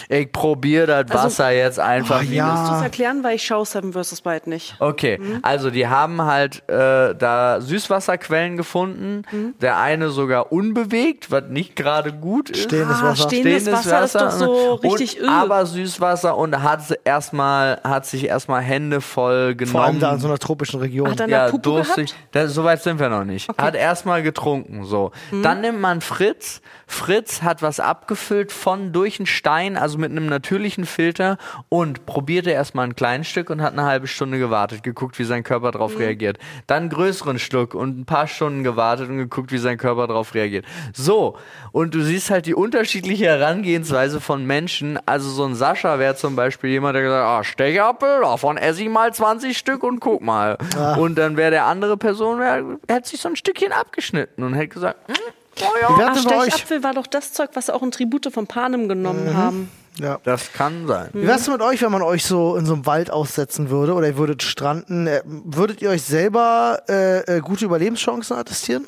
ich 0.10 0.32
probiere 0.32 0.88
das 1.06 1.12
Also- 1.12 1.26
Wasser 1.26 1.52
jetzt 1.52 1.80
einfach. 1.80 2.22
Oh, 2.22 2.30
wie 2.30 2.36
ja. 2.36 2.54
Willst 2.58 2.72
du 2.72 2.76
es 2.78 2.82
erklären, 2.82 3.24
weil 3.24 3.36
ich 3.36 3.46
schaue 3.46 3.66
Seven 3.66 3.94
vs. 3.94 4.26
Wild 4.26 4.48
nicht. 4.48 4.76
Okay, 4.80 5.20
also 5.44 5.70
die 5.70 5.88
haben 5.88 6.22
halt 6.24 6.68
äh, 6.68 7.14
da 7.16 7.62
Süßwasserquellen 7.62 8.58
gefunden. 8.58 9.22
Der 9.62 9.78
eine 9.78 10.10
sogar 10.10 10.52
unbewegt, 10.52 11.32
was 11.32 11.44
nicht 11.50 11.76
gerade 11.76 12.12
gut 12.12 12.50
ist. 12.50 12.64
Stehendes 12.64 12.98
Ah, 13.02 13.04
Wasser. 13.12 13.24
stehendes 13.24 13.72
Wasser 13.72 14.04
ist 14.04 14.16
doch 14.16 14.32
so 14.32 14.74
richtig 14.76 15.22
und. 15.22 15.30
Aber 15.30 15.66
Süßwasser 15.66 16.36
und 16.36 16.62
hat 16.64 16.82
erstmal 17.04 17.80
hat 17.84 18.06
sich 18.08 18.26
erstmal 18.26 18.62
Hände 18.62 19.00
voll 19.02 19.54
genommen. 19.56 19.72
Vor 19.72 19.84
allem 19.84 20.00
da 20.00 20.14
in 20.14 20.20
so 20.20 20.28
einer 20.28 20.40
tropischen 20.40 20.80
Region. 20.80 21.10
Hat 21.12 21.20
er 21.20 21.28
ja, 21.28 21.52
durstig. 21.52 22.16
Da, 22.32 22.48
so 22.48 22.64
weit 22.64 22.82
sind 22.82 23.00
wir 23.00 23.10
noch 23.10 23.24
nicht. 23.24 23.48
Hat 23.58 23.76
erstmal 23.76 24.24
getrunken, 24.24 24.39
so. 24.84 25.12
Mhm. 25.32 25.44
Dann 25.44 25.62
nimmt 25.62 25.82
man 25.82 26.02
Fritz. 26.02 26.62
Fritz 26.88 27.42
hat 27.44 27.62
was 27.62 27.80
abgefüllt 27.80 28.52
von 28.52 28.92
durch 28.92 29.20
einen 29.20 29.28
Stein, 29.28 29.78
also 29.78 29.98
mit 30.00 30.10
einem 30.12 30.26
natürlichen 30.26 30.86
Filter 30.86 31.38
und 31.70 32.06
probierte 32.08 32.50
erstmal 32.50 32.86
ein 32.88 32.96
kleines 32.96 33.28
Stück 33.28 33.50
und 33.52 33.62
hat 33.62 33.74
eine 33.74 33.84
halbe 33.84 34.08
Stunde 34.08 34.40
gewartet, 34.40 34.82
geguckt, 34.82 35.20
wie 35.20 35.24
sein 35.24 35.44
Körper 35.44 35.72
darauf 35.72 35.94
Mhm. 35.94 36.00
reagiert. 36.02 36.38
Dann 36.68 36.84
einen 36.84 36.90
größeren 36.90 37.38
Schluck 37.38 37.76
und 37.76 38.00
ein 38.00 38.06
paar 38.06 38.28
Stunden 38.28 38.64
gewartet 38.64 39.10
und 39.10 39.18
geguckt, 39.18 39.52
wie 39.52 39.58
sein 39.60 39.78
Körper 39.78 40.08
darauf 40.08 40.34
reagiert. 40.34 40.66
So. 40.94 41.38
Und 41.72 41.94
du 41.94 42.02
siehst 42.02 42.32
halt 42.32 42.46
die 42.48 42.56
unterschiedliche 42.56 43.26
Herangehensweise 43.26 44.20
von 44.20 44.46
Menschen. 44.46 45.00
Also 45.06 45.30
so 45.30 45.46
ein 45.46 45.56
Sascha 45.56 46.00
wäre 46.00 46.16
zum 46.16 46.36
Beispiel 46.36 46.72
jemand, 46.72 46.96
der 46.96 47.04
gesagt 47.04 47.24
hat, 47.24 47.40
ah, 47.40 47.44
Stechapfel, 47.44 48.22
davon 48.22 48.58
esse 48.58 48.82
ich 48.82 48.90
mal 48.90 49.14
20 49.14 49.58
Stück 49.58 49.84
und 49.84 50.00
guck 50.00 50.22
mal. 50.22 50.58
Und 50.98 51.18
dann 51.18 51.38
wäre 51.38 51.52
der 51.52 51.66
andere 51.66 51.98
Person, 51.98 52.40
wär, 52.40 52.64
hätte 52.88 53.10
sich 53.10 53.20
so 53.22 53.30
ein 53.30 53.36
Stückchen 53.36 53.72
abgeschnitten 53.72 54.29
und 54.38 54.54
hätte 54.54 54.70
gesagt, 54.70 55.08
hm, 55.08 55.16
oh 55.62 55.66
ja, 55.82 56.12
Ach? 56.12 56.18
Stechapfel 56.18 56.84
war 56.84 56.94
doch 56.94 57.08
das 57.08 57.34
Zeug, 57.34 57.52
was 57.54 57.68
sie 57.68 57.74
auch 57.74 57.84
in 57.84 57.92
Tribute 57.92 58.32
von 58.32 58.48
Panem 58.48 58.88
genommen 58.88 59.36
haben. 59.36 59.70
Ja. 60.00 60.20
das 60.24 60.54
kann 60.54 60.88
sein. 60.88 61.10
Wie 61.12 61.28
wär's 61.28 61.44
denn 61.44 61.54
mit 61.54 61.62
euch, 61.62 61.82
wenn 61.82 61.92
man 61.92 62.02
euch 62.02 62.26
so 62.26 62.56
in 62.56 62.66
so 62.66 62.74
einem 62.74 62.86
Wald 62.86 63.12
aussetzen 63.12 63.70
würde 63.70 63.94
oder 63.94 64.08
ihr 64.08 64.18
würdet 64.18 64.44
stranden? 64.44 65.08
Äh, 65.08 65.22
Würdet 65.26 65.82
ihr 65.82 65.90
euch 65.90 66.04
selber 66.04 66.82
äh, 66.88 67.38
äh, 67.38 67.42
gute 67.42 67.66
Überlebenschancen 67.66 68.38
attestieren? 68.38 68.88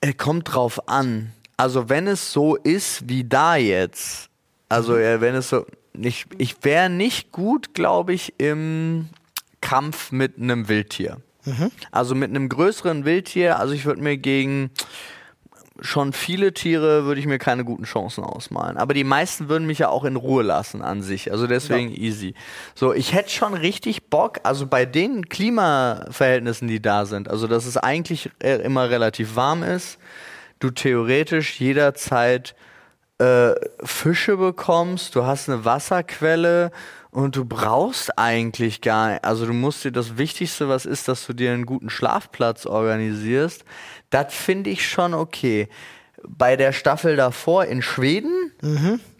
Es 0.00 0.16
kommt 0.16 0.52
drauf 0.52 0.88
an. 0.88 1.32
Also 1.56 1.88
wenn 1.88 2.08
es 2.08 2.32
so 2.32 2.56
ist 2.56 3.08
wie 3.08 3.22
da 3.22 3.54
jetzt, 3.54 4.28
also 4.68 4.96
äh, 4.96 5.20
wenn 5.20 5.36
es 5.36 5.50
so, 5.50 5.66
ich, 5.92 6.26
ich 6.36 6.56
wäre 6.62 6.90
nicht 6.90 7.30
gut, 7.30 7.74
glaube 7.74 8.12
ich, 8.12 8.34
im 8.38 9.08
Kampf 9.60 10.10
mit 10.10 10.36
einem 10.38 10.68
Wildtier. 10.68 11.18
Also 11.90 12.14
mit 12.14 12.30
einem 12.30 12.48
größeren 12.48 13.04
Wildtier, 13.04 13.58
also 13.58 13.74
ich 13.74 13.84
würde 13.84 14.02
mir 14.02 14.16
gegen 14.16 14.70
schon 15.80 16.12
viele 16.12 16.54
Tiere 16.54 17.04
würde 17.04 17.20
ich 17.20 17.26
mir 17.26 17.38
keine 17.38 17.64
guten 17.64 17.84
Chancen 17.84 18.22
ausmalen. 18.22 18.76
Aber 18.76 18.94
die 18.94 19.04
meisten 19.04 19.48
würden 19.48 19.66
mich 19.66 19.80
ja 19.80 19.88
auch 19.88 20.04
in 20.04 20.16
Ruhe 20.16 20.42
lassen 20.42 20.82
an 20.82 21.02
sich. 21.02 21.32
Also 21.32 21.46
deswegen 21.46 21.92
easy. 21.92 22.34
So, 22.74 22.92
ich 22.92 23.12
hätte 23.12 23.30
schon 23.30 23.54
richtig 23.54 24.08
Bock, 24.08 24.38
also 24.44 24.66
bei 24.66 24.86
den 24.86 25.28
Klimaverhältnissen, 25.28 26.68
die 26.68 26.80
da 26.80 27.06
sind, 27.06 27.28
also 27.28 27.46
dass 27.48 27.66
es 27.66 27.76
eigentlich 27.76 28.30
äh, 28.38 28.62
immer 28.62 28.88
relativ 28.88 29.34
warm 29.34 29.62
ist, 29.62 29.98
du 30.60 30.70
theoretisch 30.70 31.60
jederzeit 31.60 32.54
äh, 33.18 33.52
Fische 33.82 34.36
bekommst, 34.36 35.14
du 35.16 35.24
hast 35.24 35.48
eine 35.48 35.64
Wasserquelle 35.64 36.70
und 37.14 37.36
du 37.36 37.44
brauchst 37.44 38.18
eigentlich 38.18 38.80
gar 38.80 39.12
nicht, 39.12 39.24
also 39.24 39.46
du 39.46 39.52
musst 39.52 39.84
dir 39.84 39.92
das 39.92 40.18
Wichtigste, 40.18 40.68
was 40.68 40.84
ist, 40.84 41.06
dass 41.06 41.24
du 41.26 41.32
dir 41.32 41.52
einen 41.52 41.64
guten 41.64 41.88
Schlafplatz 41.88 42.66
organisierst. 42.66 43.64
Das 44.10 44.34
finde 44.34 44.70
ich 44.70 44.88
schon 44.88 45.14
okay. 45.14 45.68
Bei 46.26 46.56
der 46.56 46.72
Staffel 46.72 47.14
davor 47.14 47.66
in 47.66 47.82
Schweden 47.82 48.50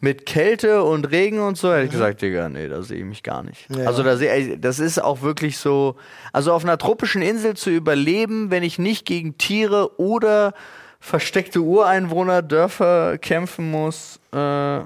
mit 0.01 0.26
Kälte 0.26 0.82
und 0.82 1.05
Regen 1.12 1.38
und 1.38 1.57
so, 1.57 1.72
hätte 1.72 1.84
ich 1.84 1.90
gesagt, 1.92 2.22
Digga, 2.22 2.49
nee, 2.49 2.66
da 2.66 2.82
sehe 2.82 2.99
ich 2.99 3.05
mich 3.05 3.22
gar 3.22 3.45
nicht. 3.45 3.68
Ja. 3.70 3.86
Also 3.86 4.03
da 4.03 4.16
sehe 4.16 4.36
ich, 4.36 4.61
das 4.61 4.80
ist 4.80 5.01
auch 5.01 5.22
wirklich 5.22 5.59
so, 5.59 5.95
also 6.32 6.53
auf 6.53 6.64
einer 6.64 6.78
tropischen 6.78 7.22
Insel 7.22 7.55
zu 7.55 7.70
überleben, 7.70 8.51
wenn 8.51 8.64
ich 8.64 8.78
nicht 8.80 9.07
gegen 9.07 9.38
Tiere 9.38 10.01
oder 10.01 10.53
versteckte 10.99 11.61
Ureinwohner, 11.61 12.42
Dörfer 12.42 13.18
kämpfen 13.18 13.70
muss, 13.70 14.18
äh, 14.32 14.80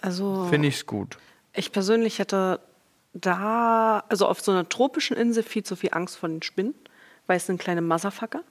Also 0.00 0.46
finde 0.48 0.68
ich's 0.68 0.86
gut. 0.86 1.18
Ich 1.54 1.72
persönlich 1.72 2.18
hätte 2.18 2.60
da, 3.14 4.04
also 4.08 4.26
auf 4.26 4.40
so 4.40 4.52
einer 4.52 4.68
tropischen 4.68 5.16
Insel 5.16 5.42
viel 5.42 5.62
zu 5.64 5.76
viel 5.76 5.90
Angst 5.92 6.16
vor 6.16 6.28
den 6.28 6.42
Spinnen, 6.42 6.74
weil 7.26 7.36
es 7.36 7.46
sind 7.46 7.60
kleine 7.60 7.82
Motherfucker. 7.82 8.42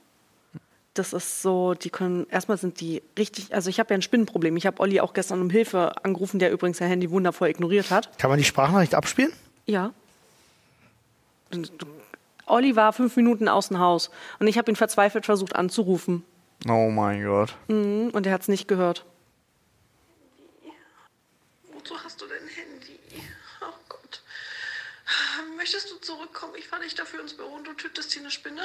Das 0.94 1.12
ist 1.14 1.40
so, 1.42 1.72
die 1.74 1.88
können, 1.90 2.26
erstmal 2.28 2.58
sind 2.58 2.80
die 2.80 3.02
richtig, 3.18 3.54
also 3.54 3.70
ich 3.70 3.80
habe 3.80 3.90
ja 3.94 3.98
ein 3.98 4.02
Spinnenproblem. 4.02 4.56
Ich 4.58 4.66
habe 4.66 4.78
Olli 4.80 5.00
auch 5.00 5.14
gestern 5.14 5.40
um 5.40 5.48
Hilfe 5.50 5.92
angerufen, 6.04 6.38
der 6.38 6.52
übrigens 6.52 6.78
sein 6.78 6.88
Handy 6.88 7.10
wundervoll 7.10 7.48
ignoriert 7.48 7.90
hat. 7.90 8.16
Kann 8.18 8.28
man 8.30 8.38
die 8.38 8.44
Sprachnachricht 8.44 8.94
abspielen? 8.94 9.32
Ja. 9.66 9.92
Olli 12.46 12.76
war 12.76 12.92
fünf 12.92 13.16
Minuten 13.16 13.48
außen 13.48 13.78
Haus 13.78 14.10
und 14.38 14.46
ich 14.48 14.58
habe 14.58 14.70
ihn 14.70 14.76
verzweifelt 14.76 15.24
versucht 15.24 15.56
anzurufen. 15.56 16.24
Oh 16.68 16.90
mein 16.90 17.24
Gott. 17.24 17.56
Mhm, 17.68 18.10
Und 18.12 18.26
er 18.26 18.32
hat 18.34 18.42
es 18.42 18.48
nicht 18.48 18.68
gehört. 18.68 19.04
Wozu 21.72 21.94
hast 22.04 22.20
du 22.20 22.26
dein 22.26 22.46
Handy? 22.48 22.71
Möchtest 25.62 25.92
du 25.92 25.96
zurückkommen? 26.00 26.54
Ich 26.58 26.66
fahre 26.66 26.82
dich 26.82 26.96
dafür 26.96 27.20
ins 27.20 27.34
Büro 27.34 27.54
und 27.54 27.64
du 27.64 27.72
tötest 27.74 28.12
hier 28.12 28.22
eine 28.22 28.32
Spinne? 28.32 28.62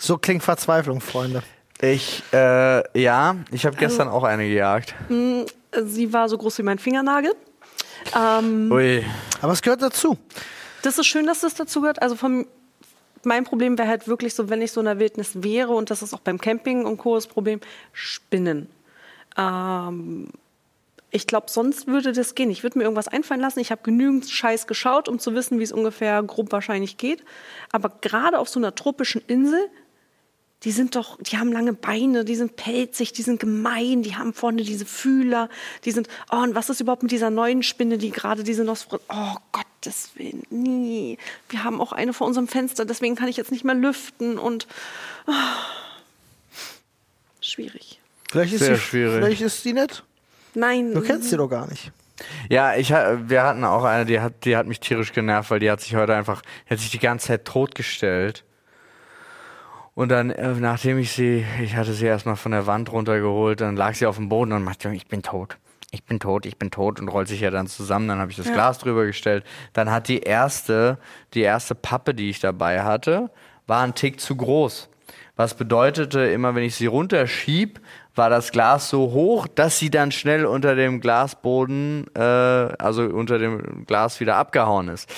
So 0.00 0.18
klingt 0.18 0.42
Verzweiflung, 0.42 1.00
Freunde. 1.00 1.44
Ich, 1.80 2.24
äh, 2.32 3.00
ja, 3.00 3.36
ich 3.52 3.64
habe 3.64 3.76
gestern 3.76 4.08
auch 4.08 4.24
eine 4.24 4.48
gejagt. 4.48 4.96
Sie 5.08 6.12
war 6.12 6.28
so 6.28 6.38
groß 6.38 6.58
wie 6.58 6.62
mein 6.64 6.80
Fingernagel. 6.80 7.36
Ähm, 8.18 8.72
Ui. 8.72 9.04
Aber 9.40 9.52
es 9.52 9.62
gehört 9.62 9.80
dazu. 9.80 10.18
das 10.82 10.98
ist 10.98 11.06
schön, 11.06 11.24
dass 11.28 11.42
das 11.42 11.54
dazu 11.54 11.82
gehört. 11.82 12.02
Also 12.02 12.16
vom, 12.16 12.48
mein 13.22 13.44
Problem 13.44 13.78
wäre 13.78 13.86
halt 13.86 14.08
wirklich 14.08 14.34
so, 14.34 14.50
wenn 14.50 14.62
ich 14.62 14.72
so 14.72 14.80
in 14.80 14.86
der 14.86 14.98
Wildnis 14.98 15.44
wäre, 15.44 15.70
und 15.70 15.88
das 15.88 16.02
ist 16.02 16.12
auch 16.12 16.18
beim 16.18 16.40
Camping 16.40 16.84
und 16.84 16.96
Co. 16.96 17.14
das 17.14 17.28
Problem, 17.28 17.60
Spinnen. 17.92 18.68
Ähm, 19.38 20.32
ich 21.10 21.26
glaube, 21.26 21.50
sonst 21.50 21.86
würde 21.86 22.12
das 22.12 22.34
gehen. 22.34 22.50
Ich 22.50 22.62
würde 22.62 22.78
mir 22.78 22.84
irgendwas 22.84 23.08
einfallen 23.08 23.40
lassen. 23.40 23.58
Ich 23.60 23.70
habe 23.70 23.82
genügend 23.82 24.30
Scheiß 24.30 24.66
geschaut, 24.66 25.08
um 25.08 25.18
zu 25.18 25.34
wissen, 25.34 25.58
wie 25.58 25.64
es 25.64 25.72
ungefähr 25.72 26.22
grob 26.22 26.52
wahrscheinlich 26.52 26.96
geht. 26.96 27.24
Aber 27.72 27.90
gerade 28.00 28.38
auf 28.38 28.48
so 28.48 28.60
einer 28.60 28.74
tropischen 28.74 29.22
Insel, 29.26 29.68
die 30.62 30.72
sind 30.72 30.94
doch, 30.94 31.18
die 31.20 31.38
haben 31.38 31.52
lange 31.52 31.72
Beine, 31.72 32.24
die 32.24 32.36
sind 32.36 32.56
pelzig, 32.56 33.12
die 33.12 33.22
sind 33.22 33.40
gemein, 33.40 34.02
die 34.02 34.14
haben 34.14 34.34
vorne 34.34 34.62
diese 34.62 34.84
Fühler, 34.84 35.48
die 35.84 35.90
sind, 35.90 36.08
oh, 36.30 36.36
und 36.36 36.54
was 36.54 36.68
ist 36.68 36.80
überhaupt 36.80 37.02
mit 37.02 37.12
dieser 37.12 37.30
neuen 37.30 37.62
Spinne, 37.62 37.96
die 37.96 38.10
gerade 38.10 38.44
diese 38.44 38.62
Nosfri, 38.62 38.98
oh 39.08 39.36
Gottes 39.52 40.10
Willen, 40.16 40.42
nie. 40.50 41.16
Wir 41.48 41.64
haben 41.64 41.80
auch 41.80 41.92
eine 41.92 42.12
vor 42.12 42.26
unserem 42.26 42.46
Fenster, 42.46 42.84
deswegen 42.84 43.16
kann 43.16 43.28
ich 43.28 43.38
jetzt 43.38 43.50
nicht 43.50 43.64
mehr 43.64 43.74
lüften 43.74 44.38
und, 44.38 44.66
oh, 45.26 45.32
schwierig. 47.40 47.98
Vielleicht 48.30 48.52
ist, 48.52 48.60
Sehr 48.60 48.76
sie, 48.76 48.80
schwierig. 48.82 49.14
vielleicht 49.14 49.40
ist 49.40 49.64
die 49.64 49.72
nett. 49.72 50.04
Nein. 50.54 50.92
Du 50.94 51.00
kennst 51.00 51.30
sie 51.30 51.36
doch 51.36 51.48
gar 51.48 51.68
nicht. 51.68 51.92
Ja, 52.48 52.74
ich, 52.74 52.90
wir 52.90 53.42
hatten 53.42 53.64
auch 53.64 53.84
eine, 53.84 54.04
die 54.04 54.20
hat, 54.20 54.44
die 54.44 54.56
hat 54.56 54.66
mich 54.66 54.80
tierisch 54.80 55.12
genervt, 55.12 55.50
weil 55.50 55.60
die 55.60 55.70
hat 55.70 55.80
sich 55.80 55.94
heute 55.96 56.14
einfach, 56.14 56.42
die 56.66 56.74
hat 56.74 56.78
sich 56.80 56.90
die 56.90 56.98
ganze 56.98 57.28
Zeit 57.28 57.44
totgestellt. 57.46 58.44
Und 59.94 60.10
dann, 60.10 60.30
äh, 60.30 60.52
nachdem 60.54 60.98
ich 60.98 61.12
sie, 61.12 61.44
ich 61.62 61.76
hatte 61.76 61.92
sie 61.92 62.06
erstmal 62.06 62.36
von 62.36 62.52
der 62.52 62.66
Wand 62.66 62.92
runtergeholt, 62.92 63.60
dann 63.60 63.76
lag 63.76 63.94
sie 63.94 64.06
auf 64.06 64.16
dem 64.16 64.28
Boden 64.28 64.52
und 64.52 64.64
macht, 64.64 64.84
ich 64.84 65.06
bin 65.06 65.22
tot. 65.22 65.56
Ich 65.92 66.04
bin 66.04 66.20
tot, 66.20 66.46
ich 66.46 66.56
bin 66.56 66.70
tot 66.70 67.00
und 67.00 67.08
rollt 67.08 67.26
sich 67.26 67.40
ja 67.40 67.50
dann 67.50 67.66
zusammen. 67.66 68.06
Dann 68.06 68.18
habe 68.18 68.30
ich 68.30 68.36
das 68.36 68.46
Ja. 68.46 68.52
Glas 68.52 68.78
drüber 68.78 69.06
gestellt. 69.06 69.44
Dann 69.72 69.90
hat 69.90 70.06
die 70.06 70.20
erste, 70.20 70.98
die 71.34 71.40
erste 71.40 71.74
Pappe, 71.74 72.14
die 72.14 72.30
ich 72.30 72.38
dabei 72.38 72.82
hatte, 72.82 73.30
war 73.66 73.82
ein 73.82 73.94
Tick 73.94 74.20
zu 74.20 74.36
groß. 74.36 74.88
Was 75.34 75.54
bedeutete, 75.54 76.20
immer 76.20 76.54
wenn 76.54 76.62
ich 76.62 76.76
sie 76.76 76.86
runterschieb, 76.86 77.80
war 78.20 78.28
das 78.28 78.52
Glas 78.52 78.90
so 78.90 79.12
hoch, 79.12 79.46
dass 79.46 79.78
sie 79.78 79.88
dann 79.88 80.12
schnell 80.12 80.44
unter 80.44 80.74
dem 80.74 81.00
Glasboden, 81.00 82.06
äh, 82.14 82.20
also 82.20 83.04
unter 83.04 83.38
dem 83.38 83.86
Glas 83.86 84.20
wieder 84.20 84.36
abgehauen 84.36 84.88
ist. 84.88 85.08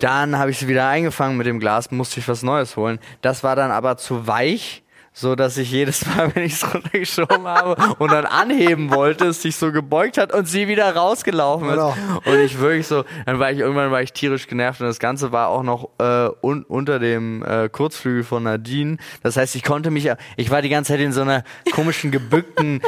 Dann 0.00 0.36
habe 0.36 0.50
ich 0.50 0.58
sie 0.58 0.66
wieder 0.66 0.88
eingefangen 0.88 1.36
mit 1.36 1.46
dem 1.46 1.60
Glas, 1.60 1.92
musste 1.92 2.18
ich 2.18 2.26
was 2.26 2.42
Neues 2.42 2.76
holen. 2.76 2.98
Das 3.22 3.44
war 3.44 3.54
dann 3.54 3.70
aber 3.70 3.96
zu 3.96 4.26
weich, 4.26 4.82
so 5.12 5.34
dass 5.34 5.56
ich 5.56 5.70
jedes 5.70 6.06
Mal, 6.06 6.30
wenn 6.34 6.44
ich 6.44 6.54
es 6.54 6.74
runtergeschoben 6.74 7.46
habe 7.46 7.76
und 7.98 8.12
dann 8.12 8.26
anheben 8.26 8.90
wollte, 8.90 9.26
es 9.26 9.42
sich 9.42 9.56
so 9.56 9.72
gebeugt 9.72 10.18
hat 10.18 10.32
und 10.32 10.46
sie 10.46 10.68
wieder 10.68 10.94
rausgelaufen 10.94 11.68
ist. 11.68 11.74
Genau. 11.74 11.94
Und 12.24 12.38
ich 12.38 12.58
wirklich 12.58 12.86
so, 12.86 13.04
dann 13.26 13.38
war 13.38 13.50
ich 13.50 13.58
irgendwann 13.58 13.90
war 13.90 14.02
ich 14.02 14.12
tierisch 14.12 14.46
genervt 14.46 14.80
und 14.80 14.86
das 14.86 14.98
Ganze 14.98 15.32
war 15.32 15.48
auch 15.48 15.62
noch 15.62 15.90
äh, 15.98 16.30
un 16.42 16.64
unter 16.64 16.98
dem 16.98 17.44
äh, 17.44 17.68
Kurzflügel 17.68 18.24
von 18.24 18.44
Nadine. 18.44 18.98
Das 19.22 19.36
heißt, 19.36 19.56
ich 19.56 19.62
konnte 19.62 19.90
mich, 19.90 20.10
ich 20.36 20.50
war 20.50 20.62
die 20.62 20.68
ganze 20.68 20.92
Zeit 20.92 21.00
in 21.00 21.12
so 21.12 21.22
einer 21.22 21.44
komischen 21.72 22.10
gebückten 22.10 22.80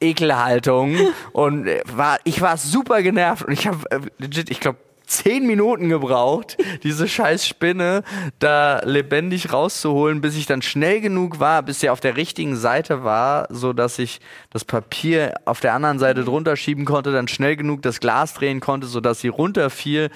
Ekelhaltung 0.00 0.96
und 1.32 1.66
äh, 1.66 1.82
war, 1.84 2.18
ich 2.24 2.40
war 2.40 2.56
super 2.56 3.02
genervt 3.02 3.44
und 3.44 3.52
ich 3.52 3.66
habe 3.66 3.78
äh, 3.90 4.00
legit, 4.18 4.50
ich 4.50 4.60
glaube 4.60 4.78
zehn 5.08 5.46
Minuten 5.46 5.88
gebraucht, 5.88 6.56
diese 6.82 7.08
scheiß 7.08 7.46
Spinne 7.46 8.02
da 8.38 8.80
lebendig 8.84 9.52
rauszuholen, 9.52 10.20
bis 10.20 10.36
ich 10.36 10.46
dann 10.46 10.62
schnell 10.62 11.00
genug 11.00 11.40
war, 11.40 11.62
bis 11.62 11.80
sie 11.80 11.90
auf 11.90 12.00
der 12.00 12.16
richtigen 12.16 12.56
Seite 12.56 13.02
war, 13.04 13.46
so 13.50 13.72
dass 13.72 13.98
ich 13.98 14.20
das 14.50 14.64
Papier 14.64 15.34
auf 15.46 15.60
der 15.60 15.74
anderen 15.74 15.98
Seite 15.98 16.24
drunter 16.24 16.56
schieben 16.56 16.84
konnte, 16.84 17.10
dann 17.10 17.26
schnell 17.26 17.56
genug 17.56 17.82
das 17.82 18.00
Glas 18.00 18.34
drehen 18.34 18.60
konnte, 18.60 18.86
so 18.86 19.00
dass 19.00 19.20
sie 19.20 19.28
runterfiel, 19.28 20.10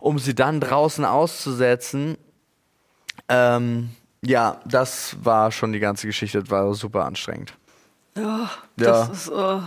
um 0.00 0.18
sie 0.18 0.34
dann 0.34 0.60
draußen 0.60 1.04
auszusetzen. 1.04 2.16
Ähm, 3.28 3.90
ja, 4.24 4.60
das 4.64 5.16
war 5.22 5.52
schon 5.52 5.72
die 5.72 5.80
ganze 5.80 6.06
Geschichte, 6.06 6.40
das 6.40 6.50
war 6.50 6.72
super 6.74 7.04
anstrengend. 7.04 7.54
Ja, 8.16 8.50
Ja. 8.78 9.06
das 9.06 9.10
ist. 9.10 9.28
äh, 9.28 9.58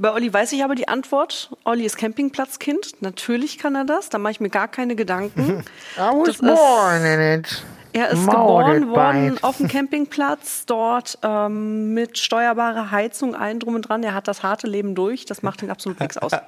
bei 0.00 0.12
Olli 0.12 0.32
weiß 0.32 0.52
ich 0.52 0.64
aber 0.64 0.74
die 0.74 0.88
Antwort. 0.88 1.50
Olli 1.64 1.84
ist 1.84 1.96
Campingplatzkind. 1.96 3.00
Natürlich 3.02 3.58
kann 3.58 3.74
er 3.74 3.84
das. 3.84 4.08
Da 4.08 4.18
mache 4.18 4.32
ich 4.32 4.40
mir 4.40 4.50
gar 4.50 4.68
keine 4.68 4.96
Gedanken. 4.96 5.64
I 5.96 6.00
was 6.00 6.26
Das 6.26 6.36
ist- 6.36 6.40
born 6.42 7.04
in 7.04 7.20
it. 7.40 7.62
Er 7.94 8.10
ist 8.10 8.26
Molded 8.26 8.82
geboren 8.82 8.88
worden 8.90 9.32
it. 9.36 9.42
auf 9.44 9.56
dem 9.56 9.66
Campingplatz, 9.66 10.66
dort 10.66 11.18
ähm, 11.22 11.94
mit 11.94 12.18
steuerbarer 12.18 12.90
Heizung, 12.90 13.34
allen 13.34 13.58
drum 13.60 13.76
und 13.76 13.88
dran. 13.88 14.02
Er 14.02 14.12
hat 14.12 14.28
das 14.28 14.42
harte 14.42 14.66
Leben 14.66 14.94
durch. 14.94 15.24
Das 15.24 15.42
macht 15.42 15.62
ihn 15.62 15.70
absolut 15.70 15.98
nichts 15.98 16.18
aus. 16.18 16.32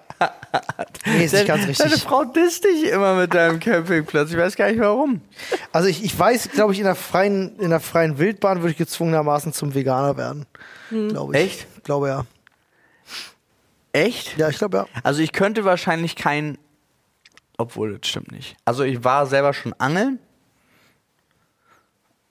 Nee, 1.06 1.24
ist 1.24 1.32
nicht 1.32 1.46
ganz 1.46 1.62
Deine 1.62 1.70
richtig. 1.70 2.02
Frau 2.02 2.24
disst 2.24 2.64
dich 2.64 2.84
immer 2.90 3.14
mit 3.14 3.32
deinem 3.32 3.58
Campingplatz. 3.58 4.30
Ich 4.30 4.36
weiß 4.36 4.54
gar 4.56 4.68
nicht 4.70 4.80
warum. 4.80 5.22
Also 5.72 5.88
ich, 5.88 6.04
ich 6.04 6.16
weiß, 6.18 6.50
glaube 6.52 6.72
ich, 6.74 6.78
in 6.78 6.84
der 6.84 6.94
freien, 6.94 7.56
in 7.58 7.70
der 7.70 7.80
freien 7.80 8.18
Wildbahn 8.18 8.58
würde 8.60 8.72
ich 8.72 8.76
gezwungenermaßen 8.76 9.54
zum 9.54 9.74
Veganer 9.74 10.18
werden. 10.18 10.44
Glaube 10.90 11.34
ich. 11.34 11.42
Echt? 11.42 11.84
Glaube 11.84 12.08
ja. 12.08 12.24
Echt? 13.92 14.36
Ja, 14.38 14.48
ich 14.48 14.58
glaube 14.58 14.76
ja. 14.78 14.86
Also 15.02 15.22
ich 15.22 15.32
könnte 15.32 15.64
wahrscheinlich 15.64 16.16
kein. 16.16 16.58
Obwohl, 17.56 17.98
das 17.98 18.08
stimmt 18.08 18.32
nicht. 18.32 18.56
Also 18.64 18.84
ich 18.84 19.04
war 19.04 19.26
selber 19.26 19.52
schon 19.52 19.72
angeln. 19.74 20.18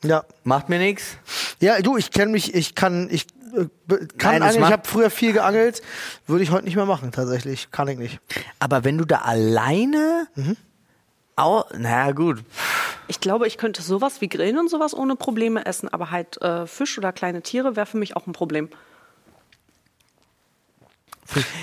Ja. 0.04 0.24
Macht 0.44 0.70
mir 0.70 0.80
nichts. 0.80 1.18
Ja, 1.60 1.82
du, 1.82 1.98
ich 1.98 2.12
kenne 2.12 2.32
mich, 2.32 2.56
ich 2.56 2.74
kann, 2.74 3.10
ich 3.12 3.28
äh, 3.54 3.66
kann 4.18 4.32
Nein, 4.32 4.42
das 4.42 4.50
angeln. 4.56 4.64
Ich 4.64 4.72
habe 4.72 4.88
früher 4.88 5.10
viel 5.10 5.34
geangelt, 5.34 5.82
würde 6.26 6.44
ich 6.44 6.52
heute 6.52 6.66
nicht 6.66 6.76
mehr 6.76 6.86
machen, 6.86 7.12
tatsächlich. 7.12 7.70
Kann 7.72 7.88
ich 7.90 7.98
nicht. 7.98 8.20
Aber 8.60 8.84
wenn 8.84 8.98
du 8.98 9.06
da 9.06 9.18
alleine. 9.20 10.28
Au, 11.36 11.64
naja, 11.78 12.12
gut. 12.12 12.44
Ich 13.08 13.20
glaube, 13.20 13.48
ich 13.48 13.58
könnte 13.58 13.82
sowas 13.82 14.20
wie 14.22 14.28
Grillen 14.28 14.60
und 14.60 14.70
sowas 14.70 14.94
ohne 14.94 15.16
Probleme 15.16 15.66
essen, 15.66 15.88
aber 15.88 16.12
halt 16.12 16.42
äh, 16.42 16.68
Fisch 16.68 16.98
oder 16.98 17.14
kleine 17.14 17.42
Tiere 17.42 17.76
wäre 17.76 17.86
für 17.86 17.98
mich 17.98 18.16
auch 18.16 18.28
ein 18.28 18.34
Problem. 18.34 18.70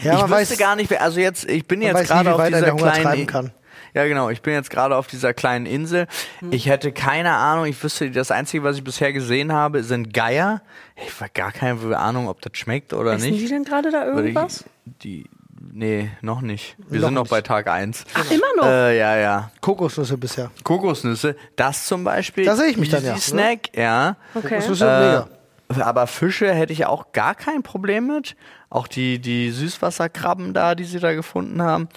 Ja, 0.02 0.14
ich 0.14 0.18
wüsste 0.22 0.30
weiß, 0.30 0.58
gar 0.58 0.76
nicht, 0.76 0.90
wer- 0.90 1.02
also 1.02 1.20
jetzt, 1.20 1.48
ich 1.48 1.66
bin 1.66 1.82
jetzt 1.82 2.06
gerade 2.08 2.34
auf 2.34 2.40
er 2.40 2.46
dieser 2.50 2.72
kleinen. 2.74 3.26
kann. 3.26 3.50
Ja, 3.94 4.04
genau. 4.06 4.28
Ich 4.28 4.42
bin 4.42 4.52
jetzt 4.52 4.68
gerade 4.68 4.94
auf 4.94 5.06
dieser 5.06 5.32
kleinen 5.32 5.64
Insel. 5.64 6.06
Ich 6.50 6.66
hätte 6.68 6.92
keine 6.92 7.32
Ahnung. 7.32 7.64
Ich 7.64 7.82
wüsste, 7.82 8.10
das 8.10 8.30
Einzige, 8.30 8.62
was 8.62 8.76
ich 8.76 8.84
bisher 8.84 9.12
gesehen 9.14 9.52
habe, 9.54 9.82
sind 9.84 10.12
Geier. 10.12 10.60
Ich 10.96 11.18
habe 11.18 11.30
gar 11.32 11.50
keine 11.50 11.96
Ahnung, 11.96 12.28
ob 12.28 12.42
das 12.42 12.52
schmeckt 12.58 12.92
oder 12.92 13.14
Essen 13.14 13.30
nicht. 13.30 13.42
die 13.42 13.48
denn 13.48 13.64
gerade 13.64 13.90
da 13.90 14.02
ich- 14.08 14.14
irgendwas? 14.14 14.64
Die, 15.02 15.24
nee, 15.72 16.10
noch 16.20 16.42
nicht. 16.42 16.76
Wir 16.90 17.00
Noch 17.00 17.06
sind 17.08 17.14
noch 17.14 17.26
bei 17.28 17.40
Tag 17.40 17.68
1. 17.68 18.04
Ach, 18.12 18.30
immer 18.30 18.46
noch? 18.58 18.66
Äh, 18.66 18.98
ja, 18.98 19.16
ja. 19.16 19.50
Kokosnüsse 19.62 20.18
bisher. 20.18 20.50
Kokosnüsse, 20.62 21.34
das 21.56 21.86
zum 21.86 22.04
Beispiel. 22.04 22.44
Da 22.44 22.54
sehe 22.54 22.66
ich 22.66 22.76
mich 22.76 22.90
dann, 22.90 23.02
ja. 23.04 23.16
Snack, 23.16 23.74
ja. 23.74 24.16
okay. 24.34 24.48
Kokosnüsse 24.60 24.84
Äh, 24.84 24.98
mega. 25.06 25.28
Aber 25.68 26.06
Fische 26.06 26.52
hätte 26.52 26.72
ich 26.72 26.86
auch 26.86 27.12
gar 27.12 27.34
kein 27.34 27.62
Problem 27.62 28.06
mit. 28.06 28.36
Auch 28.70 28.86
die, 28.86 29.18
die 29.18 29.50
Süßwasserkrabben 29.50 30.54
da, 30.54 30.74
die 30.74 30.84
sie 30.84 30.98
da 31.00 31.14
gefunden 31.14 31.62
haben. 31.62 31.88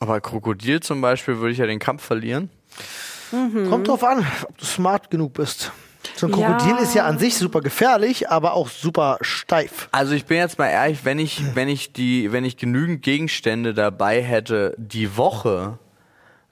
Aber 0.00 0.20
Krokodil 0.20 0.80
zum 0.80 1.00
Beispiel 1.00 1.38
würde 1.38 1.52
ich 1.52 1.58
ja 1.58 1.66
den 1.66 1.78
Kampf 1.80 2.04
verlieren. 2.04 2.50
Kommt 3.68 3.88
drauf 3.88 4.04
an, 4.04 4.26
ob 4.48 4.56
du 4.56 4.64
smart 4.64 5.10
genug 5.10 5.34
bist. 5.34 5.72
So 6.14 6.26
ein 6.28 6.34
Ja. 6.38 6.52
Krokodil 6.56 6.76
ist 6.82 6.94
ja 6.94 7.04
an 7.04 7.18
sich 7.18 7.36
super 7.36 7.60
gefährlich, 7.60 8.30
aber 8.30 8.54
auch 8.54 8.68
super 8.68 9.18
steif. 9.20 9.88
Also 9.92 10.14
ich 10.14 10.24
bin 10.24 10.38
jetzt 10.38 10.58
mal 10.58 10.68
ehrlich, 10.68 11.04
wenn 11.04 11.18
ich, 11.18 11.42
wenn 11.54 11.68
ich 11.68 11.92
die, 11.92 12.32
wenn 12.32 12.44
ich 12.44 12.56
genügend 12.56 13.02
Gegenstände 13.02 13.74
dabei 13.74 14.22
hätte 14.22 14.74
die 14.78 15.16
Woche, 15.16 15.78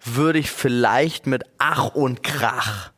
würde 0.05 0.39
ich 0.39 0.51
vielleicht 0.51 1.27
mit 1.27 1.45
Ach 1.59 1.95
und 1.95 2.23
Krach 2.23 2.91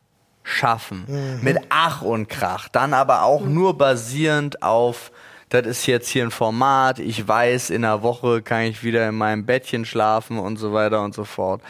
schaffen. 0.48 1.04
Mit 1.42 1.58
Ach 1.68 2.02
und 2.02 2.28
Krach. 2.28 2.68
Dann 2.68 2.94
aber 2.94 3.22
auch 3.22 3.44
nur 3.44 3.76
basierend 3.76 4.62
auf 4.62 5.10
das 5.50 5.66
ist 5.66 5.86
jetzt 5.86 6.08
hier 6.08 6.24
ein 6.24 6.30
Format, 6.30 6.98
ich 6.98 7.26
weiß, 7.26 7.70
in 7.70 7.84
einer 7.84 8.02
Woche 8.02 8.42
kann 8.42 8.62
ich 8.62 8.84
wieder 8.84 9.08
in 9.08 9.14
meinem 9.14 9.46
Bettchen 9.46 9.84
schlafen 9.84 10.38
und 10.38 10.56
so 10.58 10.72
weiter 10.72 11.02
und 11.02 11.14
so 11.14 11.24
fort. 11.24 11.62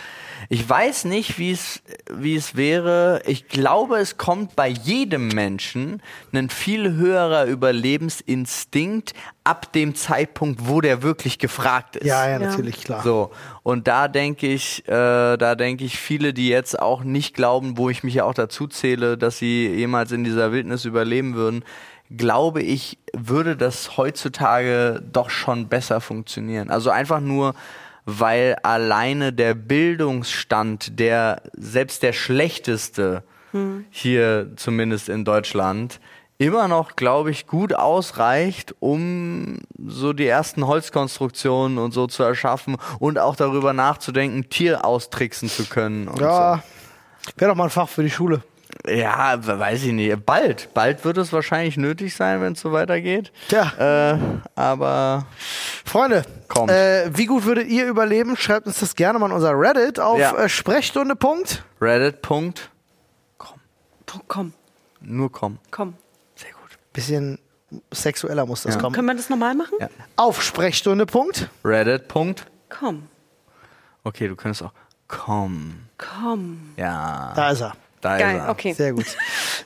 Ich 0.49 0.68
weiß 0.68 1.05
nicht, 1.07 1.39
wie 1.39 1.51
es, 1.51 1.83
wie 2.12 2.37
es 2.37 2.57
wäre. 2.57 3.22
Ich 3.26 3.49
glaube, 3.49 3.97
es 3.97 4.16
kommt 4.16 4.55
bei 4.57 4.68
jedem 4.68 5.29
Menschen 5.29 6.01
ein 6.33 6.49
viel 6.49 6.93
höherer 6.95 7.47
Überlebensinstinkt 7.47 9.14
ab 9.45 9.72
dem 9.72 9.95
Zeitpunkt, 9.95 10.68
wo 10.68 10.81
der 10.81 11.03
wirklich 11.03 11.39
gefragt 11.39 11.97
ist. 11.97 12.07
Ja, 12.07 12.26
ja, 12.26 12.33
Ja. 12.41 12.51
natürlich, 12.51 12.85
klar. 12.85 13.03
So, 13.03 13.31
und 13.62 13.89
da 13.89 14.09
denke 14.09 14.47
ich, 14.47 14.87
äh, 14.89 15.37
da 15.37 15.55
denke 15.55 15.85
ich, 15.85 15.99
viele, 15.99 16.33
die 16.35 16.49
jetzt 16.49 16.79
auch 16.81 17.03
nicht 17.03 17.35
glauben, 17.35 17.76
wo 17.79 17.91
ich 17.91 18.03
mich 18.05 18.14
ja 18.14 18.24
auch 18.24 18.35
dazu 18.35 18.66
zähle, 18.66 19.16
dass 19.18 19.39
sie 19.39 19.66
jemals 19.68 20.12
in 20.12 20.24
dieser 20.24 20.53
Wildnis 20.53 20.85
überleben 20.85 21.35
würden, 21.35 21.64
glaube 22.17 22.63
ich, 22.63 22.99
würde 23.13 23.57
das 23.57 23.97
heutzutage 23.97 25.03
doch 25.13 25.31
schon 25.31 25.69
besser 25.69 26.01
funktionieren. 26.01 26.71
Also 26.71 26.91
einfach 26.91 27.21
nur, 27.21 27.55
weil 28.05 28.57
alleine 28.63 29.33
der 29.33 29.55
Bildungsstand, 29.55 30.99
der 30.99 31.43
selbst 31.53 32.03
der 32.03 32.13
schlechteste 32.13 33.23
hier 33.91 34.53
zumindest 34.57 35.09
in 35.09 35.25
Deutschland, 35.25 36.01
immer 36.39 36.69
noch, 36.69 36.97
glaube 36.97 37.31
ich, 37.31 37.47
gut 37.47 37.75
ausreicht, 37.75 38.75
um 38.79 39.59
so 39.87 40.13
die 40.13 40.27
ersten 40.27 40.67
Holzkonstruktionen 40.67 41.79
und 41.79 41.93
so 41.93 42.07
zu 42.07 42.23
erschaffen 42.23 42.77
und 42.99 43.19
auch 43.19 43.37
darüber 43.37 43.73
nachzudenken, 43.73 44.49
Tier 44.49 44.85
austricksen 44.85 45.49
zu 45.49 45.65
können. 45.65 46.09
Und 46.09 46.21
Ja, 46.21 46.63
wäre 47.37 47.51
doch 47.51 47.57
mal 47.57 47.65
ein 47.65 47.71
Fach 47.71 47.89
für 47.89 48.03
die 48.03 48.11
Schule. 48.11 48.43
Ja, 48.87 49.39
weiß 49.47 49.85
ich 49.85 49.93
nicht. 49.93 50.25
Bald, 50.27 50.73
bald 50.75 51.05
wird 51.05 51.16
es 51.19 51.33
wahrscheinlich 51.33 51.77
nötig 51.77 52.14
sein, 52.14 52.41
wenn 52.41 52.53
es 52.55 52.61
so 52.61 52.73
weitergeht. 52.73 53.33
Tja, 53.49 54.12
Äh, 54.12 54.19
aber 54.55 55.27
Freunde, 55.85 56.25
Kommt. 56.49 56.71
Äh, 56.71 57.11
wie 57.16 57.27
gut 57.27 57.45
würdet 57.45 57.69
ihr 57.69 57.87
überleben? 57.87 58.37
Schreibt 58.37 58.66
uns 58.66 58.81
das 58.81 58.95
gerne 58.95 59.19
mal 59.19 59.27
in 59.27 59.33
unser 59.33 59.53
Reddit 59.59 60.01
auf 60.01 60.19
Ja. 60.19 60.35
äh, 60.37 60.49
Sprechstunde. 60.49 61.16
Punkt. 61.16 61.62
Reddit. 61.81 62.23
Komm, 64.27 64.53
Nur 65.01 65.31
komm. 65.31 65.59
komm. 65.71 65.95
Sehr 66.35 66.51
gut. 66.53 66.79
Bisschen 66.93 67.39
sexueller 67.93 68.47
muss 68.47 68.62
das 68.62 68.75
Ja. 68.77 68.81
kommen. 68.81 68.95
Können 68.95 69.07
wir 69.09 69.14
das 69.14 69.29
nochmal 69.29 69.55
machen? 69.55 69.75
Ja. 69.81 69.89
Auf 70.16 70.43
Sprechstunde. 70.43 71.05
Punkt. 71.07 71.49
Reddit. 71.64 72.09
Punkt. 72.09 72.47
Komm, 72.71 73.09
Okay, 74.05 74.27
du 74.29 74.37
könntest 74.37 74.62
auch 74.62 74.73
komm. 75.07 75.81
komm. 75.99 76.73
Ja. 76.77 77.33
Da 77.37 77.51
ist 77.51 77.61
er. 77.61 77.75
Da 78.01 78.16
Geil, 78.18 78.36
ist 78.36 78.42
er. 78.44 78.49
okay. 78.51 78.72
Sehr 78.72 78.92
gut. 78.92 79.07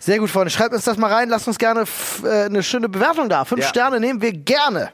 Sehr 0.01 0.19
gut, 0.19 0.31
Freunde. 0.31 0.51
Schreibt 0.51 0.73
uns 0.75 0.85
das 0.85 0.97
mal 0.97 1.13
rein. 1.13 1.29
Lasst 1.29 1.47
uns 1.49 1.59
gerne 1.59 1.85
äh, 2.25 2.45
eine 2.45 2.63
schöne 2.63 2.89
Bewertung 2.89 3.29
da. 3.29 3.45
Fünf 3.45 3.63
Ja. 3.63 3.69
Sterne 3.69 4.01
nehmen 4.01 4.21
wir 4.23 4.33
gerne. 4.33 4.91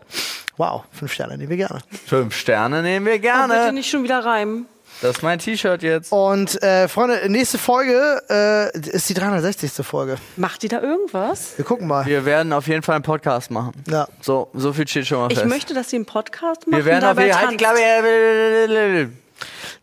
Wow, 0.57 0.85
fünf 0.93 1.13
Sterne 1.13 1.37
nehmen 1.39 1.51
wir 1.51 1.57
gerne. 1.57 1.79
Fünf 2.07 2.35
Sterne 2.35 2.83
nehmen 2.83 3.07
wir 3.07 3.13
bitte 3.13 3.23
gerne. 3.23 3.73
nicht 3.73 3.89
schon 3.91 4.03
wieder 4.03 4.25
reimen. 4.25 4.67
Das 5.01 5.19
ist 5.19 5.23
mein 5.23 5.39
T-Shirt 5.39 5.81
jetzt. 5.85 6.11
Und 6.11 6.61
äh, 6.61 6.89
Freunde, 6.89 7.21
nächste 7.29 7.57
Folge 7.59 8.21
äh, 8.29 8.77
ist 8.77 9.09
die 9.09 9.15
360. 9.15 9.71
Folge. 9.87 10.17
Macht 10.37 10.65
die 10.65 10.69
da 10.69 10.81
irgendwas? 10.83 11.53
Wir 11.57 11.65
gucken 11.65 11.87
mal. 11.87 12.05
Wir 12.07 12.25
werden 12.25 12.53
auf 12.53 12.67
jeden 12.67 12.83
Fall 12.83 12.97
einen 12.97 13.05
Podcast 13.05 13.53
machen. 13.53 13.71
Ja. 13.89 14.09
So, 14.21 14.51
so 14.55 14.73
viel 14.73 14.89
steht 14.89 15.07
schon 15.07 15.19
mal 15.19 15.31
Ich 15.31 15.39
fest. 15.39 15.49
möchte, 15.49 15.75
dass 15.75 15.91
sie 15.91 15.97
einen 15.97 16.07
Podcast 16.07 16.67
machen. 16.67 16.79
wir 16.79 16.85
werden 16.85 17.05
auf 17.05 17.17
jeden 17.21 17.33
Fall. 17.33 17.47
Halt. 17.47 19.11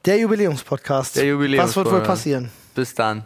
Der 0.06 0.18
Jubiläumspodcast. 0.20 1.16
Der 1.16 1.24
Jubiläums- 1.26 1.64
Was 1.64 1.76
wird 1.78 1.90
wohl 1.92 2.02
passieren? 2.02 2.52
Bis 2.74 2.94
dann. 2.94 3.26